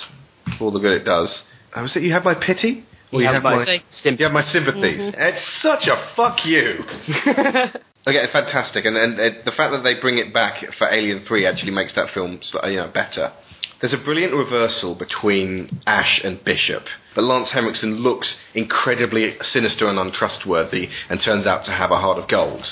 for 0.59 0.64
all 0.64 0.70
the 0.70 0.78
good 0.80 0.93
it 1.01 1.05
does. 1.05 1.43
Oh, 1.74 1.82
was 1.82 1.97
it 1.97 2.02
you 2.02 2.12
have 2.12 2.24
my 2.24 2.34
pity? 2.34 2.84
Or 3.12 3.20
You 3.20 3.26
have 3.28 3.43
my 3.43 3.64
sympathy. 3.90 4.16
you 4.20 4.24
have 4.24 4.32
my 4.32 4.43
sympathies. 4.43 5.01
Mm-hmm. 5.01 5.20
It's 5.20 5.62
such 5.62 5.86
a 5.86 6.12
fuck 6.16 6.47
you. 6.47 6.78
okay, 8.06 8.32
fantastic, 8.32 8.86
and, 8.86 8.97
and, 8.97 9.18
and 9.20 9.36
the 9.44 9.51
fact 9.51 9.72
that 9.72 9.82
they 9.84 10.01
bring 10.01 10.16
it 10.18 10.32
back 10.32 10.64
for 10.78 10.89
Alien 10.89 11.24
Three 11.28 11.47
actually 11.47 11.72
makes 11.72 11.94
that 11.94 12.09
film 12.14 12.40
sli- 12.40 12.70
you 12.70 12.76
know 12.78 12.89
better. 12.93 13.32
There's 13.80 13.93
a 13.93 14.02
brilliant 14.02 14.32
reversal 14.32 14.94
between 14.94 15.80
Ash 15.86 16.20
and 16.24 16.43
Bishop, 16.44 16.84
but 17.14 17.24
Lance 17.24 17.51
Henriksen 17.51 17.97
looks 17.97 18.34
incredibly 18.55 19.36
sinister 19.43 19.89
and 19.89 19.98
untrustworthy, 19.98 20.89
and 21.09 21.20
turns 21.22 21.47
out 21.47 21.64
to 21.64 21.72
have 21.72 21.90
a 21.90 21.98
heart 21.98 22.18
of 22.18 22.28
gold. 22.28 22.64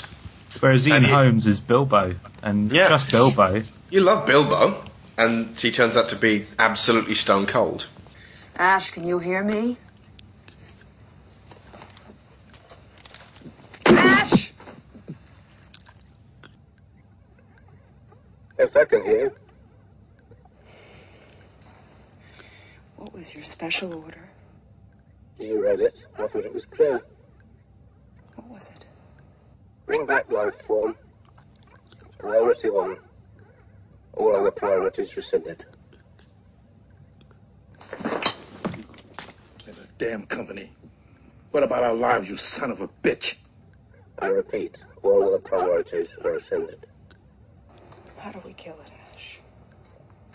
Whereas 0.59 0.85
Ian 0.85 0.97
and 0.97 1.05
he- 1.05 1.11
Holmes 1.11 1.45
is 1.47 1.59
Bilbo, 1.59 2.15
and 2.41 2.71
Yeah. 2.71 2.89
just 2.89 3.11
Bilbo. 3.11 3.63
You 3.89 4.01
love 4.01 4.25
Bilbo, 4.25 4.83
and 5.17 5.57
he 5.57 5.71
turns 5.71 5.95
out 5.95 6.09
to 6.09 6.15
be 6.15 6.47
absolutely 6.59 7.15
stone 7.15 7.45
cold. 7.47 7.87
Ash, 8.57 8.91
can 8.91 9.07
you 9.07 9.19
hear 9.19 9.43
me? 9.43 9.77
Ash! 13.85 14.51
Yes, 18.57 18.75
I 18.75 18.85
can 18.85 19.03
hear. 19.03 19.33
What 22.97 23.13
was 23.13 23.33
your 23.33 23.43
special 23.43 23.93
order? 23.95 24.30
You 25.41 25.63
read 25.63 25.79
it. 25.79 26.05
I 26.19 26.27
thought 26.27 26.45
it 26.45 26.53
was 26.53 26.67
clear. 26.67 27.01
What 28.35 28.47
was 28.47 28.69
it? 28.75 28.85
Bring 29.87 30.05
back 30.05 30.31
life 30.31 30.53
form. 30.61 30.95
Priority 32.19 32.69
one. 32.69 32.97
All 34.13 34.35
other 34.35 34.51
priorities 34.51 35.17
rescinded. 35.17 35.65
The 39.65 39.87
damn 39.97 40.27
company. 40.27 40.73
What 41.49 41.63
about 41.63 41.83
our 41.83 41.95
lives, 41.95 42.29
you 42.29 42.37
son 42.37 42.69
of 42.69 42.81
a 42.81 42.87
bitch? 42.87 43.37
I 44.19 44.27
repeat, 44.27 44.85
all 45.01 45.23
other 45.27 45.39
priorities 45.39 46.15
are 46.23 46.33
rescinded. 46.33 46.85
How 48.17 48.29
do 48.29 48.41
we 48.45 48.53
kill 48.53 48.75
it, 48.75 48.91
Ash? 49.15 49.39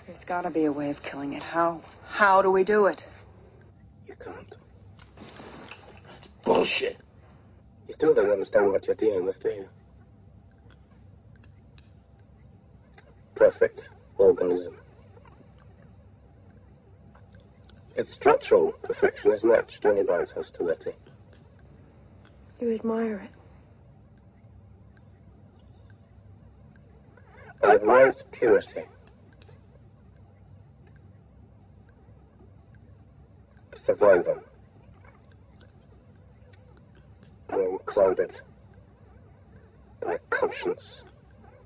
There's 0.05 0.25
gotta 0.25 0.51
be 0.51 0.65
a 0.65 0.73
way 0.73 0.91
of 0.91 1.01
killing 1.05 1.35
it. 1.35 1.45
How? 1.45 1.81
How 2.09 2.43
do 2.43 2.51
we 2.51 2.65
do 2.65 2.87
it? 2.87 3.07
You 4.09 4.17
can't. 4.17 4.57
Bullshit. 6.47 6.97
You 7.89 7.95
still 7.95 8.15
don't 8.15 8.31
understand 8.31 8.71
what 8.71 8.87
you're 8.87 8.95
dealing 8.95 9.27
with, 9.27 9.43
do 9.43 9.49
you? 9.49 9.69
Perfect 13.35 13.89
organism. 14.17 14.77
Its 17.97 18.13
structural 18.13 18.71
perfection 18.83 19.33
is 19.33 19.43
matched 19.43 19.85
only 19.85 20.05
by 20.05 20.21
its 20.21 20.31
hostility. 20.31 20.93
You 22.61 22.75
admire 22.77 23.29
it. 23.29 23.31
I 27.65 27.75
admire 27.75 28.07
its 28.07 28.23
purity. 28.31 28.83
Survivor. 33.75 34.45
I 37.51 37.57
am 37.57 37.79
clouded 37.87 38.33
by 40.03 40.19
conscience, 40.31 41.03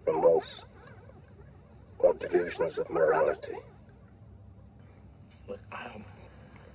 remorse, 0.07 0.63
or 1.99 2.15
delusions 2.15 2.79
of 2.79 2.91
morality. 2.91 3.55
Look, 5.49 5.61
I'm, 5.73 6.05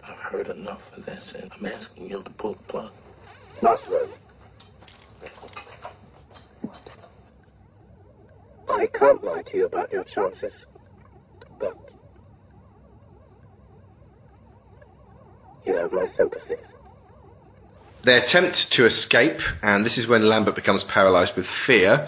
I've 0.07 0.17
heard 0.17 0.47
enough 0.47 0.91
of 0.97 1.05
this, 1.05 1.35
and 1.35 1.51
I'm 1.57 1.65
asking 1.65 2.09
you 2.09 2.23
to 2.23 2.31
pull 2.31 2.53
the 2.53 2.63
plug. 2.63 2.91
Last 3.61 3.89
word. 3.89 4.09
I 8.69 8.87
can't 8.87 9.23
lie 9.23 9.43
to 9.43 9.57
you 9.57 9.65
about 9.65 9.91
your 9.93 10.03
chances, 10.03 10.65
but 11.59 11.77
you 15.65 15.75
have 15.75 15.93
my 15.93 16.07
sympathies. 16.07 16.73
They 18.05 18.17
attempt 18.17 18.55
to 18.73 18.85
escape, 18.85 19.39
and 19.63 19.83
this 19.83 19.97
is 19.97 20.07
when 20.07 20.29
Lambert 20.29 20.55
becomes 20.55 20.83
paralyzed 20.93 21.31
with 21.35 21.47
fear. 21.65 22.07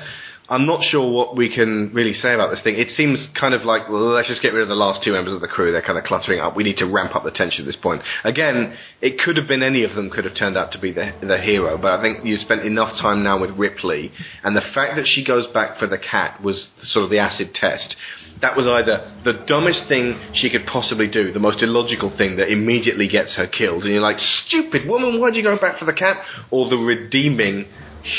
I'm 0.49 0.65
not 0.65 0.81
sure 0.81 1.11
what 1.11 1.35
we 1.35 1.53
can 1.53 1.91
really 1.93 2.13
say 2.13 2.33
about 2.33 2.51
this 2.51 2.61
thing. 2.63 2.75
It 2.75 2.89
seems 2.95 3.27
kind 3.37 3.53
of 3.53 3.63
like, 3.63 3.89
well, 3.89 4.13
let's 4.13 4.29
just 4.29 4.41
get 4.41 4.53
rid 4.53 4.63
of 4.63 4.69
the 4.69 4.75
last 4.75 5.03
two 5.03 5.11
members 5.11 5.33
of 5.33 5.41
the 5.41 5.47
crew. 5.47 5.73
They're 5.73 5.81
kind 5.81 5.97
of 5.97 6.05
cluttering 6.05 6.39
up. 6.39 6.55
We 6.55 6.63
need 6.63 6.77
to 6.77 6.85
ramp 6.85 7.15
up 7.15 7.25
the 7.25 7.31
tension 7.31 7.65
at 7.65 7.67
this 7.67 7.75
point. 7.75 8.01
Again, 8.23 8.77
it 9.01 9.19
could 9.19 9.35
have 9.35 9.47
been 9.47 9.61
any 9.61 9.83
of 9.83 9.93
them 9.95 10.09
could 10.09 10.23
have 10.23 10.35
turned 10.35 10.55
out 10.55 10.71
to 10.71 10.79
be 10.79 10.93
the, 10.93 11.13
the 11.21 11.37
hero, 11.37 11.77
but 11.77 11.99
I 11.99 12.01
think 12.01 12.23
you 12.23 12.37
spent 12.37 12.61
enough 12.65 12.97
time 13.01 13.23
now 13.23 13.41
with 13.41 13.51
Ripley, 13.57 14.11
and 14.43 14.55
the 14.55 14.61
fact 14.73 14.95
that 14.95 15.05
she 15.05 15.25
goes 15.25 15.47
back 15.47 15.79
for 15.79 15.87
the 15.87 15.97
cat 15.97 16.41
was 16.41 16.69
sort 16.81 17.03
of 17.03 17.11
the 17.11 17.19
acid 17.19 17.53
test. 17.53 17.97
That 18.41 18.55
was 18.55 18.67
either 18.67 19.11
the 19.23 19.43
dumbest 19.47 19.89
thing 19.89 20.17
she 20.33 20.49
could 20.49 20.65
possibly 20.65 21.07
do, 21.09 21.33
the 21.33 21.39
most 21.39 21.61
illogical 21.63 22.15
thing 22.15 22.37
that 22.37 22.51
immediately 22.51 23.07
gets 23.09 23.35
her 23.35 23.47
killed, 23.47 23.83
and 23.83 23.91
you're 23.91 24.01
like, 24.01 24.19
stupid 24.19 24.87
woman, 24.87 25.19
why'd 25.19 25.35
you 25.35 25.43
go 25.43 25.57
back 25.59 25.79
for 25.79 25.85
the 25.85 25.93
cat? 25.93 26.23
Or 26.51 26.69
the 26.69 26.77
redeeming, 26.77 27.65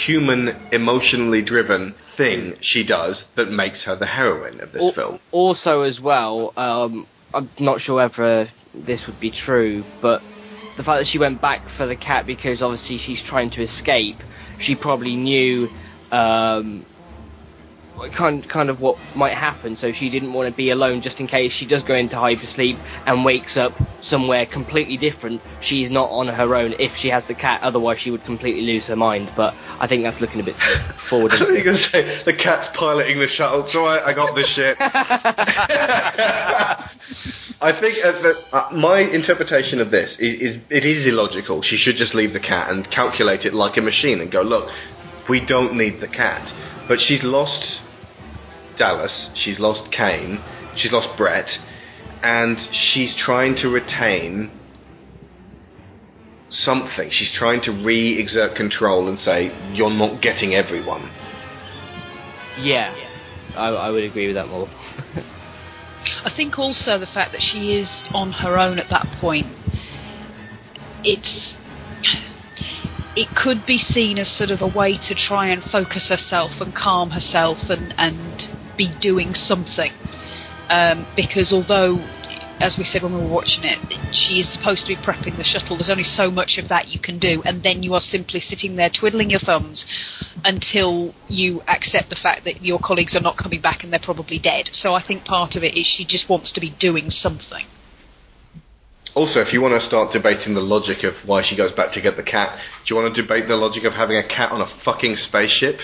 human, 0.07 0.61
emotionally 0.73 1.43
driven 1.43 1.95
thing 2.17 2.55
she 2.61 2.85
does 2.85 3.25
that 3.37 3.51
makes 3.51 3.85
her 3.85 3.97
the 3.97 4.07
heroine 4.07 4.61
of 4.61 4.73
this 4.73 4.83
Al- 4.83 4.93
film. 4.93 5.21
Also, 5.33 5.83
as 5.83 6.01
well, 6.01 6.53
um, 6.57 7.07
I'm 7.35 7.51
not 7.59 7.81
sure 7.81 7.97
whether 7.97 8.51
this 8.75 9.01
would 9.07 9.21
be 9.21 9.31
true, 9.31 9.85
but 10.01 10.23
the 10.77 10.85
fact 10.85 11.01
that 11.01 11.09
she 11.11 11.19
went 11.19 11.41
back 11.41 11.63
for 11.77 11.87
the 11.87 11.97
cat 11.97 12.27
because 12.27 12.63
obviously 12.63 12.99
she's 12.99 13.21
trying 13.29 13.51
to 13.51 13.63
escape, 13.63 14.23
she 14.61 14.75
probably 14.75 15.17
knew 15.17 15.69
um, 16.11 16.87
kind 18.17 18.49
kind 18.49 18.71
of 18.71 18.81
what 18.81 18.97
might 19.15 19.35
happen, 19.35 19.77
so 19.77 19.93
she 19.93 20.09
didn't 20.11 20.33
want 20.33 20.51
to 20.51 20.57
be 20.57 20.71
alone 20.71 21.03
just 21.03 21.21
in 21.21 21.27
case 21.27 21.53
she 21.53 21.67
does 21.67 21.83
go 21.83 21.95
into 21.95 22.17
hypersleep 22.17 22.79
and 23.07 23.25
wakes 23.25 23.57
up 23.57 23.73
somewhere 24.03 24.47
completely 24.47 24.97
different. 24.97 25.41
She's 25.63 25.91
not 25.91 26.11
on 26.11 26.29
her 26.29 26.55
own 26.55 26.75
if 26.79 26.95
she 26.97 27.09
has 27.09 27.27
the 27.27 27.35
cat, 27.35 27.63
otherwise 27.63 27.99
she 28.01 28.11
would 28.11 28.25
completely 28.25 28.63
lose 28.63 28.85
her 28.85 28.97
mind. 28.97 29.33
But 29.37 29.55
I 29.81 29.87
think 29.87 30.03
that's 30.03 30.21
looking 30.21 30.41
a 30.41 30.45
bit 30.45 30.57
forward. 31.09 31.33
I 31.35 31.39
you 31.39 31.65
going 31.65 31.77
to 31.77 31.91
say 31.91 32.23
the 32.25 32.35
cat's 32.35 32.69
piloting 32.77 33.19
the 33.19 33.29
shuttle. 33.29 33.65
It's 33.65 33.75
alright, 33.75 34.03
I 34.03 34.13
got 34.13 34.35
this 34.35 34.49
shit. 34.49 34.77
I 37.61 37.73
think 37.81 37.99
uh, 38.05 38.23
that 38.23 38.37
uh, 38.53 38.71
my 38.73 39.01
interpretation 39.01 39.81
of 39.81 39.91
this 39.91 40.17
is, 40.21 40.41
is 40.41 40.63
it 40.71 40.85
is 40.85 41.07
illogical. 41.07 41.63
She 41.63 41.77
should 41.77 41.97
just 41.97 42.15
leave 42.15 42.33
the 42.33 42.41
cat 42.41 42.71
and 42.71 42.89
calculate 42.91 43.45
it 43.45 43.53
like 43.53 43.77
a 43.77 43.81
machine 43.81 44.21
and 44.21 44.31
go, 44.31 44.43
look, 44.43 44.71
we 45.29 45.45
don't 45.45 45.75
need 45.75 46.01
the 46.01 46.07
cat. 46.07 46.53
But 46.87 47.01
she's 47.01 47.23
lost 47.25 47.83
Dallas, 48.79 49.31
she's 49.35 49.59
lost 49.59 49.91
Kane, 49.93 50.41
she's 50.77 50.93
lost 50.93 51.09
Brett, 51.17 51.49
and 52.23 52.59
she's 52.73 53.15
trying 53.17 53.55
to 53.57 53.69
retain 53.69 54.51
something. 56.49 57.11
She's 57.11 57.33
trying 57.33 57.61
to 57.63 57.73
re 57.73 58.19
exert 58.19 58.57
control 58.57 59.09
and 59.09 59.19
say, 59.19 59.53
you're 59.73 59.91
not 59.91 60.23
getting 60.23 60.55
everyone. 60.55 61.11
Yeah, 62.61 62.95
I, 63.57 63.69
I 63.69 63.91
would 63.91 64.05
agree 64.05 64.27
with 64.27 64.37
that 64.37 64.49
more. 64.49 64.69
I 66.25 66.31
think 66.35 66.59
also 66.59 66.99
the 66.99 67.07
fact 67.07 67.33
that 67.33 67.43
she 67.43 67.77
is 67.77 68.05
on 68.15 68.33
her 68.33 68.59
own 68.59 68.79
at 68.79 68.89
that 68.91 69.07
point, 69.21 69.47
it's 71.05 71.55
it 73.17 73.29
could 73.35 73.67
be 73.67 73.79
seen 73.79 74.19
as 74.19 74.29
sort 74.29 74.51
of 74.51 74.61
a 74.61 74.67
way 74.67 74.97
to 74.97 75.15
try 75.15 75.49
and 75.49 75.63
focus 75.65 76.09
herself 76.09 76.53
and 76.61 76.75
calm 76.75 77.11
herself 77.11 77.59
and 77.69 77.95
and 77.99 78.49
be 78.77 78.91
doing 79.01 79.35
something. 79.35 79.93
Um, 80.71 81.07
because 81.17 81.53
although, 81.53 81.99
as 82.61 82.77
we 82.79 82.85
said 82.85 83.03
when 83.03 83.15
we 83.15 83.21
were 83.21 83.33
watching 83.33 83.65
it, 83.65 83.79
she 84.13 84.41
is 84.41 84.53
supposed 84.53 84.87
to 84.87 84.95
be 84.95 84.97
prepping 84.97 85.37
the 85.37 85.45
shuttle. 85.45 85.77
There's 85.77 85.91
only 85.91 86.05
so 86.05 86.31
much 86.31 86.59
of 86.59 86.69
that 86.69 86.89
you 86.89 87.01
can 87.01 87.19
do, 87.19 87.43
and 87.45 87.63
then 87.63 87.83
you 87.83 87.95
are 87.95 88.01
simply 88.01 88.41
sitting 88.41 88.77
there 88.77 88.91
twiddling 88.91 89.31
your 89.31 89.41
thumbs 89.41 89.85
until 90.45 91.15
you 91.29 91.63
accept 91.67 92.11
the 92.11 92.17
fact 92.17 92.45
that 92.45 92.63
your 92.63 92.79
colleagues 92.79 93.17
are 93.17 93.21
not 93.21 93.37
coming 93.37 93.61
back 93.61 93.83
and 93.83 93.93
they're 93.93 94.01
probably 94.01 94.39
dead. 94.39 94.71
So 94.73 94.95
I 94.95 95.03
think 95.05 95.25
part 95.25 95.57
of 95.57 95.65
it 95.65 95.77
is 95.77 95.87
she 95.87 96.05
just 96.05 96.29
wants 96.29 96.53
to 96.53 96.61
be 96.61 96.71
doing 96.79 97.11
something. 97.11 97.67
Also, 99.19 99.41
if 99.41 99.53
you 99.53 99.61
want 99.61 99.75
to 99.75 99.85
start 99.85 100.13
debating 100.13 100.55
the 100.55 100.61
logic 100.61 101.03
of 101.03 101.13
why 101.27 101.43
she 101.43 101.57
goes 101.57 101.73
back 101.73 101.93
to 101.93 102.01
get 102.01 102.17
the 102.17 102.23
cat, 102.23 102.57
do 102.87 102.95
you 102.95 102.95
want 102.95 103.13
to 103.13 103.21
debate 103.21 103.49
the 103.49 103.57
logic 103.57 103.83
of 103.83 103.93
having 103.93 104.17
a 104.17 104.23
cat 104.23 104.53
on 104.53 104.61
a 104.61 104.85
fucking 104.85 105.17
spaceship? 105.17 105.81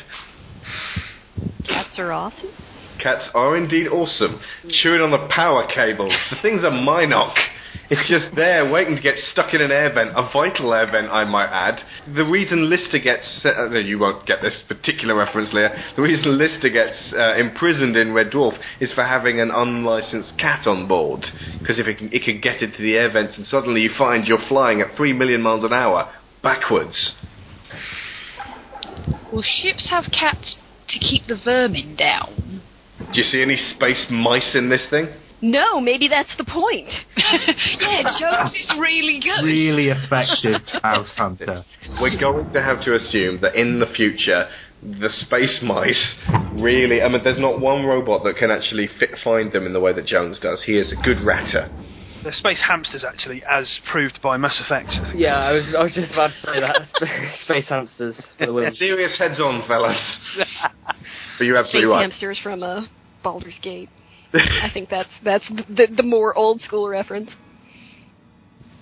Cats 1.66 1.98
are 1.98 2.12
awesome. 2.12 2.54
Cats 3.02 3.28
are 3.34 3.56
indeed 3.56 3.88
awesome. 3.88 4.40
Chewing 4.68 5.00
on 5.00 5.10
the 5.10 5.26
power 5.34 5.66
cables. 5.66 6.14
The 6.30 6.36
thing's 6.42 6.62
a 6.62 6.70
Minoc. 6.70 7.34
It's 7.90 8.08
just 8.08 8.34
there, 8.34 8.70
waiting 8.70 8.96
to 8.96 9.02
get 9.02 9.18
stuck 9.18 9.52
in 9.52 9.60
an 9.60 9.70
air 9.70 9.92
vent, 9.92 10.10
a 10.16 10.30
vital 10.32 10.72
air 10.72 10.90
vent, 10.90 11.10
I 11.10 11.24
might 11.24 11.48
add. 11.48 11.80
The 12.14 12.24
reason 12.24 12.70
Lister 12.70 12.98
gets, 12.98 13.44
uh, 13.44 13.68
no, 13.70 13.78
you 13.78 13.98
won't 13.98 14.26
get 14.26 14.40
this 14.40 14.62
particular 14.66 15.14
reference, 15.14 15.52
Leah. 15.52 15.92
The 15.94 16.02
reason 16.02 16.38
Lister 16.38 16.70
gets 16.70 17.12
uh, 17.12 17.36
imprisoned 17.36 17.96
in 17.96 18.14
Red 18.14 18.30
Dwarf 18.30 18.58
is 18.80 18.92
for 18.92 19.04
having 19.04 19.40
an 19.40 19.50
unlicensed 19.50 20.38
cat 20.38 20.66
on 20.66 20.88
board. 20.88 21.26
Because 21.58 21.78
if 21.78 21.86
it 21.86 21.98
can, 21.98 22.10
it 22.12 22.22
can 22.24 22.40
get 22.40 22.62
into 22.62 22.80
the 22.80 22.96
air 22.96 23.12
vents, 23.12 23.36
and 23.36 23.46
suddenly 23.46 23.82
you 23.82 23.90
find 23.96 24.26
you're 24.26 24.38
flying 24.48 24.80
at 24.80 24.96
three 24.96 25.12
million 25.12 25.42
miles 25.42 25.64
an 25.64 25.72
hour 25.72 26.10
backwards. 26.42 27.16
Well, 29.32 29.42
ships 29.42 29.88
have 29.90 30.04
cats 30.12 30.56
to 30.88 30.98
keep 30.98 31.26
the 31.26 31.36
vermin 31.42 31.96
down. 31.96 32.62
Do 32.98 33.20
you 33.20 33.24
see 33.24 33.42
any 33.42 33.56
space 33.56 34.06
mice 34.10 34.54
in 34.54 34.68
this 34.70 34.86
thing? 34.88 35.08
No, 35.44 35.78
maybe 35.78 36.08
that's 36.08 36.34
the 36.38 36.44
point. 36.44 36.88
yeah, 37.16 38.02
jokes 38.18 38.58
is 38.58 38.72
really 38.80 39.20
good. 39.20 39.44
Really 39.44 39.88
effective 39.88 40.62
Mouse 40.82 41.12
Hunter. 41.16 41.62
We're 42.00 42.18
going 42.18 42.50
to 42.52 42.62
have 42.62 42.82
to 42.84 42.94
assume 42.94 43.42
that 43.42 43.54
in 43.54 43.78
the 43.78 43.86
future, 43.94 44.48
the 44.82 45.10
space 45.10 45.60
mice 45.62 46.14
really. 46.54 47.02
I 47.02 47.08
mean, 47.08 47.22
there's 47.22 47.38
not 47.38 47.60
one 47.60 47.84
robot 47.84 48.24
that 48.24 48.36
can 48.36 48.50
actually 48.50 48.88
fit, 48.98 49.10
find 49.22 49.52
them 49.52 49.66
in 49.66 49.74
the 49.74 49.80
way 49.80 49.92
that 49.92 50.06
Jones 50.06 50.38
does. 50.40 50.62
He 50.64 50.78
is 50.78 50.92
a 50.92 51.02
good 51.04 51.20
ratter. 51.20 51.68
They're 52.22 52.32
space 52.32 52.62
hamsters, 52.66 53.04
actually, 53.04 53.42
as 53.44 53.80
proved 53.92 54.20
by 54.22 54.38
Mass 54.38 54.58
Effect. 54.64 54.88
I. 54.88 55.12
Yeah, 55.14 55.36
I 55.36 55.52
was, 55.52 55.74
I 55.78 55.82
was 55.82 55.92
just 55.92 56.10
about 56.10 56.28
to 56.28 56.46
say 56.46 56.60
that. 56.60 57.36
Space 57.44 57.68
hamsters. 57.68 58.16
For 58.38 58.46
the. 58.46 58.70
Serious 58.72 59.14
heads 59.18 59.38
on, 59.40 59.62
fellas. 59.68 60.00
but 61.38 61.44
you're 61.44 61.56
Space 61.56 61.66
absolutely 61.66 61.90
right. 61.90 62.00
hamsters 62.00 62.40
from 62.42 62.62
uh, 62.62 62.86
Baldur's 63.22 63.58
Gate. 63.60 63.90
I 64.34 64.68
think 64.72 64.88
that's 64.88 65.08
that's 65.24 65.48
the, 65.48 65.86
the 65.96 66.02
more 66.02 66.36
old 66.36 66.60
school 66.62 66.88
reference. 66.88 67.30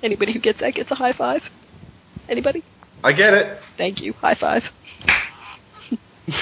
Anybody 0.03 0.33
who 0.33 0.41
gets 0.41 0.61
that 0.61 0.75
gets 0.75 0.91
a 0.91 0.95
high 0.95 1.13
five. 1.13 1.43
Anybody? 2.29 2.65
I 3.05 3.13
get 3.13 3.35
it. 3.35 3.59
Thank 3.77 4.01
you. 4.01 4.13
High 4.15 4.37
five. 4.39 4.63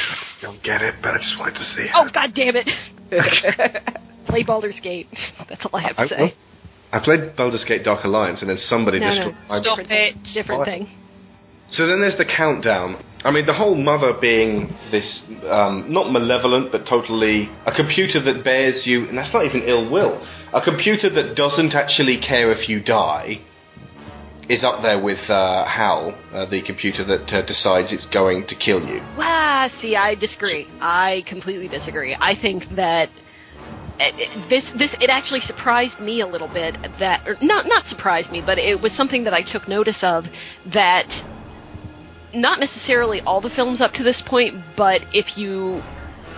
Don't 0.43 0.63
get 0.63 0.83
it, 0.83 0.95
but 1.03 1.15
I 1.15 1.19
just 1.19 1.39
wanted 1.39 1.55
to 1.55 1.65
see 1.65 1.83
it. 1.83 1.91
Oh 1.95 2.09
God 2.13 2.31
damn 2.35 2.55
it! 2.57 2.69
Play 4.27 4.45
Baldur's 4.45 4.79
Gate. 4.83 5.09
That's 5.49 5.65
all 5.67 5.79
I 5.79 5.83
have 5.83 5.97
to 5.97 6.03
I, 6.03 6.09
say. 6.09 6.35
I 6.93 7.01
played 7.01 7.37
Baldur's 7.37 7.65
Gate 7.67 7.85
Dark 7.85 8.05
Alliance, 8.05 8.41
and 8.41 8.51
then 8.51 8.59
somebody 8.59 9.01
No, 9.01 9.07
no. 9.07 9.33
destroyed 9.33 9.63
Stop 9.63 9.79
it. 9.81 10.17
Different 10.35 10.65
thing. 10.65 10.89
So 11.71 11.87
then 11.87 12.01
there's 12.01 12.17
the 12.19 12.25
countdown. 12.25 13.03
I 13.23 13.31
mean, 13.31 13.45
the 13.45 13.53
whole 13.53 13.75
mother 13.75 14.15
being 14.19 14.75
this, 14.91 15.23
um, 15.51 15.93
not 15.93 16.11
malevolent, 16.11 16.73
but 16.73 16.87
totally 16.87 17.51
a 17.67 17.73
computer 17.73 18.23
that 18.23 18.43
bears 18.45 18.87
you, 18.87 19.09
and 19.09 19.19
that's 19.19 19.33
not 19.35 19.45
even 19.45 19.63
ill 19.63 19.91
will. 19.91 20.25
A 20.55 20.63
computer 20.63 21.11
that 21.11 21.35
doesn't 21.37 21.75
actually 21.75 22.19
care 22.19 22.51
if 22.51 22.69
you 22.69 22.83
die 22.83 23.43
is 24.49 24.65
up 24.65 24.83
there 24.83 25.01
with 25.01 25.29
uh, 25.31 25.65
HAL, 25.67 26.15
uh, 26.33 26.47
the 26.51 26.63
computer 26.63 27.05
that 27.05 27.33
uh, 27.33 27.43
decides 27.47 27.93
it's 27.93 28.07
going 28.07 28.47
to 28.49 28.55
kill 28.57 28.81
you. 28.85 29.01
Wow, 29.17 29.69
see, 29.81 29.95
I 29.95 30.15
disagree. 30.15 30.67
I 30.81 31.23
completely 31.29 31.69
disagree. 31.69 32.17
I 32.19 32.35
think 32.41 32.65
that 32.75 33.11
it, 34.01 34.15
it- 34.19 34.49
this 34.49 34.65
this 34.77 34.91
it 35.01 35.11
actually 35.11 35.41
surprised 35.43 36.01
me 36.01 36.21
a 36.21 36.27
little 36.27 36.49
bit 36.49 36.75
that 36.99 37.29
or 37.29 37.37
not 37.43 37.67
not 37.67 37.85
surprised 37.87 38.31
me, 38.33 38.43
but 38.45 38.59
it 38.59 38.81
was 38.81 38.93
something 38.95 39.25
that 39.25 39.35
I 39.35 39.43
took 39.43 39.69
notice 39.69 39.99
of 40.03 40.25
that 40.73 41.07
not 42.35 42.61
necessarily 42.61 43.21
all 43.27 43.41
the 43.41 43.51
films 43.51 43.81
up 43.81 43.93
to 43.95 44.03
this 44.03 44.23
point, 44.27 44.55
but 44.77 45.01
if 45.13 45.37
you 45.37 45.83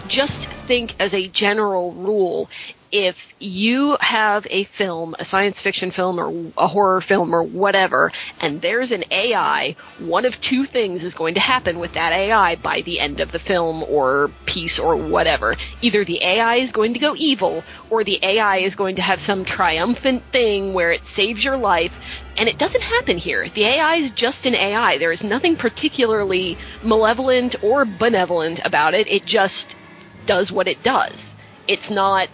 just 0.08 0.46
think 0.66 0.92
as 0.98 1.12
a 1.12 1.28
general 1.28 1.94
rule, 1.94 2.48
if 2.92 3.16
you 3.38 3.96
have 4.00 4.44
a 4.50 4.68
film, 4.76 5.14
a 5.18 5.24
science 5.24 5.56
fiction 5.64 5.90
film 5.90 6.20
or 6.20 6.52
a 6.58 6.68
horror 6.68 7.00
film 7.00 7.34
or 7.34 7.42
whatever, 7.42 8.12
and 8.38 8.60
there's 8.60 8.90
an 8.90 9.02
AI, 9.10 9.74
one 9.98 10.26
of 10.26 10.34
two 10.48 10.66
things 10.66 11.02
is 11.02 11.14
going 11.14 11.32
to 11.34 11.40
happen 11.40 11.80
with 11.80 11.94
that 11.94 12.12
AI 12.12 12.56
by 12.62 12.82
the 12.84 13.00
end 13.00 13.18
of 13.18 13.32
the 13.32 13.38
film 13.38 13.82
or 13.84 14.28
piece 14.46 14.78
or 14.78 14.94
whatever. 15.10 15.56
Either 15.80 16.04
the 16.04 16.22
AI 16.22 16.56
is 16.56 16.70
going 16.70 16.92
to 16.92 17.00
go 17.00 17.16
evil, 17.16 17.64
or 17.90 18.04
the 18.04 18.18
AI 18.22 18.58
is 18.58 18.74
going 18.74 18.94
to 18.96 19.02
have 19.02 19.18
some 19.26 19.44
triumphant 19.44 20.22
thing 20.30 20.74
where 20.74 20.92
it 20.92 21.00
saves 21.16 21.42
your 21.42 21.56
life, 21.56 21.92
and 22.36 22.46
it 22.46 22.58
doesn't 22.58 22.82
happen 22.82 23.16
here. 23.16 23.48
The 23.54 23.64
AI 23.64 23.96
is 23.96 24.12
just 24.14 24.44
an 24.44 24.54
AI. 24.54 24.98
There 24.98 25.12
is 25.12 25.22
nothing 25.22 25.56
particularly 25.56 26.58
malevolent 26.84 27.56
or 27.62 27.86
benevolent 27.86 28.60
about 28.64 28.92
it. 28.92 29.08
It 29.08 29.24
just 29.24 29.74
does 30.26 30.52
what 30.52 30.68
it 30.68 30.82
does. 30.84 31.14
It's 31.66 31.90
not. 31.90 32.28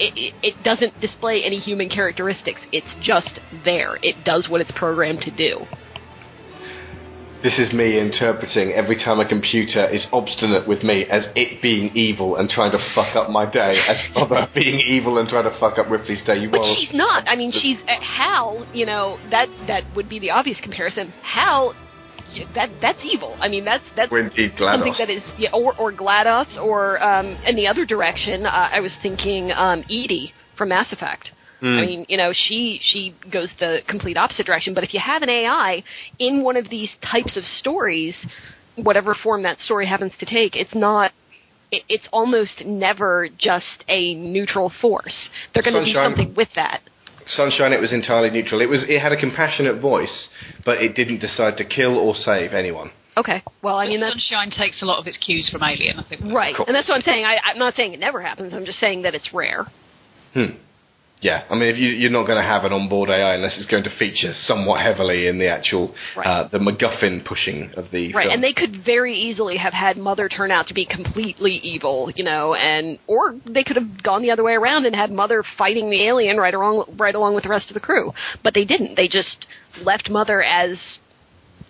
It, 0.00 0.34
it, 0.42 0.64
doesn't 0.64 0.98
display 1.00 1.42
any 1.44 1.58
human 1.58 1.90
characteristics. 1.90 2.60
It's 2.72 2.88
just 3.02 3.38
there. 3.64 3.98
It 4.02 4.24
does 4.24 4.48
what 4.48 4.62
it's 4.62 4.72
programmed 4.72 5.20
to 5.22 5.30
do. 5.30 5.66
This 7.42 7.58
is 7.58 7.72
me 7.72 7.98
interpreting 7.98 8.72
every 8.72 8.96
time 8.96 9.20
a 9.20 9.26
computer 9.26 9.88
is 9.88 10.06
obstinate 10.12 10.68
with 10.68 10.82
me 10.82 11.04
as 11.04 11.24
it 11.34 11.62
being 11.62 11.94
evil 11.96 12.36
and 12.36 12.48
trying 12.48 12.72
to 12.72 12.78
fuck 12.94 13.16
up 13.16 13.30
my 13.30 13.50
day, 13.50 13.80
as 13.88 13.96
Mother 14.14 14.46
being 14.54 14.80
evil 14.80 15.18
and 15.18 15.28
trying 15.28 15.44
to 15.44 15.58
fuck 15.58 15.78
up 15.78 15.90
Ripley's 15.90 16.22
day. 16.24 16.36
You 16.36 16.50
But 16.50 16.64
she's 16.76 16.92
not. 16.92 17.24
I 17.26 17.36
mean, 17.36 17.50
she's 17.50 17.78
uh, 17.88 18.00
HAL. 18.00 18.66
You 18.74 18.84
know 18.84 19.18
that 19.30 19.48
that 19.66 19.84
would 19.96 20.08
be 20.08 20.18
the 20.18 20.30
obvious 20.30 20.60
comparison. 20.60 21.12
HAL, 21.22 21.74
that 22.54 22.70
that's 22.80 22.98
evil. 23.04 23.36
I 23.40 23.48
mean, 23.48 23.64
that's 23.64 23.84
that's 23.96 24.10
Or 24.12 24.18
indeed 24.20 24.52
something 24.58 24.92
GLaDOS. 24.92 24.98
that 24.98 25.10
is 25.10 25.22
yeah, 25.38 25.50
or 25.52 25.74
or 25.78 25.92
GLaDOS, 25.92 26.56
or 26.56 27.02
um, 27.02 27.26
in 27.46 27.56
the 27.56 27.66
other 27.66 27.84
direction. 27.84 28.46
Uh, 28.46 28.68
I 28.72 28.80
was 28.80 28.92
thinking 29.02 29.52
um, 29.52 29.84
EDI 29.88 30.32
from 30.56 30.68
Mass 30.70 30.92
Effect. 30.92 31.30
Hmm. 31.60 31.78
I 31.78 31.86
mean, 31.86 32.06
you 32.08 32.16
know, 32.16 32.32
she 32.32 32.80
she 32.82 33.14
goes 33.30 33.48
the 33.58 33.80
complete 33.88 34.16
opposite 34.16 34.46
direction. 34.46 34.74
But 34.74 34.84
if 34.84 34.94
you 34.94 35.00
have 35.00 35.22
an 35.22 35.28
AI 35.28 35.82
in 36.18 36.42
one 36.42 36.56
of 36.56 36.68
these 36.70 36.92
types 37.02 37.36
of 37.36 37.44
stories, 37.44 38.14
whatever 38.76 39.14
form 39.14 39.42
that 39.42 39.58
story 39.58 39.86
happens 39.86 40.12
to 40.20 40.26
take, 40.26 40.56
it's 40.56 40.74
not. 40.74 41.12
It, 41.72 41.84
it's 41.88 42.08
almost 42.12 42.64
never 42.64 43.28
just 43.38 43.84
a 43.88 44.14
neutral 44.14 44.72
force. 44.80 45.28
They're 45.54 45.62
going 45.62 45.84
to 45.84 45.84
do 45.84 45.94
something 45.94 46.34
with 46.34 46.48
that. 46.56 46.80
Sunshine, 47.26 47.72
it 47.72 47.80
was 47.80 47.92
entirely 47.92 48.30
neutral. 48.30 48.60
It 48.60 48.68
was. 48.68 48.84
It 48.88 49.00
had 49.00 49.12
a 49.12 49.16
compassionate 49.16 49.80
voice, 49.80 50.28
but 50.64 50.82
it 50.82 50.94
didn't 50.94 51.18
decide 51.20 51.56
to 51.58 51.64
kill 51.64 51.96
or 51.98 52.14
save 52.14 52.52
anyone. 52.52 52.90
Okay. 53.16 53.42
Well, 53.62 53.76
I 53.76 53.86
mean, 53.86 54.00
Sunshine 54.00 54.50
takes 54.50 54.82
a 54.82 54.84
lot 54.86 54.98
of 54.98 55.06
its 55.06 55.18
cues 55.18 55.48
from 55.50 55.62
Alien, 55.62 55.98
I 55.98 56.08
think. 56.08 56.22
right, 56.32 56.54
Cool. 56.56 56.66
and 56.66 56.74
that's 56.74 56.88
what 56.88 56.94
I'm 56.94 57.02
saying. 57.02 57.24
I, 57.24 57.36
I'm 57.44 57.58
not 57.58 57.74
saying 57.74 57.92
it 57.92 58.00
never 58.00 58.20
happens. 58.22 58.54
I'm 58.54 58.64
just 58.64 58.78
saying 58.78 59.02
that 59.02 59.14
it's 59.14 59.32
rare. 59.34 59.66
Hmm. 60.34 60.56
Yeah, 61.22 61.44
I 61.50 61.54
mean, 61.54 61.68
if 61.68 61.76
you, 61.76 61.88
you're 61.88 62.10
not 62.10 62.26
going 62.26 62.38
to 62.38 62.48
have 62.48 62.64
an 62.64 62.72
onboard 62.72 63.10
AI 63.10 63.34
unless 63.34 63.56
it's 63.58 63.66
going 63.66 63.84
to 63.84 63.90
feature 63.98 64.32
somewhat 64.34 64.80
heavily 64.80 65.26
in 65.26 65.38
the 65.38 65.48
actual 65.48 65.94
Right. 66.16 66.26
uh, 66.26 66.48
the 66.48 66.58
MacGuffin 66.58 67.26
pushing 67.26 67.72
of 67.76 67.90
the 67.90 68.12
Right, 68.14 68.24
film. 68.24 68.34
and 68.34 68.42
they 68.42 68.54
could 68.54 68.82
very 68.84 69.14
easily 69.14 69.58
have 69.58 69.74
had 69.74 69.98
Mother 69.98 70.30
turn 70.30 70.50
out 70.50 70.68
to 70.68 70.74
be 70.74 70.86
completely 70.86 71.52
evil, 71.62 72.10
you 72.16 72.24
know, 72.24 72.54
and 72.54 72.98
or 73.06 73.34
they 73.44 73.62
could 73.64 73.76
have 73.76 74.02
gone 74.02 74.22
the 74.22 74.30
other 74.30 74.42
way 74.42 74.54
around 74.54 74.86
and 74.86 74.96
had 74.96 75.10
Mother 75.10 75.44
fighting 75.58 75.90
the 75.90 76.06
alien 76.06 76.38
right 76.38 76.54
along 76.54 76.96
right 76.98 77.14
along 77.14 77.34
with 77.34 77.44
the 77.44 77.50
rest 77.50 77.68
of 77.68 77.74
the 77.74 77.80
crew. 77.80 78.12
But 78.42 78.54
they 78.54 78.64
didn't. 78.64 78.96
They 78.96 79.08
just 79.08 79.46
left 79.82 80.08
Mother 80.08 80.42
as 80.42 80.98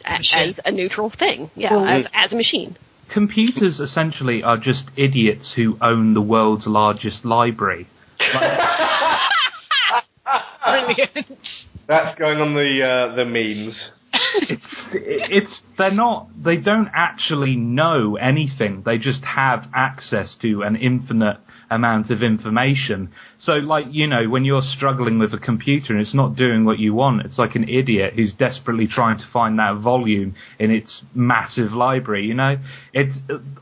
a- 0.05 0.21
as 0.37 0.61
a 0.65 0.71
neutral 0.71 1.11
thing. 1.11 1.51
Yeah, 1.57 1.75
Well, 1.75 1.87
as 1.87 2.07
as 2.15 2.33
a 2.33 2.37
machine. 2.37 2.77
Computers 3.13 3.81
essentially 3.81 4.45
are 4.45 4.57
just 4.57 4.85
idiots 4.97 5.55
who 5.57 5.77
own 5.83 6.15
the 6.15 6.23
world's 6.23 6.69
largest 6.69 7.25
library. 7.25 7.89
Brilliant. 10.71 11.39
That's 11.89 12.19
going 12.19 12.39
on 12.39 12.55
the 12.55 12.83
uh, 12.85 13.15
the 13.17 13.25
memes. 13.25 13.91
it's 14.13 14.63
it's 14.93 15.61
they're 15.79 15.91
not 15.91 16.29
they 16.43 16.57
don't 16.57 16.89
actually 16.95 17.57
know 17.57 18.17
anything. 18.17 18.83
They 18.85 18.99
just 18.99 19.25
have 19.25 19.65
access 19.75 20.37
to 20.43 20.63
an 20.63 20.77
infinite 20.77 21.39
amount 21.71 22.11
of 22.11 22.23
information. 22.23 23.11
So 23.39 23.53
like, 23.53 23.87
you 23.91 24.07
know, 24.07 24.29
when 24.29 24.45
you're 24.45 24.63
struggling 24.63 25.19
with 25.19 25.33
a 25.33 25.39
computer 25.39 25.93
and 25.93 26.01
it's 26.03 26.15
not 26.15 26.35
doing 26.35 26.65
what 26.65 26.81
you 26.81 26.95
want, 26.95 27.23
it's 27.23 27.39
like 27.39 27.55
an 27.55 27.69
idiot 27.69 28.15
who's 28.17 28.33
desperately 28.33 28.89
trying 28.89 29.19
to 29.19 29.25
find 29.33 29.59
that 29.59 29.81
volume 29.81 30.35
in 30.59 30.73
its 30.73 31.05
massive 31.15 31.73
library, 31.73 32.27
you 32.27 32.35
know? 32.35 32.57
It's 32.93 33.17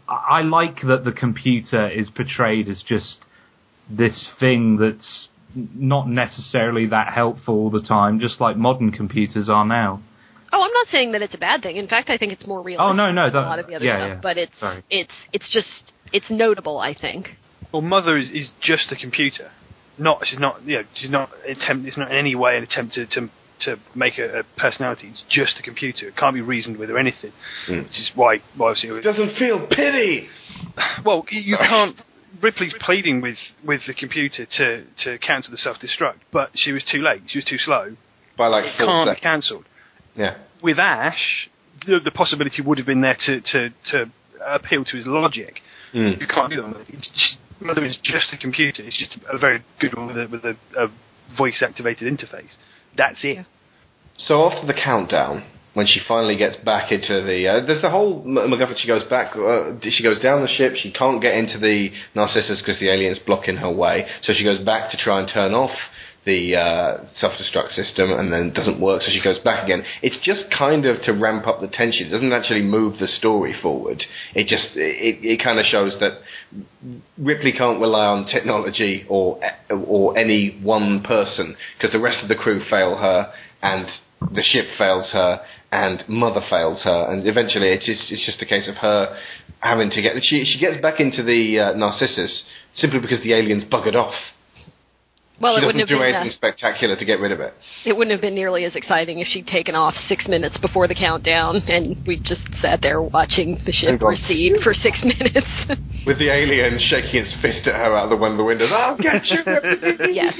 I 0.08 0.40
like 0.42 0.80
that 0.86 1.04
the 1.04 1.12
computer 1.12 1.88
is 1.88 2.08
portrayed 2.08 2.68
as 2.68 2.82
just 2.86 3.26
this 3.90 4.28
thing 4.40 4.78
that's 4.78 5.28
not 5.54 6.08
necessarily 6.08 6.86
that 6.86 7.12
helpful 7.12 7.54
all 7.54 7.70
the 7.70 7.82
time, 7.82 8.20
just 8.20 8.40
like 8.40 8.56
modern 8.56 8.92
computers 8.92 9.48
are 9.48 9.64
now. 9.64 10.02
Oh, 10.52 10.62
I'm 10.62 10.72
not 10.72 10.86
saying 10.88 11.12
that 11.12 11.20
it's 11.22 11.34
a 11.34 11.38
bad 11.38 11.62
thing. 11.62 11.76
In 11.76 11.88
fact, 11.88 12.08
I 12.10 12.16
think 12.16 12.32
it's 12.32 12.46
more 12.46 12.62
realistic 12.62 12.90
Oh, 12.90 12.92
no, 12.92 13.12
no, 13.12 13.24
than 13.26 13.34
that- 13.34 13.46
a 13.46 13.50
lot 13.50 13.58
of 13.58 13.66
the 13.66 13.74
other 13.74 13.84
yeah, 13.84 13.96
stuff. 13.98 14.08
yeah. 14.08 14.20
But 14.22 14.38
it's 14.38 14.58
Sorry. 14.60 14.82
it's 14.90 15.12
it's 15.32 15.50
just 15.52 15.92
it's 16.12 16.26
notable. 16.30 16.78
I 16.78 16.94
think. 16.94 17.36
Well, 17.72 17.82
Mother 17.82 18.16
is, 18.16 18.30
is 18.30 18.48
just 18.62 18.90
a 18.92 18.96
computer. 18.96 19.50
Not 19.98 20.22
she's 20.26 20.38
not 20.38 20.62
you 20.64 20.76
know 20.78 20.84
she's 20.94 21.10
not 21.10 21.30
attempt. 21.46 21.86
It's 21.86 21.98
not 21.98 22.10
in 22.10 22.16
any 22.16 22.34
way 22.34 22.56
an 22.56 22.62
attempt 22.62 22.94
to 22.94 23.04
to, 23.06 23.30
to 23.64 23.76
make 23.94 24.16
a, 24.18 24.40
a 24.40 24.42
personality. 24.56 25.08
It's 25.08 25.22
just 25.28 25.58
a 25.58 25.62
computer. 25.62 26.08
It 26.08 26.16
can't 26.16 26.34
be 26.34 26.40
reasoned 26.40 26.78
with 26.78 26.88
or 26.90 26.98
anything. 26.98 27.32
Mm. 27.68 27.82
Which 27.84 27.98
is 27.98 28.10
why 28.14 28.38
why 28.56 28.68
obviously 28.70 28.90
it 28.98 29.02
doesn't 29.02 29.36
feel 29.36 29.66
pity. 29.66 30.28
Well, 31.04 31.20
y- 31.30 31.42
you 31.44 31.56
can't. 31.56 31.96
Ripley's 32.42 32.74
pleading 32.80 33.20
with, 33.20 33.38
with 33.64 33.80
the 33.86 33.94
computer 33.94 34.46
to, 34.46 34.84
to 35.04 35.18
cancel 35.18 35.50
the 35.50 35.56
self 35.56 35.78
destruct, 35.78 36.20
but 36.32 36.50
she 36.54 36.72
was 36.72 36.84
too 36.84 37.02
late. 37.02 37.22
She 37.26 37.38
was 37.38 37.44
too 37.44 37.58
slow. 37.58 37.96
By 38.36 38.46
like 38.46 38.64
it 38.64 38.76
can't 38.76 39.16
be 39.16 39.20
cancelled. 39.20 39.64
Yeah. 40.14 40.36
With 40.62 40.78
Ash, 40.78 41.48
the, 41.86 42.00
the 42.02 42.10
possibility 42.10 42.62
would 42.62 42.78
have 42.78 42.86
been 42.86 43.00
there 43.00 43.16
to, 43.26 43.40
to, 43.40 43.70
to 43.90 44.12
appeal 44.46 44.84
to 44.84 44.96
his 44.96 45.06
logic. 45.06 45.60
Mm. 45.94 46.20
You 46.20 46.26
can't 46.26 46.50
do 46.50 46.62
that. 46.62 46.84
It's 46.88 47.08
just, 47.08 47.38
Mother 47.60 47.84
is 47.84 47.98
just 48.02 48.32
a 48.32 48.36
computer. 48.36 48.82
It's 48.82 48.98
just 48.98 49.18
a 49.30 49.38
very 49.38 49.64
good 49.80 49.96
one 49.96 50.06
with 50.06 50.16
a, 50.16 50.28
with 50.28 50.44
a, 50.44 50.56
a 50.76 50.88
voice 51.36 51.62
activated 51.62 52.12
interface. 52.12 52.56
That's 52.96 53.18
it. 53.22 53.46
So 54.16 54.50
after 54.50 54.66
the 54.66 54.74
countdown, 54.74 55.44
when 55.74 55.86
she 55.86 56.00
finally 56.06 56.36
gets 56.36 56.56
back 56.56 56.90
into 56.90 57.22
the, 57.22 57.46
uh, 57.46 57.66
there's 57.66 57.82
the 57.82 57.90
whole 57.90 58.24
MacGuffin. 58.24 58.76
She 58.78 58.88
goes 58.88 59.04
back. 59.04 59.36
Uh, 59.36 59.78
she 59.82 60.02
goes 60.02 60.20
down 60.20 60.42
the 60.42 60.48
ship. 60.48 60.74
She 60.76 60.90
can't 60.90 61.22
get 61.22 61.34
into 61.34 61.58
the 61.58 61.90
Narcissus 62.14 62.60
because 62.60 62.80
the 62.80 62.88
alien's 62.88 63.18
blocking 63.20 63.56
her 63.56 63.70
way. 63.70 64.06
So 64.22 64.32
she 64.32 64.44
goes 64.44 64.58
back 64.58 64.90
to 64.90 64.96
try 64.96 65.20
and 65.20 65.30
turn 65.32 65.54
off 65.54 65.70
the 66.28 66.56
uh, 66.56 67.06
self-destruct 67.14 67.70
system, 67.70 68.10
and 68.10 68.30
then 68.30 68.48
it 68.48 68.54
doesn't 68.54 68.80
work. 68.80 69.00
So 69.00 69.10
she 69.10 69.22
goes 69.22 69.38
back 69.38 69.64
again. 69.64 69.82
It's 70.02 70.18
just 70.22 70.44
kind 70.56 70.84
of 70.84 71.00
to 71.04 71.12
ramp 71.12 71.46
up 71.46 71.62
the 71.62 71.68
tension. 71.68 72.06
It 72.06 72.10
doesn't 72.10 72.32
actually 72.32 72.62
move 72.62 72.98
the 72.98 73.08
story 73.08 73.54
forward. 73.62 74.02
It 74.34 74.46
just 74.46 74.76
it, 74.76 75.24
it 75.24 75.42
kind 75.42 75.58
of 75.58 75.64
shows 75.64 75.96
that 76.00 76.20
Ripley 77.16 77.52
can't 77.52 77.80
rely 77.80 78.06
on 78.06 78.26
technology 78.26 79.06
or 79.08 79.40
or 79.70 80.18
any 80.18 80.60
one 80.62 81.02
person 81.02 81.56
because 81.76 81.92
the 81.92 82.00
rest 82.00 82.18
of 82.22 82.28
the 82.28 82.36
crew 82.36 82.60
fail 82.68 82.98
her 82.98 83.32
and 83.62 83.86
the 84.34 84.42
ship 84.42 84.66
fails 84.76 85.10
her 85.12 85.40
and 85.70 86.02
mother 86.08 86.40
fails 86.48 86.82
her 86.84 87.12
and 87.12 87.26
eventually 87.26 87.68
it's 87.68 87.84
just, 87.84 88.10
it's 88.10 88.24
just 88.24 88.40
a 88.40 88.46
case 88.46 88.68
of 88.68 88.76
her 88.76 89.16
having 89.60 89.90
to 89.90 90.00
get 90.00 90.14
she 90.22 90.44
she 90.44 90.58
gets 90.58 90.80
back 90.80 91.00
into 91.00 91.22
the 91.22 91.58
uh, 91.60 91.72
Narcissus 91.74 92.44
simply 92.74 93.00
because 93.00 93.20
the 93.22 93.34
aliens 93.34 93.64
buggered 93.64 93.94
off. 93.94 94.14
Well, 95.40 95.56
she 95.56 95.62
it 95.62 95.66
wouldn't 95.66 95.82
have 95.82 95.88
do 95.88 95.98
been 95.98 96.14
anything 96.14 96.30
uh, 96.30 96.34
spectacular 96.34 96.96
to 96.96 97.04
get 97.04 97.20
rid 97.20 97.30
of 97.30 97.38
it. 97.38 97.54
it 97.84 97.96
wouldn't 97.96 98.10
have 98.10 98.20
been 98.20 98.34
nearly 98.34 98.64
as 98.64 98.74
exciting 98.74 99.20
if 99.20 99.28
she'd 99.28 99.46
taken 99.46 99.76
off 99.76 99.94
six 100.08 100.26
minutes 100.26 100.58
before 100.58 100.88
the 100.88 100.96
countdown, 100.96 101.56
and 101.68 102.04
we 102.06 102.16
just 102.16 102.42
sat 102.60 102.80
there 102.82 103.00
watching 103.00 103.56
the 103.64 103.70
ship 103.70 104.00
recede 104.02 104.54
for 104.64 104.74
six 104.74 104.98
minutes. 105.04 105.46
With 106.06 106.18
the 106.18 106.30
alien 106.30 106.78
shaking 106.80 107.22
its 107.22 107.34
fist 107.40 107.68
at 107.68 107.74
her 107.76 107.96
out 107.96 108.04
of 108.04 108.10
the 108.10 108.16
one 108.16 108.32
of 108.32 108.36
the 108.36 108.44
windows. 108.44 108.72
I'll 108.72 108.96
get 108.96 109.24
you. 109.26 109.38
yes. 110.12 110.34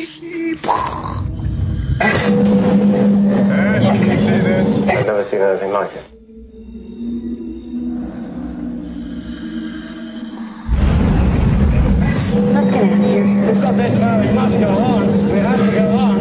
can 4.59 4.67
you 4.67 4.73
see 4.73 4.81
this? 4.87 4.99
I've 4.99 5.07
never 5.07 5.23
seen 5.23 5.41
anything 5.41 5.73
like 5.73 5.93
it. 5.93 6.05
Let's 12.53 12.71
get 12.71 12.85
out 12.85 12.93
of 12.93 13.05
here. 13.05 13.25
We've 13.25 13.63
got 13.63 13.77
this 13.77 13.99
now. 13.99 14.21
We 14.21 14.33
must 14.33 14.61
go 14.61 14.69
on. 14.69 15.07
We 15.27 15.39
have 15.39 15.65
to 15.65 15.71
go 15.71 15.89
on. 15.97 16.19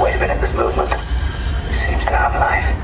Wait 0.00 0.14
a 0.14 0.18
minute, 0.18 0.40
this 0.40 0.52
movement 0.52 0.90
seems 1.72 2.04
to 2.04 2.10
have 2.10 2.34
life. 2.34 2.83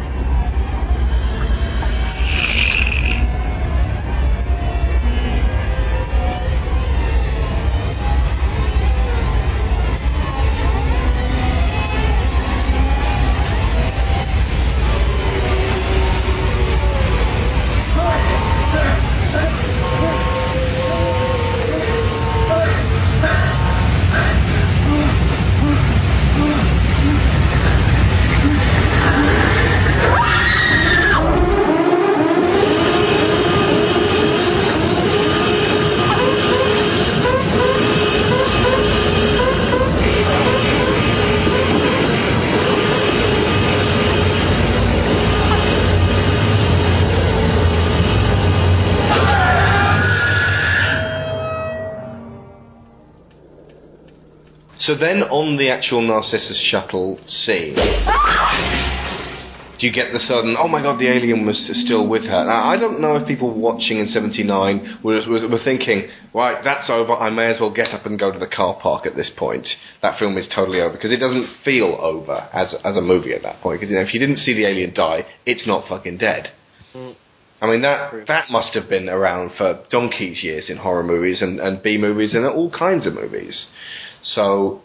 So 54.81 54.95
then, 54.95 55.23
on 55.25 55.59
the 55.59 55.69
actual 55.69 56.01
Narcissus 56.01 56.59
shuttle 56.71 57.21
scene, 57.29 57.75
do 59.81 59.87
you 59.87 59.93
get 59.93 60.13
the 60.13 60.21
sudden, 60.21 60.57
oh 60.59 60.69
my 60.69 60.83
god, 60.83 60.99
the 60.99 61.09
alien 61.09 61.45
was 61.45 61.59
still 61.85 62.07
with 62.09 62.23
her? 62.23 62.45
Now, 62.45 62.69
I 62.69 62.79
don't 62.79 62.99
know 62.99 63.17
if 63.17 63.29
people 63.29 63.53
watching 63.53 63.99
in 63.99 64.07
79 64.07 65.01
were, 65.05 65.21
were, 65.29 65.49
were 65.49 65.65
thinking, 65.65 66.09
right, 66.33 66.65
that's 66.65 66.89
over, 66.89 67.13
I 67.13 67.29
may 67.29 67.51
as 67.51 67.61
well 67.61 67.73
get 67.73 67.89
up 67.95 68.07
and 68.07 68.19
go 68.19 68.33
to 68.33 68.39
the 68.39 68.47
car 68.47 68.79
park 68.81 69.05
at 69.05 69.17
this 69.17 69.31
point. 69.37 69.67
That 70.01 70.19
film 70.19 70.39
is 70.39 70.49
totally 70.55 70.81
over, 70.81 70.95
because 70.95 71.13
it 71.13 71.21
doesn't 71.21 71.49
feel 71.63 71.99
over 72.01 72.49
as, 72.53 72.75
as 72.83 72.97
a 72.97 73.03
movie 73.03 73.35
at 73.35 73.43
that 73.43 73.61
point. 73.61 73.81
Because 73.81 73.91
you 73.91 73.97
know, 73.97 74.03
if 74.03 74.15
you 74.15 74.21
didn't 74.21 74.39
see 74.39 74.55
the 74.55 74.67
alien 74.67 74.95
die, 74.95 75.27
it's 75.45 75.67
not 75.67 75.89
fucking 75.89 76.17
dead. 76.17 76.53
I 77.63 77.67
mean 77.67 77.83
that 77.83 78.27
that 78.27 78.51
must 78.51 78.75
have 78.75 78.89
been 78.89 79.09
around 79.09 79.53
for 79.57 79.85
donkey's 79.91 80.43
years 80.43 80.71
in 80.71 80.79
horror 80.79 81.05
movies 81.05 81.43
and, 81.43 81.61
and 81.61 81.83
B 81.83 81.99
movies 81.99 82.35
and 82.35 82.47
all 82.47 82.71
kinds 82.71 83.07
of 83.07 83.13
movies. 83.15 83.67
So 84.23 84.83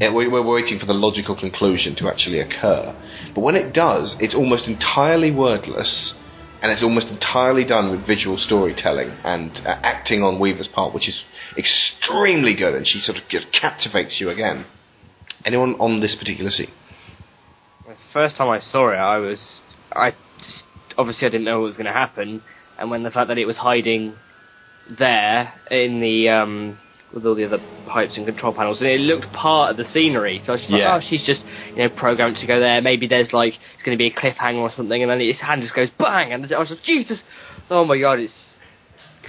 we, 0.00 0.28
we're 0.28 0.42
waiting 0.42 0.78
for 0.78 0.86
the 0.86 0.94
logical 0.94 1.38
conclusion 1.38 1.96
to 1.96 2.08
actually 2.08 2.40
occur. 2.40 2.94
But 3.34 3.40
when 3.40 3.56
it 3.56 3.72
does, 3.72 4.16
it's 4.20 4.34
almost 4.34 4.66
entirely 4.66 5.30
wordless, 5.30 6.14
and 6.62 6.72
it's 6.72 6.82
almost 6.82 7.08
entirely 7.08 7.64
done 7.64 7.90
with 7.90 8.06
visual 8.06 8.38
storytelling 8.38 9.10
and 9.24 9.50
uh, 9.64 9.78
acting 9.82 10.22
on 10.22 10.38
Weaver's 10.38 10.68
part, 10.68 10.94
which 10.94 11.08
is 11.08 11.22
extremely 11.56 12.54
good, 12.54 12.74
and 12.74 12.86
she 12.86 13.00
sort 13.00 13.18
of 13.18 13.24
just 13.28 13.46
captivates 13.52 14.20
you 14.20 14.30
again. 14.30 14.66
Anyone 15.44 15.74
on 15.74 16.00
this 16.00 16.16
particular 16.18 16.50
scene? 16.50 16.70
The 17.86 17.94
first 18.12 18.36
time 18.36 18.48
I 18.48 18.60
saw 18.60 18.90
it, 18.92 18.96
I 18.96 19.18
was, 19.18 19.40
I 19.92 20.12
obviously 20.96 21.26
I 21.26 21.30
didn't 21.30 21.44
know 21.44 21.60
what 21.60 21.68
was 21.68 21.76
going 21.76 21.86
to 21.86 21.92
happen, 21.92 22.42
and 22.78 22.90
when 22.90 23.02
the 23.02 23.10
fact 23.10 23.28
that 23.28 23.38
it 23.38 23.46
was 23.46 23.56
hiding 23.56 24.14
there 24.98 25.52
in 25.70 26.00
the 26.00 26.28
um, 26.28 26.78
with 27.12 27.24
all 27.26 27.34
the 27.34 27.44
other 27.44 27.60
pipes 27.86 28.16
and 28.16 28.26
control 28.26 28.52
panels, 28.52 28.80
and 28.80 28.88
it 28.90 29.00
looked 29.00 29.32
part 29.32 29.70
of 29.70 29.76
the 29.76 29.86
scenery. 29.92 30.42
So 30.44 30.52
I 30.52 30.54
was 30.54 30.60
just 30.60 30.72
Yeah. 30.72 30.92
like, 30.94 31.02
oh, 31.02 31.06
she's 31.08 31.24
just 31.24 31.42
you 31.74 31.82
know 31.82 31.88
programmed 31.88 32.36
to 32.38 32.46
go 32.46 32.60
there. 32.60 32.80
Maybe 32.82 33.06
there's 33.06 33.32
like 33.32 33.54
it's 33.74 33.82
going 33.82 33.96
to 33.96 33.98
be 33.98 34.08
a 34.08 34.12
cliffhanger 34.14 34.58
or 34.60 34.70
something, 34.72 35.02
and 35.02 35.10
then 35.10 35.20
his 35.20 35.40
hand 35.40 35.62
just 35.62 35.74
goes 35.74 35.88
bang, 35.98 36.32
and 36.32 36.52
I 36.52 36.58
was 36.58 36.70
like, 36.70 36.82
Jesus, 36.82 37.20
oh 37.70 37.84
my 37.84 37.98
god, 37.98 38.18
it's 38.20 38.34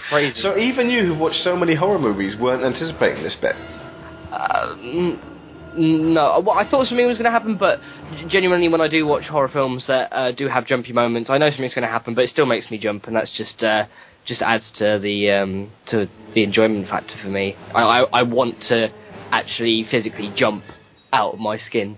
crazy. 0.09 0.39
So 0.41 0.57
even 0.57 0.89
you, 0.89 1.05
who've 1.05 1.17
watched 1.19 1.43
so 1.43 1.55
many 1.55 1.75
horror 1.75 1.99
movies, 1.99 2.35
weren't 2.37 2.63
anticipating 2.63 3.23
this 3.23 3.35
bit. 3.35 3.55
Mm, 4.31 5.19
no, 5.75 6.41
well, 6.45 6.57
I 6.57 6.65
thought 6.65 6.87
something 6.87 7.05
was 7.05 7.17
going 7.17 7.25
to 7.25 7.31
happen, 7.31 7.57
but 7.57 7.79
genuinely, 8.27 8.67
when 8.67 8.81
I 8.81 8.87
do 8.87 9.05
watch 9.05 9.25
horror 9.25 9.49
films 9.49 9.85
that 9.87 10.11
uh, 10.11 10.31
do 10.31 10.47
have 10.47 10.65
jumpy 10.65 10.93
moments, 10.93 11.29
I 11.29 11.37
know 11.37 11.49
something's 11.49 11.73
going 11.73 11.85
to 11.85 11.91
happen, 11.91 12.15
but 12.15 12.23
it 12.23 12.31
still 12.31 12.45
makes 12.47 12.69
me 12.71 12.77
jump, 12.77 13.05
and 13.05 13.15
that's 13.15 13.31
just 13.37 13.61
uh, 13.63 13.85
just 14.29 14.41
adds 14.41 14.71
to 14.77 14.99
the 15.01 15.31
um, 15.31 15.71
to 15.87 16.07
the 16.33 16.43
enjoyment 16.43 16.87
factor 16.87 17.15
for 17.21 17.27
me. 17.27 17.55
I, 17.73 17.81
I, 17.81 17.99
I 18.19 18.23
want 18.23 18.61
to 18.69 18.87
actually 19.31 19.85
physically 19.91 20.31
jump 20.37 20.63
out 21.11 21.33
of 21.33 21.39
my 21.39 21.57
skin. 21.57 21.97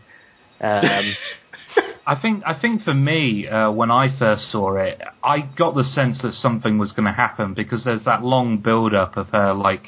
Um, 0.60 1.14
I 2.08 2.20
think 2.20 2.44
I 2.45 2.60
think 2.60 2.82
for 2.82 2.94
me, 2.94 3.48
uh, 3.48 3.70
when 3.72 3.91
I 3.91 4.18
first 4.18 4.49
saw 4.52 4.78
it, 4.78 4.99
I 5.24 5.41
got 5.41 5.76
the 5.76 5.84
sense 5.84 6.22
that 6.24 6.34
something 6.34 6.78
was 6.80 6.91
going 6.94 7.06
to 7.06 7.12
happen 7.14 7.53
because 7.53 7.84
there's 7.86 8.06
that 8.06 8.24
long 8.24 8.58
build 8.58 8.95
up 8.95 9.18
of 9.18 9.28
her 9.30 9.53
like 9.53 9.84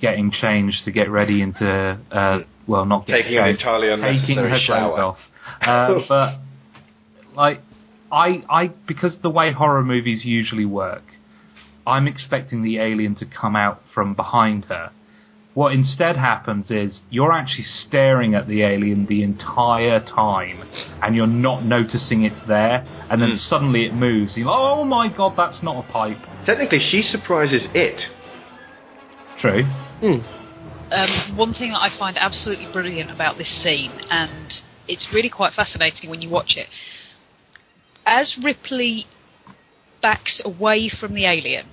getting 0.00 0.30
changed 0.30 0.84
to 0.84 0.92
get 0.92 1.10
ready 1.10 1.42
into 1.42 1.98
uh, 2.12 2.40
well, 2.68 2.84
not 2.84 3.06
getting 3.06 3.22
Taking 3.24 3.38
an 3.38 3.44
changed, 3.46 3.60
entirely 3.62 3.88
taking 3.88 4.04
unnecessary 4.38 4.50
her 4.50 4.58
shower. 4.58 4.94
clothes 4.94 5.16
off. 5.16 5.18
Uh, 5.62 6.04
but 6.08 7.34
like 7.34 7.60
I 8.12 8.44
I 8.48 8.66
because 8.86 9.16
the 9.22 9.30
way 9.30 9.52
horror 9.52 9.82
movies 9.82 10.24
usually 10.24 10.64
work, 10.66 11.02
I'm 11.88 12.06
expecting 12.06 12.62
the 12.62 12.78
alien 12.78 13.14
to 13.16 13.26
come 13.26 13.56
out 13.56 13.82
from 13.94 14.14
behind 14.14 14.66
her. 14.66 14.92
What 15.54 15.72
instead 15.72 16.16
happens 16.16 16.70
is 16.70 17.00
you're 17.10 17.32
actually 17.32 17.64
staring 17.64 18.34
at 18.34 18.46
the 18.46 18.62
alien 18.62 19.06
the 19.06 19.22
entire 19.22 19.98
time, 19.98 20.62
and 21.02 21.16
you're 21.16 21.26
not 21.26 21.64
noticing 21.64 22.24
it's 22.24 22.46
there, 22.46 22.86
and 23.10 23.20
then 23.20 23.34
suddenly 23.36 23.86
it 23.86 23.94
moves. 23.94 24.36
You're 24.36 24.46
like, 24.46 24.56
oh 24.56 24.84
my 24.84 25.08
god, 25.08 25.34
that's 25.36 25.62
not 25.62 25.84
a 25.84 25.92
pipe. 25.92 26.18
Technically, 26.46 26.78
she 26.78 27.02
surprises 27.02 27.62
it. 27.74 28.00
True. 29.40 29.64
Um, 30.92 31.36
one 31.36 31.54
thing 31.54 31.72
that 31.72 31.80
I 31.80 31.88
find 31.98 32.16
absolutely 32.18 32.68
brilliant 32.72 33.10
about 33.10 33.36
this 33.36 33.50
scene, 33.62 33.92
and 34.10 34.52
it's 34.86 35.08
really 35.12 35.30
quite 35.30 35.54
fascinating 35.54 36.08
when 36.08 36.22
you 36.22 36.28
watch 36.28 36.54
it, 36.56 36.68
as 38.06 38.38
Ripley 38.44 39.06
backs 40.00 40.40
away 40.44 40.88
from 40.88 41.14
the 41.14 41.26
alien, 41.26 41.66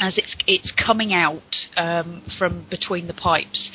as 0.00 0.18
it's 0.18 0.36
it's 0.46 0.72
coming 0.72 1.12
out 1.12 1.66
um, 1.76 2.22
from 2.38 2.66
between 2.70 3.06
the 3.06 3.14
pipes, 3.14 3.70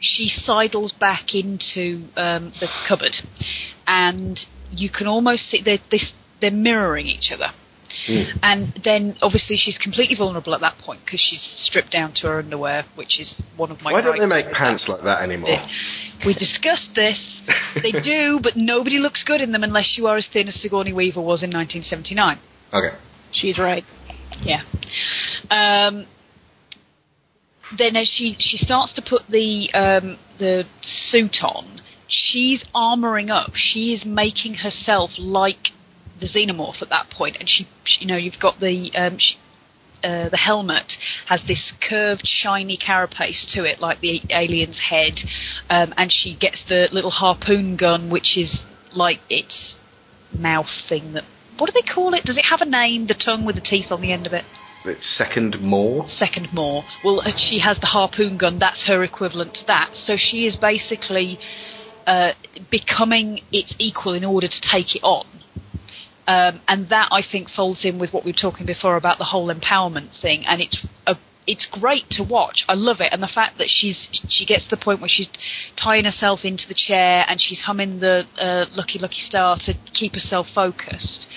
she 0.00 0.26
sidles 0.28 0.92
back 0.92 1.34
into 1.34 2.08
um, 2.16 2.52
the 2.60 2.68
cupboard, 2.88 3.16
and 3.86 4.38
you 4.70 4.90
can 4.90 5.06
almost 5.06 5.50
see 5.50 5.62
they're, 5.64 5.78
they're, 5.90 6.00
they're 6.40 6.50
mirroring 6.50 7.06
each 7.06 7.30
other. 7.32 7.52
And 8.42 8.78
then, 8.84 9.16
obviously, 9.20 9.56
she's 9.56 9.78
completely 9.78 10.16
vulnerable 10.16 10.54
at 10.54 10.60
that 10.60 10.78
point 10.78 11.00
because 11.04 11.20
she's 11.20 11.42
stripped 11.56 11.90
down 11.90 12.12
to 12.16 12.28
her 12.28 12.38
underwear, 12.38 12.84
which 12.94 13.18
is 13.18 13.42
one 13.56 13.70
of 13.70 13.80
my. 13.82 13.92
Why 13.92 14.00
don't 14.00 14.18
they 14.18 14.26
make 14.26 14.52
pants 14.52 14.84
that. 14.86 14.92
like 14.92 15.02
that 15.02 15.22
anymore? 15.22 15.58
We 16.24 16.34
discussed 16.34 16.90
this. 16.94 17.40
They 17.82 17.92
do, 17.92 18.40
but 18.42 18.56
nobody 18.56 18.96
looks 18.96 19.22
good 19.22 19.42
in 19.42 19.52
them 19.52 19.62
unless 19.62 19.98
you 19.98 20.06
are 20.06 20.16
as 20.16 20.26
thin 20.32 20.48
as 20.48 20.54
Sigourney 20.62 20.94
Weaver 20.94 21.20
was 21.20 21.42
in 21.42 21.50
1979. 21.50 22.38
Okay. 22.72 22.96
She's 23.32 23.58
right. 23.58 23.84
Yeah. 24.42 24.62
Um, 25.50 26.06
then 27.76 27.96
as 27.96 28.08
she 28.08 28.36
she 28.38 28.56
starts 28.56 28.92
to 28.94 29.02
put 29.02 29.22
the 29.28 29.70
um, 29.74 30.18
the 30.38 30.64
suit 30.82 31.38
on, 31.42 31.80
she's 32.08 32.64
armoring 32.74 33.30
up. 33.30 33.52
She 33.54 33.92
is 33.92 34.04
making 34.04 34.54
herself 34.54 35.10
like 35.18 35.68
the 36.20 36.26
xenomorph 36.26 36.80
at 36.80 36.88
that 36.90 37.10
point, 37.10 37.36
and 37.38 37.48
she, 37.48 37.66
she 37.84 38.02
you 38.02 38.06
know 38.06 38.16
you've 38.16 38.40
got 38.40 38.60
the 38.60 38.90
um, 38.94 39.18
she, 39.18 39.36
uh, 40.04 40.28
the 40.28 40.36
helmet 40.36 40.92
has 41.28 41.42
this 41.48 41.72
curved, 41.88 42.22
shiny 42.24 42.76
carapace 42.76 43.46
to 43.54 43.64
it, 43.64 43.80
like 43.80 44.00
the 44.00 44.20
alien's 44.30 44.80
head, 44.90 45.14
um, 45.68 45.92
and 45.96 46.12
she 46.12 46.36
gets 46.36 46.62
the 46.68 46.88
little 46.92 47.10
harpoon 47.10 47.76
gun, 47.76 48.10
which 48.10 48.36
is 48.36 48.60
like 48.92 49.18
its 49.28 49.74
mouth 50.32 50.66
thing. 50.88 51.14
That 51.14 51.24
what 51.58 51.66
do 51.66 51.72
they 51.72 51.86
call 51.92 52.14
it? 52.14 52.24
Does 52.24 52.36
it 52.36 52.46
have 52.50 52.60
a 52.60 52.66
name? 52.66 53.06
The 53.06 53.14
tongue 53.14 53.44
with 53.44 53.56
the 53.56 53.60
teeth 53.60 53.90
on 53.90 54.00
the 54.00 54.12
end 54.12 54.26
of 54.26 54.32
it. 54.32 54.44
It's 54.84 55.16
second 55.16 55.60
more. 55.60 56.06
Second 56.08 56.52
more. 56.52 56.84
Well, 57.02 57.20
uh, 57.20 57.32
she 57.36 57.58
has 57.58 57.78
the 57.80 57.86
harpoon 57.86 58.38
gun. 58.38 58.58
That's 58.58 58.86
her 58.86 59.02
equivalent 59.02 59.54
to 59.54 59.66
that. 59.66 59.90
So 59.94 60.14
she 60.16 60.46
is 60.46 60.56
basically 60.56 61.38
uh, 62.06 62.32
becoming 62.70 63.40
its 63.50 63.74
equal 63.78 64.14
in 64.14 64.24
order 64.24 64.46
to 64.46 64.60
take 64.72 64.94
it 64.94 65.02
on. 65.02 65.26
Um, 66.28 66.60
and 66.66 66.88
that 66.88 67.08
I 67.12 67.22
think 67.22 67.48
folds 67.48 67.84
in 67.84 67.98
with 67.98 68.12
what 68.12 68.24
we 68.24 68.32
were 68.32 68.38
talking 68.40 68.66
before 68.66 68.96
about 68.96 69.18
the 69.18 69.24
whole 69.24 69.52
empowerment 69.52 70.20
thing, 70.20 70.44
and 70.44 70.60
it's 70.60 70.84
a, 71.06 71.14
it's 71.46 71.66
great 71.70 72.08
to 72.10 72.22
watch. 72.22 72.64
I 72.68 72.74
love 72.74 73.00
it, 73.00 73.12
and 73.12 73.22
the 73.22 73.28
fact 73.32 73.58
that 73.58 73.68
she's 73.68 74.08
she 74.28 74.44
gets 74.44 74.64
to 74.64 74.70
the 74.76 74.82
point 74.82 75.00
where 75.00 75.08
she's 75.08 75.28
tying 75.82 76.04
herself 76.04 76.40
into 76.44 76.66
the 76.68 76.74
chair 76.74 77.24
and 77.28 77.40
she's 77.40 77.60
humming 77.60 78.00
the 78.00 78.24
uh, 78.38 78.66
"Lucky 78.74 78.98
Lucky 78.98 79.20
Star" 79.20 79.56
to 79.66 79.74
keep 79.92 80.14
herself 80.14 80.46
focused. 80.54 81.28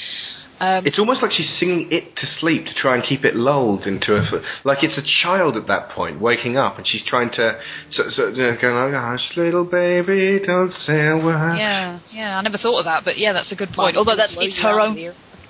Um, 0.61 0.85
It's 0.85 0.99
almost 0.99 1.21
like 1.21 1.31
she's 1.31 1.57
singing 1.57 1.87
it 1.89 2.17
to 2.17 2.25
sleep 2.27 2.65
to 2.65 2.73
try 2.73 2.95
and 2.95 3.03
keep 3.03 3.23
it 3.23 3.33
lulled 3.33 3.87
into 3.87 4.17
a 4.17 4.43
like 4.65 4.83
it's 4.83 4.97
a 4.97 5.01
child 5.23 5.55
at 5.55 5.67
that 5.67 5.89
point 5.89 6.19
waking 6.19 6.57
up 6.57 6.77
and 6.77 6.85
she's 6.85 7.05
trying 7.05 7.29
to 7.31 7.57
so, 7.91 8.09
so 8.09 8.27
you 8.27 8.43
know, 8.43 8.57
going 8.61 8.75
like 8.75 9.01
hush 9.01 9.37
little 9.37 9.63
baby 9.63 10.37
don't 10.45 10.73
say 10.73 11.07
a 11.07 11.15
word. 11.15 11.55
yeah, 11.57 11.99
yeah, 12.11 12.37
I 12.37 12.41
never 12.41 12.57
thought 12.57 12.79
of 12.79 12.85
that, 12.85 13.05
but 13.05 13.17
yeah, 13.17 13.31
that's 13.31 13.53
a 13.53 13.55
good 13.55 13.69
point. 13.71 13.95
Although 13.95 14.17
that's 14.17 14.35
it's 14.37 14.61
her 14.61 14.81
own, 14.81 14.97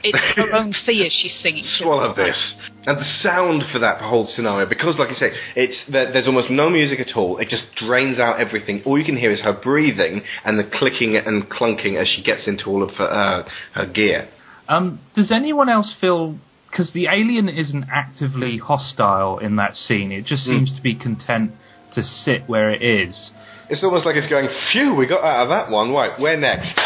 it's 0.03 0.17
her 0.35 0.53
own 0.53 0.73
fear 0.85 1.09
she's 1.09 1.35
singing. 1.41 1.63
to. 1.63 1.84
Swallow 1.84 2.13
this. 2.13 2.55
And 2.85 2.97
the 2.97 3.03
sound 3.21 3.63
for 3.71 3.80
that 3.80 4.01
whole 4.01 4.27
scenario, 4.27 4.67
because 4.67 4.97
like 4.97 5.09
I 5.09 5.13
say, 5.13 5.31
it's 5.55 5.84
there, 5.91 6.11
there's 6.11 6.27
almost 6.27 6.49
no 6.49 6.69
music 6.69 6.99
at 6.99 7.15
all. 7.15 7.38
It 7.38 7.49
just 7.49 7.65
drains 7.76 8.19
out 8.19 8.39
everything. 8.39 8.81
All 8.85 8.97
you 8.97 9.05
can 9.05 9.17
hear 9.17 9.31
is 9.31 9.41
her 9.41 9.53
breathing 9.53 10.21
and 10.45 10.57
the 10.57 10.63
clicking 10.63 11.15
and 11.15 11.49
clunking 11.49 11.99
as 12.01 12.07
she 12.07 12.23
gets 12.23 12.47
into 12.47 12.65
all 12.67 12.84
of 12.84 12.91
her 12.95 13.09
uh, 13.09 13.49
her 13.76 13.85
gear. 13.85 14.30
Um, 14.67 14.99
does 15.15 15.31
anyone 15.31 15.67
else 15.67 15.95
feel 15.99 16.38
because 16.69 16.91
the 16.93 17.07
alien 17.07 17.49
isn't 17.49 17.85
actively 17.91 18.57
hostile 18.57 19.39
in 19.39 19.55
that 19.55 19.76
scene? 19.76 20.11
It 20.11 20.26
just 20.26 20.43
seems 20.43 20.73
to 20.76 20.81
be 20.81 20.95
content 20.95 21.51
to 21.93 22.03
sit 22.03 22.47
where 22.47 22.71
it 22.71 22.81
is. 22.81 23.31
It's 23.69 23.84
almost 23.84 24.05
like 24.05 24.15
it's 24.15 24.27
going, 24.27 24.47
phew, 24.71 24.95
we 24.95 25.07
got 25.07 25.23
out 25.23 25.43
of 25.43 25.49
that 25.49 25.71
one. 25.71 25.91
Right, 25.91 26.19
where 26.19 26.38
next? 26.38 26.80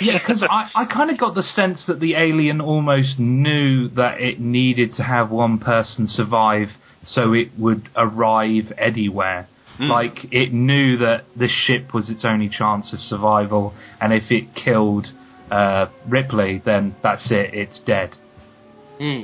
Yeah, 0.00 0.18
because 0.18 0.42
I, 0.48 0.70
I 0.74 0.84
kind 0.86 1.10
of 1.10 1.18
got 1.18 1.34
the 1.34 1.42
sense 1.42 1.84
that 1.86 2.00
the 2.00 2.14
alien 2.14 2.60
almost 2.60 3.18
knew 3.18 3.88
that 3.90 4.20
it 4.20 4.40
needed 4.40 4.94
to 4.94 5.02
have 5.02 5.30
one 5.30 5.58
person 5.58 6.06
survive 6.06 6.68
so 7.04 7.32
it 7.32 7.48
would 7.58 7.88
arrive 7.96 8.72
anywhere. 8.78 9.48
Like, 9.88 10.26
it 10.30 10.52
knew 10.52 10.98
that 10.98 11.24
this 11.34 11.50
ship 11.50 11.94
was 11.94 12.10
its 12.10 12.22
only 12.24 12.50
chance 12.50 12.92
of 12.92 13.00
survival, 13.00 13.72
and 13.98 14.12
if 14.12 14.30
it 14.30 14.54
killed 14.54 15.06
uh, 15.50 15.86
Ripley, 16.06 16.60
then 16.64 16.94
that's 17.02 17.30
it, 17.30 17.54
it's 17.54 17.80
dead. 17.80 18.10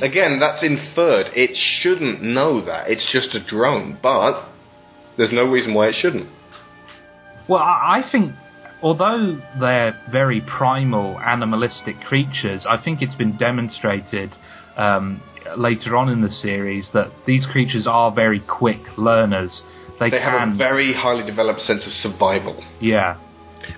Again, 0.03 0.41
that's 0.41 0.63
inferred. 0.63 1.27
It 1.35 1.51
shouldn't 1.55 2.23
know 2.23 2.65
that. 2.65 2.89
It's 2.89 3.07
just 3.13 3.35
a 3.35 3.45
drone, 3.47 3.99
but 4.03 4.49
there's 5.19 5.33
no 5.33 5.43
reason 5.43 5.75
why 5.75 5.89
it 5.89 5.97
shouldn't. 6.01 6.31
Well, 7.49 7.61
I, 7.61 8.03
I 8.03 8.11
think, 8.11 8.33
although 8.83 9.41
they're 9.61 9.99
very 10.11 10.41
primal, 10.41 11.19
animalistic 11.21 12.01
creatures, 12.01 12.67
I 12.69 12.83
think 12.83 13.03
it's 13.03 13.15
been 13.15 13.37
demonstrated 13.37 14.31
um, 14.77 15.23
later 15.57 15.97
on 15.97 16.09
in 16.09 16.23
the 16.23 16.31
series 16.31 16.91
that 16.93 17.11
these 17.27 17.47
creatures 17.51 17.87
are 17.89 18.13
very 18.13 18.41
quick 18.41 18.81
learners. 18.97 19.63
They, 19.99 20.11
They 20.11 20.21
have 20.21 20.49
a 20.49 20.57
very 20.57 20.93
highly 20.93 21.25
developed 21.25 21.61
sense 21.61 21.87
of 21.87 21.93
survival. 21.93 22.63
yeah, 22.81 23.17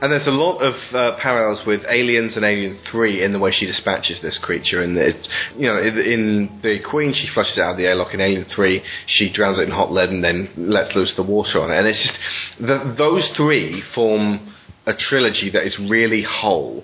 And 0.01 0.11
there's 0.13 0.27
a 0.27 0.31
lot 0.31 0.59
of 0.59 0.75
uh, 0.93 1.17
parallels 1.21 1.65
with 1.67 1.83
Aliens 1.89 2.37
and 2.37 2.45
Alien 2.45 2.79
3 2.91 3.23
in 3.23 3.33
the 3.33 3.39
way 3.39 3.53
she 3.53 3.67
dispatches 3.67 4.21
this 4.21 4.39
creature. 4.43 4.83
And 4.83 4.97
it's, 4.97 5.29
you 5.57 5.69
know, 5.69 5.79
in, 5.79 5.99
in 5.99 6.61
the 6.63 6.79
Queen, 6.89 7.13
she 7.13 7.29
flushes 7.33 7.57
it 7.57 7.61
out 7.61 7.73
of 7.73 7.77
the 7.77 7.87
airlock. 7.87 8.15
In 8.15 8.21
Alien 8.21 8.47
3, 8.55 8.83
she 9.07 9.33
drowns 9.33 9.59
it 9.59 9.63
in 9.63 9.71
hot 9.71 9.93
lead 9.93 10.11
and 10.11 10.23
then 10.25 10.51
lets 10.57 10.95
loose 10.97 11.15
the 11.17 11.23
water 11.23 11.61
on 11.63 11.71
it. 11.71 11.79
And 11.79 11.87
it's 11.87 12.03
just, 12.03 12.19
the, 12.61 12.95
those 12.99 13.31
three 13.37 13.83
form 13.95 14.55
a 14.89 14.95
trilogy 14.97 15.51
that 15.51 15.67
is 15.67 15.79
really 15.79 16.25
whole. 16.25 16.83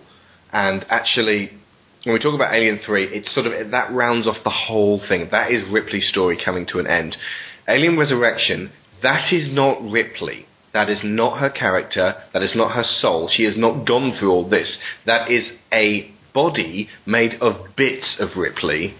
And 0.52 0.84
actually, 0.90 1.50
when 2.04 2.12
we 2.12 2.20
talk 2.20 2.34
about 2.34 2.54
Alien 2.54 2.78
3, 2.84 3.04
it's 3.06 3.34
sort 3.34 3.46
of, 3.46 3.70
that 3.70 3.92
rounds 3.92 4.28
off 4.28 4.36
the 4.44 4.50
whole 4.50 5.00
thing. 5.08 5.28
That 5.30 5.50
is 5.50 5.62
Ripley's 5.70 6.08
story 6.08 6.38
coming 6.42 6.66
to 6.66 6.78
an 6.78 6.86
end. 6.86 7.16
Alien 7.66 7.98
Resurrection, 7.98 8.70
that 9.02 9.32
is 9.32 9.48
not 9.50 9.82
Ripley. 9.82 10.46
That 10.74 10.90
is 10.90 11.00
not 11.02 11.38
her 11.38 11.48
character. 11.48 12.14
That 12.34 12.42
is 12.42 12.54
not 12.54 12.72
her 12.72 12.84
soul. 12.84 13.30
She 13.32 13.44
has 13.44 13.56
not 13.56 13.86
gone 13.86 14.12
through 14.12 14.30
all 14.30 14.48
this. 14.48 14.76
That 15.06 15.30
is 15.30 15.52
a 15.72 16.12
body 16.34 16.90
made 17.06 17.34
of 17.40 17.74
bits 17.76 18.16
of 18.20 18.36
Ripley, 18.36 18.94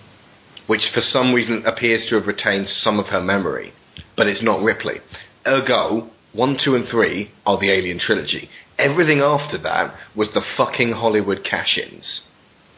which 0.67 0.89
for 0.95 1.01
some 1.01 1.35
reason 1.35 1.65
appears 1.67 2.07
to 2.09 2.15
have 2.15 2.27
retained 2.27 2.69
some 2.69 2.99
of 2.99 3.07
her 3.07 3.21
memory. 3.21 3.75
But 4.17 4.29
it's 4.29 4.43
not 4.43 4.63
Ripley. 4.63 5.01
Ergo, 5.47 6.09
1, 6.33 6.59
2, 6.65 6.75
and 6.75 6.89
3 6.89 7.31
are 7.45 7.59
the 7.59 7.71
Alien 7.71 7.99
trilogy. 7.99 8.49
Everything 8.79 9.21
after 9.21 9.59
that 9.59 9.95
was 10.17 10.31
the 10.35 10.43
fucking 10.57 10.93
Hollywood 10.93 11.45
cash 11.49 11.79
ins. 11.79 12.23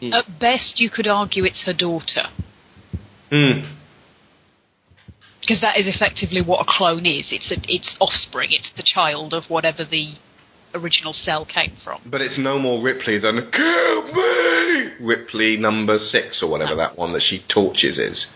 At 0.02 0.38
best, 0.38 0.78
you 0.78 0.90
could 0.90 1.06
argue 1.06 1.44
it's 1.44 1.64
her 1.64 1.72
daughter. 1.72 2.28
Hmm. 3.30 3.74
because 5.40 5.60
that 5.60 5.76
is 5.76 5.88
effectively 5.88 6.40
what 6.40 6.60
a 6.60 6.64
clone 6.68 7.06
is. 7.06 7.32
It's 7.32 7.50
a, 7.50 7.56
it's 7.66 7.96
offspring. 8.00 8.50
It's 8.52 8.70
the 8.76 8.84
child 8.84 9.34
of 9.34 9.44
whatever 9.48 9.84
the 9.84 10.14
original 10.74 11.12
cell 11.12 11.44
came 11.44 11.76
from. 11.82 12.02
But 12.06 12.20
it's 12.20 12.38
no 12.38 12.58
more 12.58 12.82
Ripley 12.82 13.18
than 13.18 13.50
Kill 13.50 14.12
me! 14.12 14.92
Ripley 15.00 15.56
number 15.56 15.98
six 15.98 16.40
or 16.42 16.50
whatever 16.50 16.74
that 16.76 16.96
one 16.96 17.12
that 17.14 17.22
she 17.22 17.44
torches 17.52 17.98
is. 17.98 18.26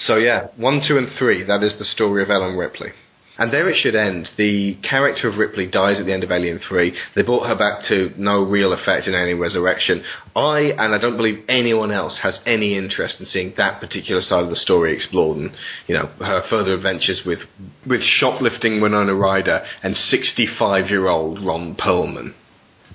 So 0.00 0.16
yeah, 0.16 0.48
one, 0.56 0.80
two, 0.86 0.96
and 0.96 1.08
three. 1.18 1.42
That 1.44 1.62
is 1.62 1.74
the 1.78 1.84
story 1.84 2.22
of 2.22 2.30
Ellen 2.30 2.56
Ripley. 2.56 2.90
And 3.38 3.52
there 3.52 3.70
it 3.70 3.76
should 3.76 3.94
end. 3.94 4.28
The 4.36 4.74
character 4.82 5.28
of 5.28 5.38
Ripley 5.38 5.68
dies 5.68 6.00
at 6.00 6.06
the 6.06 6.12
end 6.12 6.24
of 6.24 6.32
Alien 6.32 6.58
3. 6.58 6.92
They 7.14 7.22
brought 7.22 7.46
her 7.46 7.54
back 7.54 7.82
to 7.88 8.10
no 8.18 8.42
real 8.42 8.72
effect 8.72 9.06
in 9.06 9.14
Alien 9.14 9.38
Resurrection. 9.38 10.02
I, 10.34 10.72
and 10.76 10.92
I 10.92 10.98
don't 10.98 11.16
believe 11.16 11.44
anyone 11.48 11.92
else, 11.92 12.18
has 12.22 12.40
any 12.44 12.76
interest 12.76 13.20
in 13.20 13.26
seeing 13.26 13.54
that 13.56 13.80
particular 13.80 14.20
side 14.22 14.42
of 14.42 14.50
the 14.50 14.56
story 14.56 14.92
explored 14.92 15.38
and, 15.38 15.50
you 15.86 15.94
know, 15.94 16.06
her 16.18 16.42
further 16.50 16.74
adventures 16.74 17.22
with, 17.24 17.38
with 17.86 18.02
shoplifting 18.02 18.80
Winona 18.80 19.14
Ryder 19.14 19.64
and 19.84 19.96
65 19.96 20.90
year 20.90 21.06
old 21.06 21.38
Ron 21.38 21.76
Perlman. 21.76 22.34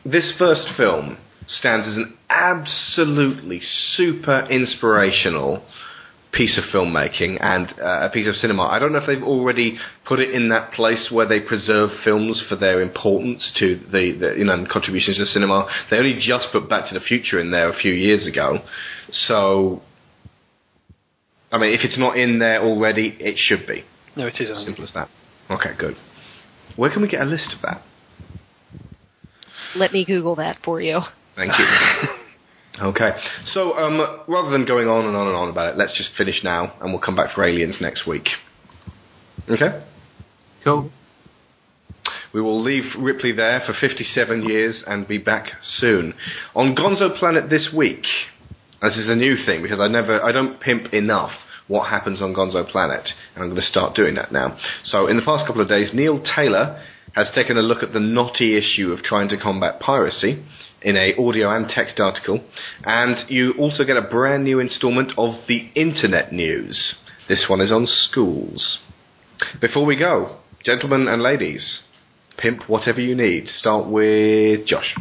This 0.04 0.34
first 0.38 0.68
film 0.76 1.18
stands 1.48 1.88
as 1.88 1.96
an 1.96 2.18
absolutely 2.30 3.62
super 3.62 4.46
inspirational 4.50 5.64
piece 6.34 6.58
of 6.58 6.64
filmmaking 6.74 7.38
and 7.40 7.74
uh, 7.80 8.08
a 8.08 8.10
piece 8.12 8.28
of 8.28 8.36
cinema. 8.36 8.64
I 8.64 8.80
don't 8.80 8.92
know 8.92 9.00
if 9.00 9.08
they've 9.08 9.24
already 9.24 9.78
put 10.06 10.20
it 10.20 10.32
in 10.32 10.50
that 10.50 10.72
place 10.74 11.10
where 11.12 11.28
they 11.28 11.40
preserve 11.40 11.92
films 12.04 12.44
for 12.50 12.56
their 12.56 12.82
importance 12.82 13.54
to 13.60 13.76
the, 13.92 14.18
the 14.20 14.36
you 14.38 14.44
know 14.44 14.66
contributions 14.72 15.18
to 15.18 15.26
cinema. 15.26 15.68
They 15.90 15.98
only 15.98 16.20
just 16.20 16.48
put 16.52 16.68
Back 16.68 16.90
to 16.90 16.94
the 16.96 17.00
Future 17.00 17.40
in 17.40 17.52
there 17.52 17.70
a 17.70 17.76
few 17.76 17.94
years 17.94 18.28
ago, 18.28 18.60
so 19.12 19.82
I 21.52 21.60
mean, 21.60 21.72
if 21.72 21.82
it's 21.84 22.00
not 22.00 22.18
in 22.18 22.40
there 22.40 22.62
already, 22.64 23.16
it 23.20 23.38
should 23.38 23.68
be. 23.68 23.84
No, 24.18 24.26
it 24.26 24.34
is. 24.40 24.50
Andy. 24.50 24.66
Simple 24.66 24.84
as 24.86 24.94
that. 24.94 25.08
Okay, 25.52 25.70
good. 25.78 25.96
Where 26.76 26.92
can 26.92 27.04
we 27.04 27.08
get 27.08 27.22
a 27.22 27.26
list 27.26 27.54
of 27.56 27.62
that? 27.62 27.84
Let 29.76 29.94
me 29.94 30.04
Google 30.04 30.36
that 30.38 30.58
for 30.64 30.82
you. 30.82 31.02
Thank 31.36 31.52
you. 31.60 31.66
Okay, 32.82 33.12
so 33.46 33.74
um, 33.78 34.24
rather 34.28 34.50
than 34.50 34.66
going 34.66 34.88
on 34.88 35.06
and 35.06 35.16
on 35.16 35.28
and 35.28 35.36
on 35.36 35.50
about 35.50 35.70
it, 35.70 35.78
let's 35.78 35.96
just 35.96 36.12
finish 36.18 36.44
now, 36.44 36.74
and 36.82 36.92
we'll 36.92 37.02
come 37.02 37.16
back 37.16 37.36
for 37.36 37.44
Aliens 37.44 37.78
next 37.80 38.08
week. 38.08 38.28
Okay. 39.48 39.84
Cool. 40.64 40.92
We 42.34 42.42
will 42.42 42.62
leave 42.64 42.84
Ripley 42.98 43.32
there 43.32 43.62
for 43.66 43.74
57 43.80 44.50
years 44.50 44.84
and 44.88 45.08
be 45.08 45.20
back 45.20 45.52
soon. 45.62 46.16
On 46.56 46.76
Gonzo 46.76 47.16
Planet 47.16 47.48
this 47.50 47.72
week, 47.76 48.06
this 48.82 48.98
is 48.98 49.08
a 49.08 49.16
new 49.16 49.36
thing 49.46 49.62
because 49.62 49.80
I 49.80 49.88
never, 49.88 50.24
I 50.24 50.32
don't 50.32 50.60
pimp 50.60 50.94
enough 50.94 51.32
what 51.68 51.90
happens 51.90 52.22
on 52.22 52.34
Gonzo 52.34 52.68
Planet, 52.68 53.08
and 53.36 53.44
I'm 53.44 53.50
going 53.50 53.62
to 53.62 53.68
start 53.68 53.96
doing 53.96 54.16
that 54.16 54.32
now. 54.32 54.58
So 54.84 55.08
in 55.08 55.16
the 55.16 55.24
past 55.24 55.46
couple 55.46 55.62
of 55.62 55.70
days, 55.70 55.92
Neil 55.94 56.22
Taylor 56.36 56.84
has 57.14 57.30
taken 57.36 57.58
a 57.58 57.62
look 57.62 57.84
at 57.84 57.94
the 57.94 58.00
knotty 58.00 58.58
issue 58.58 58.92
of 58.92 59.04
trying 59.04 59.30
to 59.30 59.38
combat 59.38 59.80
piracy 59.80 60.44
in 60.84 60.98
a 60.98 61.14
audio 61.18 61.56
and 61.56 61.70
text 61.70 62.00
article, 62.00 62.44
and 62.84 63.18
you 63.30 63.54
also 63.58 63.84
get 63.84 63.98
a 63.98 64.02
brand 64.02 64.44
new 64.44 64.60
instalment 64.60 65.14
of 65.18 65.36
the 65.48 65.70
Internet 65.76 66.32
News. 66.32 66.96
This 67.28 67.46
one 67.50 67.62
is 67.62 67.72
on 67.72 67.88
schools. 67.88 68.80
Before 69.62 69.86
we 69.86 69.96
go, 69.96 70.38
gentlemen 70.64 71.08
and 71.08 71.22
ladies, 71.22 71.82
pimp 72.38 72.68
whatever 72.70 73.00
you 73.00 73.16
need. 73.16 73.48
Start 73.48 73.88
with 73.88 74.66
Josh. 74.66 74.96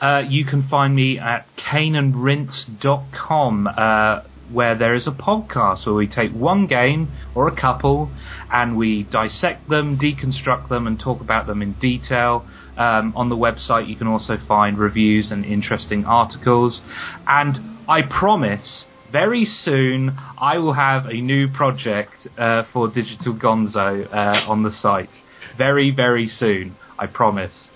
Uh, 0.00 0.22
you 0.28 0.44
can 0.44 0.68
find 0.68 0.94
me 0.94 1.18
at 1.18 1.44
caneandrinse.com, 1.56 3.66
uh, 3.66 4.20
where 4.52 4.78
there 4.78 4.94
is 4.94 5.08
a 5.08 5.10
podcast 5.10 5.84
where 5.86 5.96
we 5.96 6.06
take 6.06 6.32
one 6.32 6.66
game 6.66 7.08
or 7.34 7.48
a 7.48 7.60
couple 7.60 8.10
and 8.52 8.76
we 8.76 9.02
dissect 9.02 9.68
them, 9.68 9.98
deconstruct 9.98 10.68
them, 10.68 10.86
and 10.86 11.00
talk 11.00 11.20
about 11.20 11.46
them 11.46 11.62
in 11.62 11.72
detail. 11.74 12.46
Um, 12.78 13.12
on 13.16 13.28
the 13.28 13.36
website, 13.36 13.88
you 13.88 13.96
can 13.96 14.06
also 14.06 14.36
find 14.46 14.78
reviews 14.78 15.32
and 15.32 15.44
interesting 15.44 16.04
articles. 16.04 16.80
And 17.26 17.78
I 17.88 18.02
promise, 18.02 18.84
very 19.10 19.44
soon, 19.44 20.16
I 20.38 20.58
will 20.58 20.74
have 20.74 21.06
a 21.06 21.14
new 21.14 21.48
project 21.48 22.28
uh, 22.38 22.62
for 22.72 22.86
Digital 22.88 23.36
Gonzo 23.36 24.06
uh, 24.12 24.48
on 24.48 24.62
the 24.62 24.70
site. 24.70 25.10
Very, 25.56 25.90
very 25.90 26.28
soon. 26.28 26.76
I 26.98 27.06
promise. 27.06 27.70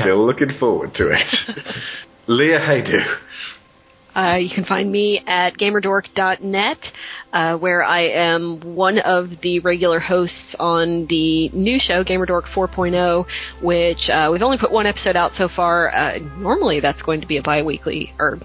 Still 0.00 0.26
looking 0.26 0.58
forward 0.58 0.94
to 0.94 1.10
it. 1.10 1.56
Leah 2.26 2.58
Haydu. 2.60 3.00
Uh, 4.14 4.36
you 4.36 4.50
can 4.54 4.64
find 4.64 4.90
me 4.90 5.20
at 5.26 5.56
gamerdork.net, 5.58 6.78
uh, 7.32 7.58
where 7.58 7.82
I 7.82 8.02
am 8.02 8.74
one 8.74 8.98
of 8.98 9.30
the 9.42 9.60
regular 9.60 10.00
hosts 10.00 10.54
on 10.58 11.06
the 11.08 11.48
new 11.50 11.78
show, 11.80 12.04
Gamerdork 12.04 12.44
4.0, 12.54 13.24
which 13.62 14.08
uh, 14.10 14.28
we've 14.30 14.42
only 14.42 14.58
put 14.58 14.70
one 14.70 14.86
episode 14.86 15.16
out 15.16 15.32
so 15.36 15.48
far. 15.54 15.92
Uh, 15.92 16.18
normally, 16.38 16.80
that's 16.80 17.02
going 17.02 17.20
to 17.20 17.26
be 17.26 17.38
a 17.38 17.42
bi-weekly 17.42 18.12
or 18.18 18.38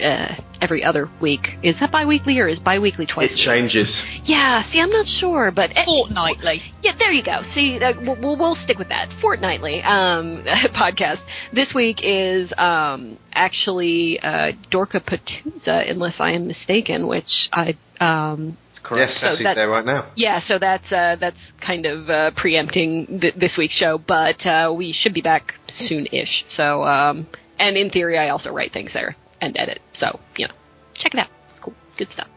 uh, 0.00 0.34
every 0.60 0.82
other 0.84 1.08
week. 1.20 1.48
Is 1.62 1.76
that 1.80 1.92
bi-weekly 1.92 2.38
or 2.38 2.48
is 2.48 2.58
bi-weekly 2.60 3.06
twice? 3.06 3.30
It 3.32 3.44
changes. 3.44 4.02
Yeah, 4.24 4.62
see, 4.70 4.80
I'm 4.80 4.90
not 4.90 5.06
sure, 5.06 5.52
but 5.54 5.70
fortnightly. 5.84 6.62
Yeah, 6.82 6.92
there 6.98 7.12
you 7.12 7.24
go. 7.24 7.42
See, 7.54 7.78
uh, 7.80 7.92
we'll, 8.00 8.20
we'll, 8.20 8.38
we'll 8.38 8.58
stick 8.64 8.78
with 8.78 8.88
that 8.88 9.08
fortnightly 9.20 9.82
um, 9.82 10.44
podcast. 10.74 11.20
This 11.52 11.72
week 11.74 11.98
is 12.02 12.52
um, 12.58 13.18
actually 13.32 14.18
uh, 14.20 14.52
Dorka 14.70 15.00
Patuza, 15.02 15.90
unless 15.90 16.14
I 16.18 16.32
am 16.32 16.46
mistaken, 16.46 17.06
which 17.06 17.48
I. 17.52 17.76
Um, 18.00 18.56
Yes, 18.94 19.18
Sassy's 19.20 19.42
there 19.56 19.68
right 19.68 19.84
now. 19.84 20.12
Yeah, 20.14 20.40
so 20.46 20.60
that's 20.60 20.92
uh, 20.92 21.16
that's 21.18 21.36
kind 21.60 21.86
of 21.86 22.08
uh, 22.08 22.30
preempting 22.36 23.18
th- 23.20 23.34
this 23.34 23.56
week's 23.58 23.74
show, 23.74 23.98
but 23.98 24.46
uh, 24.46 24.72
we 24.76 24.92
should 24.92 25.12
be 25.12 25.22
back 25.22 25.54
soon-ish. 25.76 26.44
So, 26.56 26.84
um, 26.84 27.26
and 27.58 27.76
in 27.76 27.90
theory, 27.90 28.16
I 28.16 28.28
also 28.28 28.52
write 28.52 28.72
things 28.72 28.92
there 28.94 29.16
and 29.40 29.56
edit. 29.58 29.80
So, 29.94 30.20
you 30.36 30.48
know, 30.48 30.54
check 30.94 31.14
it 31.14 31.20
out. 31.20 31.28
It's 31.50 31.58
cool. 31.62 31.74
Good 31.98 32.08
stuff. 32.12 32.28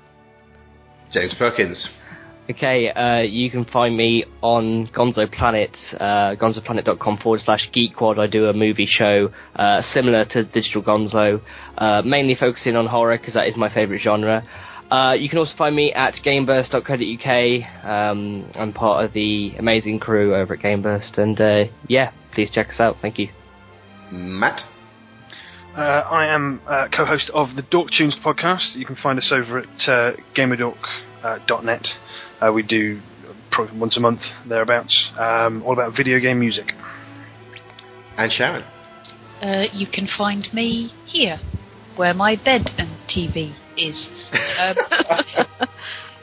James 1.12 1.34
Perkins. 1.38 1.88
Okay, 2.50 2.90
uh, 2.90 3.20
you 3.20 3.52
can 3.52 3.64
find 3.66 3.96
me 3.96 4.26
on 4.42 4.88
Gonzo 4.88 5.32
Planet, 5.32 5.70
uh, 6.00 6.36
gonzoplanet.com 6.36 7.18
forward 7.18 7.42
slash 7.42 7.70
geekquad. 7.76 8.18
I 8.18 8.26
do 8.26 8.46
a 8.46 8.54
movie 8.54 8.88
show 8.90 9.32
uh, 9.56 9.84
similar 9.94 10.26
to 10.32 10.46
Digital 10.46 10.82
Gonzo, 10.82 11.42
uh, 11.78 12.02
mainly 12.04 12.34
focusing 12.34 12.76
on 12.76 12.88
horror 12.88 13.20
because 13.20 13.36
that 13.36 13.48
is 13.48 13.56
my 13.56 13.72
favourite 13.72 14.02
genre. 14.02 14.44
Uh, 14.90 15.14
you 15.14 15.30
can 15.30 15.38
also 15.38 15.54
find 15.56 15.76
me 15.76 15.94
at 15.94 16.16
gameburst.co.uk. 16.26 17.86
Um, 17.86 18.50
I'm 18.56 18.74
part 18.74 19.06
of 19.06 19.14
the 19.14 19.54
amazing 19.60 20.00
crew 20.00 20.36
over 20.36 20.56
at 20.56 20.62
Gameburst, 20.62 21.20
and 21.20 21.40
uh, 21.40 21.72
yeah, 21.88 22.12
please 22.34 22.50
check 22.52 22.70
us 22.70 22.80
out. 22.80 22.96
Thank 23.00 23.20
you. 23.20 23.30
Matt. 24.12 24.64
Uh, 25.80 26.04
I 26.12 26.26
am 26.26 26.62
uh, 26.68 26.90
co-host 26.94 27.32
of 27.34 27.56
the 27.56 27.62
Dork 27.62 27.92
Tunes 27.98 28.18
podcast. 28.22 28.76
You 28.76 28.86
can 28.86 28.98
find 28.98 29.18
us 29.18 29.32
over 29.32 29.60
at 29.60 29.88
uh, 29.88 30.12
gamerdork.net. 30.36 31.88
Uh, 32.42 32.52
we 32.52 32.64
do 32.64 33.00
probably 33.50 33.80
once 33.80 33.96
a 33.96 34.02
month 34.02 34.20
thereabouts, 34.46 35.10
um, 35.18 35.64
all 35.64 35.72
about 35.72 35.96
video 35.96 36.20
game 36.20 36.38
music. 36.38 36.74
And 38.18 38.30
Sharon. 38.30 38.64
Uh, 39.42 39.72
you 39.72 39.88
can 39.88 40.06
find 40.18 40.50
me 40.54 40.92
here, 41.06 41.40
where 41.96 42.14
my 42.14 42.36
bed 42.36 42.72
and 42.78 42.90
TV 43.08 43.56
is. 43.78 44.10
Um, 44.60 44.76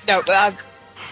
no, 0.07 0.21
uh, 0.21 0.55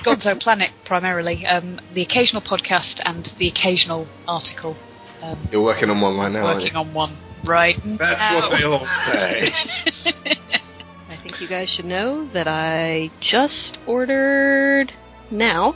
Gonzo 0.05 0.39
Planet 0.39 0.73
primarily. 0.85 1.47
Um, 1.47 1.81
the 1.95 2.03
occasional 2.03 2.43
podcast 2.43 3.01
and 3.07 3.27
the 3.39 3.49
occasional 3.49 4.07
article. 4.29 4.77
Um, 5.23 5.49
You're 5.51 5.63
working 5.63 5.89
on 5.89 5.99
one 6.03 6.19
right 6.19 6.31
now. 6.31 6.45
aren't 6.45 6.59
working 6.59 6.75
you? 6.75 6.81
on 6.81 6.93
one 6.93 7.17
right 7.47 7.77
That's 7.77 8.01
now. 8.01 8.35
what 8.37 8.59
they 8.59 8.65
all 8.65 8.87
say. 9.07 9.53
I 11.09 11.23
think 11.23 11.41
you 11.41 11.49
guys 11.49 11.69
should 11.75 11.85
know 11.85 12.29
that 12.33 12.49
I 12.49 13.11
just 13.21 13.79
ordered 13.87 14.93
now 15.31 15.75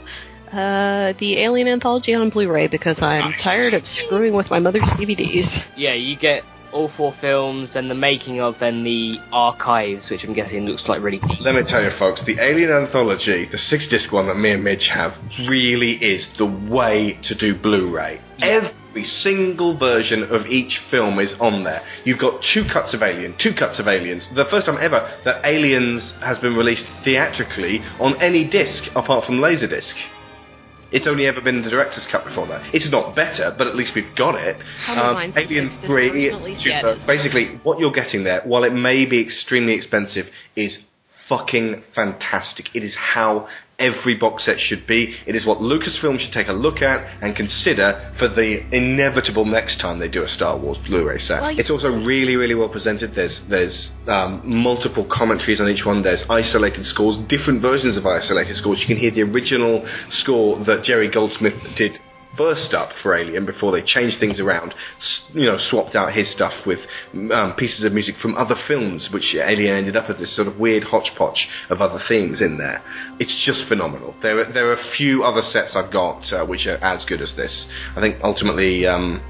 uh, 0.51 1.13
the 1.19 1.43
Alien 1.43 1.67
Anthology 1.67 2.13
on 2.13 2.29
Blu-ray 2.29 2.67
because 2.67 2.97
I'm 3.01 3.33
tired 3.43 3.73
of 3.73 3.83
screwing 3.85 4.35
with 4.35 4.49
my 4.49 4.59
mother's 4.59 4.83
DVDs. 4.97 5.47
Yeah, 5.77 5.93
you 5.93 6.17
get 6.17 6.43
all 6.71 6.91
four 6.95 7.13
films, 7.19 7.71
then 7.73 7.87
the 7.87 7.95
making 7.95 8.39
of, 8.41 8.55
then 8.59 8.83
the 8.83 9.17
archives, 9.31 10.07
which 10.09 10.23
I'm 10.23 10.33
guessing 10.33 10.65
looks 10.65 10.83
like 10.87 11.01
really 11.01 11.19
deep. 11.19 11.39
Let 11.41 11.55
me 11.55 11.61
tell 11.67 11.83
you, 11.83 11.91
folks, 11.97 12.21
the 12.25 12.39
Alien 12.39 12.71
Anthology, 12.71 13.47
the 13.51 13.57
six 13.57 13.87
disc 13.89 14.11
one 14.11 14.27
that 14.27 14.35
me 14.35 14.51
and 14.51 14.63
Midge 14.63 14.89
have, 14.93 15.13
really 15.47 15.93
is 15.93 16.27
the 16.37 16.45
way 16.45 17.19
to 17.23 17.35
do 17.35 17.59
Blu 17.59 17.93
ray. 17.93 18.19
Every 18.99 19.09
single 19.23 19.77
version 19.77 20.23
of 20.23 20.45
each 20.47 20.77
film 20.91 21.19
is 21.19 21.33
on 21.39 21.63
there. 21.63 21.81
You've 22.03 22.19
got 22.19 22.43
two 22.53 22.65
cuts 22.65 22.93
of 22.93 23.01
Alien, 23.01 23.33
two 23.39 23.53
cuts 23.53 23.79
of 23.79 23.87
Aliens. 23.87 24.27
The 24.35 24.43
first 24.51 24.65
time 24.65 24.77
ever 24.81 25.09
that 25.23 25.45
Aliens 25.45 26.01
has 26.19 26.37
been 26.39 26.53
released 26.53 26.83
theatrically 27.05 27.79
on 28.01 28.21
any 28.21 28.43
disc 28.43 28.91
apart 28.97 29.23
from 29.23 29.39
Laserdisc. 29.39 29.93
It's 30.91 31.07
only 31.07 31.27
ever 31.27 31.39
been 31.39 31.61
the 31.61 31.69
director's 31.69 32.05
cut 32.11 32.25
before 32.25 32.45
that. 32.47 32.75
It's 32.75 32.91
not 32.91 33.15
better, 33.15 33.55
but 33.57 33.67
at 33.67 33.77
least 33.77 33.95
we've 33.95 34.13
got 34.17 34.35
it. 34.35 34.57
Um, 34.89 35.31
Alien 35.37 35.79
3, 35.85 36.09
version 36.09 36.33
at 36.33 36.41
least? 36.41 36.65
Yeah, 36.65 36.81
it 36.81 37.07
basically, 37.07 37.57
what 37.63 37.79
you're 37.79 37.93
getting 37.93 38.25
there, 38.25 38.41
while 38.43 38.65
it 38.65 38.73
may 38.73 39.05
be 39.05 39.21
extremely 39.21 39.75
expensive, 39.75 40.25
is 40.57 40.77
fucking 41.29 41.83
fantastic. 41.95 42.75
It 42.75 42.83
is 42.83 42.95
how 42.95 43.47
every 43.79 44.15
box 44.15 44.45
set 44.45 44.59
should 44.59 44.85
be. 44.85 45.15
It 45.25 45.35
is 45.35 45.45
what 45.45 45.59
Lucasfilm 45.59 46.19
should 46.19 46.33
take 46.33 46.47
a 46.47 46.53
look 46.53 46.81
at 46.81 47.23
and 47.23 47.35
consider 47.35 48.13
for 48.19 48.27
the 48.27 48.61
inevitable 48.75 49.45
next 49.45 49.79
time 49.79 49.99
they 49.99 50.07
do 50.07 50.23
a 50.23 50.29
Star 50.29 50.57
Wars 50.57 50.77
Blu-ray 50.85 51.19
set. 51.19 51.41
Well, 51.41 51.57
it's 51.57 51.69
also 51.69 51.87
really, 51.89 52.35
really 52.35 52.55
well 52.55 52.69
presented. 52.69 53.15
There's 53.15 53.41
there's 53.49 53.91
um, 54.07 54.41
multiple 54.43 55.07
commentaries 55.09 55.61
on 55.61 55.69
each 55.69 55.85
one. 55.85 56.03
There's 56.03 56.23
isolated 56.29 56.85
scores, 56.85 57.17
different 57.27 57.61
versions 57.61 57.97
of 57.97 58.05
isolated 58.05 58.55
scores. 58.57 58.79
You 58.81 58.87
can 58.87 58.97
hear 58.97 59.11
the 59.11 59.23
original 59.23 59.87
score 60.11 60.63
that 60.65 60.83
Jerry 60.83 61.09
Goldsmith 61.09 61.55
did 61.77 61.99
first 62.37 62.73
up 62.73 62.89
for 63.01 63.15
Alien 63.15 63.45
before 63.45 63.71
they 63.71 63.81
changed 63.81 64.19
things 64.19 64.39
around. 64.39 64.73
You 65.33 65.45
know, 65.45 65.57
swapped 65.59 65.95
out 65.95 66.13
his 66.13 66.31
stuff 66.31 66.53
with 66.65 66.79
um, 67.13 67.53
pieces 67.57 67.85
of 67.85 67.93
music 67.93 68.15
from 68.21 68.35
other 68.35 68.55
films, 68.67 69.09
which 69.11 69.35
Alien 69.35 69.75
ended 69.75 69.95
up 69.95 70.09
as 70.09 70.17
this 70.17 70.35
sort 70.35 70.47
of 70.47 70.57
weird 70.57 70.83
hodgepodge 70.83 71.47
of 71.69 71.81
other 71.81 71.99
themes 72.07 72.41
in 72.41 72.57
there. 72.57 72.81
It's 73.19 73.43
just 73.45 73.67
phenomenal. 73.67 74.15
There 74.21 74.39
are, 74.39 74.53
there 74.53 74.69
are 74.69 74.73
a 74.73 74.91
few 74.97 75.23
other 75.23 75.41
sets 75.41 75.75
I've 75.75 75.91
got 75.91 76.31
uh, 76.31 76.45
which 76.45 76.65
are 76.67 76.77
as 76.77 77.05
good 77.05 77.21
as 77.21 77.33
this. 77.35 77.67
I 77.95 78.01
think 78.01 78.17
ultimately. 78.23 78.85
Um, 78.85 79.21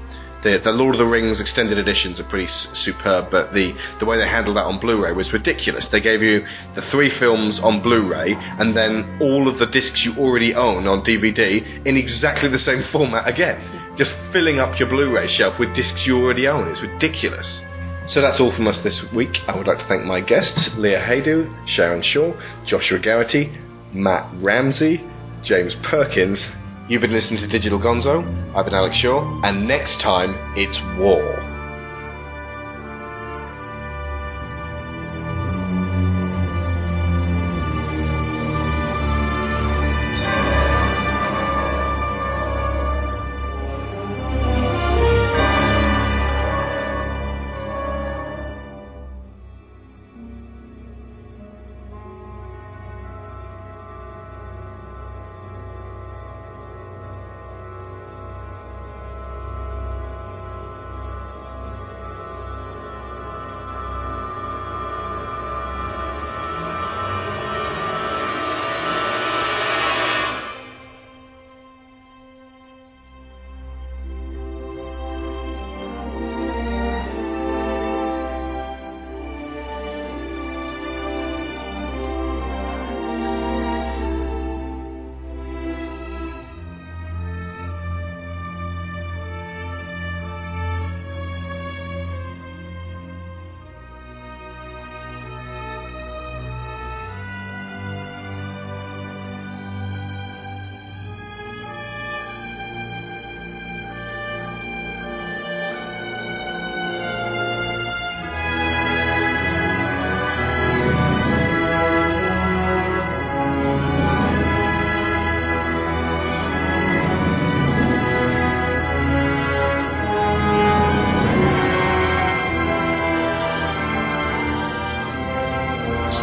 the, 0.42 0.58
the 0.64 0.72
Lord 0.72 0.94
of 0.94 0.98
the 0.98 1.06
Rings 1.06 1.40
extended 1.40 1.78
editions 1.78 2.18
are 2.18 2.28
pretty 2.28 2.48
superb, 2.72 3.30
but 3.30 3.52
the, 3.52 3.72
the 4.00 4.06
way 4.06 4.16
they 4.16 4.28
handled 4.28 4.56
that 4.56 4.64
on 4.64 4.80
Blu-ray 4.80 5.12
was 5.12 5.32
ridiculous. 5.32 5.86
They 5.92 6.00
gave 6.00 6.22
you 6.22 6.40
the 6.74 6.82
three 6.90 7.12
films 7.18 7.60
on 7.62 7.82
Blu-ray 7.82 8.32
and 8.34 8.76
then 8.76 9.18
all 9.20 9.48
of 9.48 9.58
the 9.58 9.66
discs 9.66 10.02
you 10.04 10.16
already 10.16 10.54
own 10.54 10.86
on 10.86 11.04
DVD 11.04 11.86
in 11.86 11.96
exactly 11.96 12.48
the 12.48 12.58
same 12.58 12.84
format 12.92 13.28
again, 13.28 13.60
just 13.96 14.12
filling 14.32 14.58
up 14.58 14.78
your 14.80 14.88
Blu-ray 14.88 15.28
shelf 15.28 15.60
with 15.60 15.74
discs 15.76 16.04
you 16.06 16.16
already 16.16 16.48
own. 16.48 16.68
It's 16.68 16.80
ridiculous. 16.80 17.60
So 18.08 18.20
that's 18.20 18.40
all 18.40 18.50
from 18.56 18.66
us 18.66 18.80
this 18.82 19.00
week. 19.14 19.36
I 19.46 19.56
would 19.56 19.68
like 19.68 19.78
to 19.78 19.86
thank 19.86 20.04
my 20.04 20.20
guests, 20.20 20.70
Leah 20.76 20.98
Haydu, 20.98 21.46
Sharon 21.68 22.02
Shaw, 22.02 22.32
Joshua 22.66 22.98
Garrity, 22.98 23.52
Matt 23.94 24.32
Ramsey, 24.42 24.98
James 25.44 25.74
Perkins. 25.88 26.44
You've 26.90 27.02
been 27.02 27.12
listening 27.12 27.38
to 27.38 27.46
Digital 27.46 27.78
Gonzo. 27.78 28.26
I've 28.52 28.64
been 28.64 28.74
Alex 28.74 28.96
Shaw, 28.96 29.42
and 29.44 29.68
next 29.68 30.02
time 30.02 30.34
it's 30.56 30.76
war. 30.98 31.49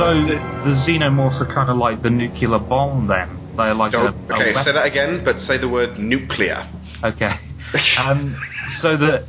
So 0.07 0.13
the 0.13 0.39
xenomorphs 0.88 1.41
are 1.41 1.53
kind 1.53 1.69
of 1.69 1.75
like 1.75 2.01
the 2.01 2.09
nuclear 2.09 2.59
bomb. 2.59 3.07
Then 3.07 3.41
they're 3.57 3.73
like 3.73 3.91
So, 3.91 3.99
a, 3.99 4.03
a 4.05 4.07
okay, 4.07 4.53
weapon. 4.55 4.63
say 4.63 4.71
that 4.71 4.85
again, 4.85 5.21
but 5.25 5.35
say 5.39 5.57
the 5.57 5.67
word 5.67 5.99
nuclear. 5.99 6.63
Okay. 7.03 7.31
Um, 7.99 8.34
so 8.81 8.95
the 8.95 9.27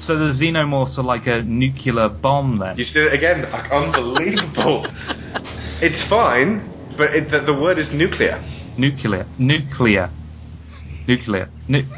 so 0.00 0.14
the 0.18 0.34
xenomorphs 0.38 0.98
are 0.98 1.02
like 1.02 1.26
a 1.26 1.42
nuclear 1.42 2.10
bomb 2.10 2.58
then. 2.58 2.76
You 2.76 2.84
did 2.84 3.06
it 3.06 3.14
again. 3.14 3.50
Like, 3.50 3.72
Unbelievable. 3.72 4.86
it's 5.80 6.06
fine, 6.10 6.68
but 6.98 7.14
it, 7.16 7.30
the, 7.30 7.40
the 7.50 7.58
word 7.58 7.78
is 7.78 7.88
nuclear. 7.94 8.38
Nuclear, 8.76 9.26
nuclear, 9.38 10.10
nuclear, 11.08 11.48
nu- 11.68 11.80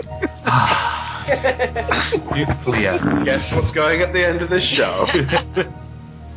nuclear. 2.37 2.99
Guess 3.25 3.51
what's 3.57 3.73
going 3.75 4.01
at 4.03 4.13
the 4.13 4.25
end 4.25 4.43
of 4.43 4.51
this 4.51 4.63
show? 4.77 5.07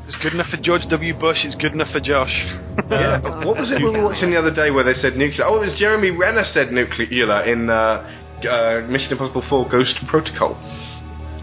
It's 0.08 0.16
good 0.24 0.32
enough 0.32 0.48
for 0.48 0.56
George 0.56 0.84
W. 0.90 1.14
Bush. 1.20 1.44
It's 1.44 1.56
good 1.56 1.74
enough 1.74 1.92
for 1.92 2.00
Josh. 2.00 2.32
yeah. 2.90 3.20
What 3.44 3.60
was 3.60 3.70
it 3.72 3.84
we 3.84 3.90
were 3.92 4.06
watching 4.06 4.32
the 4.32 4.40
other 4.40 4.56
day 4.56 4.72
where 4.72 4.86
they 4.86 4.94
said 4.94 5.18
nuclear? 5.18 5.46
Oh, 5.46 5.58
it 5.58 5.68
was 5.68 5.76
Jeremy 5.78 6.12
Renner 6.12 6.46
said 6.54 6.72
nuclear 6.72 7.44
in 7.44 7.70
uh, 7.70 8.08
uh, 8.48 8.88
Mission 8.88 9.12
Impossible 9.12 9.44
4 9.50 9.68
Ghost 9.70 10.00
Protocol. 10.08 10.56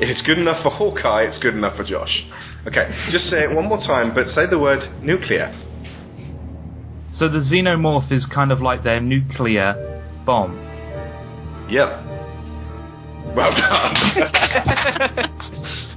If 0.00 0.08
it's 0.08 0.22
good 0.22 0.38
enough 0.38 0.62
for 0.62 0.70
Hawkeye, 0.70 1.24
it's 1.28 1.38
good 1.38 1.52
enough 1.52 1.76
for 1.76 1.84
Josh. 1.84 2.24
Okay, 2.66 2.88
just 3.12 3.28
say 3.28 3.44
it 3.44 3.54
one 3.54 3.68
more 3.68 3.84
time, 3.84 4.14
but 4.14 4.28
say 4.28 4.48
the 4.48 4.58
word 4.58 4.80
nuclear. 5.04 5.52
So 7.12 7.28
the 7.28 7.44
xenomorph 7.44 8.10
is 8.10 8.24
kind 8.32 8.50
of 8.50 8.62
like 8.62 8.82
their 8.82 8.98
nuclear 8.98 9.76
bomb. 10.24 10.56
Yep. 11.68 12.00
Well 13.36 13.52
done. 13.52 13.94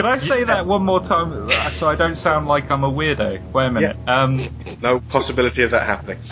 Can 0.00 0.08
I 0.08 0.18
say 0.18 0.44
that 0.44 0.64
one 0.64 0.82
more 0.82 1.00
time 1.00 1.50
uh, 1.50 1.78
so 1.78 1.86
I 1.86 1.94
don't 1.94 2.16
sound 2.16 2.46
like 2.46 2.70
I'm 2.70 2.84
a 2.84 2.90
weirdo? 2.90 3.52
Wait 3.52 3.66
a 3.66 3.70
minute. 3.70 3.96
Um, 4.08 4.48
no 4.80 4.98
possibility 5.12 5.62
of 5.62 5.72
that 5.72 5.84
happening. 5.84 6.16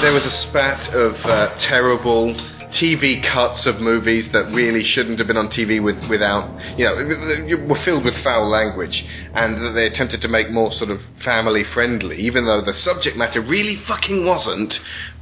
there 0.00 0.12
was 0.12 0.24
a 0.24 0.30
spat 0.48 0.94
of 0.94 1.14
uh, 1.26 1.58
terrible 1.68 2.34
TV 2.80 3.20
cuts 3.34 3.66
of 3.66 3.80
movies 3.80 4.28
that 4.32 4.46
really 4.54 4.84
shouldn't 4.84 5.18
have 5.18 5.26
been 5.26 5.36
on 5.36 5.48
TV 5.48 5.82
with, 5.82 5.98
without, 6.08 6.54
you 6.78 6.84
know, 6.84 7.66
were 7.66 7.82
filled 7.84 8.04
with 8.04 8.14
foul 8.22 8.48
language, 8.48 9.02
and 9.34 9.56
that 9.56 9.72
they 9.74 9.86
attempted 9.86 10.20
to 10.20 10.28
make 10.28 10.52
more 10.52 10.70
sort 10.70 10.90
of 10.90 11.00
family 11.24 11.64
friendly, 11.74 12.16
even 12.16 12.44
though 12.44 12.62
the 12.64 12.74
subject 12.78 13.16
matter 13.16 13.40
really 13.40 13.82
fucking 13.88 14.24
wasn't, 14.24 14.72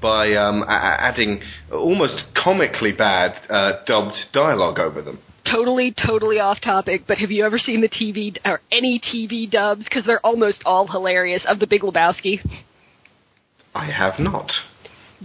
by 0.03 0.35
um, 0.35 0.63
a- 0.65 0.97
adding 1.01 1.41
almost 1.73 2.25
comically 2.37 2.93
bad 2.93 3.33
uh, 3.49 3.83
dubbed 3.87 4.17
dialogue 4.35 4.79
over 4.79 5.01
them. 5.01 5.19
Totally, 5.51 5.93
totally 6.07 6.39
off 6.39 6.61
topic, 6.61 7.03
but 7.07 7.19
have 7.19 7.31
you 7.31 7.45
ever 7.45 7.59
seen 7.59 7.81
the 7.81 7.89
TV 7.89 8.37
or 8.45 8.61
any 8.71 9.01
TV 9.01 9.51
dubs? 9.51 9.85
Because 9.85 10.05
they're 10.07 10.25
almost 10.25 10.63
all 10.65 10.87
hilarious 10.87 11.45
of 11.49 11.59
The 11.59 11.67
Big 11.67 11.83
Lebowski. 11.83 12.39
I 13.75 13.87
have 13.87 14.19
not. 14.19 14.53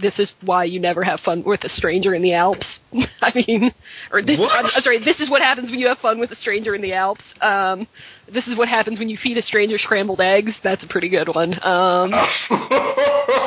This 0.00 0.18
is 0.18 0.32
why 0.42 0.64
you 0.64 0.80
never 0.80 1.02
have 1.02 1.20
fun 1.20 1.42
with 1.44 1.64
a 1.64 1.68
stranger 1.68 2.14
in 2.14 2.22
the 2.22 2.32
Alps. 2.32 2.66
I 3.20 3.32
mean, 3.34 3.72
or 4.12 4.22
this. 4.22 4.38
What? 4.38 4.52
I'm, 4.52 4.66
I'm 4.66 4.82
sorry. 4.82 5.02
This 5.04 5.18
is 5.20 5.28
what 5.28 5.42
happens 5.42 5.70
when 5.70 5.80
you 5.80 5.88
have 5.88 5.98
fun 5.98 6.20
with 6.20 6.30
a 6.30 6.36
stranger 6.36 6.74
in 6.74 6.82
the 6.82 6.92
Alps. 6.92 7.24
Um, 7.40 7.86
this 8.32 8.46
is 8.46 8.56
what 8.56 8.68
happens 8.68 8.98
when 8.98 9.08
you 9.08 9.18
feed 9.20 9.36
a 9.36 9.42
stranger 9.42 9.76
scrambled 9.76 10.20
eggs. 10.20 10.52
That's 10.62 10.84
a 10.84 10.88
pretty 10.88 11.08
good 11.08 11.28
one. 11.28 11.54
Um, 11.64 12.10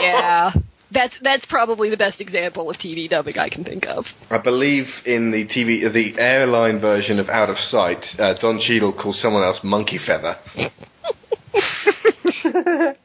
yeah, 0.01 0.51
that's 0.91 1.13
that's 1.21 1.45
probably 1.45 1.89
the 1.89 1.97
best 1.97 2.21
example 2.21 2.69
of 2.69 2.77
TV 2.77 3.09
dubbing 3.09 3.37
I 3.37 3.49
can 3.49 3.63
think 3.63 3.85
of. 3.87 4.05
I 4.29 4.37
believe 4.37 4.85
in 5.05 5.31
the 5.31 5.47
TV, 5.47 5.85
uh, 5.85 5.91
the 5.91 6.19
airline 6.19 6.79
version 6.79 7.19
of 7.19 7.29
Out 7.29 7.49
of 7.49 7.57
Sight, 7.57 8.03
uh, 8.19 8.33
Don 8.39 8.59
Cheadle 8.59 8.93
calls 8.93 9.21
someone 9.21 9.43
else 9.43 9.59
Monkey 9.63 9.99
Feather. 10.05 10.37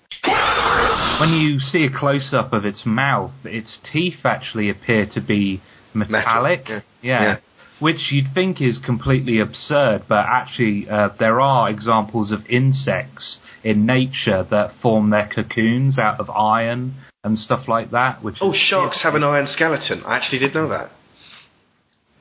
when 1.20 1.32
you 1.32 1.58
see 1.58 1.84
a 1.84 1.98
close 1.98 2.32
up 2.32 2.52
of 2.52 2.64
its 2.64 2.82
mouth, 2.84 3.32
its 3.44 3.78
teeth 3.92 4.24
actually 4.24 4.70
appear 4.70 5.06
to 5.14 5.20
be 5.20 5.62
metallic. 5.94 6.64
Metal, 6.64 6.82
yeah. 7.02 7.22
yeah. 7.22 7.36
Which 7.78 8.10
you'd 8.10 8.32
think 8.34 8.62
is 8.62 8.78
completely 8.84 9.38
absurd, 9.38 10.04
but 10.08 10.24
actually 10.26 10.88
uh, 10.88 11.10
there 11.18 11.42
are 11.42 11.68
examples 11.68 12.32
of 12.32 12.40
insects 12.48 13.36
in 13.62 13.84
nature 13.84 14.46
that 14.50 14.72
form 14.80 15.10
their 15.10 15.28
cocoons 15.34 15.98
out 15.98 16.18
of 16.18 16.30
iron 16.30 16.94
and 17.26 17.36
stuff 17.38 17.66
like 17.68 17.90
that. 17.90 18.22
Which 18.22 18.36
Oh, 18.40 18.54
sharks 18.54 19.02
have 19.02 19.14
an 19.16 19.24
iron 19.24 19.48
skeleton. 19.48 20.02
I 20.06 20.16
actually 20.16 20.38
did 20.38 20.54
know 20.54 20.68
that. 20.68 20.90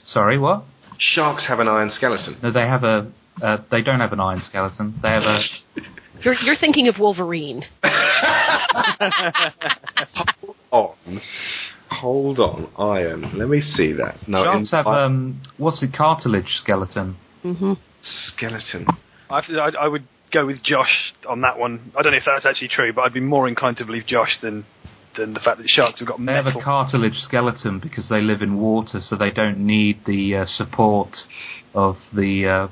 Sorry, 0.06 0.38
what? 0.40 0.64
Sharks 0.98 1.46
have 1.48 1.60
an 1.60 1.68
iron 1.68 1.92
skeleton. 1.92 2.38
No, 2.42 2.52
they 2.52 2.62
have 2.68 2.84
a. 2.84 3.12
Uh, 3.42 3.58
they 3.70 3.82
don't 3.82 4.00
have 4.00 4.14
an 4.14 4.20
iron 4.20 4.42
skeleton. 4.50 4.96
They 5.02 5.10
have 5.10 5.24
a. 5.24 5.40
You're, 6.22 6.36
you're 6.36 6.56
thinking 6.56 6.88
of 6.88 6.96
Wolverine. 6.98 7.66
on. 10.72 11.22
Hold 11.92 12.40
on. 12.40 12.70
Iron. 12.80 13.38
Let 13.38 13.50
me 13.50 13.60
see 13.60 13.92
that. 13.92 14.16
No, 14.26 14.46
Sharks 14.46 14.72
in- 14.72 14.78
have 14.78 14.88
um. 14.88 15.42
What's 15.58 15.82
the 15.82 15.90
cartilage 15.90 16.48
skeleton? 16.62 17.18
Mm-hmm. 17.44 17.74
skeleton. 18.02 18.88
I, 19.30 19.36
have 19.36 19.46
to, 19.46 19.60
I, 19.60 19.86
I 19.86 19.88
would 19.90 20.08
go 20.34 20.46
with 20.46 20.64
Josh 20.64 21.14
on 21.28 21.42
that 21.42 21.60
one. 21.60 21.92
I 21.98 22.02
don't 22.02 22.14
know 22.14 22.18
if 22.18 22.24
that's 22.26 22.46
actually 22.46 22.70
true, 22.70 22.94
but 22.94 23.02
I'd 23.02 23.14
be 23.14 23.20
more 23.20 23.48
inclined 23.48 23.78
to 23.78 23.86
believe 23.86 24.06
Josh 24.08 24.38
than 24.42 24.66
than 25.18 25.34
the 25.34 25.40
fact 25.40 25.58
that 25.58 25.68
sharks 25.68 26.00
have 26.00 26.08
got 26.08 26.20
They 26.24 26.34
have 26.34 26.48
a 26.48 26.62
cartilage 26.62 27.18
skeleton 27.24 27.80
because 27.80 28.10
they 28.10 28.22
live 28.22 28.42
in 28.42 28.60
water, 28.60 29.00
so 29.02 29.16
they 29.16 29.32
don't 29.32 29.60
need 29.60 30.06
the 30.06 30.36
uh, 30.36 30.46
support 30.46 31.10
of 31.74 31.98
the 32.14 32.48
uh, 32.48 32.68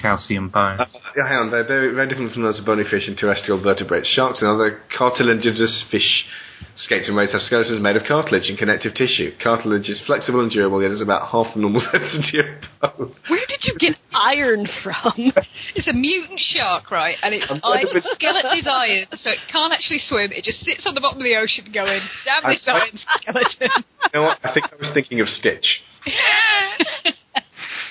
calcium 0.00 0.48
bones. 0.48 0.80
Uh, 0.80 0.98
yeah, 1.16 1.28
hang 1.28 1.38
on. 1.38 1.50
They're 1.50 1.66
very, 1.66 1.94
very 1.94 2.08
different 2.08 2.32
from 2.32 2.42
those 2.42 2.58
of 2.58 2.66
bony 2.66 2.84
fish 2.84 3.06
and 3.06 3.16
terrestrial 3.16 3.62
vertebrates. 3.62 4.08
Sharks 4.08 4.40
and 4.40 4.48
other 4.48 4.80
cartilaginous 4.96 5.84
fish, 5.90 6.24
skates 6.76 7.08
and 7.08 7.16
rays 7.16 7.32
have 7.32 7.42
skeletons 7.42 7.82
made 7.82 7.96
of 7.96 8.02
cartilage 8.06 8.48
and 8.48 8.56
connective 8.58 8.94
tissue. 8.94 9.32
Cartilage 9.42 9.88
is 9.88 10.00
flexible 10.06 10.40
and 10.40 10.50
durable, 10.50 10.80
yet 10.82 10.90
is 10.90 11.02
about 11.02 11.28
half 11.28 11.52
the 11.54 11.60
normal 11.60 11.82
density 11.92 12.38
of 12.40 12.46
bone. 12.80 13.14
Where 13.28 13.46
did 13.48 13.64
you 13.64 13.74
get 13.78 13.96
iron 14.14 14.66
from? 14.82 15.32
It's 15.74 15.86
a 15.86 15.92
mutant 15.92 16.40
shark, 16.40 16.90
right? 16.90 17.16
And 17.22 17.34
its 17.34 17.46
I'm 17.48 17.60
iron 17.62 17.86
glad 17.92 18.02
skeleton 18.14 18.58
is 18.58 18.66
iron, 18.66 19.06
so 19.14 19.30
it 19.30 19.38
can't 19.52 19.72
actually 19.72 19.98
swim. 19.98 20.32
It 20.32 20.42
just 20.42 20.60
sits 20.64 20.86
on 20.86 20.94
the 20.94 21.00
bottom 21.00 21.18
of 21.18 21.24
the 21.24 21.36
ocean 21.36 21.70
going, 21.72 22.00
damn 22.24 22.50
this 22.50 22.64
I- 22.66 22.72
I- 22.72 22.78
iron 22.80 22.98
skeleton. 22.98 23.84
You 24.14 24.20
know 24.20 24.22
what? 24.22 24.38
I 24.42 24.52
think 24.54 24.66
I 24.72 24.76
was 24.80 24.90
thinking 24.94 25.20
of 25.20 25.28
Stitch. 25.28 25.82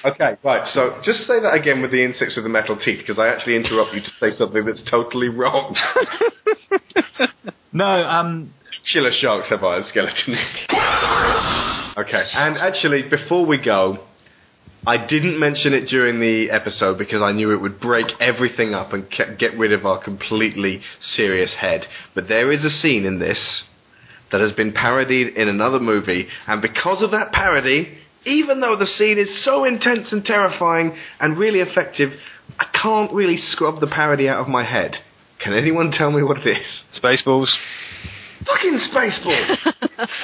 Okay, 0.06 0.36
right. 0.44 0.68
So 0.74 1.00
just 1.04 1.28
say 1.28 1.40
that 1.42 1.54
again 1.54 1.82
with 1.82 1.92
the 1.92 2.04
insects 2.04 2.36
with 2.36 2.46
the 2.46 2.50
metal 2.50 2.78
teeth, 2.78 3.00
because 3.00 3.20
I 3.20 3.28
actually 3.28 3.56
interrupt 3.56 3.94
you 3.94 4.02
to 4.02 4.12
say 4.20 4.32
something 4.32 4.66
that's 4.66 4.82
totally 4.90 5.28
wrong. 5.28 5.76
No, 7.74 7.86
um, 7.86 8.54
Killer 8.92 9.12
sharks 9.12 9.50
have 9.50 9.64
iron 9.64 9.84
skeletons. 9.88 10.40
okay, 11.98 12.24
and 12.34 12.58
actually, 12.58 13.04
before 13.10 13.46
we 13.46 13.58
go, 13.64 14.00
I 14.86 15.06
didn't 15.06 15.38
mention 15.38 15.74
it 15.74 15.88
during 15.88 16.22
the 16.22 16.50
episode 16.50 16.98
because 16.98 17.22
I 17.22 17.34
knew 17.34 17.52
it 17.52 17.62
would 17.62 17.80
break 17.82 18.08
everything 18.22 18.74
up 18.74 18.94
and 18.94 19.06
get 19.38 19.58
rid 19.58 19.74
of 19.74 19.86
our 19.86 20.02
completely 20.02 20.82
serious 21.02 21.56
head. 21.60 21.86
But 22.16 22.30
there 22.30 22.52
is 22.54 22.64
a 22.64 22.70
scene 22.70 23.06
in 23.06 23.20
this 23.20 23.64
that 24.32 24.40
has 24.40 24.54
been 24.54 24.72
parodied 24.72 25.36
in 25.36 25.50
another 25.50 25.80
movie, 25.80 26.28
and 26.48 26.62
because 26.62 27.02
of 27.02 27.12
that 27.12 27.34
parody, 27.34 27.98
even 28.26 28.62
though 28.62 28.78
the 28.78 28.86
scene 28.86 29.18
is 29.18 29.44
so 29.44 29.66
intense 29.66 30.12
and 30.12 30.24
terrifying 30.24 30.96
and 31.20 31.38
really 31.38 31.60
effective, 31.60 32.12
I 32.60 32.66
can't 32.82 33.12
really 33.12 33.38
scrub 33.38 33.80
the 33.80 33.88
parody 33.88 34.28
out 34.28 34.40
of 34.40 34.48
my 34.48 34.64
head. 34.64 34.96
Can 35.44 35.54
anyone 35.54 35.92
tell 35.92 36.12
me 36.12 36.24
what 36.24 36.38
it 36.38 36.48
is? 36.48 36.82
Spaceballs. 37.02 37.50
Fucking 38.48 38.80
Spaceballs! 38.92 40.08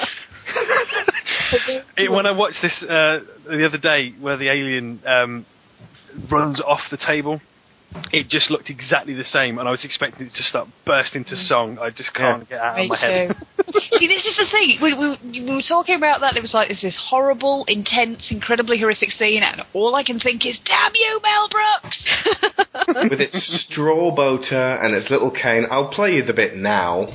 It, 1.96 2.10
when 2.10 2.26
I 2.26 2.32
watched 2.32 2.58
this 2.62 2.82
uh, 2.82 3.20
the 3.46 3.66
other 3.66 3.78
day, 3.78 4.12
where 4.20 4.36
the 4.36 4.48
alien 4.48 5.00
um, 5.06 5.46
runs 6.30 6.60
off 6.60 6.80
the 6.90 6.96
table, 6.96 7.40
it 8.12 8.28
just 8.28 8.50
looked 8.50 8.70
exactly 8.70 9.14
the 9.14 9.24
same, 9.24 9.58
and 9.58 9.68
I 9.68 9.70
was 9.70 9.84
expecting 9.84 10.26
it 10.26 10.34
to 10.34 10.42
start 10.42 10.68
burst 10.84 11.14
into 11.14 11.34
mm. 11.34 11.48
song. 11.48 11.78
I 11.80 11.90
just 11.90 12.12
can't 12.14 12.48
get 12.48 12.60
out 12.60 12.78
of 12.78 12.82
Me 12.82 12.88
my 12.88 12.98
head. 12.98 13.36
See, 13.98 14.06
this 14.06 14.24
is 14.24 14.36
the 14.36 14.46
thing. 14.50 14.78
We, 14.82 14.94
we, 14.94 15.16
we 15.44 15.54
were 15.54 15.62
talking 15.66 15.96
about 15.96 16.20
that. 16.20 16.36
It 16.36 16.40
was 16.42 16.54
like, 16.54 16.68
there's 16.68 16.82
this 16.82 16.98
horrible, 17.08 17.64
intense, 17.68 18.30
incredibly 18.30 18.78
horrific 18.78 19.10
scene, 19.10 19.42
and 19.42 19.62
all 19.72 19.94
I 19.94 20.02
can 20.04 20.18
think 20.20 20.46
is, 20.46 20.58
damn 20.64 20.94
you, 20.94 21.20
Mel 21.22 21.48
Brooks! 21.48 22.04
with 23.10 23.20
its 23.20 23.66
straw 23.70 24.14
boater 24.14 24.74
and 24.82 24.94
its 24.94 25.10
little 25.10 25.30
cane. 25.30 25.66
I'll 25.70 25.88
play 25.88 26.14
you 26.14 26.24
the 26.24 26.32
bit 26.32 26.56
now. 26.56 27.06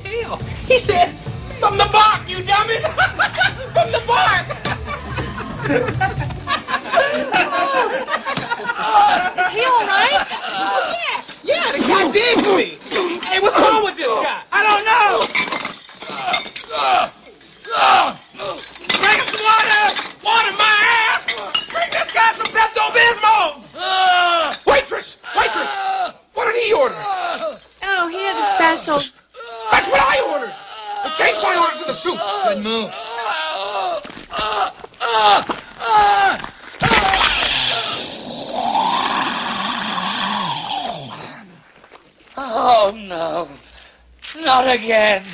He 0.66 0.78
said, 0.78 1.14
from 1.60 1.76
the 1.76 1.88
bark, 1.92 2.28
you 2.28 2.42
dummies! 2.44 2.84
from 3.72 3.92
the 3.92 4.02
bark! 4.06 4.60
Is 9.50 9.56
he 9.56 9.66
alright? 9.66 10.30
Oh, 10.30 10.94
yeah. 11.42 11.58
Yeah, 11.58 11.72
the 11.74 11.82
guy 11.82 12.06
digs 12.12 12.46
me. 12.54 12.78
Hey, 13.26 13.40
what's 13.42 13.58
wrong 13.58 13.82
with 13.82 13.96
this 13.96 14.06
guy? 14.06 14.42
I 14.52 14.62
don't 14.62 14.86
know. 14.86 15.26
Bring 18.94 19.18
him 19.18 19.26
some 19.26 19.42
water. 19.42 19.90
Water 20.22 20.54
my 20.54 20.70
ass. 21.10 21.26
Bring 21.66 21.90
this 21.90 22.12
guy 22.14 22.30
some 22.38 22.46
Pepto-Bismol. 22.54 23.66
Waitress, 24.66 25.18
waitress. 25.34 25.70
What 26.34 26.52
did 26.52 26.62
he 26.62 26.72
order? 26.72 26.94
Oh, 26.94 28.06
he 28.06 28.22
has 28.22 28.38
a 28.38 28.54
special. 28.54 29.02
That's 29.72 29.88
what 29.90 30.00
I 30.00 30.30
ordered. 30.30 30.54
I 30.54 31.10
changed 31.18 31.42
my 31.42 31.58
order 31.58 31.76
to 31.80 31.84
the 31.86 31.92
soup. 31.92 32.18
Good 32.46 32.62
move. 32.62 32.94
Uh, 34.30 34.70
uh, 35.02 35.58
uh, 35.80 36.49
Oh 42.72 42.92
no, 42.94 43.48
not 44.44 44.72
again. 44.72 45.24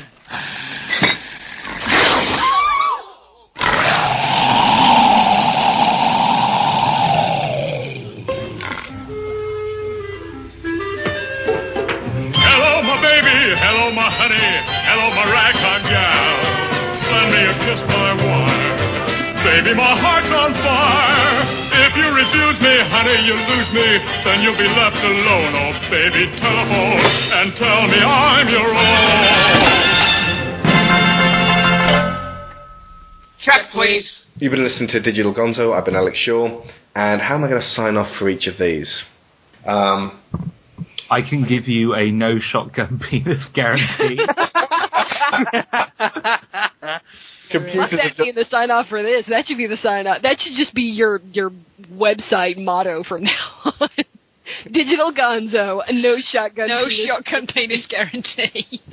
Hello, 12.33 12.83
my 12.83 12.97
baby. 13.03 13.55
Hello, 13.61 13.93
my 13.93 14.09
honey. 14.09 14.37
Hello, 14.89 15.11
my 15.13 15.27
ragtime 15.31 15.83
gal. 15.93 16.97
Send 16.97 17.33
me 17.33 17.45
a 17.45 17.55
kiss, 17.67 17.83
my 17.83 18.15
wine. 18.15 19.45
Baby, 19.45 19.75
my 19.75 19.95
heart's 19.95 20.33
on 20.33 20.55
fire. 20.55 21.56
If 21.85 21.93
you 21.97 22.09
refuse 22.15 22.61
me, 22.61 22.81
honey, 22.89 23.19
you 23.27 23.35
lose 23.53 23.73
me. 23.73 23.99
Then 24.25 24.43
you'll 24.43 24.57
be 24.57 24.69
left 24.69 24.97
alone. 25.05 25.53
Oh, 25.53 25.73
baby, 25.91 26.31
telephone 26.37 27.27
and 27.47 27.55
tell 27.55 27.87
me 27.89 27.99
I'm 28.01 28.49
your 28.49 28.67
own. 28.67 29.77
Check, 33.39 33.71
please. 33.71 34.25
You've 34.39 34.53
been 34.53 34.65
listening 34.65 34.89
to 34.91 35.01
Digital 35.01 35.35
Gonzo. 35.35 35.77
I've 35.77 35.85
been 35.85 35.97
Alex 35.97 36.17
Shaw. 36.19 36.63
And 36.95 37.21
how 37.21 37.35
am 37.35 37.45
I 37.45 37.49
going 37.49 37.61
to 37.61 37.69
sign 37.69 37.97
off 37.97 38.17
for 38.17 38.29
each 38.29 38.47
of 38.47 38.59
these? 38.59 39.05
Um, 39.67 40.19
I 41.11 41.21
can 41.23 41.45
give 41.47 41.69
you 41.69 41.95
a 41.95 42.11
no 42.11 42.39
shotgun 42.39 42.99
penis 43.11 43.47
guarantee. 43.53 44.19
computers 47.51 47.77
What's 47.77 47.93
are 47.93 47.97
that 47.97 48.07
just, 48.09 48.19
being 48.19 48.35
the 48.35 48.45
sign 48.51 48.71
off 48.71 48.89
for 48.89 49.03
this? 49.03 49.25
That 49.29 49.47
should 49.47 49.59
be 49.59 49.67
the 49.67 49.77
sign 49.79 50.07
off. 50.07 50.23
That 50.23 50.39
should 50.41 50.55
just 50.57 50.75
be 50.75 50.83
your 50.83 51.21
your 51.33 51.51
website 51.93 52.63
motto 52.63 53.03
from 53.05 53.25
now 53.25 53.73
on. 53.81 53.89
Digital 54.73 55.13
Gonzo, 55.13 55.83
no 55.91 56.17
shotgun. 56.23 56.69
No 56.69 56.85
penis. 56.85 57.07
shotgun 57.09 57.47
penis 57.53 57.85
guarantee. 57.89 58.81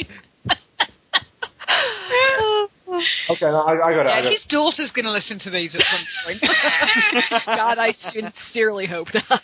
okay, 3.30 3.46
I, 3.46 3.62
I 3.62 3.76
got 3.76 3.80
it. 3.80 3.80
I 3.80 3.92
yeah, 3.92 4.04
got 4.04 4.26
it. 4.26 4.32
his 4.34 4.44
daughter's 4.50 4.92
going 4.96 5.06
to 5.06 5.12
listen 5.12 5.40
to 5.40 5.50
these 5.50 5.76
at 5.76 5.82
some 5.82 6.06
point. 6.26 6.42
God, 7.46 7.78
I 7.78 7.94
sincerely 8.12 8.88
hope 8.88 9.08
not. 9.14 9.44